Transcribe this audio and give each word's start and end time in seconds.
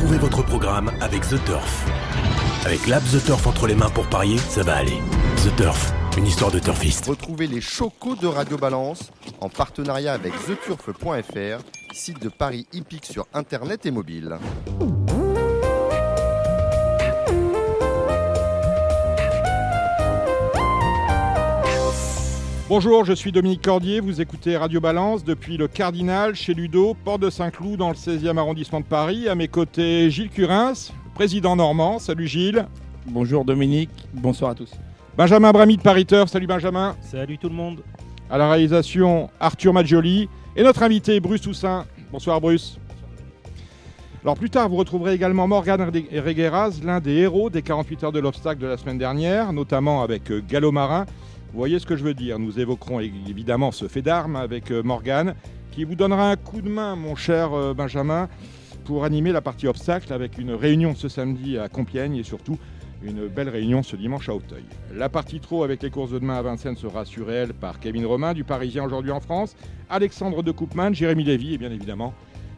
Retrouvez 0.00 0.18
votre 0.18 0.42
programme 0.42 0.90
avec 1.02 1.28
The 1.28 1.44
Turf. 1.44 1.84
Avec 2.64 2.86
l'app 2.86 3.02
The 3.04 3.22
Turf 3.22 3.46
entre 3.46 3.66
les 3.66 3.74
mains 3.74 3.90
pour 3.90 4.06
parier, 4.06 4.38
ça 4.38 4.62
va 4.62 4.76
aller. 4.76 4.96
The 5.44 5.54
Turf, 5.56 5.92
une 6.16 6.26
histoire 6.26 6.50
de 6.50 6.58
turfiste. 6.58 7.04
Retrouvez 7.04 7.46
les 7.46 7.60
chocos 7.60 8.16
de 8.16 8.26
Radio 8.26 8.56
Balance 8.56 9.10
en 9.42 9.50
partenariat 9.50 10.14
avec 10.14 10.32
theturf.fr, 10.46 11.62
site 11.92 12.22
de 12.22 12.30
paris 12.30 12.66
hippique 12.72 13.04
sur 13.04 13.26
internet 13.34 13.84
et 13.84 13.90
mobile. 13.90 14.38
Bonjour, 22.70 23.04
je 23.04 23.12
suis 23.12 23.32
Dominique 23.32 23.62
Cordier, 23.62 23.98
vous 23.98 24.20
écoutez 24.20 24.56
Radio 24.56 24.80
Balance 24.80 25.24
depuis 25.24 25.56
le 25.56 25.66
Cardinal 25.66 26.36
chez 26.36 26.54
Ludo, 26.54 26.94
porte 27.04 27.20
de 27.20 27.28
Saint-Cloud 27.28 27.76
dans 27.76 27.88
le 27.88 27.96
16e 27.96 28.38
arrondissement 28.38 28.78
de 28.78 28.84
Paris. 28.84 29.28
À 29.28 29.34
mes 29.34 29.48
côtés, 29.48 30.08
Gilles 30.08 30.30
Curins, 30.30 30.92
président 31.16 31.56
normand. 31.56 31.98
Salut 31.98 32.28
Gilles. 32.28 32.64
Bonjour 33.06 33.44
Dominique, 33.44 33.90
bonsoir 34.14 34.52
à 34.52 34.54
tous. 34.54 34.70
Benjamin 35.16 35.50
Brami 35.50 35.78
de 35.78 35.82
Pariteur. 35.82 36.28
Salut 36.28 36.46
Benjamin. 36.46 36.94
Salut 37.00 37.38
tout 37.38 37.48
le 37.48 37.56
monde. 37.56 37.80
À 38.30 38.38
la 38.38 38.48
réalisation, 38.48 39.30
Arthur 39.40 39.72
Maggioli 39.72 40.28
et 40.54 40.62
notre 40.62 40.84
invité 40.84 41.18
Bruce 41.18 41.40
Toussaint. 41.40 41.86
Bonsoir 42.12 42.40
Bruce. 42.40 42.78
Alors 44.22 44.36
plus 44.36 44.50
tard, 44.50 44.68
vous 44.68 44.76
retrouverez 44.76 45.14
également 45.14 45.48
Morgan 45.48 45.82
Regueras, 45.82 46.78
l'un 46.84 47.00
des 47.00 47.14
héros 47.14 47.50
des 47.50 47.62
48 47.62 48.04
heures 48.04 48.12
de 48.12 48.20
l'obstacle 48.20 48.60
de 48.60 48.68
la 48.68 48.76
semaine 48.76 48.98
dernière, 48.98 49.52
notamment 49.52 50.04
avec 50.04 50.30
euh, 50.30 50.40
Gallo 50.48 50.70
Marin. 50.70 51.06
Vous 51.52 51.58
voyez 51.58 51.80
ce 51.80 51.86
que 51.86 51.96
je 51.96 52.04
veux 52.04 52.14
dire. 52.14 52.38
Nous 52.38 52.60
évoquerons 52.60 53.00
évidemment 53.00 53.72
ce 53.72 53.88
fait 53.88 54.02
d'armes 54.02 54.36
avec 54.36 54.70
euh, 54.70 54.84
Morgane, 54.84 55.34
qui 55.72 55.82
vous 55.82 55.96
donnera 55.96 56.30
un 56.30 56.36
coup 56.36 56.62
de 56.62 56.68
main, 56.68 56.94
mon 56.94 57.16
cher 57.16 57.52
euh, 57.52 57.74
Benjamin, 57.74 58.28
pour 58.84 59.04
animer 59.04 59.32
la 59.32 59.40
partie 59.40 59.66
obstacle 59.66 60.12
avec 60.12 60.38
une 60.38 60.52
réunion 60.52 60.94
ce 60.94 61.08
samedi 61.08 61.58
à 61.58 61.68
Compiègne 61.68 62.14
et 62.14 62.22
surtout 62.22 62.56
une 63.02 63.26
belle 63.26 63.48
réunion 63.48 63.82
ce 63.82 63.96
dimanche 63.96 64.28
à 64.28 64.34
Auteuil. 64.34 64.62
La 64.94 65.08
partie 65.08 65.40
trop 65.40 65.64
avec 65.64 65.82
les 65.82 65.90
courses 65.90 66.12
de 66.12 66.20
demain 66.20 66.36
à 66.36 66.42
Vincennes 66.42 66.76
sera 66.76 67.04
sur 67.04 67.26
par 67.60 67.80
Kevin 67.80 68.06
Romain 68.06 68.32
du 68.32 68.44
Parisien 68.44 68.84
aujourd'hui 68.84 69.10
en 69.10 69.20
France, 69.20 69.56
Alexandre 69.88 70.44
de 70.44 70.52
Coupman, 70.52 70.92
Jérémy 70.92 71.24
Lévy 71.24 71.54
et 71.54 71.58
bien 71.58 71.72
évidemment 71.72 72.14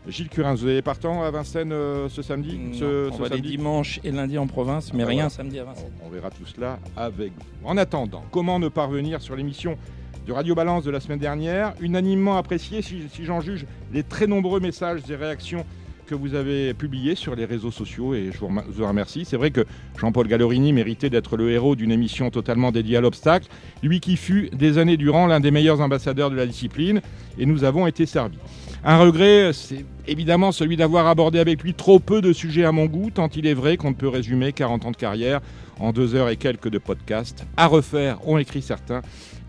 Gilles 0.08 0.28
Curin, 0.28 0.54
vous 0.54 0.66
allez 0.66 0.82
partant 0.82 1.22
à 1.22 1.30
Vincennes 1.30 1.72
euh, 1.72 2.08
ce 2.08 2.22
samedi 2.22 2.58
ce, 2.72 3.08
On 3.12 3.16
va 3.18 3.28
samedi 3.28 3.56
dimanche 3.56 4.00
et 4.02 4.10
lundi 4.10 4.36
en 4.36 4.48
province, 4.48 4.92
mais 4.92 5.04
ah, 5.04 5.06
rien 5.06 5.28
samedi 5.28 5.60
à 5.60 5.64
Vincennes. 5.64 5.92
On, 6.04 6.08
verra 6.08 6.30
tout 6.30 6.44
cela 6.44 6.80
avec 6.96 7.32
vous. 7.32 7.68
En 7.68 7.76
attendant, 7.76 8.24
comment 8.32 8.58
ne 8.58 8.68
pas 8.68 8.86
revenir 8.86 9.22
sur 9.22 9.36
l'émission 9.36 9.78
de 10.26 10.32
Radio 10.32 10.54
Balance 10.54 10.84
de 10.84 10.90
la 10.90 10.98
semaine 10.98 11.20
dernière, 11.20 11.74
unanimement 11.80 12.36
appréciée 12.36 12.82
si, 12.82 13.08
j'en 13.20 13.40
juge 13.40 13.66
les 13.92 14.02
très 14.02 14.26
nombreux 14.26 14.60
messages 14.60 15.02
et 15.08 15.14
réactions 15.14 15.64
que 16.06 16.14
vous 16.14 16.34
avez 16.34 16.74
publiés 16.74 17.14
sur 17.14 17.34
les 17.34 17.44
réseaux 17.44 17.70
sociaux 17.70 18.14
et 18.14 18.30
je 18.32 18.38
vous 18.38 18.86
remercie. 18.86 19.24
C'est 19.24 19.36
vrai 19.36 19.50
que 19.50 19.64
Jean-Paul 19.98 20.28
Gallorini 20.28 20.72
méritait 20.72 21.10
d'être 21.10 21.36
le 21.36 21.50
héros 21.50 21.76
d'une 21.76 21.92
émission 21.92 22.30
totalement 22.30 22.72
dédiée 22.72 22.96
à 22.96 23.00
l'obstacle, 23.00 23.48
lui 23.82 24.00
qui 24.00 24.16
fut 24.16 24.50
des 24.52 24.78
années 24.78 24.96
durant 24.96 25.26
l'un 25.26 25.40
des 25.40 25.50
meilleurs 25.50 25.80
ambassadeurs 25.80 26.30
de 26.30 26.36
la 26.36 26.46
discipline 26.46 27.00
et 27.38 27.46
nous 27.46 27.64
avons 27.64 27.86
été 27.86 28.06
servis. 28.06 28.38
Un 28.84 28.98
regret, 28.98 29.52
c'est 29.52 29.84
évidemment 30.08 30.50
celui 30.50 30.76
d'avoir 30.76 31.06
abordé 31.06 31.38
avec 31.38 31.62
lui 31.62 31.72
trop 31.72 32.00
peu 32.00 32.20
de 32.20 32.32
sujets 32.32 32.64
à 32.64 32.72
mon 32.72 32.86
goût, 32.86 33.10
tant 33.10 33.28
il 33.28 33.46
est 33.46 33.54
vrai 33.54 33.76
qu'on 33.76 33.90
ne 33.90 33.94
peut 33.94 34.08
résumer 34.08 34.52
40 34.52 34.86
ans 34.86 34.90
de 34.90 34.96
carrière 34.96 35.40
en 35.78 35.92
deux 35.92 36.14
heures 36.14 36.28
et 36.28 36.36
quelques 36.36 36.68
de 36.68 36.78
podcast. 36.78 37.46
À 37.56 37.66
refaire, 37.68 38.26
ont 38.28 38.38
écrit 38.38 38.62
certains, 38.62 39.02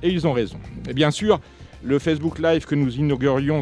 et 0.03 0.09
ils 0.09 0.27
ont 0.27 0.33
raison. 0.33 0.57
Et 0.87 0.93
bien 0.93 1.09
sûr, 1.09 1.39
le 1.83 1.99
Facebook 1.99 2.39
Live 2.39 2.65
que 2.65 2.75
nous 2.75 2.95
inaugurions 2.95 3.61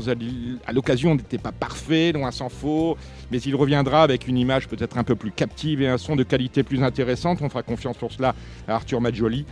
à 0.65 0.71
l'occasion 0.71 1.15
n'était 1.15 1.37
pas 1.37 1.51
parfait, 1.51 2.11
loin 2.11 2.31
s'en 2.31 2.49
faut, 2.49 2.95
mais 3.31 3.39
il 3.39 3.55
reviendra 3.55 4.03
avec 4.03 4.27
une 4.27 4.37
image 4.37 4.67
peut-être 4.67 4.97
un 4.97 5.03
peu 5.03 5.15
plus 5.15 5.31
captive 5.31 5.81
et 5.81 5.87
un 5.87 5.97
son 5.97 6.15
de 6.15 6.23
qualité 6.23 6.63
plus 6.63 6.83
intéressante. 6.83 7.39
On 7.41 7.49
fera 7.49 7.63
confiance 7.63 7.97
pour 7.97 8.11
cela 8.11 8.35
à 8.67 8.75
Arthur 8.75 9.01
Maggioli. 9.01 9.45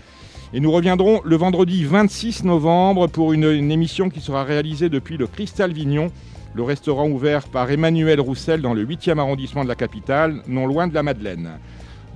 Et 0.53 0.59
nous 0.59 0.71
reviendrons 0.71 1.21
le 1.23 1.35
vendredi 1.35 1.83
26 1.83 2.43
novembre 2.43 3.07
pour 3.07 3.33
une, 3.33 3.71
émission 3.71 4.09
qui 4.09 4.19
sera 4.19 4.43
réalisée 4.43 4.89
depuis 4.89 5.17
le 5.17 5.27
Cristal 5.27 5.73
Vignon, 5.73 6.11
le 6.55 6.63
restaurant 6.63 7.07
ouvert 7.07 7.47
par 7.49 7.69
Emmanuel 7.69 8.19
Roussel 8.19 8.61
dans 8.61 8.73
le 8.73 8.85
8e 8.85 9.19
arrondissement 9.19 9.63
de 9.63 9.69
la 9.69 9.75
capitale, 9.75 10.41
non 10.47 10.65
loin 10.65 10.87
de 10.87 10.93
la 10.93 11.03
Madeleine. 11.03 11.51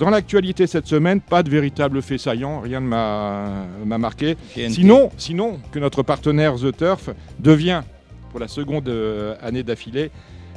Dans 0.03 0.09
l'actualité 0.09 0.67
cette 0.67 0.85
semaine, 0.85 1.21
pas 1.21 1.43
de 1.43 1.49
véritable 1.49 2.01
fait 2.01 2.17
saillant, 2.17 2.59
rien 2.59 2.81
ne 2.81 2.87
m'a 2.87 3.97
marqué. 3.97 4.35
Sinon, 4.67 5.09
sinon, 5.15 5.61
que 5.71 5.79
notre 5.79 6.03
partenaire 6.03 6.55
The 6.55 6.75
Turf 6.75 7.09
devient, 7.39 7.83
pour 8.29 8.41
la 8.41 8.49
seconde 8.49 8.89
euh, 8.89 9.37
année 9.41 9.63
d'affilée, 9.63 10.11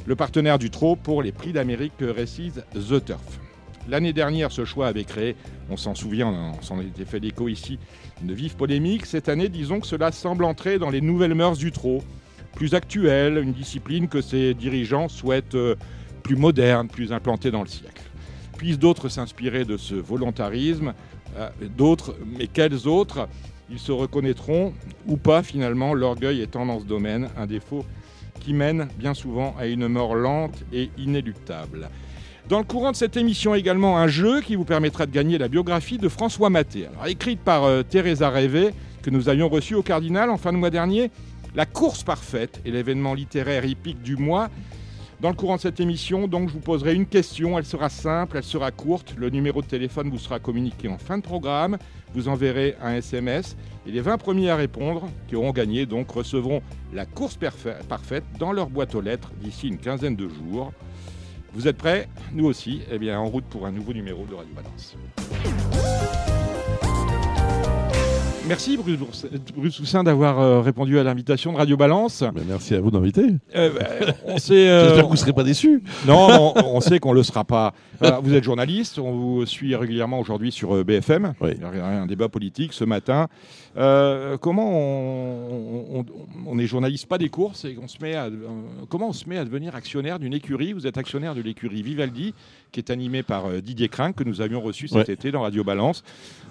le 0.05 0.17
partenaire 0.17 0.59
du 0.59 0.69
TRO 0.69 0.97
pour 0.97 1.23
les 1.23 1.31
prix 1.31 1.53
d'Amérique 1.53 1.93
que 1.97 2.03
récise 2.03 2.65
The 2.73 3.05
Turf. 3.05 3.39
L'année 3.87 4.11
dernière, 4.11 4.51
ce 4.51 4.65
choix 4.65 4.87
avait 4.87 5.05
créé, 5.05 5.37
on 5.69 5.77
s'en 5.77 5.95
souvient, 5.95 6.27
on 6.27 6.61
s'en 6.61 6.81
était 6.81 7.05
fait 7.05 7.19
l'écho 7.19 7.47
ici, 7.47 7.79
une 8.21 8.33
vive 8.33 8.57
polémique. 8.57 9.05
Cette 9.05 9.29
année, 9.29 9.47
disons 9.47 9.79
que 9.79 9.87
cela 9.87 10.11
semble 10.11 10.43
entrer 10.43 10.77
dans 10.77 10.89
les 10.89 10.99
nouvelles 10.99 11.35
mœurs 11.35 11.57
du 11.57 11.71
trot, 11.71 12.03
plus 12.53 12.73
actuelle, 12.73 13.37
une 13.37 13.53
discipline 13.53 14.09
que 14.09 14.19
ses 14.19 14.53
dirigeants 14.53 15.07
souhaitent 15.07 15.55
euh, 15.55 15.75
plus 16.21 16.35
moderne, 16.35 16.89
plus 16.89 17.13
implantée 17.13 17.49
dans 17.49 17.61
le 17.61 17.69
siècle. 17.69 17.96
Puissent 18.57 18.79
d'autres 18.79 19.09
s'inspirer 19.09 19.65
de 19.65 19.77
ce 19.77 19.95
volontarisme, 19.95 20.93
euh, 21.37 21.49
d'autres, 21.77 22.15
mais 22.37 22.47
quels 22.47 22.87
autres 22.87 23.27
Ils 23.69 23.79
se 23.79 23.91
reconnaîtront 23.91 24.73
ou 25.07 25.17
pas 25.17 25.43
finalement, 25.43 25.93
l'orgueil 25.93 26.41
étant 26.41 26.65
dans 26.65 26.79
ce 26.79 26.85
domaine 26.85 27.29
un 27.37 27.45
défaut 27.45 27.85
qui 28.39 28.53
mène 28.53 28.87
bien 28.97 29.13
souvent 29.13 29.55
à 29.59 29.67
une 29.67 29.87
mort 29.87 30.15
lente 30.15 30.63
et 30.73 30.89
inéluctable. 30.97 31.89
Dans 32.49 32.59
le 32.59 32.63
courant 32.63 32.91
de 32.91 32.95
cette 32.95 33.17
émission 33.17 33.53
également, 33.53 33.97
un 33.97 34.07
jeu 34.07 34.41
qui 34.41 34.55
vous 34.55 34.63
permettra 34.63 35.05
de 35.05 35.11
gagner 35.11 35.37
la 35.37 35.49
biographie 35.49 35.97
de 35.97 36.07
François 36.07 36.49
Maté. 36.49 36.87
Écrite 37.05 37.41
par 37.41 37.65
euh, 37.65 37.83
Teresa 37.83 38.29
Révé, 38.29 38.69
que 39.01 39.09
nous 39.09 39.27
avions 39.27 39.49
reçue 39.49 39.75
au 39.75 39.83
Cardinal 39.83 40.29
en 40.29 40.37
fin 40.37 40.53
de 40.53 40.57
mois 40.57 40.69
dernier, 40.69 41.11
La 41.55 41.65
course 41.65 42.03
parfaite 42.03 42.61
est 42.65 42.71
l'événement 42.71 43.13
littéraire 43.13 43.65
hippique 43.65 44.01
du 44.01 44.15
mois. 44.15 44.49
Dans 45.19 45.29
le 45.29 45.35
courant 45.35 45.55
de 45.55 45.61
cette 45.61 45.79
émission, 45.79 46.27
donc, 46.27 46.47
je 46.49 46.53
vous 46.53 46.59
poserai 46.59 46.93
une 46.93 47.07
question. 47.07 47.57
Elle 47.57 47.65
sera 47.65 47.89
simple, 47.89 48.37
elle 48.37 48.43
sera 48.43 48.69
courte. 48.69 49.15
Le 49.17 49.31
numéro 49.31 49.63
de 49.63 49.67
téléphone 49.67 50.11
vous 50.11 50.19
sera 50.19 50.37
communiqué 50.39 50.87
en 50.87 50.99
fin 50.99 51.17
de 51.17 51.23
programme. 51.23 51.79
Vous 52.13 52.27
enverrez 52.27 52.75
un 52.83 52.93
SMS 52.93 53.57
et 53.87 53.91
les 53.91 54.01
20 54.01 54.19
premiers 54.19 54.51
à 54.51 54.55
répondre, 54.55 55.09
qui 55.27 55.35
auront 55.35 55.53
gagné, 55.53 55.87
donc, 55.87 56.11
recevront 56.11 56.61
la 56.93 57.07
course 57.07 57.39
parfaite 57.89 58.25
dans 58.37 58.51
leur 58.51 58.69
boîte 58.69 58.93
aux 58.93 59.01
lettres 59.01 59.31
d'ici 59.41 59.69
une 59.69 59.79
quinzaine 59.79 60.15
de 60.15 60.29
jours. 60.29 60.71
Vous 61.53 61.67
êtes 61.67 61.77
prêts? 61.77 62.07
Nous 62.31 62.45
aussi. 62.45 62.81
Eh 62.91 62.99
bien, 62.99 63.19
en 63.19 63.25
route 63.25 63.45
pour 63.45 63.65
un 63.65 63.71
nouveau 63.71 63.93
numéro 63.93 64.23
de 64.25 64.35
Radio 64.35 64.53
Balance. 64.53 64.95
Merci 68.47 68.77
Bruce 68.77 69.75
Toussaint 69.75 70.03
d'avoir 70.05 70.39
euh, 70.39 70.61
répondu 70.61 70.97
à 70.97 71.03
l'invitation 71.03 71.51
de 71.51 71.57
Radio 71.57 71.75
Balance. 71.75 72.23
merci 72.47 72.75
à 72.75 72.79
vous 72.79 72.91
d'inviter. 72.91 73.25
Euh, 73.55 73.71
bah, 73.77 74.13
on 74.25 74.37
sait. 74.37 74.69
Euh, 74.69 74.83
J'espère 74.85 75.03
que 75.03 75.07
vous 75.07 75.13
ne 75.13 75.19
serez 75.19 75.33
pas 75.33 75.43
déçu. 75.43 75.83
Non, 76.07 76.53
on, 76.55 76.79
sait 76.79 76.99
qu'on 76.99 77.11
ne 77.11 77.15
le 77.15 77.23
sera 77.23 77.43
pas. 77.43 77.73
vous 78.23 78.33
êtes 78.33 78.45
journaliste, 78.45 78.99
on 78.99 79.11
vous 79.11 79.45
suit 79.45 79.75
régulièrement 79.75 80.19
aujourd'hui 80.19 80.53
sur 80.53 80.83
BFM. 80.85 81.33
Il 81.41 81.59
y 81.59 81.79
a 81.79 81.85
un 81.85 82.05
débat 82.05 82.29
politique 82.29 82.71
ce 82.71 82.85
matin. 82.85 83.27
comment 83.75 84.71
on, 84.71 86.05
on, 86.45 86.59
est 86.59 86.67
journaliste 86.67 87.07
pas 87.07 87.17
des 87.17 87.29
courses 87.29 87.65
et 87.65 87.77
on 87.81 87.87
se 87.89 87.97
met 88.01 88.15
à 88.15 88.29
comment 88.87 89.09
on 89.09 89.13
se 89.13 89.27
met 89.27 89.37
à 89.37 89.43
devenir 89.43 89.75
actionnaire 89.75 90.19
d'une 90.19 90.33
écurie? 90.33 90.71
Vous 90.71 90.87
êtes 90.87 90.97
actionnaire 90.97 91.35
de 91.35 91.41
l'écurie 91.41 91.81
Vivaldi, 91.81 92.33
qui 92.71 92.79
est 92.79 92.91
animée 92.91 93.23
par 93.23 93.49
Didier 93.61 93.89
Crinck 93.89 94.15
que 94.15 94.23
nous 94.23 94.39
avions 94.39 94.61
reçu 94.61 94.87
cet 94.87 95.09
été 95.09 95.31
dans 95.31 95.41
Radio 95.41 95.65
Balance. 95.65 96.03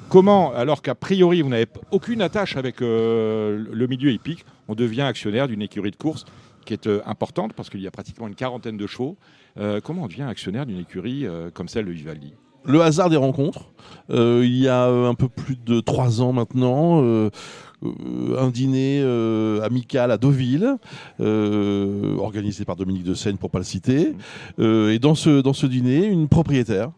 Comment, 0.09 0.53
alors 0.55 0.83
qu'a 0.83 0.95
priori 0.95 1.43
vous 1.43 1.49
n'avez 1.49 1.67
aucune 1.91 2.23
attache 2.23 2.57
avec 2.57 2.83
euh, 2.83 3.65
le 3.71 3.87
milieu 3.87 4.11
hippique, 4.11 4.45
on 4.69 4.75
devient 4.75 5.03
actionnaire 5.03 5.49
d'une 5.49 5.63
écurie 5.63 5.91
de 5.91 5.97
course 5.97 6.25
qui 6.65 6.73
est 6.73 6.87
euh, 6.89 7.01
importante 7.07 7.53
parce 7.53 7.71
qu'il 7.71 7.81
y 7.81 7.87
a 7.87 7.91
pratiquement 7.91 8.27
une 8.27 8.35
quarantaine 8.35 8.77
de 8.77 8.87
chevaux. 8.87 9.17
Euh, 9.59 9.81
comment 9.83 10.03
on 10.03 10.09
devient 10.09 10.23
actionnaire 10.23 10.67
d'une 10.67 10.81
écurie 10.81 11.27
comme 11.55 11.69
celle 11.69 11.87
de 11.87 11.93
Vivaldi? 11.93 12.35
Le 12.65 12.81
hasard 12.81 13.09
des 13.11 13.17
rencontres. 13.17 13.71
il 14.09 14.57
y 14.57 14.67
a 14.67 14.87
un 14.89 15.15
peu 15.15 15.29
plus 15.29 15.57
de 15.57 15.79
trois 15.79 16.21
ans 16.21 16.33
maintenant. 16.33 17.01
un 17.83 18.51
dîner 18.51 19.01
amical 19.63 20.11
à 20.11 20.19
Deauville, 20.19 20.77
organisé 21.21 22.65
par 22.65 22.75
Dominique 22.75 23.05
de 23.05 23.15
Seine 23.15 23.39
pour 23.39 23.51
pas 23.51 23.59
le 23.59 23.65
citer. 23.65 24.15
et 24.59 24.99
dans 24.99 25.15
ce, 25.15 25.41
dans 25.41 25.53
ce 25.53 25.67
dîner, 25.67 26.07
une 26.07 26.27
propriétaire 26.29 26.91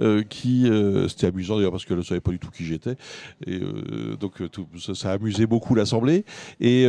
euh, 0.00 0.22
qui 0.22 0.68
euh, 0.68 1.08
c'était 1.08 1.26
amusant 1.26 1.56
d'ailleurs 1.56 1.70
parce 1.72 1.84
qu'elle 1.84 1.98
ne 1.98 2.02
savait 2.02 2.20
pas 2.20 2.30
du 2.30 2.38
tout 2.38 2.50
qui 2.50 2.64
j'étais 2.64 2.96
et 3.46 3.60
euh, 3.60 4.16
donc 4.16 4.50
tout, 4.50 4.66
ça, 4.78 4.94
ça 4.94 5.10
a 5.10 5.14
amusé 5.14 5.46
beaucoup 5.46 5.74
l'assemblée 5.74 6.24
et 6.60 6.86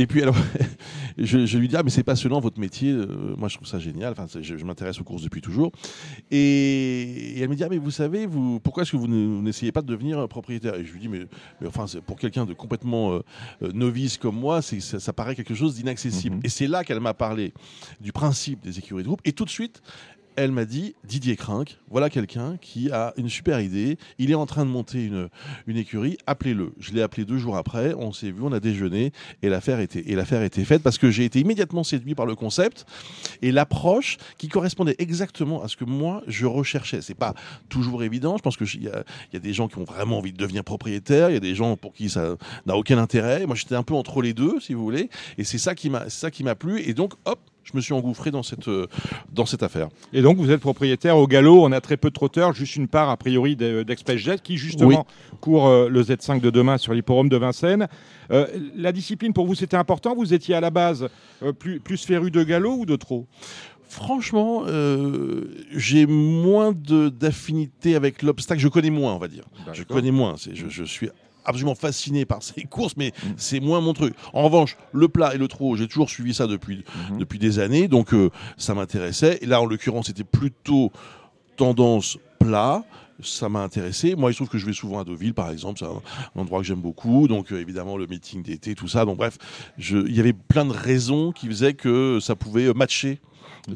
et 0.00 0.06
puis 0.06 0.22
alors, 0.22 0.36
je, 1.18 1.44
je 1.44 1.58
lui 1.58 1.66
dis 1.66 1.76
ah 1.76 1.82
mais 1.82 1.90
c'est 1.90 2.04
passionnant 2.04 2.38
votre 2.38 2.60
métier, 2.60 2.94
moi 3.36 3.48
je 3.48 3.56
trouve 3.56 3.66
ça 3.66 3.80
génial. 3.80 4.12
Enfin, 4.16 4.26
je, 4.40 4.56
je 4.56 4.64
m'intéresse 4.64 5.00
aux 5.00 5.04
courses 5.04 5.22
depuis 5.22 5.40
toujours. 5.40 5.72
Et, 6.30 6.36
et 7.36 7.40
elle 7.40 7.48
me 7.48 7.56
dit 7.56 7.64
ah 7.64 7.68
mais 7.68 7.78
vous 7.78 7.90
savez 7.90 8.26
vous 8.26 8.60
pourquoi 8.60 8.84
est-ce 8.84 8.92
que 8.92 8.96
vous 8.96 9.08
ne- 9.08 9.26
vous 9.26 9.42
n'essayez 9.42 9.72
pas 9.72 9.82
de 9.82 9.88
devenir 9.88 10.28
propriétaire? 10.28 10.76
Et 10.76 10.84
je 10.84 10.92
lui 10.92 11.00
dis 11.00 11.08
mais, 11.08 11.26
mais 11.60 11.66
enfin 11.66 11.86
pour 12.06 12.16
quelqu'un 12.16 12.46
de 12.46 12.54
complètement 12.54 13.14
euh, 13.14 13.72
novice 13.74 14.18
comme 14.18 14.36
moi, 14.36 14.62
c'est 14.62 14.78
ça, 14.80 15.00
ça 15.00 15.12
paraît 15.12 15.34
quelque 15.34 15.54
chose 15.54 15.74
d'inaccessible. 15.74 16.36
Mhm. 16.36 16.42
Et 16.44 16.48
c'est 16.48 16.68
là 16.68 16.84
qu'elle 16.84 17.00
m'a 17.00 17.14
parlé 17.14 17.52
du 18.00 18.12
principe 18.12 18.62
des 18.62 18.78
écuries 18.78 19.02
de 19.02 19.08
groupe. 19.08 19.20
Et 19.24 19.32
tout 19.32 19.44
de 19.44 19.50
suite, 19.50 19.82
elle 20.38 20.52
m'a 20.52 20.64
dit 20.64 20.94
Didier 21.02 21.34
Crinck, 21.34 21.78
voilà 21.90 22.10
quelqu'un 22.10 22.58
qui 22.60 22.92
a 22.92 23.12
une 23.16 23.28
super 23.28 23.60
idée. 23.60 23.98
Il 24.18 24.30
est 24.30 24.36
en 24.36 24.46
train 24.46 24.64
de 24.64 24.70
monter 24.70 25.04
une, 25.04 25.28
une 25.66 25.76
écurie, 25.76 26.16
appelez-le. 26.28 26.72
Je 26.78 26.92
l'ai 26.92 27.02
appelé 27.02 27.24
deux 27.24 27.38
jours 27.38 27.56
après, 27.56 27.92
on 27.94 28.12
s'est 28.12 28.30
vu, 28.30 28.42
on 28.42 28.52
a 28.52 28.60
déjeuné 28.60 29.10
et 29.42 29.48
l'affaire 29.48 29.80
était, 29.80 29.98
était 30.00 30.64
faite 30.64 30.82
parce 30.84 30.96
que 30.96 31.10
j'ai 31.10 31.24
été 31.24 31.40
immédiatement 31.40 31.82
séduit 31.82 32.14
par 32.14 32.24
le 32.24 32.36
concept 32.36 32.86
et 33.42 33.50
l'approche 33.50 34.16
qui 34.38 34.46
correspondait 34.46 34.94
exactement 34.98 35.60
à 35.60 35.66
ce 35.66 35.76
que 35.76 35.84
moi 35.84 36.22
je 36.28 36.46
recherchais. 36.46 37.00
C'est 37.02 37.14
pas 37.14 37.34
toujours 37.68 38.04
évident. 38.04 38.36
Je 38.36 38.42
pense 38.42 38.56
qu'il 38.56 38.84
y 38.84 38.88
a, 38.88 39.02
y 39.32 39.36
a 39.36 39.40
des 39.40 39.52
gens 39.52 39.66
qui 39.66 39.78
ont 39.78 39.84
vraiment 39.84 40.18
envie 40.18 40.32
de 40.32 40.38
devenir 40.38 40.62
propriétaire, 40.62 41.30
il 41.30 41.34
y 41.34 41.36
a 41.36 41.40
des 41.40 41.56
gens 41.56 41.76
pour 41.76 41.92
qui 41.92 42.10
ça 42.10 42.36
n'a 42.64 42.76
aucun 42.76 42.98
intérêt. 42.98 43.44
Moi 43.44 43.56
j'étais 43.56 43.74
un 43.74 43.82
peu 43.82 43.94
entre 43.94 44.22
les 44.22 44.34
deux, 44.34 44.60
si 44.60 44.72
vous 44.72 44.84
voulez, 44.84 45.10
et 45.36 45.42
c'est 45.42 45.58
ça 45.58 45.74
qui 45.74 45.90
m'a 45.90 46.54
plu. 46.54 46.80
Et 46.82 46.94
donc 46.94 47.14
hop. 47.24 47.40
Je 47.70 47.76
me 47.76 47.80
suis 47.82 47.92
engouffré 47.92 48.30
dans 48.30 48.42
cette, 48.42 48.68
euh, 48.68 48.86
dans 49.32 49.44
cette 49.46 49.62
affaire. 49.62 49.88
Et 50.12 50.22
donc, 50.22 50.38
vous 50.38 50.50
êtes 50.50 50.60
propriétaire 50.60 51.16
au 51.18 51.26
galop. 51.26 51.62
On 51.64 51.72
a 51.72 51.80
très 51.80 51.96
peu 51.96 52.08
de 52.08 52.14
trotteurs, 52.14 52.52
juste 52.54 52.76
une 52.76 52.88
part, 52.88 53.10
a 53.10 53.16
priori, 53.16 53.56
d'e- 53.56 53.82
d'ExpressJet 53.84 54.38
qui, 54.42 54.56
justement, 54.56 55.06
court 55.40 55.66
euh, 55.68 55.88
le 55.88 56.02
Z5 56.02 56.40
de 56.40 56.50
demain 56.50 56.78
sur 56.78 56.94
l'hipporome 56.94 57.28
de 57.28 57.36
Vincennes. 57.36 57.88
Euh, 58.30 58.46
la 58.76 58.92
discipline, 58.92 59.32
pour 59.32 59.46
vous, 59.46 59.54
c'était 59.54 59.76
important? 59.76 60.14
Vous 60.14 60.32
étiez 60.34 60.54
à 60.54 60.60
la 60.60 60.70
base 60.70 61.08
euh, 61.42 61.52
plus, 61.52 61.78
plus 61.80 62.02
féru 62.04 62.30
de 62.30 62.42
galop 62.42 62.76
ou 62.78 62.86
de 62.86 62.96
trot 62.96 63.26
Franchement, 63.90 64.64
euh, 64.66 65.44
j'ai 65.74 66.04
moins 66.06 66.72
d'affinité 66.74 67.94
avec 67.96 68.22
l'obstacle. 68.22 68.60
Je 68.60 68.68
connais 68.68 68.90
moins, 68.90 69.14
on 69.14 69.18
va 69.18 69.28
dire. 69.28 69.44
Je 69.72 69.82
connais 69.82 70.10
moins. 70.10 70.34
Je 70.52 70.84
suis 70.84 71.08
absolument 71.48 71.74
fasciné 71.74 72.24
par 72.24 72.42
ces 72.42 72.62
courses, 72.70 72.96
mais 72.96 73.12
c'est 73.36 73.60
moins 73.60 73.80
mon 73.80 73.94
truc. 73.94 74.14
En 74.32 74.42
revanche, 74.44 74.76
le 74.92 75.08
plat 75.08 75.34
et 75.34 75.38
le 75.38 75.48
trot, 75.48 75.76
j'ai 75.76 75.88
toujours 75.88 76.10
suivi 76.10 76.34
ça 76.34 76.46
depuis, 76.46 76.84
Mhm. 77.10 77.18
depuis 77.18 77.38
des 77.38 77.58
années, 77.58 77.88
donc 77.88 78.12
euh, 78.12 78.30
ça 78.56 78.74
m'intéressait. 78.74 79.38
Et 79.42 79.46
là, 79.46 79.60
en 79.60 79.66
l'occurrence, 79.66 80.06
c'était 80.06 80.24
plutôt 80.24 80.92
tendance 81.56 82.18
plat. 82.38 82.84
Ça 83.20 83.48
m'a 83.48 83.62
intéressé. 83.62 84.14
Moi, 84.14 84.30
il 84.30 84.34
se 84.34 84.38
trouve 84.38 84.48
que 84.48 84.58
je 84.58 84.66
vais 84.66 84.72
souvent 84.72 85.00
à 85.00 85.04
Deauville, 85.04 85.34
par 85.34 85.50
exemple. 85.50 85.80
C'est 85.80 85.86
un, 85.86 86.00
endroit 86.40 86.60
que 86.60 86.66
j'aime 86.66 86.80
beaucoup. 86.80 87.26
Donc, 87.26 87.50
euh, 87.52 87.60
évidemment, 87.60 87.96
le 87.96 88.06
meeting 88.06 88.44
d'été, 88.44 88.76
tout 88.76 88.86
ça. 88.86 89.04
Donc, 89.04 89.16
bref, 89.16 89.38
il 89.76 90.14
y 90.14 90.20
avait 90.20 90.32
plein 90.32 90.64
de 90.64 90.72
raisons 90.72 91.32
qui 91.32 91.48
faisaient 91.48 91.74
que 91.74 92.20
ça 92.20 92.36
pouvait 92.36 92.72
matcher 92.74 93.18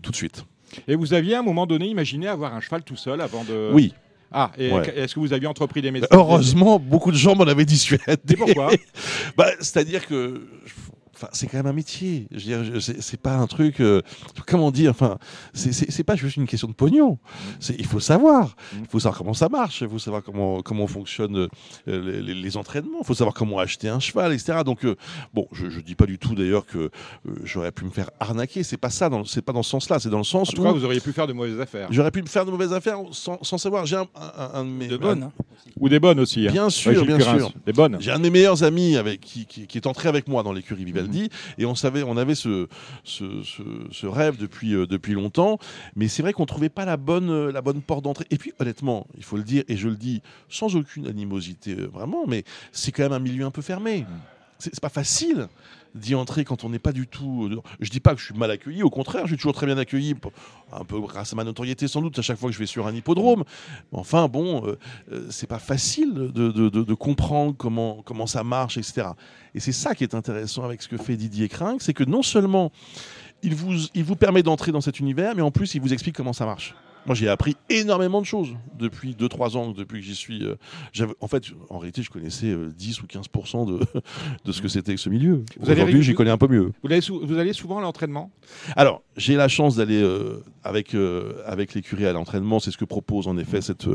tout 0.01 0.13
de 0.13 0.17
suite. 0.17 0.45
Et 0.87 0.95
vous 0.95 1.13
aviez, 1.13 1.35
à 1.35 1.41
un 1.41 1.43
moment 1.43 1.67
donné, 1.67 1.89
imaginé 1.89 2.29
avoir 2.29 2.55
un 2.55 2.61
cheval 2.61 2.85
tout 2.85 2.97
seul 2.97 3.21
avant 3.21 3.43
de... 3.43 3.71
Oui. 3.73 3.93
Ah, 4.33 4.51
et 4.59 4.73
Ouais. 4.73 4.83
est-ce 4.97 5.15
que 5.15 5.21
vous 5.21 5.33
aviez 5.33 5.47
entrepris 5.47 5.83
des 5.83 5.91
messages 5.91 6.09
Heureusement, 6.13 6.79
beaucoup 6.79 7.11
de 7.13 7.17
gens 7.17 7.35
m'en 7.37 7.45
avaient 7.45 7.65
dissuadé. 7.65 8.17
Et 8.31 8.37
pourquoi 8.37 8.71
bah, 9.37 9.49
C'est-à-dire 9.61 10.07
que 10.07 10.43
enfin, 11.23 11.29
c'est 11.33 11.47
quand 11.47 11.57
même 11.59 11.67
un 11.67 11.73
métier. 11.73 12.27
Je 12.33 12.51
veux 12.51 12.65
dire, 12.81 12.83
c'est 13.01 13.21
pas 13.21 13.37
un 13.37 13.47
truc. 13.47 13.81
euh, 13.81 14.03
comment 14.47 14.71
dire 14.71 14.91
Enfin, 14.91 15.19
c'est- 15.55 16.03
pas 16.05 16.17
juste 16.17 16.37
une 16.37 16.47
question 16.47 16.69
de 16.69 16.73
pognon. 16.73 17.19
C'est- 17.61 17.77
Il 17.79 17.87
faut 17.87 18.01
savoir. 18.01 18.57
Il 18.79 18.87
faut 18.89 18.99
savoir 18.99 19.19
comment 19.19 19.35
ça 19.35 19.49
marche. 19.49 19.81
Il 19.83 19.89
faut 19.89 19.99
savoir 19.99 20.23
comment 20.23 20.63
comment 20.63 20.87
fonctionnent 20.87 21.37
euh, 21.37 21.49
les, 21.87 22.21
les- 22.23 22.35
les 22.35 22.57
entraînements. 22.57 22.99
Il 23.03 23.07
faut 23.07 23.15
savoir 23.15 23.35
comment 23.35 23.59
acheter 23.59 23.89
un 23.89 24.01
cheval, 24.01 24.33
etc. 24.33 24.59
Donc 24.65 24.85
euh, 24.85 24.97
bon, 25.35 25.47
je, 25.53 25.69
je 25.71 25.81
dis 25.81 25.95
pas 25.95 26.07
du 26.07 26.19
tout 26.19 26.35
d'ailleurs 26.35 26.67
que 26.67 26.79
euh, 26.79 26.91
j'aurais 27.45 27.73
pu 27.73 27.85
me 27.85 27.91
faire 27.91 28.11
arnaquer. 28.21 28.63
C'est 28.63 28.77
pas 28.77 28.91
ça. 28.91 29.09
C'est 29.27 29.43
pas 29.43 29.53
dans 29.53 29.63
ce 29.63 29.71
sens-là. 29.71 29.99
C'est 30.01 30.09
dans 30.11 30.19
le 30.19 30.25
sens 30.25 30.51
En 30.51 30.53
tout 30.53 30.63
où 30.63 30.65
cas, 30.65 30.73
vous 30.73 30.85
auriez 30.85 31.01
pu 31.01 31.13
faire 31.13 31.27
de 31.27 31.33
mauvaises 31.33 31.61
affaires. 31.61 31.89
j'aurais 31.91 32.11
pu 32.11 32.23
me 32.23 32.27
faire 32.27 32.45
de 32.45 32.51
mauvaises 32.51 32.73
affaires 32.73 32.99
sans, 33.13 33.39
sans 33.43 33.59
savoir. 33.59 33.87
J'ai 33.87 33.97
un, 33.97 34.07
un- 34.17 34.51
un 34.55 34.65
de 34.65 34.71
mes 34.71 34.89
De 34.89 34.97
bonnes. 34.97 35.25
hein. 35.25 35.33
Ou 35.79 35.89
des 35.89 36.01
bonnes 36.01 36.19
aussi. 36.21 36.47
hein. 36.49 36.53
Bien 36.53 36.71
sûr, 36.71 37.05
bien 37.07 37.21
sûr. 37.21 37.53
Des 37.67 37.73
bonnes. 37.73 37.97
J'ai 38.01 38.11
un 38.11 38.19
de 38.19 38.23
mes 38.23 38.31
meilleurs 38.31 38.63
amis 38.65 38.97
avec 38.97 39.21
qui, 39.21 39.47
qui, 39.47 39.67
qui 39.67 39.79
est 39.79 39.87
entré 39.87 40.09
avec 40.09 40.29
moi 40.29 40.43
dans 40.43 40.53
l'écurie 40.53 40.85
Vivaldi 40.85 41.12
et 41.59 41.67
on 41.67 41.75
savait, 41.75 42.03
on 42.03 42.17
avait 42.17 42.35
ce, 42.35 42.69
ce, 43.05 43.43
ce, 43.43 43.63
ce 43.91 44.07
rêve 44.07 44.37
depuis, 44.37 44.75
euh, 44.75 44.87
depuis 44.87 45.15
longtemps, 45.15 45.59
mais 45.97 46.09
c'est 46.09 46.23
vrai 46.23 46.33
qu'on 46.33 46.47
trouvait 46.47 46.69
pas 46.69 46.85
la 46.85 46.97
bonne, 46.97 47.31
euh, 47.31 47.53
la 47.53 47.63
bonne 47.63 47.83
porte 47.83 48.05
d'entrée. 48.05 48.27
Et 48.31 48.39
puis 48.39 48.53
honnêtement, 48.59 49.07
il 49.17 49.25
faut 49.25 49.37
le 49.37 49.45
dire 49.45 49.65
et 49.69 49.77
je 49.77 49.89
le 49.89 49.97
dis 49.97 50.23
sans 50.49 50.77
aucune 50.77 51.07
animosité 51.07 51.77
euh, 51.79 51.87
vraiment, 51.87 52.27
mais 52.27 52.45
c'est 52.73 52.93
quand 52.93 53.03
même 53.03 53.13
un 53.13 53.19
milieu 53.19 53.45
un 53.45 53.51
peu 53.51 53.63
fermé. 53.63 54.07
C'est 54.59 54.71
c'est 54.73 54.81
pas 54.81 54.89
facile 54.89 55.49
d'y 55.95 56.15
entrer 56.15 56.45
quand 56.45 56.65
on 56.65 56.71
n'est 56.71 56.79
pas 56.79 56.93
du 56.93 57.07
tout. 57.07 57.49
euh, 57.51 57.61
Je 57.81 57.91
dis 57.91 58.01
pas 58.01 58.15
que 58.15 58.21
je 58.21 58.27
suis 58.27 58.35
mal 58.35 58.51
accueilli, 58.51 58.83
au 58.83 58.91
contraire, 58.91 59.23
je 59.23 59.29
suis 59.29 59.37
toujours 59.37 59.53
très 59.53 59.67
bien 59.67 59.79
accueilli, 59.79 60.15
un 60.73 60.85
peu 60.85 61.01
grâce 61.01 61.33
à 61.33 61.37
ma 61.37 61.45
notoriété 61.45 61.89
sans 61.89 62.01
doute 62.01 62.19
à 62.19 62.23
chaque 62.23 62.39
fois 62.39 62.49
que 62.49 62.55
je 62.55 62.59
vais 62.59 62.67
sur 62.67 62.87
un 62.87 62.95
hippodrome. 62.95 63.45
Enfin 63.93 64.29
bon, 64.29 64.67
euh, 64.67 64.79
euh, 65.13 65.27
c'est 65.31 65.47
pas 65.47 65.59
facile 65.59 66.15
de 66.15 66.95
comprendre 66.95 67.55
comment, 67.57 68.03
comment 68.05 68.27
ça 68.27 68.45
marche, 68.45 68.77
etc. 68.77 69.09
Et 69.55 69.61
c'est 69.61 69.73
ça 69.73 69.95
qui 69.95 70.05
est 70.05 70.15
intéressant 70.15 70.65
avec 70.65 70.83
ce 70.83 70.89
que 70.89 70.97
fait 70.97 71.17
Didier 71.17 71.49
Crinck, 71.49 71.83
c'est 71.83 71.95
que 71.95 72.05
non 72.05 72.23
seulement 72.23 72.73
il 73.43 73.55
vous, 73.55 73.75
il 73.95 74.05
vous 74.05 74.17
permet 74.17 74.43
d'entrer 74.43 74.73
dans 74.73 74.81
cet 74.81 75.01
univers, 75.01 75.35
mais 75.35 75.43
en 75.43 75.51
plus 75.51 75.75
il 75.75 75.81
vous 75.81 75.93
explique 75.93 76.17
comment 76.17 76.33
ça 76.33 76.47
marche. 76.47 76.75
Moi, 77.07 77.15
j'ai 77.17 77.29
appris 77.29 77.57
énormément 77.69 78.21
de 78.21 78.27
choses 78.27 78.51
depuis 78.79 79.17
2-3 79.19 79.57
ans, 79.57 79.71
depuis 79.73 80.01
que 80.01 80.07
j'y 80.07 80.15
suis. 80.15 80.45
euh, 80.45 80.55
en 81.21 81.27
fait, 81.29 81.45
en 81.69 81.79
réalité, 81.79 82.03
je 82.03 82.11
connaissais 82.11 82.47
euh, 82.47 82.69
10 82.77 83.03
ou 83.03 83.07
15% 83.07 83.67
de, 83.67 83.81
de 84.45 84.53
ce 84.53 84.63
que 84.63 84.69
c'était 84.69 84.95
que 84.95 85.01
ce 85.01 85.09
milieu. 85.09 85.45
Aujourd'hui, 85.61 86.03
j'y 86.03 86.15
connais 86.15 86.31
un 86.31 86.39
peu 86.39 86.47
mieux. 86.49 86.73
Vous 86.83 86.93
allez, 86.93 87.01
sou- 87.01 87.21
vous 87.25 87.39
allez 87.39 87.53
souvent 87.53 87.79
à 87.79 87.83
l'entraînement? 87.83 88.31
Alors, 88.77 89.03
j'ai 89.17 89.35
la 89.35 89.49
chance 89.49 89.77
d'aller 89.77 90.01
euh, 90.01 90.43
avec, 90.63 90.95
euh, 90.95 91.33
avec 91.45 91.75
l'écurie 91.75 92.07
à 92.07 92.13
l'entraînement. 92.13 92.61
C'est 92.61 92.71
ce 92.71 92.79
que 92.79 92.85
propose 92.85 93.27
en 93.27 93.37
effet 93.37 93.61
cette, 93.61 93.87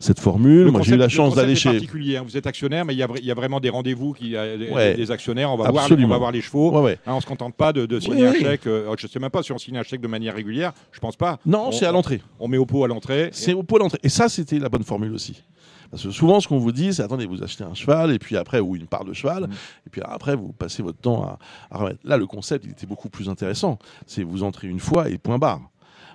cette 0.00 0.18
formule. 0.20 0.64
Le 0.64 0.70
Moi, 0.72 0.82
j'ai 0.82 0.94
eu 0.94 0.98
la 0.98 1.08
chance 1.08 1.34
d'aller 1.36 1.54
chez. 1.54 1.70
particulier. 1.70 2.16
hein. 2.16 2.24
Vous 2.26 2.36
êtes 2.36 2.46
actionnaire, 2.46 2.84
mais 2.84 2.94
il 2.94 2.98
y 2.98 3.02
a, 3.02 3.08
y 3.22 3.30
vraiment 3.32 3.60
des 3.60 3.70
rendez-vous 3.70 4.12
qui, 4.14 4.30
des, 4.30 4.68
Ouais. 4.72 4.94
des 4.94 5.10
actionnaires. 5.10 5.52
On 5.52 5.56
va, 5.56 5.70
voir, 5.70 5.86
on 5.90 6.06
va 6.08 6.18
voir 6.18 6.32
les 6.32 6.40
chevaux. 6.40 6.72
Ouais, 6.72 6.82
ouais. 6.82 6.98
Hein, 7.06 7.14
on 7.14 7.20
se 7.20 7.26
contente 7.26 7.54
pas 7.54 7.72
de, 7.72 7.86
de 7.86 8.00
signer 8.00 8.28
Oui, 8.28 8.28
un 8.28 8.32
chèque. 8.50 8.66
euh, 8.66 8.94
je 8.98 9.06
sais 9.06 9.18
même 9.20 9.30
pas 9.30 9.42
si 9.42 9.52
on 9.52 9.58
signe 9.58 9.76
un 9.78 9.82
chèque 9.84 10.00
de 10.00 10.08
manière 10.08 10.34
régulière. 10.34 10.72
Je 10.92 10.98
pense 11.00 11.16
pas. 11.16 11.38
Non, 11.46 11.68
On- 11.68 11.72
c'est 11.72 11.86
à 11.86 11.92
l'entrée. 11.92 12.20
On 12.48 12.50
met 12.50 12.56
au 12.56 12.64
pot 12.64 12.82
à 12.82 12.88
l'entrée. 12.88 13.28
C'est 13.34 13.52
au 13.52 13.62
pot 13.62 13.78
d'entrée. 13.78 13.98
Et 14.02 14.08
ça, 14.08 14.30
c'était 14.30 14.58
la 14.58 14.70
bonne 14.70 14.82
formule 14.84 15.12
aussi. 15.12 15.42
Parce 15.90 16.02
que 16.02 16.10
souvent, 16.10 16.40
ce 16.40 16.48
qu'on 16.48 16.56
vous 16.58 16.72
dit, 16.72 16.94
c'est 16.94 17.02
attendez, 17.02 17.26
vous 17.26 17.42
achetez 17.42 17.62
un 17.62 17.74
cheval, 17.74 18.10
et 18.10 18.18
puis 18.18 18.38
après, 18.38 18.58
ou 18.58 18.74
une 18.74 18.86
part 18.86 19.04
de 19.04 19.12
cheval, 19.12 19.42
Mm. 19.44 19.52
et 19.86 19.90
puis 19.90 20.00
après, 20.02 20.34
vous 20.34 20.52
passez 20.52 20.82
votre 20.82 20.98
temps 20.98 21.24
à, 21.24 21.38
à 21.70 21.76
remettre. 21.78 22.00
Là, 22.04 22.16
le 22.16 22.26
concept, 22.26 22.64
il 22.64 22.70
était 22.70 22.86
beaucoup 22.86 23.10
plus 23.10 23.28
intéressant. 23.28 23.78
C'est 24.06 24.22
vous 24.22 24.44
entrez 24.44 24.66
une 24.66 24.80
fois 24.80 25.10
et 25.10 25.18
point 25.18 25.36
barre. 25.38 25.60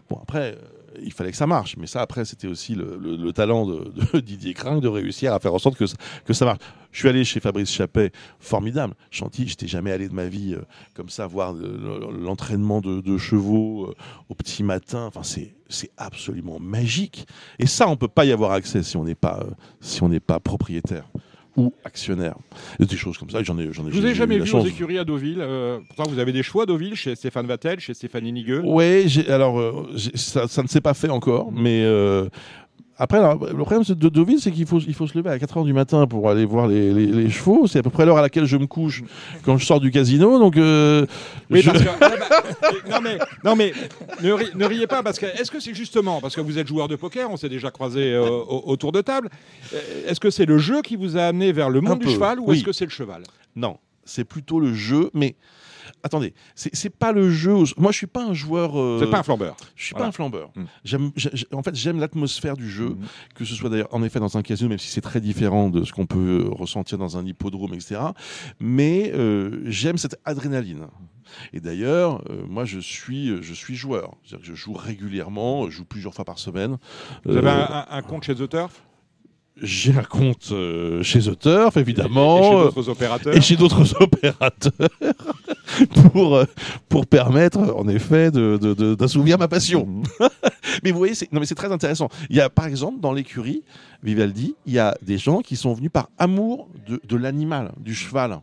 Bon, 0.10 0.18
après, 0.24 0.56
euh, 0.56 0.62
il 1.02 1.12
fallait 1.14 1.32
que 1.32 1.38
ça 1.38 1.48
marche. 1.48 1.76
Mais 1.78 1.88
ça, 1.88 2.02
après, 2.02 2.26
c'était 2.26 2.48
aussi 2.48 2.76
le, 2.76 2.98
le- 3.02 3.16
le 3.16 3.34
talent 3.34 3.66
de, 3.66 4.20
Didier 4.20 4.54
Crinck 4.54 4.82
de 4.82 4.88
réussir 4.88 5.34
à 5.34 5.40
faire 5.40 5.54
en 5.54 5.60
sorte 5.60 5.78
que, 5.78 5.86
ça- 5.88 5.98
que 6.26 6.34
ça 6.34 6.46
marche. 6.46 6.60
Je 6.92 7.00
suis 7.00 7.10
allé 7.10 7.24
chez 7.24 7.40
Fabrice 7.40 7.72
Chappet, 7.72 8.12
formidable. 8.40 8.94
Chantilly, 9.10 9.48
j'étais 9.48 9.68
jamais 9.68 9.92
allé 9.92 10.08
de 10.08 10.14
ma 10.14 10.26
vie 10.26 10.54
euh, 10.54 10.62
comme 10.94 11.10
ça, 11.10 11.26
voir 11.26 11.54
le- 11.54 11.78
le- 11.78 12.24
l'entraînement 12.24 12.82
de, 12.82 13.18
chevaux 13.18 13.86
euh, 13.88 13.96
au 14.30 14.36
petit 14.36 14.64
matin. 14.64 15.06
Enfin, 15.06 15.24
c'est 15.24 15.92
absolument 15.98 16.60
magique. 16.60 17.26
Et 17.58 17.66
ça, 17.66 17.88
on 17.88 17.96
peut 17.96 18.08
pas 18.08 18.26
y 18.26 18.32
avoir 18.32 18.52
accès 18.52 18.84
si 18.84 18.96
on 18.98 19.04
n'est 19.06 19.16
pas, 19.16 19.40
euh, 19.44 19.52
si 19.82 20.04
on 20.04 20.10
n'est 20.10 20.20
pas 20.20 20.40
propriétaire 20.40 21.06
ou 21.56 21.74
actionnaire. 21.84 22.36
Des 22.80 22.96
choses 22.96 23.18
comme 23.18 23.30
ça, 23.30 23.44
j'en 23.44 23.58
ai, 23.58 23.72
j'en 23.72 23.88
ai 23.88 23.92
Je 23.92 24.00
vous 24.00 24.06
ai 24.06 24.16
jamais 24.16 24.40
vu 24.40 24.52
aux 24.52 24.66
écuries 24.66 24.98
à 24.98 25.04
Deauville. 25.04 25.40
euh, 25.42 25.80
pourtant, 25.88 26.10
vous 26.12 26.20
avez 26.20 26.32
des 26.32 26.44
choix 26.44 26.64
à 26.64 26.66
Deauville 26.66 26.96
chez 26.96 27.16
Stéphane 27.16 27.46
Vattel, 27.46 27.80
chez 27.80 27.94
Stéphane 27.94 28.24
Nigueux? 28.24 28.62
Oui, 28.64 29.26
alors 29.30 29.60
euh, 29.60 29.88
ça, 30.16 30.48
ça 30.48 30.64
ne 30.64 30.68
s'est 30.68 30.82
pas 30.82 30.94
fait 30.94 31.10
encore, 31.10 31.52
mais 31.52 31.84
euh, 31.84 32.28
après, 32.98 33.18
alors, 33.18 33.44
le 33.46 33.64
problème 33.64 33.84
de 33.88 34.10
Deauville, 34.10 34.40
c'est 34.40 34.52
qu'il 34.52 34.66
faut, 34.68 34.80
il 34.80 34.94
faut 34.94 35.08
se 35.08 35.18
lever 35.18 35.30
à 35.32 35.40
4 35.40 35.58
h 35.60 35.66
du 35.66 35.74
matin 35.74 36.06
pour 36.06 36.30
aller 36.30 36.46
voir 36.46 36.68
les, 36.68 36.94
les- 36.94 37.08
les 37.08 37.30
chevaux. 37.30 37.66
C'est 37.68 37.80
à 37.80 37.84
peu 37.84 37.90
près 37.90 38.06
l'heure 38.06 38.18
à 38.18 38.22
laquelle 38.22 38.46
je 38.46 38.56
me 38.58 38.68
couche 38.68 39.04
quand 39.44 39.58
je 39.58 39.66
sors 39.66 39.80
du 39.80 39.90
casino. 39.90 40.38
Donc, 40.38 40.58
euh, 40.58 41.06
Oui, 41.50 41.62
je- 41.62 41.72
parce 41.72 41.84
que. 41.84 41.90
ouais, 41.90 42.20
bah, 42.30 42.44
non, 42.92 43.02
mais, 43.02 43.18
non, 43.44 43.56
mais 43.56 43.74
ne, 44.22 44.32
ri- 44.32 44.52
ne 44.56 44.66
riez 44.66 44.86
pas, 44.88 45.02
parce 45.02 45.18
que 45.18 45.26
est-ce 45.26 45.50
que 45.50 45.60
c'est 45.60 45.74
justement, 45.74 46.22
parce 46.22 46.36
que 46.36 46.42
vous 46.42 46.58
êtes 46.60 46.68
joueur 46.68 46.88
de 46.88 46.96
poker, 46.96 47.30
on 47.32 47.38
s'est 47.38 47.50
déjà 47.50 47.72
croisé 47.72 48.14
euh, 48.14 48.28
au- 48.30 48.64
autour 48.68 48.92
de 48.92 49.02
table, 49.02 49.30
euh, 49.74 49.78
est-ce 50.08 50.20
que 50.20 50.30
c'est 50.30 50.46
le 50.46 50.58
jeu 50.60 50.82
qui 50.84 50.96
vous 50.96 51.18
a 51.18 51.24
amené 51.24 51.52
vers 51.52 51.70
le 51.72 51.82
monde 51.82 51.94
Un 51.94 51.96
du 51.98 52.06
peu, 52.06 52.12
cheval 52.12 52.40
ou 52.40 52.46
oui. 52.48 52.58
est-ce 52.58 52.64
que 52.64 52.72
c'est 52.74 52.86
le 52.86 52.92
cheval? 52.92 53.24
Non, 53.56 53.78
c'est 54.06 54.24
plutôt 54.24 54.60
le 54.60 54.74
jeu. 54.74 55.10
Mais 55.14 55.36
attendez, 56.04 56.34
c'est 56.56 56.90
pas 56.90 57.12
le 57.12 57.30
jeu. 57.30 57.54
où- 57.56 57.66
Moi, 57.78 57.92
je 57.92 57.98
suis 57.98 58.08
pas 58.08 58.24
un 58.24 58.34
joueur. 58.34 58.80
euh, 58.80 58.98
C'est 59.02 59.10
pas 59.10 59.20
un 59.20 59.24
flambeur. 59.24 59.56
Je 59.76 59.84
suis 59.86 59.94
Voilà. 59.94 60.06
pas 60.06 60.10
un 60.10 60.12
flambeur. 60.12 60.52
Mm. 60.56 60.64
J'aime, 60.84 61.12
j'ai- 61.16 61.32
en 61.52 61.64
fait, 61.64 61.76
j'aime 61.76 62.00
l'atmosphère 62.00 62.58
du 62.58 62.70
jeu, 62.70 62.90
Mhm. 62.90 63.06
que 63.36 63.46
ce 63.46 63.56
soit 63.56 63.70
d'ailleurs 63.70 63.88
en 63.94 64.04
effet 64.04 64.20
dans 64.20 64.38
un 64.38 64.42
casino, 64.42 64.70
même 64.70 64.80
si 64.80 64.90
c'est 64.90 65.02
très 65.02 65.22
différent 65.22 65.70
de 65.70 65.84
ce 65.84 65.92
qu'on 65.94 66.06
peut 66.06 66.46
euh, 66.46 66.50
ressentir 66.50 66.98
dans 66.98 67.18
un 67.18 67.26
hippodrome, 67.26 67.74
etc. 67.74 68.00
Mais 68.60 69.12
euh, 69.14 69.62
j'aime 69.66 69.98
cette 69.98 70.20
adrénaline. 70.26 70.88
Et 71.52 71.60
d'ailleurs, 71.60 72.22
euh, 72.30 72.44
moi, 72.48 72.64
je 72.66 72.80
suis, 72.80 73.42
je 73.42 73.54
suis 73.54 73.76
joueur. 73.76 74.16
C'est-à-dire 74.24 74.46
que 74.48 74.54
je 74.54 74.56
joue 74.56 74.74
régulièrement, 74.74 75.66
je 75.66 75.72
joue 75.78 75.86
plusieurs 75.86 76.14
fois 76.14 76.26
par 76.26 76.38
semaine. 76.38 76.78
Vous 77.26 77.36
avez 77.38 77.48
Euh, 77.48 77.52
un, 77.52 77.86
un- 77.90 77.98
un 77.98 78.02
compte 78.04 78.24
chez 78.24 78.36
The 78.36 78.48
Turf? 78.48 78.84
J'ai 79.66 79.96
un 79.98 80.04
compte 80.04 80.50
euh, 80.52 81.02
chez 81.04 81.20
The 81.22 81.40
Turf, 81.40 81.78
et 81.78 81.80
évidemment. 81.80 82.42
chez 82.44 82.56
euh, 82.58 82.64
d'autres 82.66 82.90
opérateurs 82.90 83.34
et 83.36 83.40
chez 83.42 83.56
d'autres 83.56 83.96
opérateurs 84.02 84.90
pour, 86.12 86.36
euh, 86.36 86.46
pour 86.90 87.08
permettre 87.08 87.60
en 87.60 87.88
effet 87.88 88.30
de- 88.30 88.58
de- 88.62 88.74
de- 88.74 88.94
d'assouvir 88.96 89.38
ma 89.38 89.48
passion. 89.48 89.86
Mhm. 89.86 90.04
Mais 90.84 90.92
vous 90.92 90.98
voyez, 90.98 91.16
c'est 91.16 91.32
non 91.32 91.40
mais 91.40 91.46
c'est 91.46 91.56
très 91.56 91.72
intéressant. 91.72 92.10
Il 92.30 92.36
y 92.36 92.42
a 92.42 92.50
par 92.50 92.66
exemple 92.68 93.00
dans 93.00 93.14
l'écurie 93.14 93.64
Vivaldi, 94.04 94.56
il 94.66 94.74
y 94.74 94.80
a 94.80 94.96
des 95.02 95.18
gens 95.18 95.40
qui 95.40 95.56
sont 95.56 95.74
venus 95.74 95.92
par 95.92 96.10
amour 96.18 96.68
de, 96.88 97.00
de 97.08 97.16
l'animal, 97.16 97.72
du 97.80 97.96
cheval. 97.96 98.40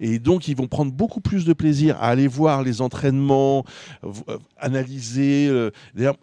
Et 0.00 0.18
donc, 0.18 0.46
ils 0.48 0.56
vont 0.56 0.66
prendre 0.66 0.92
beaucoup 0.92 1.20
plus 1.20 1.44
de 1.44 1.52
plaisir 1.52 1.96
à 2.00 2.08
aller 2.08 2.26
voir 2.26 2.62
les 2.62 2.80
entraînements, 2.80 3.64
analyser. 4.58 5.50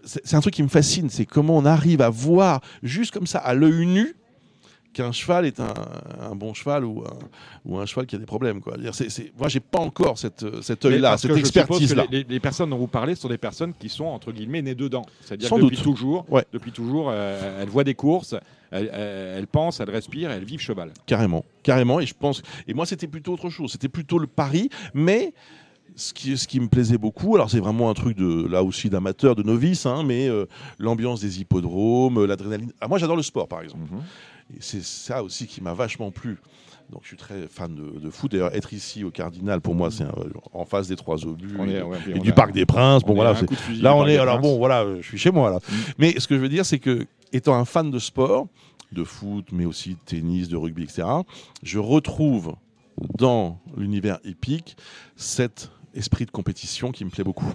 c'est 0.04 0.36
un 0.36 0.42
truc 0.42 0.54
qui 0.54 0.64
me 0.64 0.68
fascine, 0.68 1.10
c'est 1.10 1.26
comment 1.26 1.58
on 1.58 1.66
arrive 1.66 2.02
à 2.02 2.10
voir 2.10 2.62
juste 2.84 3.12
comme 3.12 3.28
ça, 3.28 3.40
à 3.40 3.54
l'œil 3.54 3.86
nu, 3.86 4.16
qu'un 4.98 5.12
cheval 5.12 5.46
est 5.46 5.60
un, 5.60 5.74
un 6.20 6.34
bon 6.34 6.56
cheval 6.56 6.84
ou 6.84 7.04
un, 7.06 7.18
ou 7.66 7.78
un 7.78 7.86
cheval 7.86 8.08
qui 8.08 8.16
a 8.16 8.20
des 8.20 8.26
problèmes. 8.26 8.62
Quoi. 8.62 8.78
C'est- 8.94 9.10
c'est- 9.10 9.32
moi, 9.38 9.48
j'ai 9.48 9.60
pas 9.60 9.78
encore 9.78 10.18
cette, 10.18 10.44
cet 10.64 10.84
œil-là, 10.86 11.16
expertise-là. 11.36 12.06
Les, 12.12 12.40
personnes 12.40 12.72
dont 12.72 12.78
vous 12.78 12.88
parlez 12.88 13.14
sont 13.14 13.30
des 13.30 13.38
personnes 13.38 13.74
qui 13.78 13.90
sont 13.90 14.06
entre 14.06 14.32
guillemets 14.32 14.64
nées 14.64 14.74
dedans. 14.76 15.04
C'est-à-dire 15.22 15.56
depuis 15.56 15.78
toujours, 15.78 16.26
depuis 16.52 16.72
toujours, 16.72 17.10
euh, 17.12 17.62
elles 17.62 17.70
voient 17.70 17.84
des 17.84 17.94
courses, 17.94 18.36
elles, 18.72 19.48
pensent, 19.48 19.80
elles 19.80 19.90
respirent, 19.90 20.32
elles 20.32 20.44
vivent 20.44 20.60
cheval. 20.60 20.92
Carrément, 21.06 21.46
carrément. 21.62 22.00
Et 22.00 22.08
je 22.08 22.16
pense. 22.18 22.42
Et 22.68 22.74
moi, 22.74 22.88
c'était 22.88 23.08
plutôt 23.08 23.34
autre 23.34 23.50
chose. 23.52 23.72
C'était 23.72 23.90
plutôt 23.90 24.18
le 24.18 24.28
pari, 24.28 24.70
mais. 24.94 25.34
Ce 25.96 26.14
qui, 26.14 26.38
ce 26.38 26.48
qui 26.48 26.60
me 26.60 26.68
plaisait 26.68 27.00
beaucoup, 27.00 27.34
alors 27.34 27.50
c'est 27.50 27.60
vraiment 27.60 27.90
un 27.90 27.96
truc 27.96 28.16
de 28.16 28.46
là 28.48 28.62
aussi 28.62 28.88
d'amateur, 28.88 29.34
de 29.36 29.42
novice, 29.42 29.88
hein, 29.88 30.04
mais 30.06 30.28
euh, 30.28 30.46
l'ambiance 30.78 31.22
des 31.22 31.40
hippodromes, 31.40 32.24
l'adrénaline. 32.24 32.72
Ah, 32.82 32.88
moi 32.88 33.00
j'adore 33.00 33.16
le 33.16 33.24
sport 33.24 33.48
par 33.48 33.64
exemple. 33.64 33.86
Et 33.92 33.98
c'est 34.60 34.84
ça 34.84 35.24
aussi 35.24 35.48
qui 35.48 35.62
m'a 35.62 35.74
vachement 35.74 36.12
plu. 36.12 36.38
Donc 36.92 37.02
je 37.04 37.08
suis 37.10 37.18
très 37.18 37.48
fan 37.50 37.76
de, 37.76 38.00
de 38.00 38.10
foot. 38.10 38.32
D'ailleurs, 38.32 38.56
être 38.56 38.72
ici 38.72 39.04
au 39.04 39.12
Cardinal, 39.12 39.60
pour 39.60 39.76
moi, 39.76 39.92
c'est 39.92 40.04
un- 40.06 40.14
en 40.54 40.64
face 40.64 40.88
des 40.88 40.96
trois 40.96 41.26
obus 41.26 41.54
est- 41.68 41.80
et, 41.80 41.82
ouais, 41.82 41.98
du 42.20 42.30
a- 42.32 42.34
Parc 42.34 42.54
des 42.54 42.66
Princes. 42.66 43.04
on 43.04 43.08
Bon 43.10 43.16
voilà, 43.16 43.36
fusil 43.36 43.82
là 43.82 43.94
on 43.94 44.08
est. 44.08 44.18
Alors 44.18 44.40
bon, 44.40 44.58
voilà, 44.58 44.84
euh, 44.84 44.98
je 45.02 45.08
suis 45.08 45.18
chez 45.18 45.32
moi 45.32 45.50
là. 45.50 45.58
Mm. 45.58 45.74
Mais 45.98 46.20
ce 46.20 46.28
que 46.28 46.36
je 46.36 46.40
veux 46.40 46.48
dire, 46.50 46.66
c'est 46.66 46.80
que 46.80 47.06
étant 47.34 47.56
un 47.56 47.66
fan 47.66 47.92
de 47.92 48.00
sport, 48.00 48.48
de 48.94 49.04
foot, 49.04 49.48
mais 49.52 49.66
aussi 49.66 49.96
de 49.96 50.00
tennis, 50.06 50.48
de 50.48 50.56
rugby, 50.56 50.84
etc., 50.84 51.06
je 51.62 51.78
retrouve 51.78 52.56
dans 53.18 53.60
l'univers 53.76 54.20
hippique 54.24 54.78
cet 55.18 55.70
esprit 55.98 56.26
de 56.26 56.32
compétition 56.32 56.92
qui 56.92 57.04
me 57.06 57.10
plaît 57.10 57.24
beaucoup. 57.24 57.46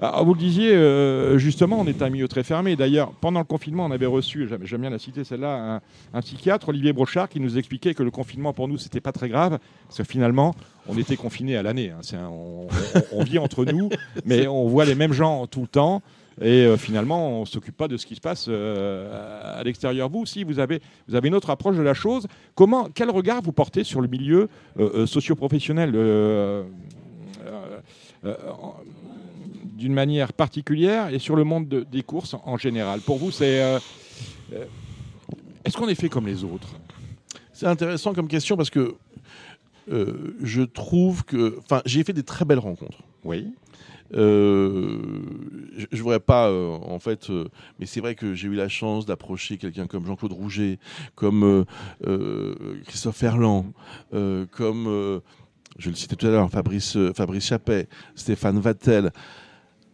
Alors, 0.00 0.24
vous 0.24 0.34
le 0.34 0.38
disiez, 0.40 0.72
euh, 0.74 1.38
justement, 1.38 1.80
on 1.80 1.86
est 1.86 2.02
un 2.02 2.10
milieu 2.10 2.28
très 2.28 2.42
fermé. 2.42 2.76
D'ailleurs, 2.76 3.12
pendant 3.20 3.40
le 3.40 3.44
confinement, 3.44 3.84
on 3.86 3.90
avait 3.90 4.06
reçu, 4.06 4.48
j'aime 4.62 4.80
bien 4.80 4.90
la 4.90 4.98
citer 4.98 5.24
celle-là, 5.24 5.76
un, 5.76 5.80
un 6.18 6.20
psychiatre, 6.20 6.68
Olivier 6.68 6.92
Brochard, 6.92 7.28
qui 7.28 7.40
nous 7.40 7.58
expliquait 7.58 7.94
que 7.94 8.02
le 8.02 8.10
confinement 8.10 8.52
pour 8.52 8.68
nous, 8.68 8.78
c'était 8.78 9.00
pas 9.00 9.12
très 9.12 9.28
grave, 9.28 9.58
parce 9.86 9.98
que 9.98 10.04
finalement, 10.04 10.54
on 10.88 10.96
était 10.98 11.16
confinés 11.16 11.56
à 11.56 11.62
l'année. 11.62 11.90
hein. 11.90 12.00
On, 12.30 12.66
on- 12.94 13.02
on 13.20 13.24
vit 13.24 13.38
entre 13.38 13.64
nous, 13.64 13.88
mais 14.24 14.46
on 14.46 14.66
voit 14.68 14.84
les 14.84 14.94
mêmes 14.94 15.12
gens 15.12 15.46
tout 15.46 15.62
le 15.62 15.66
temps. 15.68 16.02
Et 16.40 16.64
euh, 16.64 16.76
finalement, 16.76 17.38
on 17.38 17.40
ne 17.40 17.46
s'occupe 17.46 17.76
pas 17.76 17.88
de 17.88 17.96
ce 17.96 18.06
qui 18.06 18.14
se 18.14 18.20
passe 18.20 18.46
euh, 18.48 19.58
à 19.58 19.64
l'extérieur. 19.64 20.08
Vous 20.08 20.20
aussi, 20.20 20.44
vous 20.44 20.60
avez, 20.60 20.80
vous 21.08 21.16
avez 21.16 21.26
une 21.26 21.34
autre 21.34 21.50
approche 21.50 21.76
de 21.76 21.82
la 21.82 21.94
chose. 21.94 22.28
Comment, 22.54 22.88
quel 22.94 23.10
regard 23.10 23.42
vous 23.42 23.50
portez 23.50 23.82
sur 23.82 24.00
le 24.00 24.06
milieu 24.06 24.48
socio-professionnel 25.06 25.92
euh, 25.96 25.98
euh, 25.98 26.64
euh, 27.44 27.50
en- 27.56 27.68
d'une 29.76 29.92
manière 29.94 30.32
particulière 30.32 31.12
et 31.14 31.18
sur 31.18 31.36
le 31.36 31.44
monde 31.44 31.68
de- 31.68 31.84
des 31.84 32.02
courses 32.02 32.34
en 32.44 32.56
général 32.56 33.00
Pour 33.00 33.18
vous, 33.18 33.30
c'est. 33.30 33.62
euh, 33.62 33.78
euh, 34.52 34.64
Est-ce 35.64 35.76
qu'on 35.76 35.88
est 35.88 35.94
fait 35.94 36.08
comme 36.08 36.26
les 36.26 36.42
autres? 36.44 36.68
C'est 37.52 37.66
intéressant 37.66 38.12
comme 38.14 38.28
question 38.28 38.56
parce 38.56 38.70
que 38.70 38.94
euh, 39.90 40.36
je 40.42 40.62
trouve 40.62 41.24
que. 41.24 41.58
Enfin, 41.64 41.80
j'ai 41.86 42.02
fait 42.04 42.12
des 42.12 42.22
très 42.22 42.44
belles 42.44 42.58
rencontres. 42.58 42.98
Oui. 43.24 43.52
Euh, 44.14 44.98
je 45.76 45.86
ne 45.92 46.02
voudrais 46.02 46.20
pas, 46.20 46.48
euh, 46.48 46.70
en 46.70 46.98
fait, 46.98 47.28
euh, 47.28 47.44
mais 47.78 47.84
c'est 47.86 48.00
vrai 48.00 48.14
que 48.14 48.32
j'ai 48.34 48.48
eu 48.48 48.54
la 48.54 48.68
chance 48.68 49.04
d'approcher 49.04 49.58
quelqu'un 49.58 49.86
comme 49.86 50.06
Jean-Claude 50.06 50.32
Rouget, 50.32 50.78
comme 51.14 51.42
euh, 51.44 51.64
euh, 52.06 52.54
Christophe 52.86 53.16
Ferland, 53.16 53.66
euh, 54.14 54.46
comme, 54.50 54.86
euh, 54.86 55.20
je 55.78 55.90
le 55.90 55.96
citais 55.96 56.16
tout 56.16 56.26
à 56.26 56.30
l'heure, 56.30 56.50
Fabrice, 56.50 56.96
euh, 56.96 57.12
Fabrice 57.14 57.46
Chappet, 57.46 57.88
Stéphane 58.14 58.58
Vattel. 58.58 59.12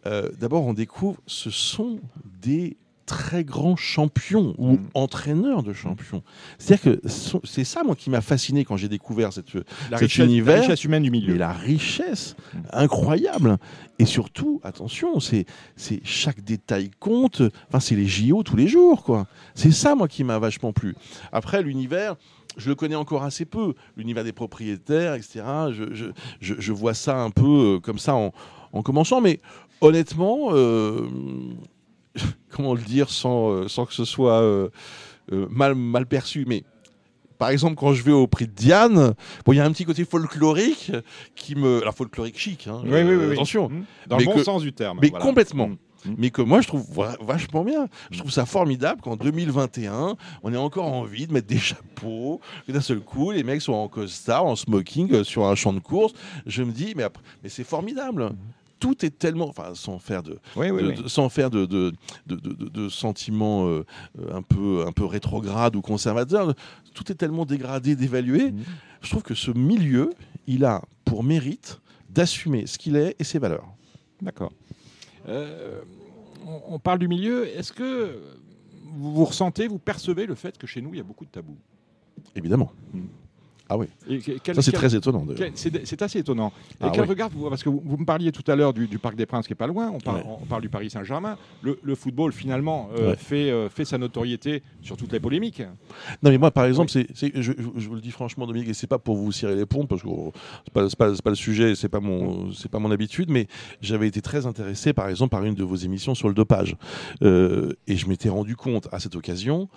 Euh, 0.05 0.29
D'abord, 0.39 0.65
on 0.65 0.73
découvre, 0.73 1.17
ce 1.25 1.49
sont 1.49 1.99
des 2.41 2.77
très 3.07 3.43
grands 3.43 3.75
champions 3.75 4.55
ou 4.57 4.73
Mm. 4.73 4.79
entraîneurs 4.95 5.61
de 5.61 5.73
champions. 5.73 6.23
C'est-à-dire 6.57 6.99
que 7.01 7.07
ce- 7.07 7.37
c'est 7.43 7.63
ça, 7.63 7.83
moi, 7.83 7.95
qui 7.95 8.09
m'a 8.09 8.21
fasciné 8.21 8.65
quand 8.65 8.77
j'ai 8.77 8.87
découvert 8.89 9.31
cette, 9.31 9.53
La 9.53 9.97
Cet 9.99 10.07
richesse, 10.09 10.25
univers, 10.25 10.55
la 10.55 10.61
richesse 10.61 10.83
humaine 10.85 11.03
du 11.03 11.11
milieu. 11.11 11.33
mais 11.33 11.39
la 11.39 11.53
richesse 11.53 12.35
Mm. 12.55 12.57
incroyable. 12.73 13.57
Et 13.99 14.05
surtout, 14.05 14.59
attention, 14.63 15.19
c'est 15.19 15.45
c'est 15.75 16.01
chaque 16.03 16.43
détail 16.43 16.89
compte. 16.99 17.43
Enfin, 17.67 17.79
c'est 17.79 17.95
les 17.95 18.07
JO 18.07 18.41
tous 18.41 18.55
les 18.55 18.67
jours, 18.67 19.03
quoi. 19.03 19.27
C'est 19.53 19.71
ça, 19.71 19.93
moi, 19.93 20.07
qui 20.07 20.23
m'a 20.23 20.39
vachement 20.39 20.73
plu. 20.73 20.95
Après, 21.31 21.61
l'univers. 21.61 22.15
Je 22.57 22.69
le 22.69 22.75
connais 22.75 22.95
encore 22.95 23.23
assez 23.23 23.45
peu, 23.45 23.73
l'univers 23.97 24.23
des 24.23 24.31
propriétaires, 24.33 25.13
etc. 25.15 25.43
Je, 25.71 25.93
je, 25.93 26.05
je, 26.41 26.55
je 26.57 26.71
vois 26.73 26.93
ça 26.93 27.17
un 27.21 27.29
peu 27.31 27.75
euh, 27.75 27.79
comme 27.79 27.99
ça 27.99 28.15
en, 28.15 28.31
en 28.73 28.81
commençant, 28.81 29.21
mais 29.21 29.39
honnêtement, 29.81 30.49
euh, 30.53 31.07
comment 32.49 32.73
le 32.73 32.81
dire 32.81 33.09
sans, 33.09 33.49
euh, 33.51 33.67
sans 33.67 33.85
que 33.85 33.93
ce 33.93 34.05
soit 34.05 34.41
euh, 34.41 34.69
mal, 35.29 35.75
mal 35.75 36.05
perçu, 36.05 36.45
mais 36.47 36.63
par 37.37 37.49
exemple, 37.49 37.75
quand 37.75 37.93
je 37.93 38.01
vais 38.01 38.13
au 38.13 38.27
prix 38.27 38.47
de 38.47 38.53
Diane, 38.53 39.13
bon, 39.45 39.51
il 39.51 39.57
y 39.57 39.59
a 39.59 39.65
un 39.65 39.71
petit 39.73 39.83
côté 39.83 40.05
folklorique 40.05 40.93
qui 41.35 41.55
me. 41.55 41.81
Alors, 41.81 41.93
folklorique 41.93 42.39
chic, 42.39 42.65
hein, 42.67 42.79
Oui, 42.85 42.91
oui, 42.93 43.01
oui, 43.03 43.15
oui. 43.27 43.33
attention. 43.33 43.67
Mm. 43.67 43.83
Dans 44.07 44.15
Mais 44.17 44.23
le 44.23 44.29
bon 44.31 44.37
que- 44.37 44.43
sens 44.45 44.61
du 44.61 44.71
terme. 44.71 44.99
mais 45.01 45.09
voilà. 45.09 45.25
complètement. 45.25 45.71
Mm. 46.05 46.13
Mais 46.17 46.29
que 46.29 46.41
moi, 46.41 46.61
je 46.61 46.67
trouve 46.67 46.85
vachement 47.21 47.63
bien. 47.63 47.87
Je 48.11 48.19
trouve 48.19 48.31
ça 48.31 48.45
formidable 48.45 49.01
qu'en 49.01 49.15
2021, 49.15 50.15
on 50.43 50.53
ait 50.53 50.57
encore 50.57 50.85
envie 50.85 51.27
de 51.27 51.33
mettre 51.33 51.47
des 51.47 51.57
chapeaux, 51.57 52.39
que 52.67 52.71
d'un 52.71 52.81
seul 52.81 52.99
coup, 52.99 53.31
les 53.31 53.43
mecs 53.43 53.61
soient 53.61 53.77
en 53.77 53.87
costard, 53.87 54.45
en 54.45 54.55
smoking, 54.55 55.11
euh, 55.13 55.23
sur 55.23 55.45
un 55.45 55.55
champ 55.55 55.73
de 55.73 55.79
course. 55.79 56.13
Je 56.45 56.63
me 56.63 56.71
dis, 56.71 56.93
mais, 56.95 57.03
après- 57.03 57.23
mais 57.43 57.49
c'est 57.49 57.63
formidable. 57.63 58.31
Tout 58.79 59.05
est 59.05 59.17
tellement. 59.17 59.47
Enfin, 59.47 59.71
sans 59.73 59.99
faire 59.99 60.21
de, 60.21 60.37
Oui, 60.55 60.69
oui, 60.69 60.81
de- 60.83 60.87
oui. 60.89 60.95
de- 61.03 61.07
sans 61.07 61.29
faire 61.29 61.49
de, 61.49 61.93
sentiments 62.89 63.67
euh, 63.67 63.85
euh, 64.19 64.35
un, 64.35 64.41
peu, 64.41 64.83
un 64.85 64.91
peu 64.91 65.05
rétrogrades 65.05 65.75
ou 65.75 65.81
conservateurs, 65.81 66.53
tout 66.93 67.11
est 67.11 67.15
tellement 67.15 67.45
dégradé, 67.45 67.95
dévalué. 67.95 68.51
Mhm. 68.51 68.63
Je 69.01 69.09
trouve 69.09 69.23
que 69.23 69.33
ce 69.35 69.51
milieu, 69.51 70.11
il 70.47 70.65
a 70.65 70.81
pour 71.05 71.23
mérite 71.23 71.79
d'assumer 72.09 72.67
ce 72.67 72.77
qu'il 72.77 72.95
est 72.95 73.15
et 73.19 73.23
ses 73.23 73.39
valeurs. 73.39 73.67
D'accord. 74.21 74.51
Euh, 75.27 75.81
on, 76.45 76.75
on 76.75 76.79
parle 76.79 76.99
du 76.99 77.07
milieu. 77.07 77.47
Est-ce 77.47 77.73
que 77.73 78.21
vous, 78.83 79.13
vous 79.13 79.25
ressentez, 79.25 79.67
vous 79.67 79.79
percevez 79.79 80.25
le 80.25 80.35
fait 80.35 80.57
que 80.57 80.67
chez 80.67 80.81
nous, 80.81 80.93
il 80.93 80.97
y 80.97 81.01
a 81.01 81.03
beaucoup 81.03 81.25
de 81.25 81.31
tabous? 81.31 81.57
Évidemment. 82.35 82.71
Mhm. 82.93 83.09
Ah 83.67 83.77
oui, 83.77 83.87
Et 84.07 84.19
que- 84.19 84.31
quel- 84.43 84.55
ça 84.55 84.61
c'est 84.61 84.71
très 84.71 84.95
étonnant. 84.95 85.25
C'est 85.55 86.01
assez 86.01 86.19
étonnant. 86.19 86.51
Et 86.71 86.75
Ah 86.81 86.89
quel 86.91 87.01
ouais. 87.01 87.07
regard 87.07 87.29
vous, 87.29 87.49
parce 87.49 87.63
que 87.63 87.69
vous, 87.69 87.81
vous 87.83 87.97
me 87.97 88.05
parliez 88.05 88.31
tout 88.31 88.43
à 88.51 88.55
l'heure 88.55 88.73
du, 88.73 88.87
du 88.87 88.99
Parc 88.99 89.15
des 89.15 89.25
Princes 89.25 89.47
qui 89.47 89.53
est 89.53 89.55
pas 89.55 89.65
loin. 89.67 89.89
On 89.91 89.99
parle, 89.99 90.17
Ouais. 90.17 90.37
on 90.41 90.45
parle 90.45 90.61
du 90.61 90.69
Paris 90.69 90.89
Saint-Germain. 90.89 91.37
Le, 91.63 91.79
le 91.81 91.95
football 91.95 92.31
finalement 92.31 92.89
euh, 92.97 93.11
Ouais. 93.11 93.15
fait, 93.15 93.49
euh, 93.49 93.67
fait 93.69 93.85
sa 93.85 93.97
notoriété 93.97 94.61
sur 94.81 94.97
toutes 94.97 95.11
les 95.11 95.19
polémiques. 95.19 95.61
Non 96.21 96.29
mais 96.29 96.37
moi 96.37 96.51
par 96.51 96.65
exemple, 96.65 96.91
c'est- 96.91 97.07
je, 97.15 97.31
je- 97.41 97.87
vous 97.87 97.95
le 97.95 98.01
dis 98.01 98.11
franchement 98.11 98.45
Dominique, 98.45 98.69
et 98.69 98.73
c'est 98.73 98.87
pas 98.87 98.99
pour 98.99 99.15
vous 99.15 99.31
cirer 99.31 99.55
les 99.55 99.65
pompes 99.65 99.89
parce 99.89 100.01
que 100.03 100.07
oh, 100.09 100.31
c'est 100.65 100.73
pas, 100.73 100.87
pas, 101.23 101.29
le 101.31 101.35
sujet, 101.35 101.73
c'est 101.75 101.89
pas 101.89 101.99
mon, 101.99 102.49
pas 102.71 102.79
mon 102.79 102.91
habitude, 102.91 103.29
mais 103.31 103.47
j'avais 103.81 104.07
été 104.07 104.21
très 104.21 104.45
intéressé 104.45 104.93
par 104.93 105.09
exemple 105.09 105.31
par 105.31 105.43
une 105.43 105.55
de 105.55 105.63
vos 105.63 105.75
émissions 105.75 106.13
sur 106.15 106.27
le 106.27 106.33
dopage, 106.35 106.75
Euh, 107.23 107.73
et 107.87 107.95
je 107.95 108.07
m'étais 108.07 108.29
rendu 108.29 108.55
compte 108.55 108.87
à 108.91 108.99
cette 108.99 109.15
occasion 109.15 109.69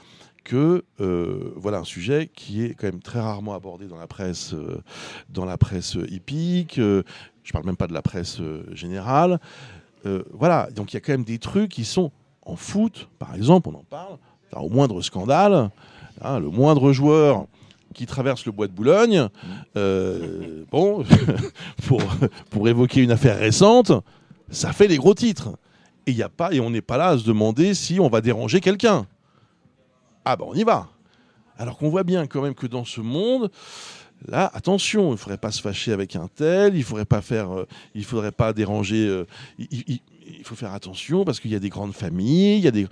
que 0.45 0.85
euh, 1.01 1.53
voilà 1.57 1.79
un 1.79 1.85
sujet 1.85 2.31
qui 2.35 2.65
est 2.65 2.75
quand 2.75 2.87
même 2.87 3.03
très 3.03 3.21
rarement 3.21 3.55
abordé 3.55 3.87
dans 3.87 3.99
la 3.99 4.07
presse, 4.07 4.55
euh, 4.55 4.83
dans 5.29 5.45
la 5.45 5.59
presse 5.59 5.97
hippique. 6.09 6.79
euh, 6.79 7.03
je 7.45 7.53
parle 7.53 7.65
même 7.65 7.77
pas 7.77 7.87
de 7.87 7.95
la 7.95 8.03
presse 8.03 8.41
euh, 8.41 8.65
générale. 8.73 9.41
Voilà, 10.33 10.71
donc 10.75 10.95
il 10.95 10.97
y 10.97 10.97
a 10.97 11.01
quand 11.01 11.13
même 11.13 11.25
des 11.25 11.39
trucs 11.39 11.71
qui 11.71 11.85
sont 11.85 12.13
en 12.41 12.57
foot, 12.57 13.11
par 13.19 13.35
exemple, 13.35 13.69
on 13.69 13.75
en 13.75 13.85
parle. 13.85 14.17
Enfin, 14.51 14.63
au 14.63 14.71
moindre 14.71 15.03
scandale, 15.03 15.69
hein, 16.23 16.41
le 16.41 16.49
moindre 16.49 16.93
joueur 16.95 17.45
qui 17.93 18.07
traverse 18.07 18.47
le 18.47 18.53
bois 18.53 18.69
de 18.69 18.73
Boulogne, 18.73 19.29
bon, 19.75 21.05
pour, 21.87 22.01
pour 22.49 22.69
évoquer 22.71 23.03
une 23.03 23.11
affaire 23.11 23.39
récente, 23.39 23.93
ça 24.49 24.73
fait 24.73 24.89
les 24.89 24.97
gros 24.97 25.13
titres. 25.13 25.59
Et, 26.07 26.13
y 26.13 26.23
a 26.23 26.31
pas, 26.31 26.55
et 26.55 26.61
on 26.61 26.71
n'est 26.71 26.81
pas 26.81 26.97
là 26.97 27.09
à 27.09 27.19
se 27.19 27.27
demander 27.27 27.75
si 27.75 28.01
on 28.01 28.09
va 28.09 28.23
déranger 28.23 28.61
quelqu'un. 28.61 29.07
Ah 30.31 30.37
ben 30.37 30.45
on 30.47 30.55
y 30.55 30.63
va. 30.63 30.89
Alors 31.57 31.79
qu'on 31.79 31.89
voit 31.89 32.05
bien 32.05 32.27
quand 32.27 32.43
même 32.43 32.55
que 32.55 32.67
dans 32.67 32.85
ce 32.85 33.01
monde, 33.01 33.51
Là, 34.27 34.51
attention, 34.53 35.11
il 35.11 35.13
ne 35.13 35.17
faudrait 35.17 35.39
pas 35.39 35.53
se 35.53 35.63
fâcher 35.63 35.93
avec 35.93 36.17
un 36.17 36.27
tel, 36.27 36.75
il 36.77 36.83
faudrait 36.83 37.05
pas 37.05 37.21
faire, 37.23 37.57
euh, 37.57 37.67
il 37.95 38.05
faudrait 38.05 38.33
pas 38.33 38.53
déranger. 38.53 39.07
euh, 39.07 39.25
il, 39.61 39.69
il- 39.87 40.01
il 40.41 40.45
faut 40.45 40.57
faire 40.57 40.73
attention 40.73 41.25
parce 41.25 41.39
qu'il 41.39 41.53
y 41.53 41.55
a 41.55 41.61
des 41.61 41.69
grandes 41.69 41.93
familles, 41.95 42.57
il 42.59 42.65
y 42.65 42.67
a 42.67 42.73
des. 42.73 42.89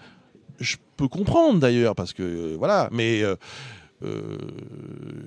Je 0.61 0.77
peux 0.97 1.09
comprendre 1.09 1.59
d'ailleurs 1.59 1.97
parce 1.97 2.13
que 2.13 2.23
euh, 2.23 2.57
voilà, 2.57 2.89
mais 2.93 3.23
euh, 3.25 3.35
euh, 4.05 4.39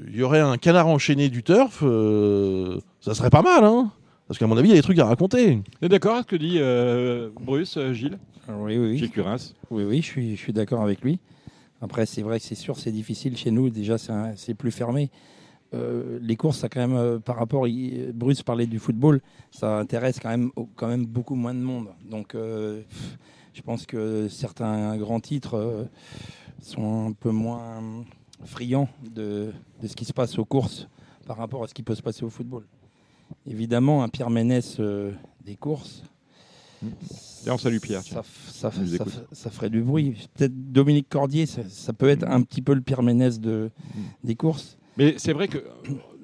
il 0.07 0.15
y 0.15 0.23
aurait 0.23 0.39
un 0.39 0.57
canard 0.57 0.87
enchaîné 0.87 1.27
du 1.27 1.43
turf, 1.43 1.79
euh, 1.83 2.79
ça 3.01 3.13
serait 3.13 3.29
pas 3.29 3.41
mal, 3.41 3.65
hein 3.65 3.91
Parce 4.29 4.39
qu'à 4.39 4.47
mon 4.47 4.55
avis, 4.55 4.69
il 4.69 4.71
y 4.71 4.75
a 4.75 4.77
des 4.77 4.81
trucs 4.83 4.99
à 4.99 5.05
raconter. 5.05 5.61
D'accord 5.81 6.13
avec 6.13 6.23
ce 6.23 6.29
que 6.29 6.35
dit 6.37 6.59
euh, 6.59 7.29
Bruce, 7.41 7.75
euh, 7.75 7.91
Gilles? 7.91 8.17
Oui, 8.47 8.77
oui, 8.77 8.97
Gilles 8.97 9.07
oui. 9.07 9.11
Curins 9.11 9.37
Oui, 9.69 9.83
oui, 9.83 9.97
je 10.01 10.05
suis, 10.07 10.35
je 10.37 10.41
suis 10.41 10.53
d'accord 10.53 10.81
avec 10.81 11.01
lui. 11.01 11.19
Après, 11.81 12.05
c'est 12.05 12.21
vrai 12.21 12.39
que 12.39 12.45
c'est 12.45 12.55
sûr, 12.55 12.77
c'est 12.77 12.91
difficile 12.91 13.37
chez 13.37 13.51
nous. 13.51 13.69
Déjà, 13.69 13.97
c'est 14.35 14.53
plus 14.53 14.71
fermé. 14.71 15.09
Euh, 15.73 16.19
les 16.21 16.35
courses, 16.35 16.57
ça 16.59 16.69
quand 16.69 16.79
même, 16.79 16.95
euh, 16.95 17.19
par 17.19 17.35
rapport, 17.35 17.67
Bruce 18.13 18.41
parlait 18.41 18.65
du 18.65 18.79
football, 18.79 19.21
ça 19.51 19.77
intéresse 19.77 20.19
quand 20.19 20.87
même, 20.87 21.05
beaucoup 21.05 21.35
moins 21.35 21.53
de 21.53 21.59
monde. 21.59 21.89
Donc, 22.09 22.33
euh, 22.33 22.81
je 23.53 23.61
pense 23.61 23.85
que 23.85 24.27
certains 24.29 24.97
grands 24.97 25.19
titres 25.19 25.87
sont 26.61 27.09
un 27.09 27.13
peu 27.13 27.31
moins 27.31 28.03
friands 28.43 28.89
de, 29.03 29.53
de 29.81 29.87
ce 29.87 29.95
qui 29.95 30.05
se 30.05 30.13
passe 30.13 30.39
aux 30.39 30.45
courses 30.45 30.87
par 31.27 31.37
rapport 31.37 31.63
à 31.63 31.67
ce 31.67 31.73
qui 31.73 31.83
peut 31.83 31.95
se 31.95 32.01
passer 32.01 32.23
au 32.23 32.29
football. 32.29 32.65
Évidemment, 33.45 34.01
un 34.01 34.09
Pierre 34.09 34.29
Ménès 34.29 34.79
des 35.45 35.55
courses. 35.55 36.03
D'ailleurs, 36.81 37.55
on 37.55 37.57
salue 37.57 37.77
Pierre, 37.79 38.01
Ça, 38.03 38.71
ça, 38.71 38.71
ça- 39.31 39.49
ferait 39.49 39.69
du 39.69 39.81
bruit. 39.81 40.27
Peut-être 40.35 40.71
Dominique 40.71 41.07
Cordier, 41.09 41.45
ça, 41.45 41.61
ça 41.69 41.93
peut 41.93 42.09
être 42.09 42.23
un 42.27 42.41
petit 42.41 42.61
peu 42.61 42.73
le 42.73 42.81
Pierre 42.81 43.03
Ménès 43.03 43.39
de, 43.39 43.69
des 44.23 44.35
courses. 44.35 44.77
Mais 44.97 45.15
c'est 45.17 45.33
vrai 45.33 45.47
que, 45.47 45.59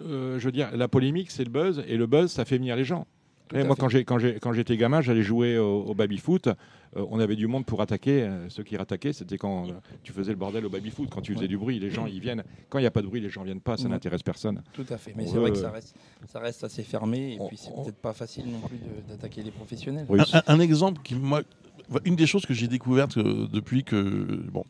euh, 0.02 0.38
je 0.40 0.46
veux 0.46 0.52
dire, 0.52 0.76
la 0.76 0.88
polémique, 0.88 1.32
c'est 1.32 1.44
le 1.46 1.50
buzz, 1.50 1.84
et 1.88 1.96
le 1.98 2.08
buzz, 2.08 2.32
ça 2.32 2.44
fait 2.46 2.58
venir 2.58 2.76
les 2.76 2.84
gens. 2.84 3.08
Et 3.54 3.64
moi, 3.64 3.76
fait. 3.76 3.82
quand 3.82 3.90
j'ai- 3.90 4.04
quand 4.06 4.18
j'ai- 4.20 4.40
quand 4.40 4.54
j'étais 4.54 4.76
gamin, 4.78 5.02
j'allais 5.02 5.22
jouer 5.22 5.58
au, 5.58 5.84
au 5.84 5.94
baby-foot. 5.94 6.48
Euh, 6.48 7.06
on 7.12 7.20
avait 7.20 7.36
du 7.36 7.46
monde 7.48 7.66
pour 7.66 7.82
attaquer. 7.82 8.24
Euh, 8.24 8.50
ceux 8.50 8.64
qui 8.64 8.76
attaquaient, 8.76 9.14
c'était 9.14 9.38
quand 9.38 9.68
euh, 9.68 9.74
tu 10.04 10.14
faisais 10.14 10.32
le 10.32 10.38
bordel 10.38 10.66
au 10.66 10.70
baby-foot. 10.70 11.10
Quand 11.12 11.22
tu 11.22 11.34
faisais 11.34 11.44
Ouais. 11.44 11.48
du 11.50 11.58
bruit, 11.58 11.78
les 11.80 11.92
gens, 11.92 12.06
ils 12.08 12.20
viennent. 12.20 12.44
Quand 12.70 12.80
il 12.80 12.82
n'y 12.82 12.88
a 12.88 12.92
pas 12.92 13.02
de 13.02 13.08
bruit, 13.08 13.22
les 13.22 13.30
gens 13.30 13.44
viennent 13.44 13.62
pas. 13.62 13.78
Ça 13.78 13.84
Ouais. 13.84 13.90
n'intéresse 13.90 14.24
personne. 14.24 14.64
Tout 14.74 14.86
à 14.90 14.98
fait. 14.98 15.14
Mais 15.16 15.28
c'est 15.28 15.38
vrai 15.38 15.52
que 15.52 15.58
ça 15.58 15.70
reste, 15.70 15.96
ça 16.28 16.40
reste 16.40 16.64
assez 16.64 16.84
fermé. 16.84 17.36
Et 17.36 17.38
On- 17.40 17.48
puis, 17.48 17.58
c'est 17.58 17.70
on- 17.76 17.84
peut-être 17.84 17.98
pas 17.98 18.14
facile 18.14 18.46
non 18.50 18.60
plus 18.68 18.80
d'attaquer 19.10 19.44
les 19.44 19.52
professionnels. 19.52 20.08
Un, 20.48 20.60
exemple 20.60 21.02
qui, 21.04 21.14
moi, 21.16 21.44
une 22.06 22.16
des 22.16 22.26
choses 22.28 22.46
que 22.46 22.54
j'ai 22.54 22.68
découvertes 22.68 23.20
depuis 23.20 23.84
que. 23.84 24.42
Bon, 24.52 24.64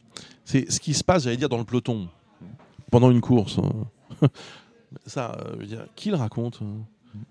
c'est 0.44 0.70
ce 0.72 0.80
qui 0.82 0.94
se 0.94 1.04
passe, 1.04 1.24
j'allais 1.24 1.38
dire, 1.38 1.48
dans 1.50 1.58
le 1.60 1.64
peloton, 1.64 2.10
pendant 2.92 3.10
une 3.12 3.22
course. 3.22 3.60
hein. 3.60 3.72
Ça, 5.06 5.36
euh, 5.40 5.54
je 5.56 5.60
veux 5.60 5.66
dire, 5.66 5.88
qui 5.96 6.10
le 6.10 6.16
raconte 6.16 6.60
hein? 6.62 6.78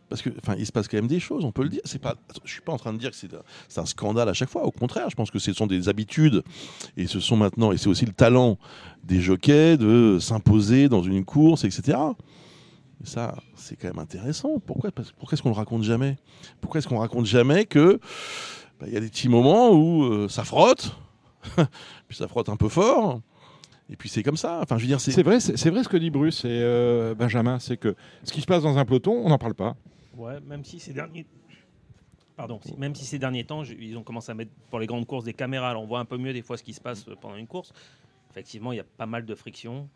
Parce 0.08 0.22
que, 0.22 0.30
enfin, 0.38 0.54
il 0.58 0.66
se 0.66 0.72
passe 0.72 0.88
quand 0.88 0.96
même 0.96 1.06
des 1.06 1.20
choses, 1.20 1.44
on 1.44 1.52
peut 1.52 1.62
le 1.62 1.68
dire. 1.68 1.80
C'est 1.84 2.00
pas, 2.00 2.14
je 2.44 2.50
suis 2.50 2.60
pas 2.60 2.72
en 2.72 2.76
train 2.76 2.92
de 2.92 2.98
dire 2.98 3.10
que 3.10 3.16
c'est 3.16 3.78
un, 3.78 3.86
scandale 3.86 4.28
à 4.28 4.32
chaque 4.32 4.48
fois. 4.48 4.64
Au 4.64 4.70
contraire, 4.70 5.10
je 5.10 5.16
pense 5.16 5.30
que 5.30 5.38
ce 5.38 5.52
sont 5.52 5.66
des 5.66 5.88
habitudes 5.88 6.42
et 6.96 7.06
ce 7.06 7.20
sont 7.20 7.36
maintenant, 7.36 7.72
et 7.72 7.76
c'est 7.76 7.88
aussi 7.88 8.06
le 8.06 8.12
talent 8.12 8.58
des 9.02 9.20
jockeys 9.20 9.76
de 9.76 10.18
s'imposer 10.20 10.88
dans 10.88 11.02
une 11.02 11.24
course, 11.24 11.64
etc. 11.64 11.98
Et 13.02 13.06
ça, 13.06 13.36
c'est 13.56 13.76
quand 13.76 13.88
même 13.88 13.98
intéressant. 13.98 14.58
Pourquoi, 14.64 14.90
pourquoi 14.92 15.34
est-ce 15.34 15.42
qu'on 15.42 15.50
le 15.50 15.56
raconte 15.56 15.82
jamais? 15.82 16.16
Pourquoi 16.60 16.78
est-ce 16.78 16.88
qu'on 16.88 16.98
raconte 16.98 17.26
jamais 17.26 17.64
que 17.64 18.00
bah, 18.80 18.86
il 18.88 18.94
y 18.94 18.96
a 18.96 19.00
des 19.00 19.08
petits 19.08 19.28
moments 19.28 19.72
où 19.72 20.04
euh, 20.04 20.28
ça 20.28 20.44
frotte, 20.44 20.96
puis 22.08 22.16
ça 22.16 22.28
frotte 22.28 22.48
un 22.48 22.56
peu 22.56 22.68
fort, 22.68 23.20
et 23.90 23.96
puis 23.96 24.08
c'est 24.08 24.22
comme 24.22 24.36
ça. 24.36 24.60
Enfin, 24.62 24.76
je 24.78 24.82
veux 24.82 24.88
dire, 24.88 25.00
c'est 25.00 25.12
C'est 25.12 25.22
vrai, 25.22 25.40
c'est 25.40 25.56
c'est 25.56 25.70
vrai 25.70 25.82
ce 25.84 25.88
que 25.88 25.96
dit 25.96 26.10
Bruce 26.10 26.44
et 26.44 26.48
euh, 26.50 27.14
Benjamin, 27.14 27.58
c'est 27.58 27.76
que 27.76 27.94
ce 28.24 28.32
qui 28.32 28.40
se 28.40 28.46
passe 28.46 28.62
dans 28.62 28.78
un 28.78 28.84
peloton, 28.84 29.12
on 29.12 29.28
n'en 29.28 29.38
parle 29.38 29.54
pas. 29.54 29.76
Ouais, 30.16 30.38
même 30.46 30.64
si 30.64 30.78
ces 30.80 30.92
derniers. 30.92 31.26
Pardon, 32.36 32.58
si- 32.64 32.74
même 32.76 32.94
si 32.96 33.04
ces 33.04 33.18
derniers 33.18 33.44
temps, 33.44 33.62
je- 33.62 33.74
ils 33.74 33.96
ont 33.96 34.02
commencé 34.02 34.32
à 34.32 34.34
mettre 34.34 34.50
pour 34.70 34.80
les 34.80 34.86
grandes 34.86 35.06
courses 35.06 35.24
des 35.24 35.34
caméras, 35.34 35.70
alors 35.70 35.82
on 35.82 35.86
voit 35.86 36.00
un 36.00 36.04
peu 36.04 36.16
mieux 36.18 36.32
des 36.32 36.42
fois 36.42 36.56
ce 36.56 36.62
qui 36.64 36.72
se 36.72 36.80
passe 36.80 37.04
pendant 37.20 37.36
une 37.36 37.46
course. 37.46 37.72
Effectivement, 38.30 38.72
il 38.72 38.76
y 38.76 38.80
a 38.80 38.84
pas 38.96 39.06
mal 39.06 39.24
de 39.24 39.34
frictions, 39.36 39.88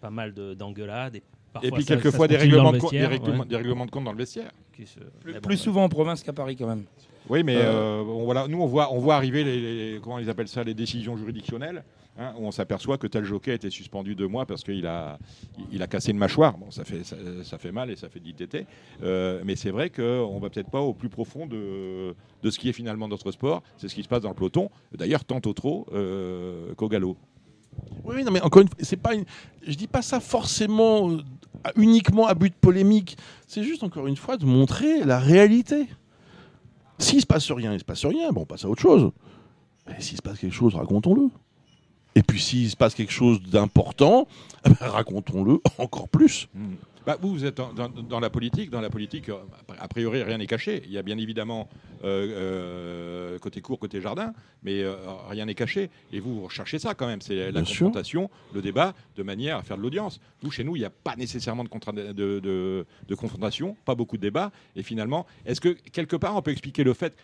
pas 0.00 0.10
mal 0.10 0.34
de- 0.34 0.54
d'engueulades. 0.54 1.14
Et, 1.16 1.22
parfois, 1.52 1.68
et 1.68 1.72
puis 1.72 1.84
ça- 1.84 1.94
quelquefois 1.94 2.24
ça 2.24 2.28
des 2.28 2.36
règlements, 2.36 2.72
le 2.72 2.78
de 2.78 2.82
compte, 2.82 2.90
des, 2.90 2.98
vestiaire, 2.98 3.10
règlements, 3.22 3.42
ouais, 3.44 3.48
des 3.48 3.56
règlements 3.56 3.86
de 3.86 3.90
compte 3.92 4.04
dans 4.04 4.12
le 4.12 4.18
vestiaire. 4.18 4.50
qui 4.72 4.86
se- 4.86 5.00
Plus, 5.40 5.56
souvent 5.56 5.82
en 5.84 5.88
province 5.88 6.22
qu'à 6.22 6.32
Paris, 6.32 6.54
quand 6.54 6.68
même. 6.68 6.84
Oui, 7.28 7.42
mais 7.42 7.56
Euh, 7.56 7.62
euh, 7.64 8.02
on- 8.04 8.24
voilà, 8.24 8.46
nous 8.46 8.60
on 8.62 8.66
voit, 8.66 8.92
on 8.92 9.00
voit 9.00 9.16
arriver 9.16 9.42
les, 9.42 9.94
les- 9.94 10.00
comment 10.00 10.20
ils 10.20 10.30
appellent 10.30 10.46
ça, 10.46 10.62
les 10.62 10.72
décisions 10.74 11.16
juridictionnelles, 11.16 11.82
hein, 12.18 12.34
où 12.38 12.46
on 12.46 12.50
s'aperçoit 12.50 12.98
que 12.98 13.06
tel 13.06 13.24
jockey 13.24 13.52
a 13.52 13.54
été 13.54 13.70
suspendu 13.70 14.14
deux 14.14 14.26
mois 14.26 14.46
parce 14.46 14.62
qu'il 14.62 14.86
a, 14.86 15.18
cassé 15.88 16.10
une 16.10 16.18
mâchoire. 16.18 16.58
Bon, 16.58 16.70
ça 16.70 16.84
fait, 16.84 17.72
mal 17.72 17.90
et 17.90 17.96
ça 17.96 18.08
fait 18.08 18.20
d'ITT. 18.20 18.66
Euh, 19.02 19.42
mais 19.44 19.56
c'est 19.56 19.70
vrai 19.70 19.90
qu'on 19.90 20.38
va 20.38 20.50
peut-être 20.50 20.70
pas 20.70 20.80
au 20.80 20.94
plus 20.94 21.08
profond 21.08 21.46
de, 21.46 22.14
de 22.42 22.50
ce 22.50 22.58
qui 22.58 22.68
est 22.68 22.72
finalement 22.72 23.08
notre 23.08 23.30
sport. 23.30 23.62
C'est 23.76 23.88
ce 23.88 23.94
qui 23.94 24.02
se 24.02 24.08
passe 24.08 24.22
dans 24.22 24.30
le 24.30 24.34
peloton. 24.34 24.70
D'ailleurs, 24.92 25.24
tant 25.24 25.40
au 25.46 25.52
trop 25.52 25.86
euh, 25.92 26.74
qu'au 26.74 26.88
galop. 26.88 27.16
Oui, 28.04 28.24
non, 28.24 28.32
mais 28.32 28.40
encore 28.40 28.62
une 28.62 28.68
fois, 28.68 28.78
c'est 28.80 28.96
pas 28.96 29.14
une... 29.14 29.24
je 29.62 29.74
dis 29.74 29.86
pas 29.86 30.02
ça 30.02 30.20
forcément 30.20 31.10
euh, 31.10 31.18
uniquement 31.76 32.26
à 32.26 32.34
but 32.34 32.54
polémique. 32.54 33.16
C'est 33.46 33.62
juste 33.62 33.82
encore 33.82 34.06
une 34.06 34.16
fois 34.16 34.36
de 34.36 34.44
montrer 34.44 35.04
la 35.04 35.18
réalité. 35.18 35.86
S'il 36.98 37.20
se 37.20 37.26
passe 37.26 37.50
rien, 37.52 37.72
il 37.72 37.78
se 37.78 37.84
passe 37.84 38.04
rien. 38.04 38.32
Bon, 38.32 38.42
on 38.42 38.46
passe 38.46 38.64
à 38.64 38.68
autre 38.68 38.82
chose. 38.82 39.12
Mais 39.86 40.00
s'il 40.00 40.16
se 40.16 40.22
passe 40.22 40.38
quelque 40.38 40.52
chose, 40.52 40.74
racontons-le. 40.74 41.28
Et 42.14 42.22
puis 42.22 42.40
s'il 42.40 42.68
se 42.70 42.76
passe 42.76 42.94
quelque 42.94 43.12
chose 43.12 43.40
d'important, 43.42 44.26
eh 44.66 44.70
ben, 44.70 44.76
racontons-le 44.88 45.60
encore 45.78 46.08
plus. 46.08 46.48
Bah, 47.06 47.16
vous, 47.22 47.30
vous 47.32 47.44
êtes 47.46 47.56
dans, 47.56 47.72
dans- 47.72 47.88
dans 47.88 48.20
la 48.20 48.28
politique. 48.28 48.68
Dans 48.70 48.80
la 48.82 48.90
politique, 48.90 49.28
euh, 49.30 49.36
a 49.78 49.88
priori, 49.88 50.22
rien 50.22 50.36
n'est 50.36 50.46
caché. 50.46 50.82
Il 50.84 50.92
y 50.92 50.98
a 50.98 51.02
bien 51.02 51.16
évidemment 51.16 51.68
euh, 52.04 52.26
euh, 53.34 53.38
côté 53.38 53.60
court, 53.62 53.78
côté 53.78 54.00
jardin, 54.02 54.32
mais 54.62 54.82
euh, 54.82 54.94
rien 55.30 55.46
n'est 55.46 55.54
caché. 55.54 55.88
Et 56.12 56.20
vous, 56.20 56.34
vous 56.40 56.44
recherchez 56.46 56.78
ça 56.78 56.94
quand 56.94 57.06
même. 57.06 57.22
C'est 57.22 57.36
la 57.36 57.50
Bien 57.52 57.64
sûr. 57.64 57.86
confrontation, 57.86 58.28
le 58.52 58.60
débat, 58.60 58.94
de 59.16 59.22
manière 59.22 59.56
à 59.58 59.62
faire 59.62 59.78
de 59.78 59.82
l'audience. 59.82 60.20
Nous, 60.42 60.50
chez 60.50 60.64
nous, 60.64 60.76
il 60.76 60.80
n'y 60.80 60.84
a 60.84 60.90
pas 60.90 61.16
nécessairement 61.16 61.64
de, 61.64 61.68
contra- 61.70 61.92
de, 61.92 62.12
de- 62.12 62.86
de 63.08 63.14
confrontation, 63.14 63.76
pas 63.86 63.94
beaucoup 63.94 64.16
de 64.16 64.22
débats. 64.22 64.50
Et 64.76 64.82
finalement, 64.82 65.24
est-ce 65.46 65.60
que 65.62 65.70
quelque 65.70 66.16
part, 66.16 66.36
on 66.36 66.42
peut 66.42 66.50
expliquer 66.50 66.84
le 66.84 66.92
fait 66.92 67.14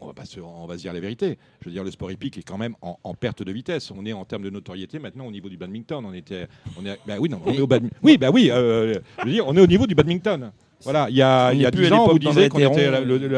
on 0.00 0.06
va, 0.06 0.12
pas 0.12 0.24
se, 0.24 0.40
on 0.40 0.66
va 0.66 0.74
se 0.76 0.82
dire 0.82 0.92
la 0.92 1.00
vérité. 1.00 1.38
Je 1.60 1.66
veux 1.68 1.72
dire, 1.72 1.84
le 1.84 1.90
sport 1.90 2.10
hippique 2.10 2.38
est 2.38 2.42
quand 2.42 2.58
même 2.58 2.74
en, 2.82 2.98
en 3.02 3.14
perte 3.14 3.42
de 3.42 3.52
vitesse. 3.52 3.90
On 3.90 4.04
est 4.06 4.12
en 4.12 4.24
termes 4.24 4.42
de 4.42 4.50
notoriété 4.50 4.98
maintenant 4.98 5.26
au 5.26 5.30
niveau 5.30 5.48
du 5.48 5.56
badminton. 5.56 6.04
On 6.06 6.12
était, 6.12 6.46
on 6.80 6.84
est, 6.86 6.98
bah 7.06 7.14
oui, 7.18 7.28
non, 7.28 7.40
on 7.44 7.52
est 7.52 7.60
au 7.60 7.66
badminton. 7.66 7.98
Oui, 8.02 8.18
bah 8.18 8.30
oui. 8.32 8.50
euh, 8.50 8.94
je 9.20 9.24
veux 9.24 9.32
dire, 9.32 9.46
on 9.46 9.56
est 9.56 9.60
au 9.60 9.66
niveau 9.66 9.86
du 9.86 9.94
badminton. 9.94 10.52
Voilà, 10.82 11.08
il 11.08 11.16
y 11.16 11.22
a, 11.22 11.54
il 11.54 11.60
y 11.60 11.64
a 11.66 11.70
n'est 11.70 11.76
plus 11.76 11.86
10 11.86 11.92
à 11.92 11.96
ans, 11.96 12.04
on 12.06 12.12
vous 12.12 12.18
d'André 12.18 12.48
qu'on 12.50 12.58
était 12.58 12.90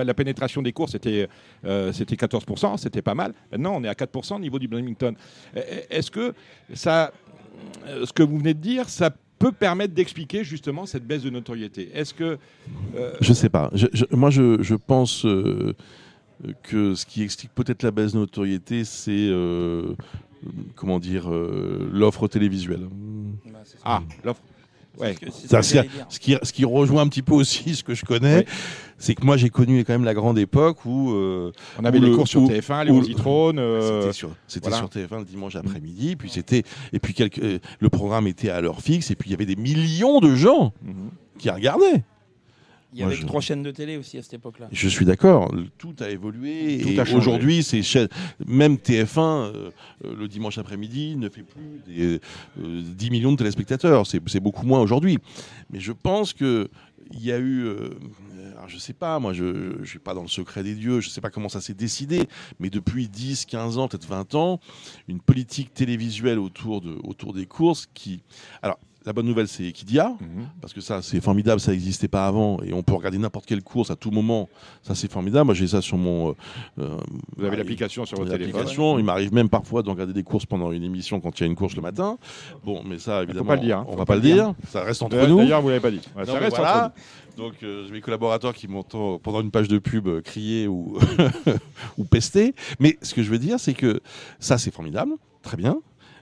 la, 0.05 0.15
pénétration 0.15 0.61
des 0.61 0.73
cours, 0.73 0.89
c'était 0.89 1.29
euh, 1.65 1.93
c'était 1.93 2.17
14%, 2.17 2.77
c'était 2.79 3.01
pas 3.01 3.15
mal. 3.15 3.33
Maintenant, 3.53 3.75
on 3.77 3.85
est 3.85 3.89
à 3.89 3.93
4% 3.95 4.35
au 4.35 4.39
niveau 4.41 4.59
du 4.59 4.67
badminton. 4.67 5.15
Euh, 5.57 5.61
Est-ce 5.89 6.11
que 6.11 6.35
ça, 6.75 7.13
euh, 7.87 8.05
ce 8.05 8.13
que 8.13 8.25
vous 8.25 8.39
venez 8.39 8.55
de 8.55 8.61
dire, 8.61 8.89
ça 8.89 9.11
peut 9.39 9.53
permettre 9.53 9.95
d'expliquer 9.95 10.43
justement 10.43 10.85
cette 10.85 11.07
baisse 11.07 11.23
de 11.23 11.31
notoriété? 11.31 11.91
Est-ce 11.95 12.13
que 12.13 12.39
euh, 12.97 13.13
Je 13.21 13.33
sais 13.33 13.49
pas. 13.49 13.71
Je- 13.73 13.87
je- 13.93 14.05
moi, 14.11 14.31
je, 14.31 14.61
je 14.61 14.75
pense 14.75 15.25
euh, 15.25 15.77
que 16.63 16.95
ce 16.95 17.05
qui 17.07 17.23
explique 17.23 17.55
peut-être 17.55 17.83
la 17.83 17.91
baisse 17.91 18.13
de 18.13 18.19
notoriété, 18.19 18.85
c'est 18.85 19.11
euh, 19.13 19.95
comment 20.77 20.99
dire 20.99 21.33
euh, 21.33 21.89
l'offre 21.93 22.29
télévisuelle. 22.29 22.89
Bah, 23.53 23.59
ah 23.85 24.03
l'offre 24.25 24.41
Ouais. 24.99 25.15
ce 25.31 25.63
Ça, 25.63 25.85
qui, 26.19 26.37
ce 26.43 26.53
qui 26.53 26.65
rejoint 26.65 27.03
un 27.03 27.09
petit 27.09 27.23
peu 27.23 27.35
aussi 27.35 27.77
ce 27.77 27.85
que 27.85 27.95
je 27.95 28.05
connais, 28.05 28.39
Ouais. 28.39 28.47
c'est 28.99 29.15
que 29.15 29.25
moi 29.25 29.37
j'ai 29.37 29.49
connu 29.49 29.85
quand 29.85 29.93
même 29.93 30.03
la 30.05 30.15
grande 30.15 30.41
époque 30.41 30.85
où 30.87 31.13
euh, 31.13 31.53
On 31.79 31.85
avait 31.85 32.01
les 32.01 32.09
le- 32.09 32.17
courses 32.17 32.31
sur 32.31 32.43
ou- 32.43 32.49
TF1, 32.49 32.85
les 32.85 32.91
Rositrone. 32.91 33.61
euh, 33.61 34.01
c'était 34.01 34.13
sur, 34.13 34.31
c'était 34.49 34.69
voilà. 34.71 34.79
sur 34.79 34.89
TF1 34.89 35.19
le 35.21 35.25
dimanche 35.25 35.55
après-midi, 35.55 36.17
puis 36.17 36.29
c'était 36.31 36.65
et 36.93 36.99
puis 36.99 37.15
quelques, 37.15 37.39
euh, 37.39 37.61
le 37.79 37.89
programme 37.91 38.27
était 38.27 38.51
à 38.51 38.61
l'heure 38.61 38.81
fixe 38.81 39.13
et 39.13 39.15
puis 39.15 39.29
il 39.29 39.33
y 39.33 39.35
avait 39.35 39.47
des 39.47 39.55
millions 39.55 40.19
de 40.19 40.35
gens 40.35 40.73
mhm. 40.83 41.11
qui 41.39 41.49
regardaient. 41.49 42.03
Il 42.95 42.99
y 43.01 43.03
Moi, 43.03 43.13
avait 43.13 43.21
je- 43.21 43.27
trois 43.27 43.41
chaînes 43.43 43.63
de 43.63 43.71
télé 43.71 43.99
aussi 43.99 44.17
à 44.17 44.23
cette 44.23 44.33
époque-là. 44.35 44.69
Je 44.73 44.89
suis 44.89 45.05
d'accord, 45.05 45.55
tout 45.77 45.95
a 46.01 46.09
évolué 46.09 46.79
Tout 46.81 46.89
et 46.89 46.99
a 46.99 47.05
changé. 47.05 47.17
aujourd'hui 47.19 47.63
c'est 47.63 47.83
chaîne- 47.83 48.09
même 48.47 48.79
TF1 48.79 49.21
euh, 49.55 49.71
euh, 50.07 50.17
le 50.17 50.27
dimanche 50.27 50.57
après-midi 50.57 51.15
ne 51.17 51.29
fait 51.29 51.43
plus 51.43 51.83
des, 51.87 52.21
euh, 52.59 52.83
10 52.83 53.11
millions 53.11 53.33
de 53.33 53.37
téléspectateurs, 53.37 54.07
c'est 54.07 54.21
c'est 54.27 54.41
beaucoup 54.41 54.65
moins 54.65 54.81
aujourd'hui. 54.81 55.19
Mais 55.71 55.81
je 55.81 55.93
pense 55.93 56.33
que 56.33 56.69
il 57.13 57.23
y 57.25 57.33
a 57.33 57.39
eu, 57.39 57.65
euh, 57.65 57.91
alors 58.57 58.69
je 58.69 58.77
sais 58.79 58.93
pas, 58.93 59.19
moi 59.19 59.33
je 59.35 59.79
ne 59.81 59.85
suis 59.85 59.99
pas 59.99 60.13
dans 60.15 60.23
le 60.23 60.29
secret 60.29 60.63
des 60.63 60.75
dieux, 60.75 61.01
je 61.01 61.09
sais 61.11 61.21
pas 61.23 61.31
comment 61.31 61.49
ça 61.49 61.61
s'est 61.61 61.75
décidé, 61.75 62.23
mais 62.61 62.69
depuis 62.71 63.09
10, 63.09 63.45
15 63.47 63.77
ans, 63.79 63.89
peut-être 63.89 64.07
20 64.07 64.35
ans, 64.35 64.61
une 65.09 65.21
politique 65.21 65.73
télévisuelle 65.75 66.39
autour, 66.39 66.81
de, 66.83 66.97
autour 67.05 67.33
des 67.35 67.47
courses 67.47 67.87
qui... 67.95 68.23
Alors, 68.63 68.79
la 69.09 69.15
bonne 69.15 69.25
nouvelle, 69.27 69.49
c'est 69.49 69.73
Kidia. 69.73 70.11
Mhm. 70.21 70.47
Parce 70.61 70.75
que 70.75 70.83
ça, 70.83 71.01
c'est 71.01 71.23
formidable, 71.23 71.61
ça 71.61 71.73
n'existait 71.73 72.09
pas 72.09 72.27
avant. 72.27 72.61
Et 72.63 72.75
on 72.75 72.83
peut 72.83 72.93
regarder 72.93 73.17
n'importe 73.17 73.47
quelle 73.47 73.63
course 73.63 73.91
à 73.91 73.97
tout 73.97 74.11
moment. 74.11 74.51
Ça, 74.83 74.95
c'est 74.95 75.11
formidable. 75.11 75.47
Moi, 75.47 75.55
j'ai 75.55 75.67
ça 75.67 75.81
sur 75.81 75.97
mon. 75.97 76.29
euh, 76.29 76.35
euh, 76.79 76.99
Vous 77.37 77.45
avez 77.45 77.55
ah, 77.55 77.59
l'application 77.59 78.05
sur 78.05 78.19
votre 78.19 78.31
téléphone. 78.31 78.99
Il 78.99 79.05
m'arrive 79.05 79.33
même 79.33 79.49
parfois 79.49 79.83
de 79.83 79.89
regarder 79.89 80.13
des 80.13 80.23
courses 80.23 80.45
pendant 80.45 80.73
une 80.73 80.85
émission 80.85 81.21
quand 81.21 81.41
il 81.41 81.43
y 81.43 81.45
a 81.45 81.47
une 81.47 81.57
course 81.57 81.75
le 81.75 81.81
matin. 81.81 82.19
Bon, 82.65 82.83
mais 82.85 82.99
ça, 82.99 83.23
évidemment, 83.23 83.47
pas 83.47 83.57
le 83.57 83.63
dire, 83.63 83.79
hein. 83.79 83.87
on 83.89 83.93
va 83.93 84.05
pas 84.05 84.05
pas 84.05 84.15
le 84.17 84.21
dire. 84.21 84.53
Ça 84.69 84.83
reste 84.85 85.03
entre 85.03 85.27
nous. 85.27 85.39
D'ailleurs, 85.39 85.63
vous 85.63 85.69
l'avez 85.71 85.81
pas 85.81 85.91
dit. 85.91 86.03
Ouais, 86.15 86.27
Non, 86.27 86.33
ça 86.35 86.39
reste 86.39 86.57
voilà. 86.57 86.87
entre 86.87 86.95
nous. 87.39 87.45
Donc, 87.45 87.55
euh, 87.63 87.85
j'ai 87.87 87.93
mes 87.93 88.01
collaborateurs 88.03 88.53
qui 88.53 88.69
m'entendent 88.69 89.23
pendant 89.23 89.41
une 89.41 89.51
page 89.51 89.69
de 89.69 89.79
pub 89.79 90.07
euh, 90.09 90.21
crier 90.21 90.67
ou, 90.69 90.99
ou 91.99 92.05
pester. 92.05 92.55
Mais 92.79 92.99
ce 93.01 93.15
que 93.15 93.23
je 93.23 93.31
veux 93.31 93.39
dire, 93.39 93.59
c'est 93.59 93.75
que 93.75 94.01
ça, 94.39 94.59
c'est 94.59 94.73
formidable, 94.75 95.13
très 95.43 95.57
bien. 95.57 95.79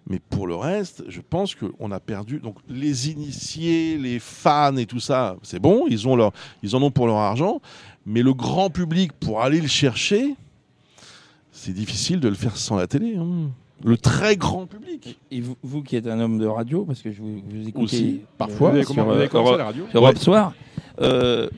Mais 0.08 0.20
pour 0.30 0.46
le 0.46 0.54
reste, 0.54 1.02
je 1.08 1.20
pense 1.20 1.54
qu'on 1.56 1.90
a 1.90 1.98
perdu. 1.98 2.38
Donc, 2.38 2.56
les 2.68 3.10
initiés, 3.10 3.98
les 3.98 4.18
fans 4.20 4.76
et 4.76 4.86
tout 4.86 5.00
ça, 5.00 5.36
c'est 5.42 5.58
bon, 5.58 5.84
ils, 5.88 6.06
ont 6.06 6.14
leur, 6.14 6.32
ils 6.62 6.76
en 6.76 6.82
ont 6.82 6.90
pour 6.92 7.06
leur 7.08 7.16
argent. 7.16 7.60
Mais 8.06 8.22
le 8.22 8.32
grand 8.32 8.70
public, 8.70 9.12
pour 9.12 9.42
aller 9.42 9.60
le 9.60 9.66
chercher, 9.66 10.34
c'est 11.50 11.72
difficile 11.72 12.20
de 12.20 12.28
le 12.28 12.34
faire 12.34 12.56
sans 12.56 12.76
la 12.76 12.86
télé. 12.86 13.16
hein. 13.16 13.50
Le 13.84 13.96
très 13.98 14.36
grand 14.36 14.64
public. 14.66 15.18
Et 15.30 15.40
vous, 15.40 15.56
vous 15.62 15.82
qui 15.82 15.96
êtes 15.96 16.06
un 16.06 16.18
homme 16.20 16.38
de 16.38 16.46
radio, 16.46 16.84
parce 16.84 17.02
que 17.02 17.12
je 17.12 17.20
vous, 17.20 17.42
vous 17.46 17.68
écoutez 17.68 17.82
Aussi, 17.84 18.20
Parfois, 18.38 18.68
euh, 18.68 18.70
vous 18.70 18.76
avez 18.76 18.84
sur, 18.86 18.94
comment- 18.94 19.06
vous 19.06 19.10
avez 19.12 19.24
euh, 19.54 19.56
la 19.58 19.64
radio 19.66 19.84
sur 19.90 20.00
Europe 20.00 20.18
Soir, 20.18 20.52
euh, 21.00 21.48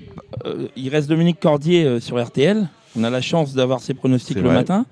euh, 0.47 0.67
il 0.75 0.89
reste 0.89 1.09
Dominique 1.09 1.39
Cordier 1.39 1.85
euh, 1.85 2.01
sur 2.01 2.21
RTL. 2.23 2.69
On 2.97 3.05
a 3.05 3.11
la 3.11 3.21
chance 3.21 3.55
d'avoir 3.55 3.81
ses 3.81 3.95
pronostics 3.95 4.37
le 4.37 4.43
vrai. 4.43 4.55
matin. 4.55 4.85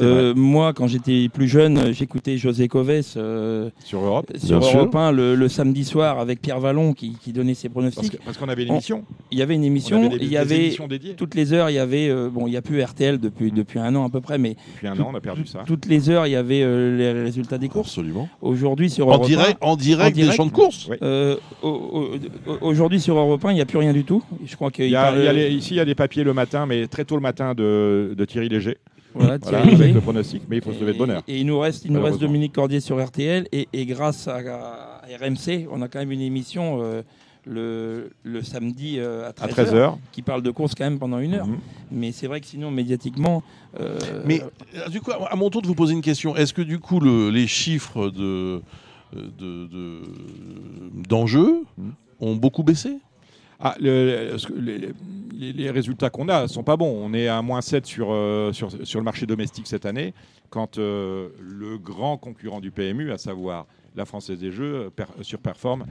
Euh, 0.00 0.32
moi, 0.34 0.72
quand 0.72 0.86
j'étais 0.86 1.28
plus 1.28 1.48
jeune, 1.48 1.92
j'écoutais 1.92 2.36
José 2.38 2.68
Coves 2.68 3.02
euh, 3.16 3.70
sur 3.84 4.00
Europe. 4.00 4.30
sur 4.36 4.58
Bien 4.60 4.68
sûr. 4.68 4.78
Europe 4.80 4.94
1 4.94 5.12
le, 5.12 5.34
le 5.34 5.48
samedi 5.48 5.84
soir 5.84 6.18
avec 6.18 6.40
Pierre 6.40 6.60
Vallon 6.60 6.92
qui, 6.92 7.16
qui 7.22 7.32
donnait 7.32 7.54
ses 7.54 7.68
pronostics. 7.68 8.16
parce 8.24 8.36
qu'on 8.38 8.48
avait 8.48 8.62
une 8.64 8.70
On- 8.70 8.74
émission. 8.74 9.04
Il 9.30 9.38
y 9.38 9.42
avait 9.42 9.54
une 9.54 9.62
On 9.62 9.66
émission, 9.66 10.10
il 10.20 10.28
y 10.28 10.36
avait 10.36 10.74
toutes 11.16 11.34
les 11.34 11.52
heures, 11.52 11.70
il 11.70 11.74
y 11.74 11.78
avait 11.78 12.08
euh, 12.08 12.28
bon, 12.30 12.46
il 12.46 12.50
n'y 12.50 12.56
a 12.56 12.62
plus 12.62 12.82
RTL 12.82 13.18
depuis 13.18 13.50
depuis 13.50 13.78
un 13.78 13.94
an 13.96 14.06
à 14.06 14.10
peu 14.10 14.20
près, 14.20 14.38
mais 14.38 14.56
Depuis 14.74 14.86
un 14.88 14.94
tout- 14.96 15.02
an, 15.02 15.10
on 15.12 15.16
a 15.16 15.20
perdu 15.20 15.46
ça. 15.46 15.62
toutes 15.66 15.86
les 15.86 16.10
heures, 16.10 16.26
il 16.26 16.30
y 16.30 16.36
avait 16.36 16.62
euh, 16.62 16.96
les 16.96 17.22
résultats 17.22 17.58
des 17.58 17.68
courses. 17.68 17.88
Absolument. 17.88 18.28
Aujourd'hui 18.40 18.90
sur 18.90 19.08
En 19.08 19.12
Europe 19.12 19.24
1, 19.24 19.26
direct, 19.28 19.58
en 19.60 19.76
direct, 19.76 20.10
En 20.10 20.14
direct 20.14 20.16
des 20.30 20.36
champs 20.36 20.46
de 20.46 20.52
course. 20.52 20.86
Oui. 20.90 20.96
euh, 21.02 21.36
aujourd'hui 22.60 23.00
sur 23.00 23.16
Europe 23.16 23.44
1, 23.44 23.52
il 23.52 23.54
n'y 23.56 23.60
a 23.60 23.66
plus 23.66 23.78
rien 23.78 23.92
du 23.92 24.04
tout. 24.04 24.22
Je 24.44 24.54
crois 24.56 24.70
qu'il 24.70 24.84
Il 24.86 24.90
y 24.90 24.96
a, 24.96 25.02
parle- 25.04 25.18
il 25.18 25.24
y 25.24 25.28
a 25.28 25.32
les- 25.32 25.50
ici, 25.50 25.74
il 25.74 25.76
y 25.76 25.80
a 25.80 25.84
des 25.84 25.94
papiers 25.94 26.24
le 26.24 26.34
matin, 26.34 26.66
mais 26.66 26.86
très 26.86 27.04
tôt 27.04 27.14
le 27.16 27.20
matin 27.22 27.54
de, 27.54 28.14
de 28.16 28.24
Thierry 28.24 28.48
Léger. 28.48 28.78
Voilà, 29.14 29.34
avec 29.34 29.94
le 29.94 30.00
pronostic, 30.00 30.42
mais 30.48 30.56
il 30.58 30.62
faut 30.62 30.72
se 30.72 30.80
lever 30.80 30.92
de 30.94 30.98
bonheur. 30.98 31.22
Et, 31.28 31.40
il 31.40 31.46
nous 31.46 31.58
reste, 31.58 31.84
il 31.84 31.92
nous 31.92 32.02
reste. 32.02 32.18
Dominique 32.18 32.52
Cordier 32.52 32.80
sur 32.80 33.02
RTL 33.04 33.46
et, 33.52 33.68
et 33.72 33.86
grâce 33.86 34.28
à, 34.28 34.36
à 34.38 35.02
RMC, 35.20 35.66
on 35.70 35.82
a 35.82 35.88
quand 35.88 35.98
même 35.98 36.12
une 36.12 36.20
émission 36.20 36.78
euh, 36.82 37.02
le, 37.44 38.10
le 38.22 38.42
samedi 38.42 38.96
euh, 38.98 39.24
à 39.26 39.44
À 39.44 39.48
13h 39.48 39.64
13h. 39.72 39.94
qui 40.12 40.22
parle 40.22 40.42
de 40.42 40.50
course 40.50 40.74
quand 40.76 40.84
même 40.84 40.98
pendant 40.98 41.18
une 41.18 41.34
heure. 41.34 41.48
Mais 41.90 42.12
c'est 42.12 42.26
vrai 42.26 42.40
que 42.40 42.46
sinon 42.46 42.70
médiatiquement, 42.70 43.42
euh, 43.80 43.98
Mais 44.24 44.42
du 44.90 45.00
coup, 45.00 45.10
à 45.12 45.34
mon 45.36 45.50
tour 45.50 45.60
de 45.62 45.66
vous 45.66 45.74
poser 45.74 45.92
une 45.94 46.02
question, 46.02 46.36
est-ce 46.36 46.52
que 46.54 46.62
du 46.62 46.78
coup 46.78 47.00
le- 47.00 47.30
les 47.30 47.46
chiffres 47.46 48.08
de 48.10 48.62
de- 49.14 49.66
de- 49.66 50.00
d'enjeux 51.06 51.64
Mhm. 51.76 51.92
ont 52.20 52.34
beaucoup 52.36 52.62
baissé? 52.62 52.96
Ah, 53.62 53.76
le- 53.80 54.36
les, 55.34 55.70
résultats 55.70 56.10
qu'on 56.10 56.28
a 56.28 56.46
sont 56.48 56.62
pas 56.62 56.76
bons. 56.76 56.92
On 57.04 57.14
est 57.14 57.28
à 57.28 57.40
moins 57.42 57.60
7 57.60 57.86
sur, 57.86 58.08
euh, 58.12 58.52
sur, 58.52 58.70
sur 58.86 59.00
le 59.00 59.04
marché 59.04 59.26
domestique 59.26 59.66
cette 59.66 59.86
année, 59.86 60.14
quand 60.50 60.78
euh, 60.78 61.28
le 61.40 61.78
grand 61.78 62.16
concurrent 62.16 62.60
du 62.60 62.70
PMU, 62.70 63.10
à 63.12 63.18
savoir 63.18 63.66
la 63.96 64.04
Française 64.04 64.38
des 64.40 64.52
Jeux, 64.52 64.90
per- 64.94 65.04
surperforme 65.22 65.84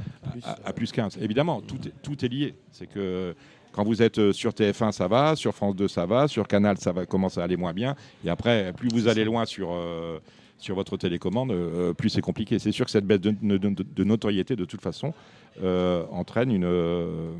à, 0.43 0.51
à- 0.51 0.69
à 0.69 0.73
plus 0.73 0.91
15. 0.91 1.17
Évidemment, 1.21 1.61
tout 1.61 1.77
est, 1.85 1.93
tout 2.01 2.23
est 2.25 2.29
lié. 2.29 2.55
C'est 2.71 2.87
que 2.87 3.35
quand 3.71 3.83
vous 3.83 4.01
êtes 4.01 4.19
euh, 4.19 4.33
sur 4.33 4.51
TF1, 4.51 4.91
ça 4.91 5.07
va, 5.07 5.35
sur 5.35 5.53
France 5.53 5.75
2, 5.75 5.87
ça 5.87 6.05
va, 6.05 6.27
sur 6.27 6.47
Canal, 6.47 6.77
ça 6.77 6.91
va 6.91 7.05
commence 7.05 7.37
à 7.37 7.43
aller 7.43 7.57
moins 7.57 7.73
bien. 7.73 7.95
Et 8.25 8.29
après, 8.29 8.73
plus 8.75 8.89
vous 8.89 9.07
allez 9.07 9.23
loin 9.25 9.45
sur, 9.45 9.69
euh, 9.71 10.19
sur 10.57 10.75
votre 10.75 10.97
télécommande, 10.97 11.51
euh, 11.51 11.93
plus 11.93 12.09
c'est 12.09 12.21
compliqué. 12.21 12.57
C'est 12.59 12.71
sûr 12.71 12.85
que 12.85 12.91
cette 12.91 13.05
baisse 13.05 13.21
de, 13.21 13.31
de- 13.41 13.57
de- 13.57 13.83
de 13.83 14.03
notoriété, 14.03 14.55
de 14.55 14.65
toute 14.65 14.81
façon, 14.81 15.07
euh, 15.09 15.11
entraîne 16.11 16.51
une, 16.51 16.65
euh, 16.65 17.31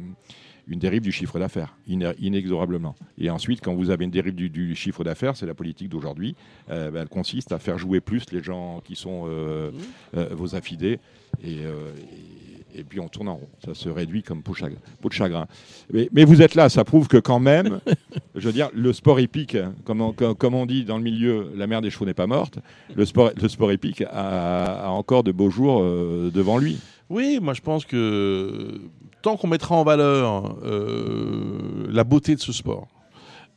une 0.67 0.80
dérive 0.80 1.02
du 1.02 1.12
chiffre 1.12 1.39
d'affaires, 1.39 1.76
inexorablement. 2.19 2.95
Et 3.17 3.30
ensuite, 3.30 3.62
quand 3.62 3.74
vous 3.74 3.89
avez 3.89 4.06
une 4.06 4.12
dérive 4.12 4.36
du, 4.36 4.50
du 4.50 4.76
chiffre 4.76 5.04
d'affaires, 5.04 5.36
c'est 5.36 5.45
la 5.45 5.54
politique 5.54 5.89
d'aujourd'hui. 5.89 6.36
Euh, 6.69 6.91
ben, 6.91 7.02
elle 7.02 7.10
consiste 7.10 7.52
à 7.52 7.60
faire 7.60 7.78
jouer 7.78 8.00
plus 8.00 8.24
les 8.32 8.41
gens 8.43 8.82
qui 8.84 8.95
sont 8.95 9.24
euh, 9.28 9.71
euh, 10.15 10.30
vos 10.32 10.56
affidés. 10.56 11.00
Et, 11.43 11.60
euh, 11.65 11.91
et- 11.97 12.52
et 12.74 12.86
puis 12.86 13.02
on 13.02 13.10
tourne 13.10 13.28
en 13.28 13.36
rond. 13.36 13.50
Ça 13.65 13.74
se 13.74 13.89
réduit 13.89 14.24
comme 14.24 14.43
peau, 14.43 14.54
chagrin- 14.54 14.78
peau 15.02 15.10
de 15.10 15.13
chagrin. 15.13 15.45
Mais, 15.91 16.08
mais 16.13 16.24
vous 16.24 16.41
êtes 16.41 16.56
là, 16.56 16.69
ça 16.69 16.86
prouve 16.86 17.10
que 17.10 17.17
quand 17.17 17.41
même, 17.41 17.82
je 18.36 18.45
veux 18.47 18.54
dire, 18.54 18.69
le 18.74 18.93
sport 18.93 19.19
épique, 19.19 19.58
comme 19.84 20.00
on, 20.00 20.13
comme- 20.13 20.54
on 20.56 20.65
dit 20.65 20.86
dans 20.86 20.95
le 20.97 21.04
milieu, 21.04 21.52
la 21.58 21.67
mère 21.67 21.82
des 21.82 21.89
chevaux 21.89 22.06
n'est 22.06 22.13
pas 22.13 22.28
morte. 22.28 22.60
Le 22.95 23.04
sport, 23.06 23.32
le 23.36 23.50
sport 23.50 23.74
épique 23.74 24.04
a, 24.10 24.86
a 24.86 24.89
encore 24.89 25.24
de 25.26 25.34
beaux 25.34 25.50
jours 25.50 25.82
euh, 25.82 26.32
devant 26.34 26.58
lui. 26.58 26.78
Oui, 27.12 27.39
moi 27.41 27.54
je 27.54 27.60
pense 27.60 27.84
que 27.84 28.80
tant 29.21 29.36
qu'on 29.36 29.47
mettra 29.50 29.76
en 29.76 29.84
valeur 29.84 30.56
euh, 30.63 31.86
la 31.89 32.06
beauté 32.06 32.36
de 32.36 32.39
ce 32.39 32.54
sport, 32.54 32.88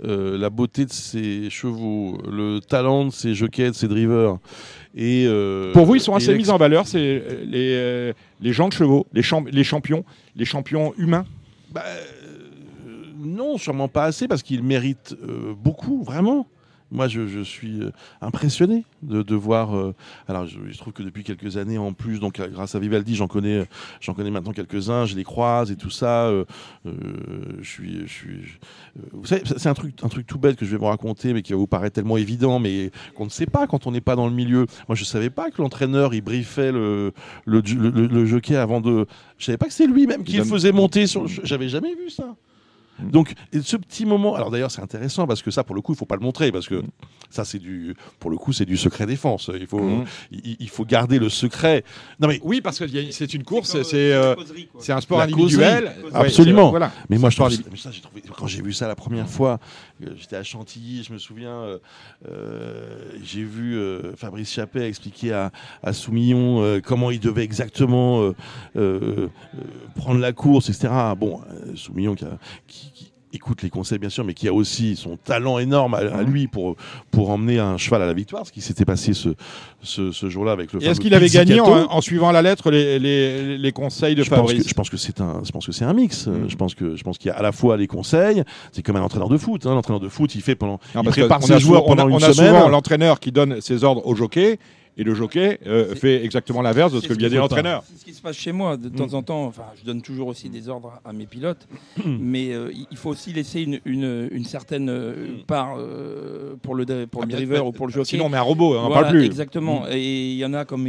euh, 0.05 0.37
la 0.37 0.51
beauté 0.51 0.85
de 0.85 0.91
ses 0.91 1.51
chevaux, 1.51 2.19
le 2.29 2.59
talent 2.59 3.05
de 3.07 3.11
ses 3.13 3.33
jockeys, 3.33 3.71
de 3.71 3.77
ses 3.77 3.87
drivers, 3.87 4.39
et 4.97 5.25
euh, 5.29 5.73
Pour 5.73 5.87
vous, 5.87 5.95
ils 5.95 6.01
sont 6.01 6.17
assez 6.17 6.35
mis 6.37 6.51
en 6.51 6.57
valeur, 6.57 6.89
c'est 6.89 7.23
les, 7.47 8.13
les 8.41 8.53
gens 8.53 8.67
de 8.69 8.73
chevaux, 8.73 9.07
les, 9.13 9.23
champ- 9.23 9.45
les 9.51 9.65
champions, 9.65 10.05
les 10.35 10.45
champions 10.45 10.93
humains? 10.99 11.25
Bah, 11.73 11.85
non, 13.17 13.57
sûrement 13.57 13.89
pas 13.89 14.05
assez 14.05 14.27
parce 14.27 14.43
qu'il 14.43 14.65
mérite 14.65 15.17
euh, 15.23 15.55
beaucoup, 15.57 16.03
vraiment. 16.03 16.47
Moi, 16.93 17.09
je, 17.09 17.27
je 17.27 17.41
suis 17.41 17.81
euh, 17.83 17.91
impressionné 18.21 18.85
de, 19.03 19.23
de 19.23 19.35
voir. 19.35 19.75
euh, 19.77 19.95
alors, 20.29 20.47
je, 20.47 20.59
je 20.71 20.79
trouve 20.79 20.93
que 20.93 21.03
depuis 21.03 21.25
quelques 21.25 21.57
années, 21.57 21.79
en 21.79 21.93
plus, 21.93 22.21
donc 22.21 22.39
euh, 22.39 22.47
grâce 22.49 22.75
à 22.75 22.79
Vivaldi, 22.79 23.17
j'en 23.17 23.27
connais, 23.27 23.67
j'en 24.01 24.15
connais 24.15 24.31
maintenant 24.31 24.53
quelques-uns. 24.53 25.05
Je 25.05 25.17
les 25.17 25.25
croise 25.25 25.71
et 25.73 25.77
tout 25.77 25.91
ça. 25.91 26.27
euh, 26.27 26.45
euh, 26.87 26.93
je 27.63 27.69
suis, 27.69 28.01
je 28.07 28.13
suis. 28.13 28.43
je- 28.45 28.59
vous 29.13 29.27
savez, 29.27 29.43
c'est 29.57 29.69
un 29.69 29.75
truc, 29.75 29.95
un 30.03 30.09
truc 30.09 30.27
tout 30.27 30.39
bête 30.39 30.57
que 30.57 30.65
je 30.65 30.71
vais 30.71 30.77
vous 30.77 30.85
raconter, 30.87 31.33
mais 31.33 31.43
qui 31.43 31.53
va 31.53 31.59
vous 31.59 31.67
paraître 31.67 31.95
tellement 31.95 32.17
évident, 32.17 32.61
mais 32.61 32.91
qu'on 33.17 33.25
ne 33.25 33.31
sait 33.31 33.47
pas 33.47 33.67
quand 33.67 33.87
on 33.87 33.91
n'est 33.91 34.01
pas 34.01 34.15
dans 34.15 34.29
le 34.29 34.35
milieu. 34.35 34.67
Moi, 34.89 34.95
je 34.95 35.05
savais 35.05 35.31
pas 35.31 35.51
que 35.51 35.61
l'entraîneur 35.63 36.15
il 36.15 36.21
briefait 36.21 36.71
le 36.71 37.13
le, 37.45 37.61
le, 37.61 37.91
le- 37.91 38.07
le 38.07 38.27
jockey 38.27 38.57
avant 38.57 38.81
de. 38.81 39.07
Je 39.39 39.47
savais 39.47 39.59
pas 39.59 39.67
que 39.67 39.73
c'est 39.73 39.87
lui-même 39.87 40.23
qui 40.23 40.37
le 40.37 40.45
faisait 40.45 40.73
monter 40.73 41.07
sur. 41.09 41.27
J'avais 41.27 41.69
jamais 41.69 41.95
vu 41.95 42.09
ça. 42.11 42.37
Donc, 43.03 43.35
et 43.53 43.61
ce 43.61 43.77
petit 43.77 44.07
moment, 44.07 44.35
alors 44.35 44.51
d'ailleurs 44.51 44.71
c'est 44.71 44.83
intéressant 44.83 45.27
parce 45.27 45.43
que 45.43 45.51
ça, 45.51 45.65
pour 45.65 45.75
le 45.75 45.81
coup, 45.81 45.93
il 45.93 45.97
faut 45.97 46.07
pas 46.07 46.15
le 46.17 46.23
montrer 46.23 46.53
parce 46.53 46.69
que 46.69 46.83
ça, 47.31 47.45
c'est 47.45 47.59
du, 47.59 47.97
pour 48.21 48.31
le 48.31 48.37
coup, 48.37 48.53
c'est 48.53 48.65
du 48.65 48.77
secret 48.77 49.07
défense. 49.07 49.51
Il 49.59 49.67
faut, 49.67 49.81
Mhm. 49.81 50.05
il, 50.31 50.57
il 50.61 50.69
faut 50.69 50.85
garder 50.85 51.19
le 51.19 51.29
secret. 51.29 51.83
Non 52.21 52.29
mais, 52.29 52.41
Oui, 52.45 52.61
parce 52.61 52.79
que 52.79 52.85
c'est 53.11 53.35
une 53.35 53.43
course, 53.45 53.83
c'est 53.83 54.13
euh, 54.13 54.35
c'est 54.79 54.93
un 54.93 55.01
sport 55.01 55.19
La 55.19 55.25
individuel. 55.25 55.93
causerie. 56.03 56.11
Absolument. 56.27 56.71
Voilà. 56.71 56.93
mais 57.09 57.19
moi, 57.19 57.31
je 57.31 57.37
trouve, 57.37 57.51
mais 57.71 57.77
ça, 57.77 57.91
j'ai 57.91 58.01
trouvé, 58.01 58.23
quand 58.37 58.47
j'ai 58.47 58.63
vu 58.63 58.73
ça 58.73 58.87
la 58.89 58.95
première 58.95 59.29
fois, 59.29 59.59
euh, 60.05 60.11
j'étais 60.17 60.37
à 60.37 60.43
Chantilly, 60.45 61.03
je 61.03 61.13
me 61.13 61.19
souviens, 61.19 61.51
euh, 61.51 61.79
euh, 62.29 63.11
j'ai 63.23 63.43
vu 63.45 63.77
euh, 63.77 64.15
Fabrice 64.17 64.53
Chappet 64.53 64.89
expliquer 64.89 65.33
à, 65.33 65.53
à 65.83 65.93
Soumillon 65.93 66.63
euh, 66.63 66.81
comment 66.81 67.11
il 67.11 67.21
devait 67.21 67.45
exactement 67.45 68.23
euh, 68.23 68.35
euh, 68.77 69.01
euh, 69.15 69.29
prendre 69.97 70.21
la 70.21 70.33
course, 70.33 70.69
etc. 70.69 70.93
Bon, 71.19 71.41
euh, 71.51 71.75
Soumillon 71.77 72.15
qui, 72.15 72.25
a- 72.25 72.39
qui- 72.93 73.05
qui 73.05 73.13
écoute 73.37 73.63
les 73.63 73.69
conseils 73.71 73.99
bien 73.99 74.11
sûr, 74.11 74.23
mais 74.25 74.33
qui 74.33 74.47
a 74.47 74.53
aussi 74.55 74.95
son 74.95 75.17
talent 75.17 75.59
énorme 75.59 75.95
à, 75.95 75.99
à 75.99 76.23
lui 76.23 76.47
pour 76.47 76.77
pour 77.11 77.31
emmener 77.31 77.59
un 77.59 77.77
cheval 77.79 78.01
à 78.01 78.07
la 78.07 78.13
victoire, 78.13 78.47
ce 78.47 78.53
qui 78.53 78.61
s'était 78.61 78.85
passé 78.85 79.13
ce 79.13 79.31
ce, 79.83 80.13
ce 80.13 80.29
jour-là 80.31 80.53
avec 80.53 80.73
le. 80.73 80.81
Est-ce 80.85 81.01
qu'il 81.01 81.13
avait 81.15 81.29
gagné 81.29 81.59
en, 81.61 81.67
en 81.91 82.01
suivant 82.01 82.31
la 82.31 82.43
lettre 82.43 82.71
les, 82.71 83.01
les, 83.01 83.59
les 83.59 83.73
conseils 83.73 84.15
de 84.15 84.23
je 84.23 84.31
pense, 84.31 84.39
Fabrice 84.39 84.63
que, 84.63 84.69
je 84.69 84.75
pense 84.75 84.89
que 84.89 84.97
c'est 84.97 85.21
un, 85.21 85.41
je 85.45 85.51
pense 85.51 85.67
que 85.67 85.73
c'est 85.73 85.85
un 85.85 85.93
mix. 85.95 86.29
Euh, 86.29 86.31
Mm. 86.45 86.49
Je 86.51 86.57
pense 86.57 86.75
que, 86.77 86.95
je 86.95 87.03
pense 87.03 87.19
qu'il 87.19 87.29
y 87.29 87.33
a 87.33 87.37
à 87.37 87.43
la 87.43 87.51
fois 87.51 87.77
les 87.77 87.89
conseils. 87.89 88.45
C'est 88.71 88.83
comme 88.83 88.95
un 88.97 89.03
entraîneur 89.03 89.29
de 89.29 89.37
foot. 89.37 89.67
Hein. 89.67 89.75
L'entraîneur 89.75 90.01
de 90.01 90.09
foot, 90.09 90.33
il 90.37 90.41
fait 90.41 90.55
pendant, 90.55 90.79
Non, 90.95 91.03
il 91.03 91.09
prépare 91.11 91.43
ses 91.43 91.59
joueurs 91.59 91.83
souvent- 91.83 91.91
on 91.91 91.93
a- 91.95 91.97
pendant 92.03 92.15
on 92.15 92.19
une 92.19 92.25
a 92.25 92.33
semaine. 92.33 92.55
souvent 92.55 92.69
l'entraîneur 92.69 93.19
qui 93.19 93.33
donne 93.33 93.61
ses 93.61 93.83
ordres 93.83 94.07
au 94.07 94.15
jockey 94.15 94.59
et 94.97 95.03
le 95.05 95.15
jockey 95.15 95.59
euh, 95.67 95.95
fait 95.95 96.25
exactement 96.25 96.63
l'inverse 96.63 96.93
de 96.93 97.01
ce 97.01 97.09
que 97.09 97.15
faut 97.15 97.21
pas. 97.21 97.29
l'entraîneur. 97.37 97.83
C'est 97.87 97.99
ce 97.99 98.05
qui 98.05 98.15
se 98.15 98.23
passe 98.23 98.37
chez 98.37 98.53
moi 98.53 98.77
de 98.77 98.89
temps 98.89 99.09
Mm. 99.09 99.15
en 99.15 99.23
temps. 99.23 99.45
Enfin, 99.47 99.65
je 99.79 99.85
donne 99.85 100.03
toujours 100.03 100.29
aussi 100.29 100.49
des 100.49 100.69
ordres 100.69 101.01
à 101.05 101.13
mes 101.13 101.27
pilotes, 101.27 101.67
mais 102.07 102.53
euh, 102.53 102.71
il 102.91 102.97
faut 102.97 103.11
aussi 103.11 103.33
laisser 103.33 103.63
une, 103.63 103.81
une, 103.85 104.29
une 104.31 104.45
certaine 104.45 104.89
euh, 104.89 105.39
part 105.47 105.77
euh, 105.79 106.55
pour 106.63 106.75
le 106.75 106.85
pour 107.07 107.23
le 107.23 107.29
Ah, 107.31 107.37
driver 107.37 107.67
ou 107.67 107.73
pour 107.73 107.87
le 107.87 107.93
jockey. 107.93 108.11
Sinon, 108.11 108.27
on 108.27 108.29
met 108.29 108.37
un 108.39 108.43
robot, 108.43 108.75
hein, 108.75 108.83
on 108.85 108.87
Voilà, 108.89 109.03
parle 109.03 109.15
plus. 109.17 109.25
Exactement. 109.25 109.85
Et 109.91 110.33
il 110.33 110.37
y 110.37 110.45
en 110.45 110.55
a, 110.55 110.65
comme 110.65 110.89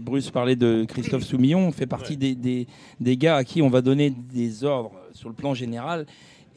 Bruce 0.00 0.30
parlait 0.30 0.56
de 0.56 0.84
Christophe 0.88 1.24
Soumillon, 1.24 1.70
fait 1.72 1.86
partie 1.86 2.16
des, 2.16 2.34
des, 2.34 2.66
des 3.00 3.16
gars 3.16 3.36
à 3.36 3.44
qui 3.44 3.60
on 3.62 3.68
va 3.68 3.82
donner 3.82 4.10
des 4.10 4.64
ordres 4.64 4.92
sur 5.12 5.28
le 5.28 5.34
plan 5.34 5.54
général. 5.54 6.06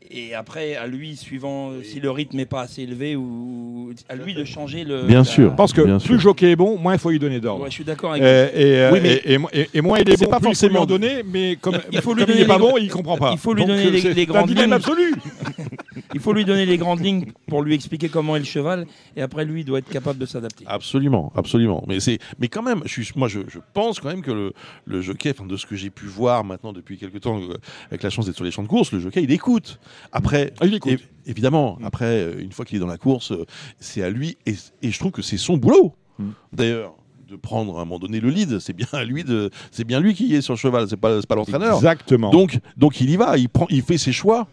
Et 0.10 0.34
après, 0.34 0.76
à 0.76 0.88
lui, 0.88 1.18
suivant 1.18 1.72
euh, 1.72 1.84
si 1.84 2.00
le 2.00 2.10
rythme 2.10 2.38
n'est 2.38 2.46
pas 2.46 2.62
assez 2.62 2.84
élevé, 2.84 3.16
ou 3.18 3.92
à 4.08 4.16
lui 4.16 4.34
de 4.34 4.46
changer 4.46 4.86
le. 4.86 5.04
Bien 5.04 5.20
la- 5.20 5.24
sûr. 5.26 5.54
Pense 5.56 5.74
que 5.74 5.82
Bien 5.82 5.98
plus 5.98 6.06
sûr. 6.06 6.14
le 6.14 6.20
jockey 6.20 6.52
est 6.52 6.56
bon, 6.56 6.78
moins 6.78 6.94
il 6.94 7.00
faut 7.00 7.10
lui 7.10 7.20
donner 7.20 7.42
d'ordre. 7.42 7.64
Ouais, 7.64 7.70
je 7.70 7.76
suis 7.76 7.84
d'accord 7.84 8.12
avec 8.12 8.24
et, 8.24 8.26
euh, 8.26 8.92
Oui, 8.94 9.00
mais- 9.04 9.22
et, 9.26 9.34
et- 9.34 9.40
et- 9.62 9.70
et 9.74 9.82
moins 9.82 10.00
il 10.00 10.10
est 10.10 10.16
C'est 10.16 10.24
bon, 10.26 10.32
pas 10.32 10.40
plus 10.40 10.52
il 10.52 10.56
faut 10.56 10.68
lui 10.68 10.76
forcément- 10.76 10.82
en 10.82 10.86
donner, 10.86 11.24
mais 11.30 11.58
comme 11.60 11.78
Il 11.92 12.02
faut 12.02 12.14
lui 12.14 12.22
comme 12.22 12.30
il 12.30 12.34
donner 12.36 12.40
n'est 12.40 12.48
pas 12.48 12.58
bon, 12.58 12.78
il 12.78 12.90
comprend 12.90 13.18
pas. 13.18 13.32
il 13.34 13.38
faut 13.38 13.54
lui 13.54 13.62
Donc, 13.64 13.70
donner 13.72 13.86
euh, 13.88 13.90
les- 13.92 14.02
c'est 14.02 14.14
les 14.14 14.22
un 14.24 14.26
grandes 14.26 14.48
dilemme 14.48 14.66
lignes. 14.66 14.74
absolu. 14.74 15.14
Il 16.18 16.24
faut 16.24 16.34
lui 16.34 16.46
donner 16.46 16.66
les 16.66 16.80
grandes 16.80 17.00
lignes 17.00 17.26
pour 17.48 17.62
lui 17.62 17.76
expliquer 17.76 18.10
comment 18.10 18.36
est 18.36 18.40
le 18.40 18.46
cheval, 18.46 18.88
et 19.16 19.22
après, 19.22 19.46
lui, 19.46 19.62
il 19.62 19.66
doit 19.66 19.78
être 19.78 19.90
capable 19.90 20.18
de 20.18 20.26
s'adapter. 20.26 20.64
Absolument, 20.68 21.32
absolument. 21.36 21.84
Mais 21.88 22.00
c'est, 22.00 22.18
mais 22.40 22.48
quand 22.48 22.64
même, 22.64 22.82
je 22.86 23.02
suis, 23.04 23.08
moi, 23.16 23.28
je, 23.28 23.42
je 23.48 23.60
pense 23.76 24.00
quand 24.00 24.10
même 24.10 24.24
que 24.24 24.32
le, 24.32 24.54
le 24.86 25.02
jockey, 25.02 25.30
enfin, 25.30 25.46
de 25.46 25.56
ce 25.58 25.68
que 25.68 25.76
j'ai 25.76 25.92
pu 25.92 26.08
voir 26.08 26.44
maintenant 26.44 26.74
depuis 26.74 26.98
quelques 26.98 27.22
temps, 27.22 27.40
euh, 27.40 27.54
avec 27.92 28.02
la 28.02 28.10
chance 28.10 28.26
d'être 28.26 28.36
sur 28.36 28.46
les 28.46 28.50
champs 28.52 28.64
de 28.64 28.68
course, 28.68 28.92
le 28.92 29.00
jockey, 29.00 29.22
il 29.22 29.32
écoute. 29.32 29.80
Après, 30.12 30.54
Ah, 30.60 30.66
il 30.66 30.74
écoute. 30.74 31.00
évidemment, 31.28 31.78
après, 31.84 32.06
euh, 32.24 32.40
une 32.42 32.52
fois 32.52 32.66
qu'il 32.66 32.78
est 32.78 32.82
dans 32.82 32.88
la 32.88 32.98
course, 32.98 33.32
euh, 33.32 33.46
c'est 33.80 34.02
à 34.02 34.10
lui, 34.10 34.38
et, 34.48 34.56
et 34.82 34.90
je 34.90 34.98
trouve 34.98 35.12
que 35.12 35.22
c'est 35.22 35.38
son 35.38 35.58
boulot. 35.58 35.94
Mm. 36.18 36.30
D'ailleurs, 36.52 36.96
de 37.30 37.36
prendre 37.36 37.78
à 37.78 37.82
un 37.82 37.86
moment 37.86 38.00
donné 38.00 38.22
le 38.22 38.30
lead, 38.30 38.60
c'est 38.60 38.72
bien 38.72 38.88
à 38.94 39.04
lui 39.04 39.26
de, 39.26 39.50
c'est 39.72 39.84
bien 39.84 40.00
lui 40.00 40.14
qui 40.14 40.34
est 40.34 40.40
sur 40.40 40.54
le 40.54 40.58
cheval, 40.58 40.88
c'est 40.88 40.96
pas, 40.96 41.20
c'est 41.20 41.28
pas 41.28 41.36
l'entraîneur. 41.36 41.76
Exactement. 41.76 42.30
Donc, 42.32 42.58
donc 42.78 43.02
il 43.02 43.10
y 43.10 43.18
va, 43.18 43.38
il 43.38 43.50
prend, 43.50 43.68
il 43.70 43.82
fait 43.82 43.98
ses 43.98 44.14
choix. 44.14 44.48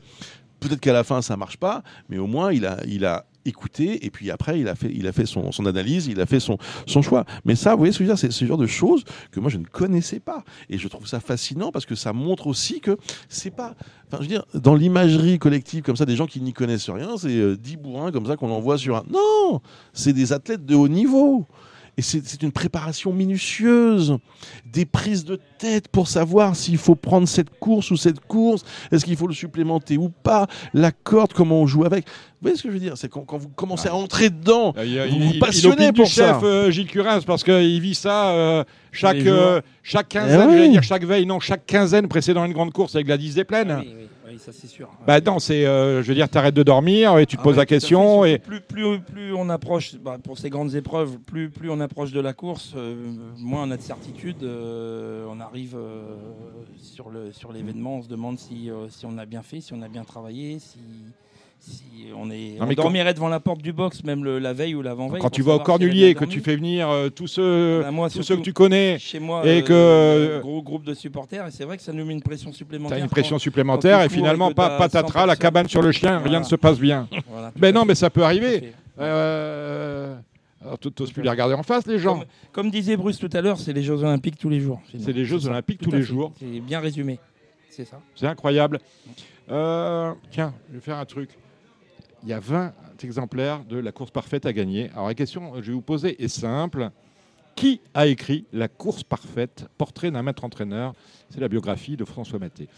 Peut-être 0.60 0.80
qu'à 0.80 0.92
la 0.92 1.04
fin 1.04 1.22
ça 1.22 1.36
marche 1.36 1.56
pas, 1.56 1.82
mais 2.08 2.18
au 2.18 2.26
moins 2.26 2.52
il 2.52 2.66
a, 2.66 2.78
il 2.86 3.04
a 3.04 3.26
écouté 3.44 4.04
et 4.04 4.10
puis 4.10 4.30
après 4.30 4.58
il 4.58 4.68
a 4.68 4.74
fait, 4.74 4.90
il 4.94 5.06
a 5.06 5.12
fait 5.12 5.26
son, 5.26 5.52
son 5.52 5.66
analyse, 5.66 6.06
il 6.06 6.20
a 6.20 6.26
fait 6.26 6.40
son, 6.40 6.58
son 6.86 7.02
choix. 7.02 7.24
Mais 7.44 7.54
ça, 7.54 7.72
vous 7.72 7.78
voyez 7.78 7.92
ce 7.92 7.98
que 7.98 8.04
je 8.04 8.08
veux 8.08 8.14
dire, 8.14 8.18
c'est 8.18 8.32
ce 8.32 8.44
genre 8.44 8.58
de 8.58 8.66
choses 8.66 9.04
que 9.30 9.40
moi 9.40 9.50
je 9.50 9.58
ne 9.58 9.64
connaissais 9.64 10.20
pas 10.20 10.44
et 10.70 10.78
je 10.78 10.88
trouve 10.88 11.06
ça 11.06 11.20
fascinant 11.20 11.70
parce 11.70 11.86
que 11.86 11.94
ça 11.94 12.12
montre 12.12 12.46
aussi 12.46 12.80
que 12.80 12.96
c'est 13.28 13.50
pas, 13.50 13.74
enfin 14.06 14.18
je 14.18 14.22
veux 14.22 14.28
dire, 14.28 14.44
dans 14.54 14.74
l'imagerie 14.74 15.38
collective 15.38 15.82
comme 15.82 15.96
ça, 15.96 16.06
des 16.06 16.16
gens 16.16 16.26
qui 16.26 16.40
n'y 16.40 16.52
connaissent 16.52 16.90
rien, 16.90 17.16
c'est 17.16 17.28
euh, 17.28 17.56
10 17.56 17.76
bourrins 17.76 18.12
comme 18.12 18.26
ça 18.26 18.36
qu'on 18.36 18.50
envoie 18.50 18.78
sur 18.78 18.96
un. 18.96 19.04
Non, 19.10 19.60
c'est 19.92 20.12
des 20.12 20.32
athlètes 20.32 20.64
de 20.64 20.74
haut 20.74 20.88
niveau. 20.88 21.46
Et 21.96 22.02
c'est 22.02 22.42
une 22.42 22.50
préparation 22.50 23.12
minutieuse, 23.12 24.18
des 24.66 24.84
prises 24.84 25.24
de 25.24 25.38
tête 25.58 25.86
pour 25.88 26.08
savoir 26.08 26.56
s'il 26.56 26.76
faut 26.78 26.96
prendre 26.96 27.28
cette 27.28 27.50
course 27.60 27.90
ou 27.92 27.96
cette 27.96 28.18
course, 28.20 28.64
est-ce 28.90 29.04
qu'il 29.04 29.16
faut 29.16 29.28
le 29.28 29.34
supplémenter 29.34 29.96
ou 29.96 30.08
pas, 30.08 30.48
la 30.72 30.90
corde, 30.90 31.32
comment 31.32 31.60
on 31.60 31.66
joue 31.66 31.84
avec? 31.84 32.04
Vous 32.06 32.48
voyez 32.48 32.56
ce 32.56 32.62
que 32.64 32.68
je 32.68 32.74
veux 32.74 32.80
dire? 32.80 32.96
C'est 32.96 33.08
quand, 33.08 33.20
quand 33.20 33.38
vous 33.38 33.48
commencez 33.48 33.88
à 33.88 33.94
entrer 33.94 34.28
dedans, 34.28 34.74
Il, 34.76 34.98
Vous 35.08 35.16
il- 35.16 35.22
vous 35.34 35.38
passionnez 35.38 35.86
il 35.86 35.92
pour 35.92 36.04
du 36.06 36.10
chef 36.10 36.40
ça. 36.40 36.44
euh, 36.44 36.70
Gilles 36.70 36.88
Curins 36.88 37.22
parce 37.24 37.44
qu'il 37.44 37.80
vit 37.80 37.94
ça 37.94 38.30
euh, 38.30 38.64
chaque, 38.92 39.16
euh, 39.18 39.60
chaque 39.82 40.08
quinzaine, 40.08 40.40
Eh 40.42 40.46
oui. 40.48 40.52
j'allais 40.56 40.68
dire 40.70 40.82
chaque 40.82 41.04
veille, 41.04 41.26
non, 41.26 41.38
chaque 41.40 41.64
quinzaine 41.64 42.08
précédant 42.08 42.44
une 42.44 42.52
grande 42.52 42.72
course 42.72 42.96
avec 42.96 43.06
la 43.08 43.16
10 43.16 43.36
des 43.36 43.44
plaines. 43.44 43.70
Ah 43.70 43.82
oui, 43.82 43.94
oui, 44.23 44.23
oui, 44.34 44.40
ça 44.40 44.52
c'est 44.52 44.66
sûr. 44.66 44.90
Bah 45.06 45.20
non, 45.20 45.38
c'est, 45.38 45.64
euh, 45.66 46.02
je 46.02 46.08
veux 46.08 46.14
dire, 46.14 46.28
t'arrêtes 46.28 46.54
de 46.54 46.62
dormir 46.62 47.18
et 47.18 47.26
tu 47.26 47.36
te 47.36 47.40
Ah 47.40 47.44
poses 47.44 47.54
ouais, 47.54 47.62
la 47.62 47.66
fait, 47.66 47.74
question 47.74 48.24
et 48.24 48.38
plus, 48.38 48.60
plus, 48.60 49.00
plus 49.00 49.32
on 49.34 49.48
approche 49.48 49.94
bah, 49.96 50.18
pour 50.22 50.38
ces 50.38 50.50
grandes 50.50 50.74
épreuves, 50.74 51.18
plus, 51.18 51.50
plus 51.50 51.70
on 51.70 51.80
approche 51.80 52.12
de 52.12 52.20
la 52.20 52.32
course, 52.32 52.72
euh, 52.76 52.94
moins 53.38 53.62
on 53.66 53.70
a 53.70 53.76
de 53.76 53.82
certitude. 53.82 54.42
euh, 54.42 55.26
on 55.30 55.40
arrive 55.40 55.76
sur 56.76 57.10
le 57.10 57.32
sur 57.32 57.52
l'événement, 57.52 57.96
on 57.98 58.02
se 58.02 58.08
demande 58.08 58.38
si, 58.38 58.70
si 58.90 59.06
on 59.06 59.16
a 59.18 59.26
bien 59.26 59.42
fait, 59.42 59.60
si 59.60 59.72
on 59.72 59.82
a 59.82 59.88
bien 59.88 60.04
travaillé, 60.04 60.58
si, 60.58 60.78
si 61.66 62.06
on 62.16 62.30
est. 62.30 62.56
Non, 62.58 62.64
on 62.64 62.66
mais 62.66 62.74
quand- 62.76 62.82
dormirait 62.82 63.14
devant 63.14 63.28
la 63.28 63.40
porte 63.40 63.60
du 63.62 63.72
box, 63.72 64.04
même 64.04 64.24
le- 64.24 64.38
la 64.38 64.52
veille 64.52 64.74
ou 64.74 64.82
l'avant-veille. 64.82 65.20
quand 65.20 65.30
tu 65.30 65.42
vas 65.42 65.54
au 65.54 65.58
Cornulier, 65.60 66.14
que 66.14 66.24
tu 66.24 66.40
fais 66.40 66.54
venir 66.56 66.88
euh, 66.88 67.08
tous 67.08 67.26
ceux, 67.26 67.80
Bah, 67.82 67.90
moi, 67.90 68.08
tous 68.10 68.22
ceux 68.22 68.36
que 68.36 68.42
tu 68.42 68.52
connais, 68.52 68.98
chez 68.98 69.18
moi, 69.18 69.44
et 69.46 69.62
euh, 69.62 69.62
que- 69.62 70.36
un 70.38 70.40
gros 70.40 70.62
groupe 70.62 70.84
de 70.84 70.94
supporters, 70.94 71.46
et 71.46 71.50
c'est 71.50 71.64
vrai 71.64 71.76
que 71.76 71.82
ça 71.82 71.92
nous 71.92 72.04
met 72.04 72.12
une 72.12 72.22
pression 72.22 72.52
supplémentaire. 72.52 72.98
t'as 72.98 73.02
une 73.04 73.10
pression 73.10 73.38
supplémentaire 73.38 74.00
et 74.02 74.08
finalement 74.08 74.52
pas 74.52 74.78
patatras, 74.78 75.20
100 75.22 75.26
la 75.26 75.36
cabane 75.36 75.68
sur 75.68 75.82
le 75.82 75.92
chien, 75.92 76.18
rien 76.18 76.40
ne 76.40 76.44
se 76.44 76.56
passe 76.56 76.78
bien. 76.78 77.08
Voilà, 77.28 77.52
à 77.68 77.72
non, 77.72 77.84
mais 77.84 77.94
ça 77.94 78.10
peut 78.10 78.22
arriver. 78.22 78.72
Euh, 79.00 80.14
alors 80.62 80.78
tu 80.78 80.88
n'oses 80.98 81.12
plus 81.12 81.22
les 81.22 81.30
regarder 81.30 81.54
en 81.54 81.62
face, 81.62 81.86
les 81.86 81.98
gens. 81.98 82.18
Comme, 82.18 82.24
comme 82.52 82.70
disait 82.70 82.96
Bruce 82.96 83.18
tout 83.18 83.30
à 83.32 83.40
l'heure, 83.40 83.58
c'est 83.58 83.72
les 83.72 83.82
Jeux 83.82 84.02
Olympiques 84.02 84.38
tous 84.38 84.48
les 84.48 84.60
jours. 84.60 84.80
C'est 84.98 85.12
les 85.12 85.24
Jeux. 85.24 85.46
Olympiques 85.46 85.80
tous 85.80 85.90
les 85.90 86.02
jours. 86.02 86.32
C'est 86.38 86.60
bien 86.60 86.80
résumé. 86.80 87.18
C'est 87.70 87.84
ça. 87.84 88.00
C'est 88.14 88.26
incroyable. 88.26 88.78
Euh, 89.50 90.12
tiens, 90.30 90.54
je 90.70 90.74
vais 90.76 90.80
faire 90.80 90.96
un 90.96 91.04
truc. 91.04 91.30
Il 92.24 92.30
y 92.30 92.32
a 92.32 92.40
20 92.40 92.72
exemplaires 93.02 93.62
de 93.64 93.78
La 93.78 93.92
course 93.92 94.10
parfaite 94.10 94.46
à 94.46 94.52
gagner. 94.52 94.90
Alors 94.94 95.08
la 95.08 95.14
question 95.14 95.50
que 95.52 95.62
je 95.62 95.68
vais 95.68 95.74
vous 95.74 95.82
poser 95.82 96.22
est 96.22 96.28
simple. 96.28 96.90
Qui 97.54 97.80
a 97.92 98.06
écrit 98.06 98.46
La 98.52 98.66
course 98.66 99.04
parfaite, 99.04 99.66
portrait 99.78 100.10
d'un 100.10 100.22
maître 100.22 100.42
entraîneur? 100.44 100.94
C'est 101.30 101.40
la 101.40 101.48
biographie 101.48 101.96
de 101.96 102.04
François 102.04 102.38
Maté. 102.38 102.68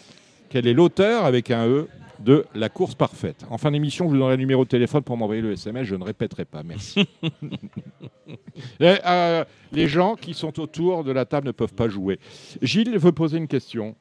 Quel 0.50 0.66
est 0.66 0.74
l'auteur, 0.74 1.24
avec 1.24 1.50
un 1.50 1.66
E, 1.66 1.88
de 2.20 2.44
La 2.54 2.68
course 2.68 2.94
parfaite? 2.94 3.44
En 3.50 3.56
fin 3.58 3.70
d'émission, 3.70 4.06
je 4.06 4.10
vous 4.10 4.16
donnerai 4.16 4.32
le 4.36 4.40
numéro 4.40 4.64
de 4.64 4.68
téléphone 4.68 5.02
pour 5.02 5.16
m'envoyer 5.16 5.40
le 5.42 5.52
SMS. 5.52 5.86
Je 5.86 5.94
ne 5.96 6.04
répéterai 6.04 6.44
pas. 6.44 6.62
Merci. 6.62 7.06
Et, 8.80 8.96
euh, 9.06 9.44
les 9.72 9.88
gens 9.88 10.14
qui 10.16 10.34
sont 10.34 10.58
autour 10.60 11.04
de 11.04 11.12
la 11.12 11.24
table 11.24 11.46
ne 11.46 11.52
peuvent 11.52 11.74
pas 11.74 11.88
jouer. 11.88 12.18
Gilles 12.62 12.98
veut 12.98 13.12
poser 13.12 13.38
une 13.38 13.48
question. 13.48 13.94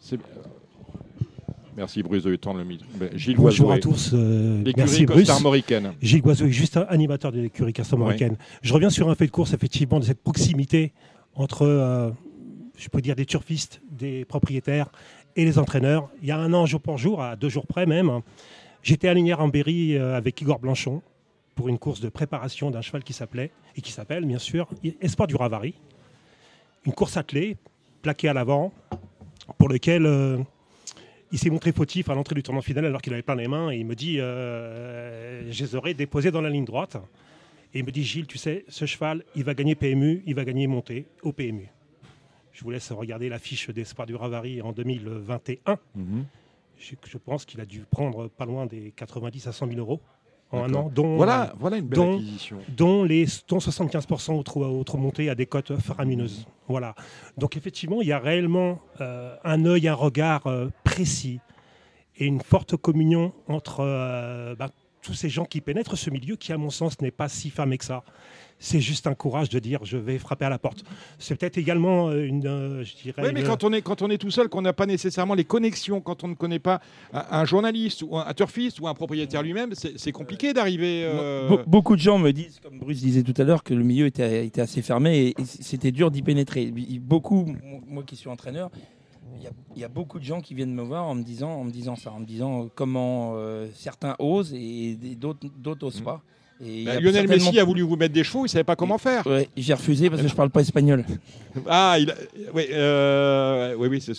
C'est- 0.00 0.20
Merci 1.76 2.02
Bruce 2.02 2.22
de 2.22 2.30
lui 2.30 2.38
tendre 2.38 2.58
le 2.58 2.64
micro. 2.64 2.86
Ben, 2.96 3.10
Gilles 3.14 3.36
Bonjour 3.36 3.72
à 3.72 3.78
tous. 3.78 4.12
euh, 4.14 4.62
merci 4.76 5.06
Bruce. 5.06 5.28
Gilles 6.00 6.22
Guazou 6.22 6.46
est 6.46 6.50
juste 6.50 6.76
un 6.76 6.86
animateur 6.88 7.32
de 7.32 7.40
l'écurie 7.40 7.72
castamoricaine. 7.72 8.36
Je 8.62 8.72
reviens 8.72 8.90
sur 8.90 9.08
un 9.08 9.14
fait 9.14 9.26
de 9.26 9.32
course, 9.32 9.52
effectivement, 9.54 9.98
de 9.98 10.04
cette 10.04 10.22
proximité 10.22 10.92
entre, 11.34 11.62
euh, 11.62 12.10
je 12.76 12.88
peux 12.88 13.00
dire, 13.00 13.16
des 13.16 13.26
turfistes, 13.26 13.80
des 13.90 14.24
propriétaires 14.24 14.90
et 15.34 15.44
les 15.44 15.58
entraîneurs. 15.58 16.08
Il 16.22 16.28
y 16.28 16.32
a 16.32 16.38
un 16.38 16.52
an, 16.52 16.64
jour 16.64 16.80
pour 16.80 16.96
jour, 16.96 17.22
à 17.22 17.34
deux 17.34 17.48
jours 17.48 17.66
près 17.66 17.86
même, 17.86 18.20
j'étais 18.82 19.08
à 19.08 19.14
Linière 19.14 19.40
en 19.40 19.48
Berry 19.48 19.96
euh, 19.96 20.16
avec 20.16 20.40
Igor 20.40 20.60
Blanchon 20.60 21.02
pour 21.56 21.68
une 21.68 21.78
course 21.78 22.00
de 22.00 22.08
préparation 22.08 22.70
d'un 22.70 22.82
cheval 22.82 23.02
qui 23.04 23.12
s'appelait, 23.12 23.50
et 23.76 23.80
qui 23.80 23.92
s'appelle, 23.92 24.24
bien 24.24 24.38
sûr, 24.38 24.68
Espoir 25.00 25.26
du 25.28 25.36
Ravary. 25.36 25.74
Une 26.84 26.92
course 26.92 27.16
attelée, 27.16 27.56
plaquée 28.02 28.28
à 28.28 28.32
l'avant, 28.32 28.72
pour 29.58 29.68
lequel 29.68 30.04
euh, 30.06 30.38
il 31.34 31.38
s'est 31.38 31.50
montré 31.50 31.72
fautif 31.72 32.08
à 32.10 32.14
l'entrée 32.14 32.36
du 32.36 32.44
tournant 32.44 32.62
final 32.62 32.84
alors 32.84 33.02
qu'il 33.02 33.12
avait 33.12 33.22
plein 33.22 33.34
les 33.34 33.48
mains 33.48 33.72
et 33.72 33.76
il 33.76 33.84
me 33.84 33.96
dit 33.96 34.20
euh, 34.20 35.50
je 35.50 35.64
les 35.64 35.74
aurais 35.74 35.92
déposés 35.92 36.30
dans 36.30 36.40
la 36.40 36.48
ligne 36.48 36.64
droite. 36.64 36.96
Et 37.74 37.80
il 37.80 37.84
me 37.84 37.90
dit 37.90 38.04
Gilles, 38.04 38.28
tu 38.28 38.38
sais, 38.38 38.64
ce 38.68 38.86
cheval, 38.86 39.24
il 39.34 39.42
va 39.42 39.52
gagner 39.52 39.74
PMU, 39.74 40.22
il 40.26 40.36
va 40.36 40.44
gagner 40.44 40.68
montée 40.68 41.06
au 41.22 41.32
PMU. 41.32 41.68
Je 42.52 42.62
vous 42.62 42.70
laisse 42.70 42.92
regarder 42.92 43.28
l'affiche 43.28 43.68
d'Espoir 43.70 44.06
du 44.06 44.14
Ravary 44.14 44.62
en 44.62 44.70
2021. 44.70 45.76
Mhm. 45.96 46.24
Je, 46.78 46.94
je 47.04 47.18
pense 47.18 47.44
qu'il 47.44 47.60
a 47.60 47.66
dû 47.66 47.80
prendre 47.80 48.28
pas 48.28 48.46
loin 48.46 48.66
des 48.66 48.92
90 48.94 49.48
à 49.48 49.52
100 49.52 49.66
000 49.66 49.80
euros 49.80 50.00
en 50.54 50.64
un 50.64 50.74
an, 50.74 50.90
dont, 50.94 51.16
Voilà, 51.16 51.52
voilà 51.58 51.76
une 51.78 51.86
belle 51.86 51.98
dont- 51.98 52.14
acquisition. 52.16 52.56
dont, 52.76 53.04
les, 53.04 53.26
dont 53.48 53.58
75% 53.58 54.32
autres, 54.38 54.58
autres 54.60 54.96
montées 54.96 55.28
à 55.30 55.34
des 55.34 55.46
cotes 55.46 55.76
faramineuses. 55.76 56.46
Voilà. 56.68 56.94
Donc 57.38 57.56
effectivement, 57.56 58.00
il 58.02 58.08
y 58.08 58.12
a 58.12 58.18
réellement 58.18 58.78
euh, 59.00 59.34
un 59.44 59.64
œil, 59.66 59.88
un 59.88 59.94
regard 59.94 60.46
euh, 60.46 60.68
précis 60.84 61.40
et 62.16 62.26
une 62.26 62.40
forte 62.40 62.76
communion 62.76 63.32
entre 63.48 63.80
euh, 63.80 64.54
bah, 64.56 64.68
tous 65.04 65.14
ces 65.14 65.28
gens 65.28 65.44
qui 65.44 65.60
pénètrent 65.60 65.96
ce 65.96 66.10
milieu 66.10 66.36
qui, 66.36 66.52
à 66.52 66.56
mon 66.58 66.70
sens, 66.70 67.00
n'est 67.00 67.10
pas 67.10 67.28
si 67.28 67.50
fermé 67.50 67.76
que 67.78 67.84
ça. 67.84 68.02
C'est 68.58 68.80
juste 68.80 69.06
un 69.06 69.14
courage 69.14 69.48
de 69.50 69.58
dire 69.58 69.80
je 69.84 69.96
vais 69.98 70.16
frapper 70.16 70.44
à 70.46 70.48
la 70.48 70.58
porte. 70.58 70.84
C'est 71.18 71.34
peut-être 71.36 71.58
également 71.58 72.08
euh, 72.08 72.24
une, 72.24 72.46
euh, 72.46 72.84
je 72.84 72.94
dirais, 73.02 73.20
Oui, 73.22 73.30
mais 73.34 73.40
une- 73.40 73.46
quand 73.46 73.64
on 73.64 73.72
est, 73.72 73.82
quand 73.82 74.00
on 74.00 74.08
est 74.08 74.16
tout 74.16 74.30
seul, 74.30 74.48
qu'on 74.48 74.62
n'a 74.62 74.72
pas 74.72 74.86
nécessairement 74.86 75.34
les 75.34 75.44
connexions, 75.44 76.00
quand 76.00 76.24
on 76.24 76.28
ne 76.28 76.34
connaît 76.34 76.60
pas 76.60 76.80
un, 77.12 77.24
un 77.32 77.44
journaliste 77.44 78.02
ou 78.02 78.16
un, 78.16 78.24
un 78.26 78.32
turfiste 78.32 78.80
ou 78.80 78.88
un 78.88 78.94
propriétaire 78.94 79.42
lui-même, 79.42 79.72
c'est 79.74 80.12
compliqué 80.12 80.52
d'arriver. 80.54 81.02
euh, 81.04 81.48
Be- 81.50 81.64
beaucoup 81.66 81.96
de 81.96 82.00
gens 82.00 82.18
me 82.18 82.32
disent, 82.32 82.58
comme 82.62 82.78
Bruce 82.78 83.00
disait 83.00 83.22
tout 83.24 83.34
à 83.36 83.44
l'heure, 83.44 83.62
que 83.64 83.74
le 83.74 83.82
milieu 83.84 84.06
était, 84.06 84.46
était 84.46 84.60
assez 84.62 84.80
fermé 84.82 85.18
et, 85.18 85.28
et 85.40 85.44
c'était 85.44 85.92
dur 85.92 86.10
d'y 86.10 86.22
pénétrer. 86.22 86.72
Beaucoup, 87.00 87.54
moi- 87.88 88.04
qui 88.06 88.16
suis 88.16 88.28
entraîneur, 88.30 88.70
y, 89.42 89.46
a, 89.46 89.50
y 89.76 89.84
a 89.84 89.88
beaucoup 89.88 90.18
de 90.18 90.24
gens 90.24 90.40
qui 90.40 90.54
viennent 90.54 90.74
me 90.74 90.82
voir 90.82 91.04
en 91.04 91.14
me 91.14 91.22
disant, 91.22 91.50
en 91.50 91.64
me 91.64 91.70
disant 91.70 91.96
ça, 91.96 92.12
en 92.12 92.20
me 92.20 92.24
disant 92.26 92.68
comment 92.74 93.32
euh, 93.36 93.68
certains 93.74 94.14
osent 94.18 94.52
et 94.54 94.94
des- 94.96 95.14
d'autres 95.16 95.46
d'autres 95.56 95.86
osent 95.86 95.98
Mhm. 96.00 96.04
pas. 96.04 96.22
Et 96.64 96.84
bah, 96.84 96.92
a 96.92 96.94
Lionel 97.00 97.14
certainement- 97.26 97.44
Messi 97.46 97.58
a 97.58 97.64
voulu 97.64 97.82
vous 97.82 97.96
mettre 97.96 98.14
des 98.14 98.22
chevaux, 98.24 98.40
il 98.40 98.44
ne 98.44 98.48
savait 98.48 98.64
pas 98.64 98.76
comment 98.76 98.96
faire. 98.98 99.26
Ouais, 99.26 99.48
j'ai 99.56 99.74
refusé 99.74 100.08
parce 100.08 100.22
que 100.22 100.28
je 100.28 100.34
parle 100.34 100.50
pas 100.50 100.60
espagnol. 100.60 101.04
Ah, 101.68 101.96
il 102.00 102.10
a- 102.10 102.14
oui, 102.52 102.64
euh, 102.72 103.74
oui, 103.78 103.86
oui, 103.88 104.00
c'est 104.00 104.12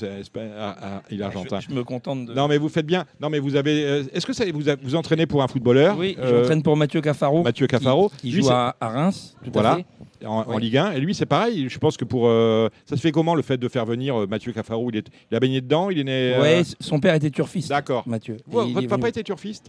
ah, 0.58 0.76
ah, 0.82 1.02
il 1.12 1.20
est 1.20 1.24
argentin. 1.24 1.60
Je, 1.60 1.68
je 1.70 1.76
me 1.76 1.84
contente 1.84 2.28
de. 2.28 2.34
Non, 2.34 2.48
mais 2.48 2.58
vous 2.58 2.70
faites 2.70 2.86
bien. 2.86 3.04
Non, 3.22 3.30
mais 3.30 3.40
vous 3.40 3.58
avez. 3.58 3.84
euh, 3.86 4.04
Est-ce 4.14 4.26
que 4.26 4.32
ça, 4.32 4.46
vous 4.54 4.70
a- 4.70 4.78
vous 4.82 4.96
entraînez 4.96 5.26
pour 5.26 5.44
un 5.44 5.50
footballeur? 5.50 5.98
Oui, 5.98 6.16
euh, 6.18 6.40
j'entraîne 6.40 6.64
pour 6.64 6.78
Mathieu 6.78 7.02
Cafaro. 7.02 7.44
Mathieu 7.44 7.68
Cafaro. 7.68 8.10
Qui, 8.20 8.32
joue 8.32 8.50
à, 8.50 8.78
à 8.80 8.88
Reims. 8.88 9.36
Tout 9.44 9.52
Voilà. 9.54 9.74
à 9.74 9.76
fait. 9.78 9.86
en, 10.26 10.44
en. 10.48 10.58
Ligue 10.58 10.78
1. 10.78 10.94
Et 10.94 11.02
lui, 11.02 11.14
c'est 11.14 11.26
pareil. 11.26 11.68
Je 11.70 11.78
pense 11.78 11.98
que 11.98 12.06
pour. 12.06 12.28
euh, 12.28 12.70
ça 12.86 12.96
se 12.96 13.02
fait 13.02 13.12
comment 13.12 13.36
le 13.36 13.42
fait 13.42 13.58
de 13.58 13.68
faire 13.68 13.86
venir 13.86 14.16
euh, 14.22 14.28
Mathieu 14.28 14.54
Cafaro 14.54 14.90
il, 14.90 14.98
est, 15.00 15.08
il 15.30 15.36
a 15.36 15.40
baigné 15.42 15.60
dedans 15.60 15.90
Il 15.90 16.00
est 16.00 16.04
né. 16.06 16.34
euh, 16.36 16.42
Ouais, 16.42 16.62
son 16.80 17.02
père 17.02 17.16
était 17.16 17.32
turfiste. 17.32 17.68
D'accord. 17.68 18.04
Mathieu. 18.08 18.38
Votre 18.48 18.80
papa 18.88 18.96
venu- 18.96 19.10
était 19.10 19.24
turfiste? 19.24 19.66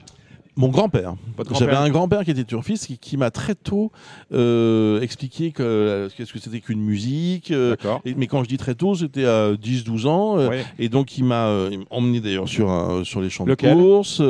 Mon 0.58 0.68
grand-père. 0.68 1.14
Votre 1.36 1.54
J'avais 1.54 1.74
un 1.76 1.90
grand-père 1.90 2.24
qui 2.24 2.30
était 2.30 2.44
turfiste 2.44 2.86
qui, 2.86 2.96
qui 2.98 3.16
m'a 3.18 3.30
très 3.30 3.54
tôt 3.54 3.92
euh, 4.32 5.00
expliqué 5.02 5.52
que 5.52 5.62
euh, 5.62 6.08
qu'est-ce 6.16 6.32
que 6.32 6.38
c'était 6.38 6.60
qu'une 6.60 6.80
musique. 6.80 7.50
euh, 7.50 7.76
et- 8.06 8.14
mais 8.14 8.26
quand 8.26 8.42
je 8.42 8.48
dis 8.48 8.56
très 8.56 8.74
tôt, 8.74 8.94
c'était 8.94 9.26
à 9.26 9.52
10-12 9.52 10.06
ans. 10.06 10.38
euh. 10.38 10.62
Et 10.78 10.88
donc 10.88 11.18
il 11.18 11.24
m'a 11.24 11.48
euh, 11.48 11.68
il 11.70 11.80
m'a 11.80 11.84
emmené 11.90 12.20
d'ailleurs 12.20 12.48
sur, 12.48 12.70
un- 12.70 13.04
sur 13.04 13.20
les 13.20 13.28
champs 13.28 13.44
Lequel 13.44 13.76
de 13.76 13.82
course, 13.82 14.22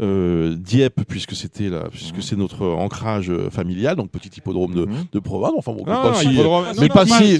Dieppe 0.00 1.02
puisque 1.08 1.34
c'était 1.34 1.68
là, 1.68 1.88
puisque 1.90 2.16
Mhm. 2.16 2.22
c'est 2.22 2.36
notre 2.36 2.64
ancrage 2.66 3.32
familial, 3.50 3.96
donc 3.96 4.10
petit 4.10 4.30
hippodrome 4.36 4.72
de, 4.74 4.84
Mhm. 4.86 5.04
de 5.12 5.18
Provence. 5.18 5.52
Enfin 5.56 5.72
bon, 5.72 5.78
Non, 5.78 5.84
pas 5.84 6.08
non, 6.10 6.14
si, 6.14 6.28
mais 6.28 6.34
non, 6.44 6.62
pas, 6.62 6.74
si, 6.74 6.88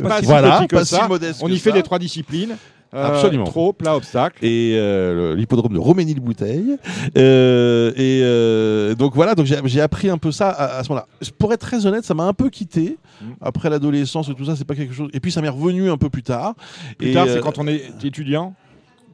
pas 0.00 0.20
si 0.20 0.24
voilà, 0.26 0.66
pas 0.68 0.84
si 0.84 0.96
modeste. 1.08 1.40
On 1.44 1.48
y 1.48 1.58
fait 1.58 1.70
ça. 1.70 1.76
les 1.76 1.82
trois 1.82 1.98
disciplines. 2.00 2.56
Euh, 2.96 3.06
Absolument. 3.08 3.44
Trop, 3.44 3.72
plat, 3.72 3.94
obstacle. 3.96 4.44
et 4.44 4.72
euh, 4.76 5.34
l'hippodrome 5.36 5.72
de 5.74 5.78
Roménil-Bouteille. 5.78 6.76
Euh, 7.18 7.92
et 7.96 8.20
euh, 8.22 8.94
donc 8.94 9.14
voilà, 9.14 9.34
donc 9.34 9.46
j'ai 9.46 9.56
j'ai 9.64 9.80
appris 9.80 10.08
un 10.08 10.18
peu 10.18 10.32
ça 10.32 10.48
à, 10.50 10.78
à 10.78 10.84
ce 10.84 10.88
moment-là. 10.90 11.06
Pour 11.38 11.52
être 11.52 11.60
très 11.60 11.84
honnête, 11.86 12.04
ça 12.04 12.14
m'a 12.14 12.24
un 12.24 12.32
peu 12.32 12.48
quitté 12.50 12.96
Mhm. 13.22 13.34
après 13.40 13.70
l'adolescence 13.70 14.28
et 14.28 14.34
tout 14.34 14.44
ça. 14.44 14.56
C'est 14.56 14.66
pas 14.66 14.74
quelque 14.74 14.92
chose. 14.92 15.08
Et 15.14 15.20
puis 15.20 15.32
ça 15.32 15.40
m'est 15.40 15.48
revenu 15.48 15.90
un 15.90 15.96
peu 15.96 16.10
plus 16.10 16.22
tard. 16.22 16.54
Plus 16.98 17.08
Et, 17.10 17.12
tard, 17.14 17.26
c'est 17.28 17.40
quand 17.40 17.58
on 17.58 17.66
est 17.66 17.82
étudiant? 18.04 18.54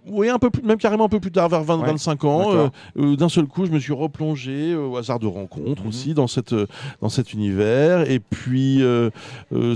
Oui, 0.08 0.28
un 0.28 0.38
peu 0.38 0.50
plus, 0.50 0.62
même 0.62 0.78
carrément 0.78 1.04
un 1.04 1.08
peu 1.08 1.20
plus 1.20 1.30
tard, 1.30 1.48
vers 1.48 1.62
20, 1.62 1.78
Ouais. 1.80 1.86
25 1.86 2.24
ans. 2.24 2.52
Euh, 2.54 2.68
euh, 2.98 3.14
D'un 3.16 3.28
seul 3.28 3.46
coup, 3.46 3.66
je 3.66 3.70
me 3.70 3.78
suis 3.78 3.92
replongé 3.92 4.72
euh, 4.72 4.86
au 4.88 4.96
hasard 4.96 5.20
de 5.20 5.26
rencontres 5.26 5.82
Mhm. 5.82 5.88
aussi 5.88 6.12
dans 6.14 6.26
cette 6.26 6.54
dans 7.00 7.08
cet 7.08 7.32
univers. 7.32 8.10
Et 8.10 8.18
puis 8.18 8.82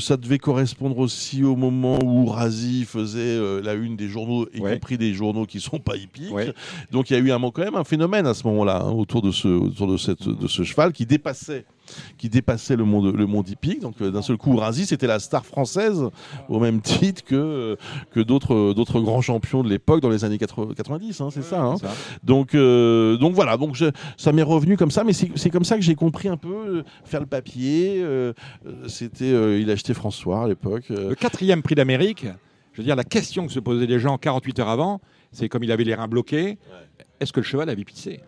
ça 0.01 0.17
devait 0.17 0.39
correspondre 0.39 0.99
aussi 0.99 1.45
au 1.45 1.55
moment 1.57 1.99
où 2.03 2.27
Razi 2.27 2.85
faisait 2.85 3.39
la 3.63 3.75
une 3.75 3.97
des 3.97 4.09
journaux, 4.09 4.47
y 4.55 4.61
Ouais. 4.61 4.75
compris 4.75 4.99
des 4.99 5.15
journaux 5.15 5.47
qui 5.47 5.61
sont 5.61 5.79
pas 5.79 5.97
hippiques. 5.97 6.33
Ouais. 6.33 6.53
Donc 6.91 7.11
il 7.11 7.13
y 7.15 7.17
a 7.17 7.21
eu 7.21 7.31
un, 7.31 7.41
quand 7.51 7.63
même 7.63 7.77
un 7.77 7.85
phénomène 7.85 8.27
à 8.27 8.35
ce 8.35 8.47
moment-là 8.49 8.83
hein, 8.83 8.91
autour 8.93 9.23
de 9.23 9.31
ce 9.31 9.47
autour 9.49 9.87
de 9.87 9.97
cette 9.97 10.29
de 10.29 10.49
ce 10.49 10.63
cheval 10.65 10.93
qui 10.93 11.07
dépassait 11.07 11.65
qui 12.19 12.29
dépassait 12.29 12.77
le 12.77 12.85
monde 12.85 13.15
le 13.15 13.27
monde 13.27 13.49
hippique. 13.49 13.81
Donc 13.81 13.95
euh, 14.01 14.11
d'un 14.11 14.23
seul 14.23 14.37
coup, 14.37 14.57
Razi 14.57 14.87
c'était 14.87 15.07
la 15.07 15.19
star 15.19 15.45
française 15.47 16.03
au 16.49 16.61
même 16.61 16.81
titre 16.81 17.23
que 17.25 17.35
euh, 17.35 17.77
que 18.11 18.21
d'autres 18.21 18.73
d'autres 18.75 19.01
grands 19.01 19.21
champions 19.21 19.63
de 19.63 19.69
l'époque 19.69 20.01
dans 20.01 20.11
les 20.11 20.25
années 20.25 20.39
80 20.39 20.75
90. 20.77 21.21
hein, 21.21 21.29
c'est 21.33 21.43
ça. 21.43 21.63
hein. 21.63 21.77
Ça. 21.77 21.91
Donc, 22.23 22.55
euh, 22.55 23.17
donc 23.17 23.35
voilà, 23.35 23.57
donc 23.57 23.75
je- 23.75 23.91
ça 24.17 24.33
m'est 24.33 24.43
revenu 24.43 24.77
comme 24.77 24.91
ça, 24.91 25.05
mais 25.05 25.13
c'est 25.13 25.51
comme 25.51 25.65
ça 25.65 25.77
que 25.77 25.83
j'ai 25.83 25.95
compris 25.95 26.29
un 26.29 26.37
peu 26.37 26.49
euh, 26.55 26.83
faire 27.05 27.21
le 27.21 27.27
papier. 27.27 28.01
euh, 28.03 28.33
euh, 28.67 28.89
C'était, 28.89 29.25
euh, 29.33 29.59
il 29.61 29.71
achetait 29.71 29.95
François 29.95 30.45
à 30.45 30.49
l'époque. 30.49 30.85
euh. 30.91 31.11
Le 31.11 31.15
quatrième 31.15 31.63
prix 31.63 31.75
d'Amérique, 31.75 32.27
je 32.73 32.79
veux 32.83 32.85
dire, 32.85 32.97
la 32.97 33.05
question 33.05 33.47
que 33.47 33.53
se 33.53 33.61
posaient 33.61 33.87
les 33.87 33.99
gens 33.99 34.19
48 34.19 34.59
heures 34.61 34.69
avant, 34.69 35.01
c'est 35.33 35.49
comme 35.49 35.65
il 35.65 35.73
avait 35.73 35.85
les 35.85 35.95
reins 35.95 36.09
bloqués, 36.09 36.59
est-ce 37.21 37.33
que 37.33 37.41
le 37.41 37.45
cheval 37.47 37.69
avait 37.71 37.85
pissé 37.85 38.21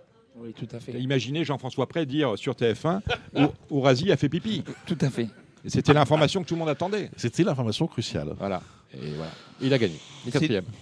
Oui, 0.49 0.55
tout 0.57 0.75
à 0.75 0.81
fait. 0.81 0.93
Imaginez 0.93 1.45
Jean-François 1.45 1.87
Pré 1.87 2.07
dire 2.07 2.33
sur 2.39 2.55
TF1 2.55 3.01
où, 3.37 3.41
où 3.71 3.81
Razi 3.83 4.11
a 4.11 4.17
fait 4.17 4.29
pipi. 4.31 4.65
Tout 4.87 4.97
à 5.03 5.11
fait. 5.11 5.29
C'était 5.67 5.93
l'information 5.93 6.43
que 6.43 6.49
tout 6.49 6.55
le 6.55 6.61
monde 6.61 6.69
attendait. 6.71 7.11
C'était 7.17 7.43
l'information 7.45 7.87
cruciale. 7.87 8.35
Voilà. 8.39 8.63
Et 8.95 9.11
voilà. 9.17 9.33
Il 9.61 9.75
a 9.75 9.79
gagné. 9.79 9.97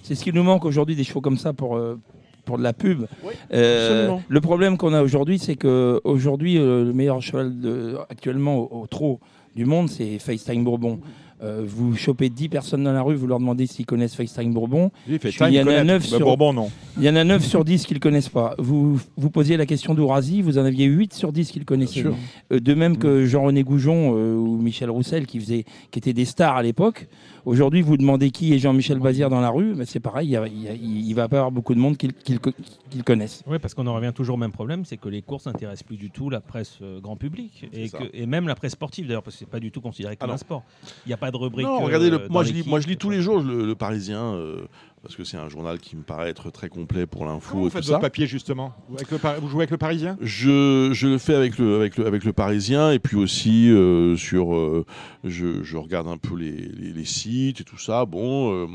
C'est 0.02 0.14
ce 0.14 0.22
qui 0.22 0.33
nous 0.33 0.44
manque 0.44 0.64
aujourd'hui, 0.64 0.94
des 0.94 1.02
chevaux 1.02 1.20
comme 1.20 1.38
ça 1.38 1.52
pour, 1.52 1.76
euh, 1.76 1.98
pour 2.44 2.59
de 2.59 2.62
la 2.62 2.72
pub. 2.72 3.07
Oui, 3.24 3.33
Euh, 3.52 3.88
absolument. 4.07 4.22
le 4.29 4.40
problème 4.40 4.76
qu'on 4.79 4.92
a 4.92 5.02
aujourd'hui, 5.02 5.40
c'est 5.40 5.57
que 5.57 6.00
aujourd'hui, 6.05 6.59
euh, 6.59 6.85
le 6.85 6.92
meilleur 6.92 7.20
cheval 7.22 7.59
de, 7.61 7.96
actuellement 8.09 8.59
au, 8.59 8.83
au 8.83 8.87
trot 8.87 9.18
du 9.57 9.64
monde, 9.64 9.88
c'est 9.88 10.20
FaceTime 10.20 10.62
Bourbon. 10.62 11.00
Euh, 11.42 11.62
vous 11.66 11.94
chopez 11.94 12.31
10 12.31 12.49
personnes 12.49 12.85
dans 12.85 12.92
la 12.92 13.03
rue, 13.03 13.14
vous 13.14 13.27
leur 13.27 13.38
demandez 13.38 13.66
s'ils 13.66 13.85
connaissent 13.85 14.14
FaceTime 14.14 14.55
Bourbon. 14.55 14.90
Il, 15.07 15.14
y 15.14 15.61
en 15.61 15.66
a 15.66 15.99
Bah, 15.99 16.01
sur- 16.01 16.20
Bourbon, 16.20 16.53
non. 16.55 16.70
Il 16.96 17.05
y 17.05 17.11
en 17.11 17.16
a 17.16 17.25
9 17.25 17.44
sur 17.44 17.64
10 17.64 17.85
qui 17.85 17.92
ne 17.92 17.96
le 17.96 18.01
connaissent 18.01 18.31
pas. 18.31 18.55
Vous, 18.59 18.99
vous 19.16 19.31
posiez 19.31 19.57
la 19.59 19.66
question 19.66 19.92
d'Ourasi, 19.92 20.40
vous 20.40 20.57
en 20.57 20.64
aviez 20.64 20.87
8 20.87 21.12
sur 21.12 21.33
10 21.33 21.51
qui 21.51 21.59
le 21.59 21.64
connaissaient. 21.66 22.05
Euh, 22.53 22.61
de 22.61 22.75
même 22.75 22.96
que 22.96 23.27
Jean-René 23.27 23.64
Goujon 23.64 24.14
euh, 24.16 24.35
ou 24.35 24.57
Michel 24.57 24.88
Roussel 24.90 25.27
qui, 25.27 25.38
faisait, 25.38 25.64
qui 25.90 25.99
étaient 25.99 26.14
des 26.14 26.25
stars 26.25 26.57
à 26.57 26.62
l'époque. 26.62 27.07
Aujourd'hui, 27.46 27.80
vous 27.80 27.96
demandez 27.96 28.32
qui 28.32 28.52
est 28.54 28.59
Jean-Michel 28.59 28.98
Bazir 28.98 29.30
dans 29.30 29.40
la 29.40 29.50
rue, 29.50 29.72
mais 29.76 29.85
c'est 29.85 30.00
pareil, 30.00 30.37
il 30.52 31.06
il 31.09 31.14
va 31.14 31.28
pas 31.28 31.37
y 31.37 31.38
avoir 31.38 31.52
beaucoup 31.52 31.76
de 31.76 31.78
monde 31.78 31.96
qui, 31.96 32.09
le- 32.09 32.12
qui 32.12 32.32
le 32.32 32.40
co- 32.40 32.50
qui 32.90 32.98
le 32.98 33.04
connaissent. 33.04 33.44
Oui, 33.46 33.59
parce 33.61 33.72
qu'on 33.72 33.87
en 33.87 33.94
revient 33.94 34.11
toujours 34.12 34.35
au 34.35 34.38
même 34.38 34.50
problème, 34.50 34.85
c'est 34.85 34.96
que 34.96 35.09
les 35.09 35.22
courses 35.22 35.46
n'intéressent 35.46 35.85
plus 35.85 35.96
du 35.96 36.11
tout 36.11 36.28
la 36.28 36.40
presse 36.40 36.78
euh, 36.82 36.98
grand 37.00 37.14
public 37.14 37.68
et, 37.72 37.87
ça. 37.87 37.98
que- 37.98 38.04
et 38.12 38.26
même 38.26 38.48
la 38.48 38.56
presse 38.56 38.72
sportive 38.72 39.06
d'ailleurs, 39.06 39.22
parce 39.22 39.37
que 39.37 39.38
c'est 39.44 39.48
pas 39.50 39.61
du 39.61 39.70
tout 39.70 39.80
considéré 39.80 40.16
comme 40.16 40.28
Ah 40.30 40.35
un 40.35 40.38
sport. 40.38 40.64
Il 41.06 41.11
n'y 41.11 41.12
a 41.12 41.18
pas 41.18 41.30
de 41.30 41.37
rubrique. 41.37 41.64
Non, 41.68 41.80
euh, 41.80 41.85
regardez, 41.85 42.11
le- 42.11 42.26
moi, 42.28 42.42
je 42.42 42.52
lis, 42.52 42.64
moi 42.66 42.80
je 42.80 42.88
lis 42.88 42.96
tous 42.96 43.11
les 43.11 43.22
jours 43.22 43.38
le, 43.40 43.64
le 43.64 43.74
Parisien, 43.76 44.20
euh, 44.35 44.66
parce 45.07 45.16
que 45.16 45.25
c'est 45.25 45.37
un 45.37 45.49
journal 45.49 45.79
qui 45.79 45.97
me 45.97 46.03
paraît 46.03 46.31
être 46.31 46.51
très 46.51 46.69
complet 46.69 47.07
pour 47.07 47.25
l'info 47.25 47.59
vous 47.59 47.66
et 47.66 47.71
faites 47.71 47.83
tout 47.83 47.87
votre 47.88 47.99
ça. 47.99 48.01
papier, 48.01 48.27
justement 48.27 48.75
vous, 48.88 48.97
avec 48.97 49.11
le 49.11 49.19
Par- 49.19 49.40
vous 49.40 49.49
jouez 49.49 49.61
avec 49.61 49.71
le 49.71 49.77
Parisien 49.79 50.16
Je, 50.21 50.90
je 50.92 51.07
le 51.07 51.19
fais 51.19 51.35
avec 51.35 51.59
le, 51.59 51.77
avec 51.77 51.97
le, 51.97 52.07
avec 52.07 52.25
le 52.25 52.33
Parisien 52.33 52.90
et 52.90 52.99
puis 52.99 53.16
aussi 53.16 53.71
euh, 53.71 54.16
sur. 54.16 54.55
euh, 54.55 54.85
je, 55.25 55.62
je 55.62 55.77
regarde 55.77 56.09
un 56.09 56.16
peu 56.19 56.37
les, 56.37 56.51
les, 56.53 56.92
les 56.92 57.05
sites 57.05 57.61
et 57.61 57.64
tout 57.64 57.79
ça. 57.79 58.05
Bon, 58.05 58.53
euh, 58.53 58.66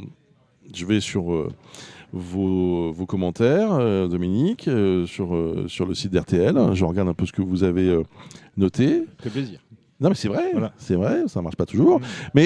je 0.74 0.86
vais 0.86 1.00
sur 1.02 1.34
euh, 1.34 1.50
vos, 2.14 2.92
vos 2.94 3.06
commentaires, 3.06 3.74
euh, 3.74 4.08
Dominique, 4.08 4.68
euh, 4.68 5.06
sur, 5.06 5.36
euh, 5.36 5.66
sur 5.68 5.86
le 5.86 5.94
site 5.94 6.12
d'RTL. 6.12 6.56
Je 6.74 6.86
regarde 6.86 7.10
un 7.10 7.14
peu 7.14 7.26
ce 7.26 7.32
que 7.34 7.42
vous 7.42 7.64
avez 7.64 7.90
euh, 7.90 8.04
noté. 8.58 9.04
Ça 9.18 9.24
fait 9.24 9.30
plaisir. 9.30 9.60
Non, 10.00 10.10
mais 10.10 10.16
c'est 10.16 10.30
vrai, 10.30 10.50
Voilà. 10.54 10.74
c'est 10.78 10.96
vrai, 10.96 11.24
ça 11.28 11.42
marche 11.42 11.56
pas 11.58 11.66
toujours. 11.66 12.00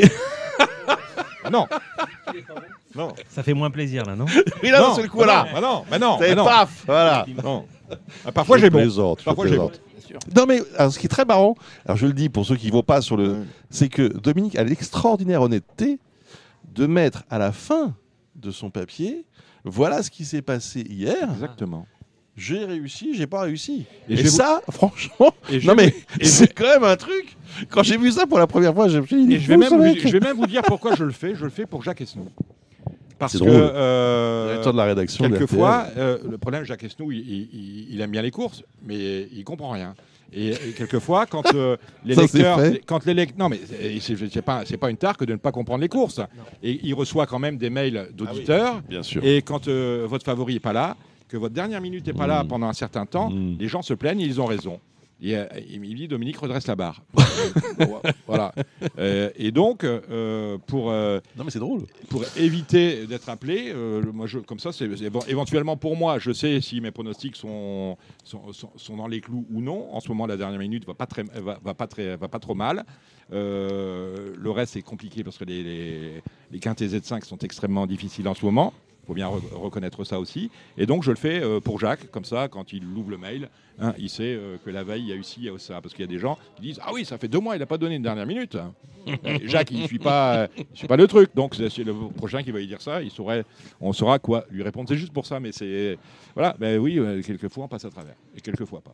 Ah 1.47 1.51
non 1.51 1.67
Non 2.95 3.13
Ça 3.29 3.43
fait 3.43 3.53
moins 3.53 3.69
plaisir 3.69 4.03
là, 4.05 4.15
non 4.15 4.25
Oui, 4.63 4.69
là, 4.69 4.79
non, 4.81 4.89
d'un 4.89 4.95
seul 4.95 5.09
coup, 5.09 5.17
voilà. 5.17 5.45
non, 5.45 5.51
bah 5.53 5.61
non, 5.61 5.85
bah 5.89 5.99
non, 5.99 6.17
C'est 6.19 6.29
bah 6.29 6.35
non. 6.35 6.45
paf, 6.45 6.83
voilà. 6.85 7.25
Non. 7.43 7.65
Ah, 8.25 8.31
Parfois 8.31 8.57
j'ai 8.57 8.69
bon. 8.69 8.79
plaisante, 8.79 9.23
Parfois, 9.23 9.45
j'ai 9.45 9.51
plaisante. 9.55 9.81
Non 10.35 10.45
mais 10.47 10.61
alors, 10.77 10.93
ce 10.93 10.99
qui 10.99 11.07
est 11.07 11.09
très 11.09 11.25
marrant, 11.25 11.55
alors 11.85 11.97
je 11.97 12.07
le 12.07 12.13
dis 12.13 12.29
pour 12.29 12.45
ceux 12.45 12.55
qui 12.55 12.67
ne 12.67 12.71
vont 12.71 12.83
pas 12.83 13.01
sur 13.01 13.17
le, 13.17 13.45
c'est 13.69 13.89
que 13.89 14.03
Dominique 14.17 14.55
a 14.55 14.63
l'extraordinaire 14.63 15.41
honnêteté 15.41 15.99
de 16.73 16.85
mettre 16.87 17.23
à 17.29 17.37
la 17.37 17.51
fin 17.51 17.93
de 18.35 18.49
son 18.51 18.69
papier, 18.69 19.25
voilà 19.65 20.03
ce 20.03 20.09
qui 20.11 20.23
s'est 20.23 20.41
passé 20.41 20.81
hier. 20.87 21.29
Exactement. 21.33 21.85
J'ai 22.37 22.65
réussi, 22.65 23.13
j'ai 23.15 23.27
pas 23.27 23.41
réussi. 23.41 23.85
Et 24.09 24.13
Et, 24.13 24.15
vais 24.17 24.23
vous- 24.23 24.29
ça, 24.29 24.61
franchement, 24.71 25.33
Et 25.49 25.59
non 25.65 25.73
vais 25.73 25.85
mais 25.87 25.95
et 26.19 26.25
c'est 26.25 26.53
quand 26.53 26.65
même 26.67 26.83
un 26.83 26.95
truc. 26.97 27.37
Quand 27.69 27.83
j'ai 27.83 27.97
vu 27.97 28.11
ça 28.11 28.25
pour 28.27 28.39
la 28.39 28.47
première 28.47 28.73
fois, 28.73 28.89
je 28.89 28.99
me 28.99 29.05
suis 29.05 29.25
dit, 29.25 29.35
Et 29.35 29.39
je 29.39 29.47
vais, 29.47 29.55
même 29.57 29.69
vous, 29.69 29.95
je 29.99 30.09
vais 30.09 30.19
même 30.19 30.35
vous 30.35 30.45
dire 30.47 30.61
pourquoi 30.63 30.95
je 30.95 31.03
le 31.05 31.11
fais. 31.13 31.33
Je 31.35 31.45
le 31.45 31.49
fais 31.49 31.65
pour 31.65 31.81
Jacques 31.81 32.01
Esnou. 32.01 32.27
Parce 33.17 33.33
que 33.33 33.37
drôle. 33.37 33.51
euh, 33.53 34.47
Directeur 34.49 34.73
de 34.73 34.77
la 34.77 34.83
rédaction. 34.83 35.29
quelquefois, 35.29 35.87
euh, 35.97 36.17
le 36.29 36.37
problème, 36.37 36.65
Jacques 36.65 36.83
Esnou, 36.83 37.13
il, 37.13 37.19
il- 37.19 37.87
il- 37.93 38.01
aime 38.01 38.11
bien 38.11 38.21
les 38.21 38.31
courses, 38.31 38.61
mais 38.85 39.29
il 39.33 39.43
comprend 39.45 39.69
rien. 39.69 39.95
Et, 40.33 40.49
et 40.49 40.73
quelquefois, 40.75 41.25
quand 41.25 41.55
euh, 41.55 41.77
les 42.05 42.15
Ça, 42.15 42.23
lecteurs, 42.23 42.59
quand 42.85 43.05
les 43.05 43.13
lec- 43.13 43.37
non 43.37 43.47
mais 43.47 43.61
c'est- 44.01 44.41
pas 44.41 44.63
c'est 44.65 44.75
pas 44.75 44.89
une 44.89 44.97
tare 44.97 45.15
que 45.15 45.23
de 45.23 45.31
ne 45.31 45.37
pas 45.37 45.53
comprendre 45.53 45.79
les 45.81 45.87
courses. 45.87 46.19
Et 46.61 46.77
il 46.83 46.93
reçoit 46.93 47.25
quand 47.25 47.39
même 47.39 47.57
des 47.57 47.69
mails 47.69 48.09
d'auditeurs. 48.13 48.79
RTL. 48.79 48.89
Bien 48.89 49.03
sûr. 49.03 49.23
Et 49.23 49.41
quand 49.41 49.69
euh, 49.69 50.05
votre 50.09 50.25
favori 50.25 50.55
est 50.57 50.59
pas 50.59 50.73
là, 50.73 50.97
que 51.27 51.37
votre 51.37 51.53
dernière 51.53 51.81
minute 51.81 52.05
n'est 52.07 52.13
pas 52.13 52.27
là 52.27 52.43
Mm. 52.43 52.47
pendant 52.47 52.67
un 52.67 52.73
certain 52.73 53.05
temps, 53.05 53.29
Mm. 53.29 53.57
les 53.59 53.67
gens 53.67 53.81
se 53.81 53.93
plaignent, 53.93 54.21
et 54.21 54.25
ils 54.25 54.39
ont 54.41 54.45
raison. 54.45 54.79
Et, 55.21 55.37
euh, 55.37 55.45
il 55.69 55.79
me 55.79 55.87
dit 55.95 56.09
Dominique 56.09 56.35
redresse 56.37 56.67
la 56.67 56.75
barre. 56.75 57.01
voilà. 58.27 58.53
Euh, 58.99 59.29
et 59.37 59.51
donc 59.51 59.85
euh, 59.85 60.57
pour 60.67 60.91
euh, 60.91 61.21
Non 61.37 61.45
mais 61.45 61.51
c'est 61.51 61.59
drôle. 61.59 61.83
pour 62.09 62.23
éviter 62.37 63.07
d'être 63.07 63.29
appelé, 63.29 63.71
le- 63.71 64.11
moi 64.13 64.27
je, 64.27 64.39
comme 64.39 64.59
ça, 64.59 64.73
c'est 64.73 64.89
éventuellement 65.29 65.77
pour 65.77 65.95
moi, 65.95 66.19
je 66.19 66.31
sais 66.33 66.59
si 66.59 66.81
mes 66.81 66.91
pronostics 66.91 67.37
sont, 67.37 67.97
sont, 68.25 68.51
sont- 68.51 68.71
sont 68.75 68.97
dans 68.97 69.07
les 69.07 69.21
clous 69.21 69.45
ou 69.53 69.61
non. 69.61 69.87
En 69.95 70.01
ce 70.01 70.09
moment, 70.09 70.25
la 70.27 70.35
dernière 70.35 70.59
minute 70.59 70.85
va 70.85 70.93
pas 70.93 71.05
très, 71.05 71.23
va, 71.23 71.59
va 71.63 71.73
pas 71.73 71.87
très, 71.87 72.17
va 72.17 72.27
pas 72.27 72.39
trop 72.39 72.53
mal. 72.55 72.83
Le 73.31 74.49
reste 74.49 74.73
c'est 74.73 74.81
compliqué 74.81 75.23
parce 75.23 75.37
que 75.37 75.45
les, 75.45 75.63
les, 75.63 76.21
les 76.51 76.59
quintes 76.59 76.81
et 76.81 76.87
Z5 76.87 77.23
sont 77.23 77.37
extrêmement 77.37 77.87
difficiles 77.87 78.27
en 78.27 78.33
ce 78.33 78.45
moment. 78.45 78.73
Il 79.05 79.07
faut 79.07 79.13
bien 79.13 79.27
re- 79.27 79.53
reconnaître 79.53 80.03
ça 80.03 80.19
aussi. 80.19 80.49
Et 80.79 80.87
donc 80.87 81.03
je 81.03 81.11
le 81.11 81.15
fais 81.15 81.43
euh, 81.43 81.59
pour 81.59 81.79
Jacques, 81.79 82.09
comme 82.09 82.25
ça, 82.25 82.47
quand 82.47 82.73
il 82.73 82.83
ouvre 82.85 83.11
le 83.11 83.17
mail, 83.19 83.49
hein, 83.79 83.93
il 83.99 84.09
sait 84.09 84.33
euh, 84.35 84.57
que 84.65 84.71
la 84.71 84.83
veille 84.83 85.03
il 85.03 85.07
y 85.09 85.11
a 85.11 85.15
eu 85.15 85.23
ci, 85.23 85.35
il 85.41 85.45
y 85.45 85.49
a 85.49 85.53
eu 85.53 85.59
ça. 85.59 85.79
Parce 85.79 85.93
qu'il 85.93 86.01
y 86.03 86.07
a 86.07 86.11
des 86.11 86.17
gens 86.17 86.39
qui 86.55 86.63
disent 86.63 86.79
Ah 86.81 86.89
oui, 86.91 87.05
ça 87.05 87.19
fait 87.19 87.27
deux 87.27 87.39
mois, 87.39 87.55
il 87.55 87.59
n'a 87.59 87.67
pas 87.67 87.77
donné 87.77 87.95
une 87.95 88.01
dernière 88.01 88.25
minute. 88.25 88.57
Jacques, 89.43 89.69
il 89.69 89.83
ne 89.83 89.87
suit 89.87 89.99
pas, 89.99 90.35
euh, 90.37 90.47
suit 90.73 90.87
pas 90.87 90.97
le 90.97 91.05
truc. 91.05 91.29
Donc 91.35 91.53
c'est 91.53 91.83
le 91.83 91.93
prochain 92.17 92.41
qui 92.41 92.49
va 92.49 92.57
lui 92.57 92.65
dire 92.67 92.81
ça. 92.81 93.03
Il 93.03 93.11
saurait, 93.11 93.45
on 93.79 93.93
saura 93.93 94.17
quoi 94.17 94.45
lui 94.49 94.63
répondre. 94.63 94.89
C'est 94.89 94.97
juste 94.97 95.13
pour 95.13 95.27
ça, 95.27 95.39
mais 95.39 95.51
c'est 95.51 95.99
voilà. 96.33 96.55
Ben 96.57 96.79
oui, 96.79 96.97
euh, 96.97 97.21
quelquefois 97.21 97.65
on 97.65 97.67
passe 97.67 97.85
à 97.85 97.91
travers, 97.91 98.15
et 98.35 98.41
quelquefois 98.41 98.81
pas. 98.81 98.93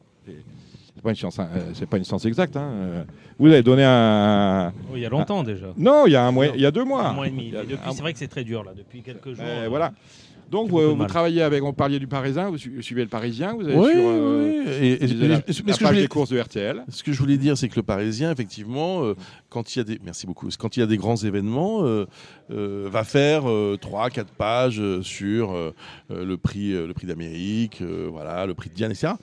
C'est 0.95 1.01
pas 1.03 1.09
une 1.09 1.15
science, 1.15 1.39
euh, 1.39 1.43
c'est 1.73 1.85
pas 1.89 1.97
une 1.97 2.03
science 2.03 2.25
exacte. 2.25 2.57
hein. 2.57 2.69
Euh, 2.73 3.03
Vous 3.39 3.47
avez 3.47 3.63
donné 3.63 3.83
un. 3.85 4.73
Il 4.93 4.99
y 4.99 5.05
a 5.05 5.09
longtemps 5.09 5.41
déjà. 5.43 5.67
Non, 5.77 6.05
il 6.05 6.11
y 6.11 6.15
a 6.15 6.23
un 6.25 6.31
mois, 6.31 6.47
il 6.47 6.61
y 6.61 6.65
a 6.65 6.71
deux 6.71 6.83
mois. 6.83 7.07
Un 7.07 7.13
mois 7.13 7.27
et 7.27 7.31
demi. 7.31 7.53
A- 7.55 7.61
un- 7.89 7.91
c'est 7.93 8.01
vrai 8.01 8.13
que 8.13 8.19
c'est 8.19 8.27
très 8.27 8.43
dur 8.43 8.63
là. 8.63 8.71
Depuis 8.77 9.01
quelques 9.01 9.29
jours. 9.33 9.43
Euh, 9.45 9.65
euh, 9.65 9.69
voilà. 9.69 9.93
Donc 10.51 10.67
vous, 10.69 10.97
vous 10.97 11.05
travaillez 11.05 11.43
avec, 11.43 11.63
on 11.63 11.71
parlait 11.71 11.97
du 11.97 12.07
Parisien, 12.07 12.49
vous 12.49 12.57
su- 12.57 12.83
suivez 12.83 13.03
le 13.03 13.07
Parisien, 13.07 13.53
vous 13.53 13.65
avez 13.65 13.73
Oui, 13.77 13.89
sur 13.89 14.01
euh, 14.03 14.63
oui. 14.67 14.69
Et, 14.85 14.91
et- 14.91 15.03
et- 15.05 15.07
la, 15.07 15.37
mais 15.37 15.53
ce 15.53 15.61
que 15.61 15.71
je 15.71 15.79
page 15.79 15.87
voulais- 15.87 16.01
des 16.01 16.07
courses 16.09 16.29
de 16.29 16.37
RTL. 16.41 16.83
Ce 16.89 17.03
que 17.03 17.13
je 17.13 17.19
voulais 17.19 17.37
dire, 17.37 17.57
c'est 17.57 17.69
que 17.69 17.77
le 17.77 17.83
Parisien, 17.83 18.29
effectivement, 18.33 19.01
euh, 19.01 19.15
quand 19.49 19.73
il 19.73 19.79
y 19.79 19.81
a 19.81 19.85
des, 19.85 19.97
merci 20.03 20.27
beaucoup, 20.27 20.49
quand 20.59 20.75
il 20.75 20.81
y 20.81 20.83
a 20.83 20.87
des 20.87 20.97
grands 20.97 21.15
événements, 21.15 21.85
euh, 21.85 22.05
euh, 22.51 22.89
va 22.91 23.05
faire 23.05 23.49
euh, 23.49 23.77
trois, 23.79 24.09
quatre 24.09 24.33
pages 24.33 24.81
euh, 24.81 25.01
sur 25.01 25.53
euh, 25.53 25.73
euh, 26.11 26.25
le 26.25 26.35
prix, 26.35 26.73
euh, 26.73 26.85
le 26.85 26.93
prix 26.93 27.07
d'Amérique, 27.07 27.77
euh, 27.81 28.09
voilà, 28.11 28.45
le 28.45 28.53
prix 28.53 28.69
de 28.69 28.75
Diane, 28.75 28.91
etc. 28.91 29.13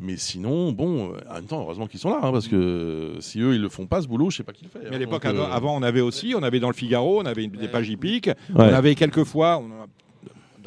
Mais 0.00 0.16
sinon, 0.16 0.72
bon, 0.72 1.12
euh, 1.12 1.18
en 1.30 1.34
même 1.34 1.44
temps, 1.46 1.60
heureusement 1.60 1.86
qu'ils 1.86 2.00
sont 2.00 2.10
là, 2.10 2.20
hein, 2.22 2.30
parce 2.32 2.46
que 2.48 3.14
si 3.20 3.40
eux 3.40 3.54
ils 3.54 3.60
le 3.60 3.68
font 3.68 3.86
pas, 3.86 4.00
ce 4.02 4.06
boulot, 4.08 4.30
je 4.30 4.36
sais 4.38 4.42
pas 4.44 4.52
qui 4.52 4.64
le 4.64 4.70
fait. 4.70 4.80
Mais 4.84 4.90
à 4.92 4.94
hein. 4.94 4.98
l'époque, 4.98 5.24
euh, 5.24 5.44
avant, 5.50 5.76
on 5.76 5.82
avait 5.82 6.00
aussi, 6.00 6.34
on 6.36 6.42
avait 6.42 6.60
dans 6.60 6.68
le 6.68 6.74
Figaro, 6.74 7.20
on 7.20 7.26
avait 7.26 7.44
une- 7.44 7.50
des 7.50 7.68
pages 7.68 7.88
hippiques, 7.88 8.26
Ouais. 8.28 8.34
on 8.56 8.58
avait 8.60 8.94
quelques 8.94 9.24
fois, 9.24 9.58
on 9.58 9.66
a- 9.82 9.86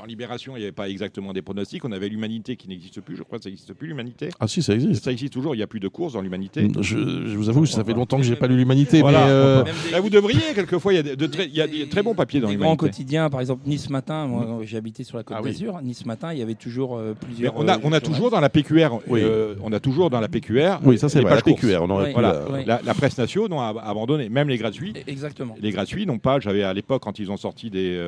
dans 0.01 0.07
Libération, 0.07 0.55
il 0.55 0.59
n'y 0.59 0.65
avait 0.65 0.71
pas 0.71 0.89
exactement 0.89 1.31
des 1.31 1.41
pronostics, 1.43 1.85
on 1.85 1.91
avait 1.91 2.09
l'Humanité 2.09 2.55
qui 2.55 2.67
n'existe 2.67 3.01
plus, 3.01 3.15
je 3.15 3.21
crois 3.23 3.37
que 3.37 3.43
ça 3.43 3.49
n'existe 3.49 3.73
plus, 3.73 3.87
l'Humanité. 3.87 4.29
Ah 4.39 4.47
si, 4.47 4.63
ça 4.63 4.73
existe. 4.73 5.03
Ça 5.03 5.11
existe 5.11 5.31
toujours, 5.33 5.53
il 5.53 5.59
n'y 5.59 5.63
a 5.63 5.67
plus 5.67 5.79
de 5.79 5.87
courses 5.87 6.13
dans 6.13 6.21
l'Humanité. 6.21 6.67
Je, 6.79 6.97
je 7.27 7.37
vous 7.37 7.49
avoue 7.49 7.65
ça 7.67 7.83
fait 7.83 7.93
longtemps 7.93 8.17
que 8.17 8.23
j'ai 8.23 8.35
pas 8.35 8.47
lu 8.47 8.57
l'humanité, 8.57 9.01
Voilà. 9.01 9.25
mais 9.25 9.31
euh, 9.31 9.63
Là, 9.91 9.99
vous 9.99 10.09
devriez, 10.09 10.41
quelquefois, 10.55 10.93
il 10.93 10.95
y 10.95 10.99
a 10.99 11.03
de, 11.03 11.13
de 11.15 11.25
très, 11.27 11.45
il 11.45 11.55
y 11.55 11.61
a 11.61 11.67
des 11.67 11.87
très 11.87 12.01
bons 12.01 12.15
papiers 12.15 12.39
dans 12.39 12.49
Les 12.49 12.55
grands 12.55 12.71
l'Humanité. 12.71 12.85
quotidiens, 12.87 13.29
par 13.29 13.41
exemple 13.41 13.61
Nice 13.67 13.89
Matin, 13.91 14.25
moi 14.25 14.59
j'ai 14.63 14.77
habité 14.77 15.03
sur 15.03 15.17
la 15.17 15.23
Côte 15.23 15.37
Ah 15.39 15.43
oui. 15.43 15.51
d'Azur, 15.51 15.79
Nice 15.83 16.05
Matin, 16.05 16.33
il 16.33 16.39
y 16.39 16.41
avait 16.41 16.55
toujours 16.55 16.97
euh, 16.97 17.13
Mais 17.21 17.27
plusieurs. 17.27 17.55
on 17.57 17.67
a, 17.67 17.75
euh, 17.77 17.81
on 17.83 17.91
a 17.93 17.99
toujours 18.01 18.31
dans 18.31 18.39
la 18.39 18.49
PQR, 18.49 18.89
Oui. 19.07 19.19
euh, 19.23 19.53
on 19.63 19.71
a 19.71 19.79
toujours 19.79 20.09
dans 20.09 20.19
la 20.19 20.27
PQR. 20.29 20.79
oui, 20.83 20.97
ça 20.97 21.09
c'est 21.09 21.21
vrai. 21.21 21.35
La. 21.35 21.41
PQR, 21.41 21.79
on 21.83 21.89
aurait 21.91 22.05
Oui. 22.05 22.09
pu 22.09 22.13
Voilà. 22.13 22.33
la- 22.33 22.51
Oui. 22.51 22.63
La, 22.65 22.81
la 22.83 22.93
presse 22.95 23.17
nationale 23.19 23.53
a 23.77 23.89
abandonné, 23.89 24.29
même 24.29 24.49
les 24.49 24.57
gratuits. 24.57 24.93
Exactement. 25.07 25.55
Les 25.61 25.71
gratuits 25.71 26.05
n'ont 26.07 26.17
pas. 26.19 26.39
J'avais 26.39 26.63
à 26.63 26.73
l'époque, 26.73 27.03
quand 27.03 27.19
ils 27.19 27.29
ont 27.31 27.37
sorti 27.37 27.69
des, 27.69 27.99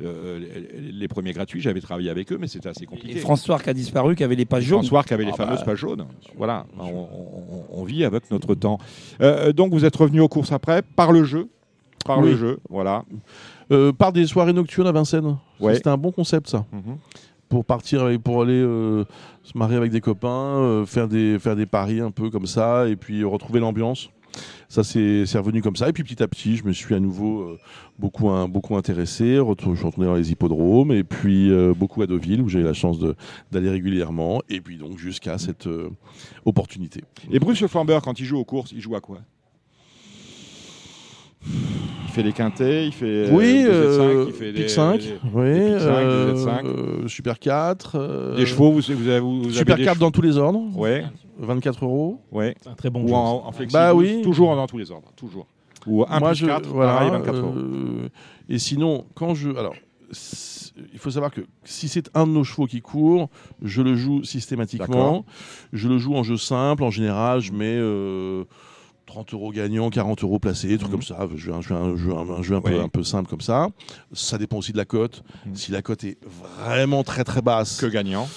les, 0.00 0.06
les 0.92 1.08
gratuits, 1.32 1.60
j'avais 1.60 1.80
travaillé 1.80 2.10
avec 2.10 2.32
eux, 2.32 2.38
mais 2.40 2.46
c'était 2.48 2.68
assez 2.68 2.84
Et 2.84 2.86
compliqué. 2.86 3.18
François 3.20 3.58
qui 3.58 3.70
a 3.70 3.74
disparu, 3.74 4.14
qui 4.16 4.24
avait 4.24 4.34
les 4.36 4.44
pages 4.44 4.64
jaunes. 4.64 4.78
François 4.80 5.02
qui 5.04 5.14
avait 5.14 5.24
les 5.24 5.32
Ah 5.34 5.36
fameuses 5.36 5.58
bah. 5.60 5.64
pages 5.66 5.78
jaunes. 5.78 6.04
Voilà, 6.36 6.66
on, 6.78 6.84
on- 6.84 7.64
on 7.80 7.84
vit 7.84 8.04
avec 8.04 8.30
notre 8.30 8.54
temps. 8.54 8.78
Euh, 9.20 9.52
donc 9.52 9.72
vous 9.72 9.84
êtes 9.84 9.96
revenu 9.96 10.20
aux 10.20 10.28
courses 10.28 10.52
après, 10.52 10.82
par 10.82 11.12
le 11.12 11.24
jeu. 11.24 11.48
Par 12.04 12.20
Oui. 12.20 12.30
le 12.30 12.36
jeu, 12.36 12.58
voilà. 12.70 13.04
Euh, 13.72 13.92
par 13.92 14.12
des 14.12 14.26
soirées 14.26 14.52
nocturnes 14.52 14.86
à 14.86 14.92
Vincennes. 14.92 15.36
Ouais. 15.58 15.74
C'était 15.74 15.88
un 15.90 15.96
bon 15.96 16.12
concept 16.12 16.48
ça. 16.48 16.64
Mhm. 16.72 16.98
Pour 17.48 17.64
partir, 17.64 18.04
avec- 18.04 18.22
pour 18.22 18.42
aller 18.42 18.52
euh, 18.60 19.04
se 19.42 19.56
marier 19.58 19.76
avec 19.76 19.90
des 19.92 20.00
copains, 20.00 20.28
euh, 20.58 20.86
faire 20.86 21.08
des 21.08 21.38
faire 21.38 21.56
des 21.56 21.66
paris 21.66 22.00
un 22.00 22.10
peu 22.10 22.30
comme 22.30 22.46
ça, 22.46 22.88
et 22.88 22.96
puis 22.96 23.24
retrouver 23.24 23.58
l'ambiance. 23.60 24.08
Ça 24.68 24.84
c'est 24.84 25.38
revenu 25.38 25.62
comme 25.62 25.76
ça. 25.76 25.88
Et 25.88 25.92
puis 25.92 26.02
petit 26.02 26.22
à 26.22 26.28
petit, 26.28 26.56
je 26.56 26.64
me 26.64 26.72
suis 26.72 26.94
à 26.94 27.00
nouveau 27.00 27.42
euh, 27.42 27.58
beaucoup 27.98 28.76
intéressé. 28.76 29.24
Je 29.24 29.30
suis 29.30 29.40
retourné 29.40 30.06
dans 30.06 30.14
les 30.14 30.32
hippodromes, 30.32 30.92
et 30.92 31.04
puis 31.04 31.50
euh, 31.50 31.74
beaucoup 31.74 32.02
à 32.02 32.06
Deauville 32.06 32.42
où 32.42 32.48
j'ai 32.48 32.60
eu 32.60 32.64
la 32.64 32.74
chance 32.74 32.98
d'aller 33.50 33.70
régulièrement. 33.70 34.42
Et 34.48 34.60
puis 34.60 34.76
donc 34.76 34.98
jusqu'à 34.98 35.38
cette 35.38 35.66
euh, 35.66 35.90
opportunité. 36.44 37.02
Et 37.30 37.38
Bruce 37.38 37.60
Le 37.60 37.68
Flambeur, 37.68 38.02
quand 38.02 38.18
il 38.18 38.24
joue 38.24 38.38
aux 38.38 38.44
courses, 38.44 38.72
il 38.72 38.80
joue 38.80 38.96
à 38.96 39.00
quoi? 39.00 39.18
Il 41.48 42.10
fait 42.12 42.22
des 42.22 42.32
quintés, 42.32 42.86
il 42.86 42.92
fait 42.92 43.28
oui, 43.30 43.64
euh, 43.68 43.90
des 43.90 43.98
Z5, 43.98 44.02
euh, 44.02 44.24
il 44.28 44.32
fait 44.32 44.52
Pic 44.52 44.62
des, 44.62 44.68
5, 44.68 45.00
des- 45.00 45.06
oui, 45.34 45.44
des 45.44 45.70
Pic 45.74 45.80
5, 45.80 45.80
des 45.80 45.84
euh, 45.84 46.34
Z5. 46.34 46.66
euh, 46.66 47.08
Super 47.08 47.38
4. 47.38 47.96
euh, 47.96 48.36
des 48.36 48.46
chevaux. 48.46 48.70
Vous, 48.72 48.80
vous 48.80 48.90
avez, 49.08 49.20
vous 49.20 49.44
avez 49.44 49.52
Super 49.52 49.76
des 49.76 49.84
4 49.84 49.94
chevaux 49.94 50.04
dans 50.06 50.10
tous 50.10 50.22
les 50.22 50.38
ordres, 50.38 50.62
Ouais, 50.74 51.04
24 51.38 51.84
euros. 51.84 52.20
ouais. 52.32 52.54
C'est 52.62 52.70
un 52.70 52.74
très 52.74 52.88
bon 52.90 53.02
Ou 53.04 53.08
jeu. 53.08 53.14
en, 53.14 53.42
en 53.46 53.52
flexi 53.52 53.74
Bah 53.74 53.94
oui. 53.94 54.22
Toujours 54.22 54.54
dans 54.56 54.66
tous 54.66 54.78
les 54.78 54.90
ordres, 54.90 55.12
toujours. 55.14 55.46
Ou 55.86 56.04
1 56.08 56.18
Moi, 56.18 56.30
plus 56.30 56.38
je, 56.38 56.46
4, 56.46 56.68
voilà, 56.70 56.94
pareil, 56.94 57.10
24 57.10 57.36
euros. 57.36 57.54
euh, 57.54 58.08
et 58.48 58.58
sinon, 58.58 59.04
quand 59.14 59.34
je. 59.34 59.50
Alors, 59.50 59.74
il 60.92 60.98
faut 60.98 61.10
savoir 61.10 61.30
que 61.30 61.42
si 61.64 61.88
c'est 61.88 62.10
un 62.14 62.26
de 62.26 62.32
nos 62.32 62.44
chevaux 62.44 62.66
qui 62.66 62.80
court, 62.80 63.28
je 63.62 63.82
le 63.82 63.94
joue 63.94 64.24
systématiquement. 64.24 65.24
Je 65.72 65.88
le 65.88 65.98
joue 65.98 66.14
en 66.16 66.22
jeu 66.22 66.36
simple. 66.38 66.82
En 66.82 66.90
général, 66.90 67.40
je 67.40 67.52
mets 67.52 67.76
euh, 67.76 68.44
30 69.06 69.32
euros 69.34 69.52
gagnants, 69.52 69.88
40 69.90 70.22
euros 70.24 70.38
placés, 70.38 70.68
des 70.68 70.78
trucs 70.78 70.90
Mhm. 70.90 70.96
comme 70.98 71.02
ça. 71.02 71.28
Je 71.36 71.50
un, 71.50 71.58
un, 71.58 71.96
jeu- 71.96 72.12
un- 72.12 72.30
un 72.30 72.42
jeu 72.42 72.56
un, 72.56 72.60
peu, 72.60 72.74
Oui. 72.74 72.80
un 72.80 72.88
peu 72.88 73.02
simple 73.02 73.28
comme 73.30 73.40
ça. 73.40 73.68
Ça 74.12 74.36
dépend 74.38 74.58
aussi 74.58 74.72
de 74.72 74.76
la 74.76 74.84
cote. 74.84 75.22
Mhm. 75.46 75.54
Si 75.54 75.70
la 75.72 75.80
cote 75.82 76.04
est 76.04 76.18
vraiment 76.58 77.02
très 77.04 77.24
très 77.24 77.40
basse, 77.42 77.80
Que 77.80 77.86
gagnant. 77.86 78.28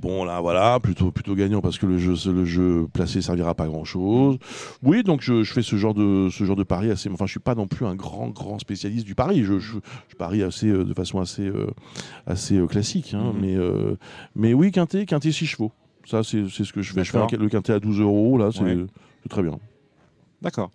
Bon 0.00 0.24
là 0.24 0.42
voilà, 0.42 0.80
plutôt 0.80 1.10
plutôt 1.12 1.34
gagnant 1.34 1.62
parce 1.62 1.78
que 1.78 1.86
le 1.86 1.96
jeu 1.96 2.14
le 2.30 2.44
jeu 2.44 2.86
placé 2.92 3.22
servira 3.22 3.54
pas 3.54 3.64
à 3.64 3.68
grand 3.68 3.84
chose. 3.84 4.36
Oui, 4.82 5.02
donc 5.02 5.22
je, 5.22 5.42
je 5.42 5.52
fais 5.54 5.62
ce 5.62 5.76
genre 5.76 5.94
de 5.94 6.28
ce 6.30 6.44
genre 6.44 6.56
de 6.56 6.62
pari 6.62 6.90
assez 6.90 7.08
enfin 7.08 7.24
je 7.24 7.30
suis 7.30 7.40
pas 7.40 7.54
non 7.54 7.66
plus 7.66 7.86
un 7.86 7.94
grand 7.94 8.28
grand 8.28 8.58
spécialiste 8.58 9.06
du 9.06 9.14
pari, 9.14 9.44
je, 9.44 9.58
je, 9.58 9.78
je 10.08 10.14
parie 10.16 10.42
assez 10.42 10.66
euh, 10.68 10.84
de 10.84 10.92
façon 10.92 11.20
assez 11.20 11.46
euh, 11.46 11.68
assez 12.26 12.56
euh, 12.58 12.66
classique 12.66 13.14
hein, 13.14 13.32
Mhm. 13.34 13.40
mais 13.40 13.56
euh, 13.56 13.96
mais 14.34 14.52
oui, 14.52 14.72
quintet 14.72 15.06
quintet 15.06 15.32
6 15.32 15.46
chevaux. 15.46 15.72
Ça 16.04 16.22
c'est 16.22 16.48
ce 16.50 16.70
que 16.72 16.82
je 16.82 16.92
fais, 16.92 17.02
je 17.02 17.10
fais 17.10 17.36
le 17.38 17.48
quintet 17.48 17.72
à 17.72 17.80
12 17.80 18.00
euros 18.00 18.36
là, 18.36 18.50
c'est 18.52 18.60
Ouais. 18.62 18.84
c'est 19.22 19.28
très 19.30 19.42
bien. 19.42 19.58
D'accord. 20.44 20.70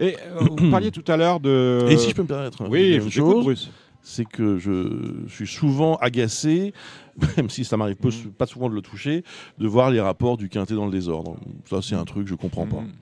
Et 0.00 0.16
euh, 0.18 0.40
vous 0.40 0.56
parliez 0.70 0.90
tout 0.90 1.04
à 1.06 1.16
l'heure 1.16 1.38
de. 1.38 1.86
Et 1.88 1.96
si 1.98 2.10
je 2.10 2.14
peux 2.14 2.22
me 2.22 2.28
permettre 2.28 2.68
Oui, 2.68 2.94
une 2.94 3.00
je 3.00 3.20
vous 3.20 3.32
chose, 3.32 3.44
Bruce. 3.44 3.70
c'est 4.02 4.24
que 4.24 4.58
je 4.58 5.26
suis 5.28 5.46
souvent 5.46 5.96
agacé, 5.96 6.72
même 7.36 7.50
si 7.50 7.64
ça 7.64 7.76
m'arrive 7.76 7.96
Mhm. 8.02 8.32
pas 8.32 8.46
souvent 8.46 8.68
de 8.70 8.74
le 8.74 8.80
toucher, 8.82 9.22
de 9.58 9.68
voir 9.68 9.90
les 9.90 10.00
rapports 10.00 10.36
du 10.38 10.48
quintet 10.48 10.74
dans 10.74 10.86
le 10.86 10.90
désordre. 10.92 11.36
Ça, 11.68 11.80
c'est 11.82 11.94
un 11.94 12.04
truc 12.04 12.24
que 12.24 12.30
je 12.30 12.34
comprends 12.34 12.66
pas. 12.66 12.80
Mhm. 12.80 12.92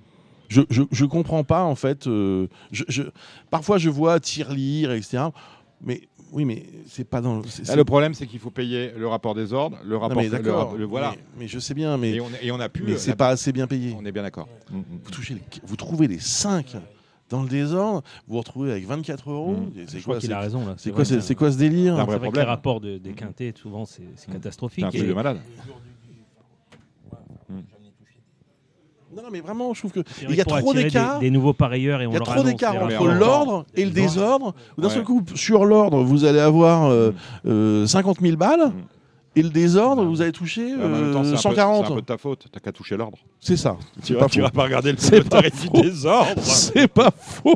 Je, 0.49 0.63
je, 0.71 0.83
je 0.91 1.05
comprends 1.05 1.45
pas, 1.45 1.63
en 1.63 1.75
fait. 1.77 2.07
euh, 2.07 2.47
je- 2.73 3.03
parfois, 3.51 3.77
je 3.79 3.91
vois 3.91 4.19
tirelire, 4.19 4.93
etc. 4.93 5.25
Mais 5.83 6.09
oui, 6.33 6.45
mais 6.45 6.65
c'est 6.87 7.05
pas 7.05 7.21
dans. 7.21 7.43
c'est- 7.45 7.61
Là, 7.61 7.65
c'est- 7.67 7.73
Ah, 7.73 7.77
le 7.77 7.85
problème, 7.85 8.15
c'est 8.15 8.27
qu'il 8.27 8.39
faut 8.39 8.51
payer 8.51 8.93
le 8.97 9.07
rapport 9.09 9.35
des 9.35 9.53
ordres, 9.53 9.79
le 9.85 9.95
Non, 9.95 10.01
rapport. 10.01 10.17
mais 10.17 10.25
le 10.25 10.31
d'accord. 10.31 10.77
le- 10.77 10.85
voilà. 10.85 11.13
Mais, 11.13 11.23
mais 11.41 11.49
je 11.49 11.59
sais 11.59 11.75
bien, 11.75 11.97
mais, 11.97 12.13
Et, 12.17 12.21
on, 12.21 12.29
et 12.43 12.51
on 12.53 12.61
a 12.61 12.69
pu. 12.69 12.83
mais 12.85 12.93
euh, 12.93 12.97
c'est 12.99 13.11
la- 13.11 13.17
pas 13.17 13.29
assez 13.29 13.53
bien 13.53 13.67
payé. 13.67 13.95
On 13.99 14.05
est 14.05 14.13
bien 14.13 14.23
d'accord. 14.23 14.49
Mhm. 14.71 14.83
Vous, 15.05 15.11
touchez 15.11 15.35
les- 15.35 15.43
vous 15.65 15.77
trouvez 15.77 16.07
les 16.09 16.19
5 16.19 16.77
dans 17.31 17.43
le 17.43 17.49
désordre, 17.49 18.03
vous 18.27 18.35
vous 18.35 18.39
retrouvez 18.41 18.71
avec 18.73 18.87
24 18.87 19.31
euros. 19.31 19.53
Mhm. 19.53 19.73
C'est 19.87 19.99
Je 19.99 20.03
crois 20.03 20.15
quoi, 20.15 20.21
qu'il 20.21 20.33
a 20.33 20.41
raison 20.41 20.67
là. 20.67 20.75
c'est 20.79 20.91
quoi, 20.93 21.05
c'est- 21.05 21.21
c'est 21.21 21.35
quoi 21.35 21.51
ce 21.53 21.59
délire 21.59 21.97
C'est 21.99 22.17
vrai 22.19 22.31
que 22.31 22.37
les 22.37 22.43
rapports 22.43 22.81
de- 22.81 22.99
des 22.99 23.13
quintés, 23.13 23.53
souvent, 23.61 23.85
c'est 23.85 24.03
c'est 24.17 24.25
C'est 24.25 24.31
un 24.31 24.35
catastrophique. 24.35 24.85
truc 24.89 25.03
Et- 25.03 25.07
de 25.07 25.13
malade. 25.15 25.39
Non, 29.17 29.23
non, 29.23 29.29
mais 29.33 29.41
vraiment, 29.41 29.73
je 29.75 29.81
trouve 29.81 29.93
que 29.93 30.01
il 30.29 30.35
y 30.35 30.41
a 30.41 30.45
trop 30.45 30.75
d'écart. 30.75 31.19
des, 31.19 31.27
des 31.27 31.31
nouveaux 31.31 31.55
parieurs 31.55 32.01
et 32.03 32.07
on 32.07 32.11
Il 32.11 32.15
y 32.15 32.17
a 32.17 32.21
trop 32.21 32.43
d'écart 32.43 32.75
entre 32.77 33.07
l'ordre 33.07 33.65
et 33.75 33.85
le 33.85 33.91
désordre. 33.91 34.55
D'un 34.77 34.91
seul 34.91 35.05
coup, 35.05 35.23
sur 35.35 35.65
l'ordre, 35.65 36.03
vous 36.03 36.25
allez 36.25 36.41
avoir 36.41 36.85
euh, 36.91 37.13
euh, 37.47 37.87
50 37.87 38.21
000 38.21 38.37
balles. 38.37 38.69
Mm. 38.69 38.73
Et 39.37 39.43
le 39.43 39.51
désordre, 39.51 40.05
vous 40.05 40.21
allez 40.21 40.33
toucher 40.33 40.65
Ouais, 40.65 40.77
mais 40.79 40.85
en 40.85 40.89
même 40.89 41.13
temps, 41.13 41.25
euh, 41.25 41.31
peu- 41.31 41.37
140. 41.37 41.87
C'est 41.87 41.93
un 41.93 41.95
peu 41.95 42.01
de 42.01 42.07
ta 42.07 42.19
faute. 42.19 42.47
T'as 42.51 42.59
qu'à 42.59 42.73
toucher 42.73 42.97
l'ordre. 42.97 43.19
C'est 43.39 43.57
ça. 43.57 43.77
Tu 44.03 44.15
pas 44.15 44.27
faux. 44.27 44.41
pas 44.53 44.65
regarder 44.65 44.91
le 44.91 44.99
C'est 45.01 45.29
pas 45.29 45.43
du 45.43 45.69
désordre. 45.69 46.33
C'est 46.43 46.89
pas 46.89 47.11
faux. 47.17 47.55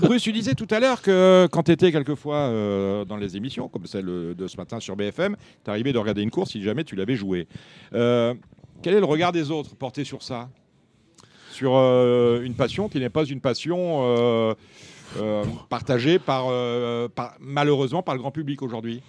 Bruce, 0.00 0.22
tu 0.22 0.32
disais 0.32 0.54
tout 0.54 0.68
à 0.70 0.80
l'heure 0.80 1.02
que 1.02 1.48
quand 1.52 1.64
tu 1.64 1.72
étais 1.72 1.92
quelquefois 1.92 2.36
euh, 2.36 3.04
dans 3.04 3.18
les 3.18 3.36
émissions, 3.36 3.68
comme 3.68 3.84
celle 3.84 4.06
de 4.06 4.46
ce 4.46 4.56
matin 4.56 4.80
sur 4.80 4.96
BFM, 4.96 5.36
tu 5.64 5.70
arrivais 5.70 5.92
de 5.92 5.98
regarder 5.98 6.22
une 6.22 6.30
course 6.30 6.52
si 6.52 6.62
jamais 6.62 6.84
tu 6.84 6.96
l'avais 6.96 7.16
jouée. 7.16 7.46
Euh, 7.92 8.32
quel 8.82 8.94
est 8.94 9.00
le 9.00 9.06
regard 9.06 9.32
des 9.32 9.50
autres 9.50 9.74
porté 9.74 10.04
sur 10.04 10.22
ça? 10.22 10.48
Sur 11.52 11.72
euh, 11.76 12.42
une 12.42 12.54
passion 12.54 12.88
qui 12.88 12.98
n'est 13.00 13.08
pas 13.10 13.24
une 13.24 13.40
passion 13.40 14.00
euh, 14.02 14.54
euh, 15.18 15.44
partagée 15.68 16.18
par, 16.18 16.46
par- 17.14 17.34
malheureusement 17.40 18.02
par 18.02 18.14
le 18.14 18.20
grand 18.20 18.30
public 18.30 18.62
aujourd'hui? 18.62 19.02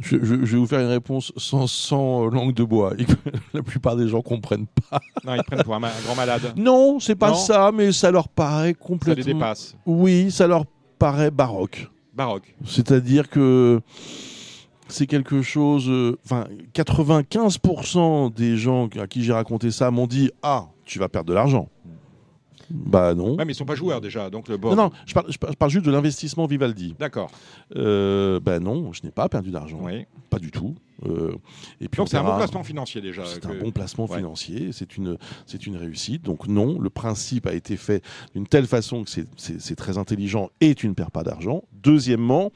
Je, 0.00 0.16
je- 0.18 0.24
je 0.44 0.52
vais 0.52 0.56
vous 0.56 0.66
faire 0.66 0.80
une 0.80 0.88
réponse 0.88 1.32
sans, 1.36 1.66
sans 1.68 2.26
langue 2.26 2.52
de 2.54 2.64
bois. 2.64 2.94
La 3.54 3.62
plupart 3.62 3.94
des 3.96 4.08
gens 4.08 4.22
comprennent 4.22 4.66
pas. 4.90 5.00
Non, 5.24 5.34
ils 5.36 5.42
prennent 5.44 5.62
pour 5.62 5.74
un, 5.74 5.82
un 5.84 6.00
grand 6.04 6.16
malade. 6.16 6.52
Non, 6.56 6.98
c'est 6.98 7.14
pas 7.14 7.28
Non. 7.30 7.36
ça, 7.36 7.70
mais 7.72 7.92
ça 7.92 8.10
leur 8.10 8.28
paraît 8.28 8.62
Ça 8.62 8.66
les 8.68 8.74
complètement. 8.74 9.24
dépasse. 9.34 9.76
Oui, 9.86 10.30
ça 10.32 10.46
leur 10.48 10.64
paraît 10.98 11.30
baroque. 11.30 11.88
Baroque. 12.12 12.54
C'est-à-dire 12.64 13.28
que 13.28 13.80
c'est 14.94 15.06
quelque 15.06 15.42
chose. 15.42 15.88
euh, 15.88 16.16
Enfin, 16.24 16.46
95% 16.74 18.32
des 18.32 18.56
gens 18.56 18.88
à 19.00 19.06
qui 19.06 19.22
j'ai 19.24 19.32
raconté 19.32 19.70
ça 19.70 19.90
m'ont 19.90 20.06
dit 20.06 20.30
Ah, 20.42 20.66
tu 20.84 20.98
vas 20.98 21.08
perdre 21.08 21.28
de 21.28 21.34
l'argent. 21.34 21.68
Bah 22.70 23.14
non. 23.14 23.36
Ouais, 23.36 23.44
mais 23.44 23.52
ils 23.52 23.56
sont 23.56 23.64
pas 23.64 23.74
joueurs 23.74 24.00
déjà. 24.00 24.30
Donc 24.30 24.48
le. 24.48 24.56
Non, 24.56 24.76
non, 24.76 24.90
je 25.06 25.14
parle, 25.14 25.26
je 25.30 25.68
juste 25.68 25.84
de 25.86 25.90
l'investissement 25.90 26.46
Vivaldi. 26.46 26.94
D'accord. 26.98 27.30
Euh, 27.76 28.40
bah 28.40 28.60
non, 28.60 28.92
je 28.92 29.02
n'ai 29.02 29.10
pas 29.10 29.28
perdu 29.28 29.50
d'argent. 29.50 29.78
Oui. 29.82 30.04
Pas 30.30 30.38
du 30.38 30.50
tout. 30.50 30.74
Euh, 31.06 31.32
et 31.80 31.88
puis 31.88 31.96
Donc 31.98 32.06
on 32.06 32.06
c'est 32.06 32.16
un 32.16 32.22
bon 32.24 32.36
placement 32.36 32.62
financier 32.64 33.00
déjà. 33.00 33.24
C'est 33.26 33.40
que- 33.40 33.48
un 33.48 33.58
bon 33.60 33.70
placement 33.72 34.06
Ouais. 34.06 34.16
financier, 34.18 34.70
c'est 34.72 34.96
une, 34.96 35.18
c'est 35.46 35.66
une 35.66 35.76
réussite. 35.76 36.22
Donc 36.22 36.46
non, 36.46 36.78
le 36.78 36.88
principe 36.90 37.46
a 37.46 37.52
été 37.52 37.76
fait 37.76 38.02
d'une 38.34 38.46
telle 38.46 38.66
façon 38.66 39.04
que 39.04 39.10
c'est- 39.10 39.74
très 39.76 39.98
intelligent 39.98 40.50
et 40.60 40.74
tu 40.74 40.88
ne 40.88 40.94
perds 40.94 41.10
pas 41.10 41.24
d'argent. 41.24 41.64
Deuxièmement, 41.82 42.52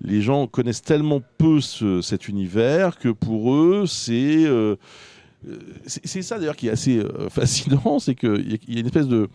les 0.00 0.22
gens 0.22 0.46
connaissent 0.46 0.82
tellement 0.82 1.20
peu 1.38 1.60
ce- 1.60 2.00
cet 2.02 2.28
univers 2.28 2.98
que 2.98 3.08
pour 3.08 3.52
eux, 3.54 3.84
c'est... 3.86 4.44
euh, 4.46 4.76
c'est 5.86 6.06
c'est 6.06 6.22
ça 6.22 6.38
d'ailleurs 6.38 6.56
qui 6.56 6.68
est 6.68 6.70
assez 6.72 6.98
euh, 6.98 7.28
fascinant, 7.30 7.98
c'est 7.98 8.14
qu'il 8.14 8.50
y, 8.50 8.54
a- 8.76 8.80
une 8.80 8.86
espèce 8.86 9.08
de... 9.08 9.28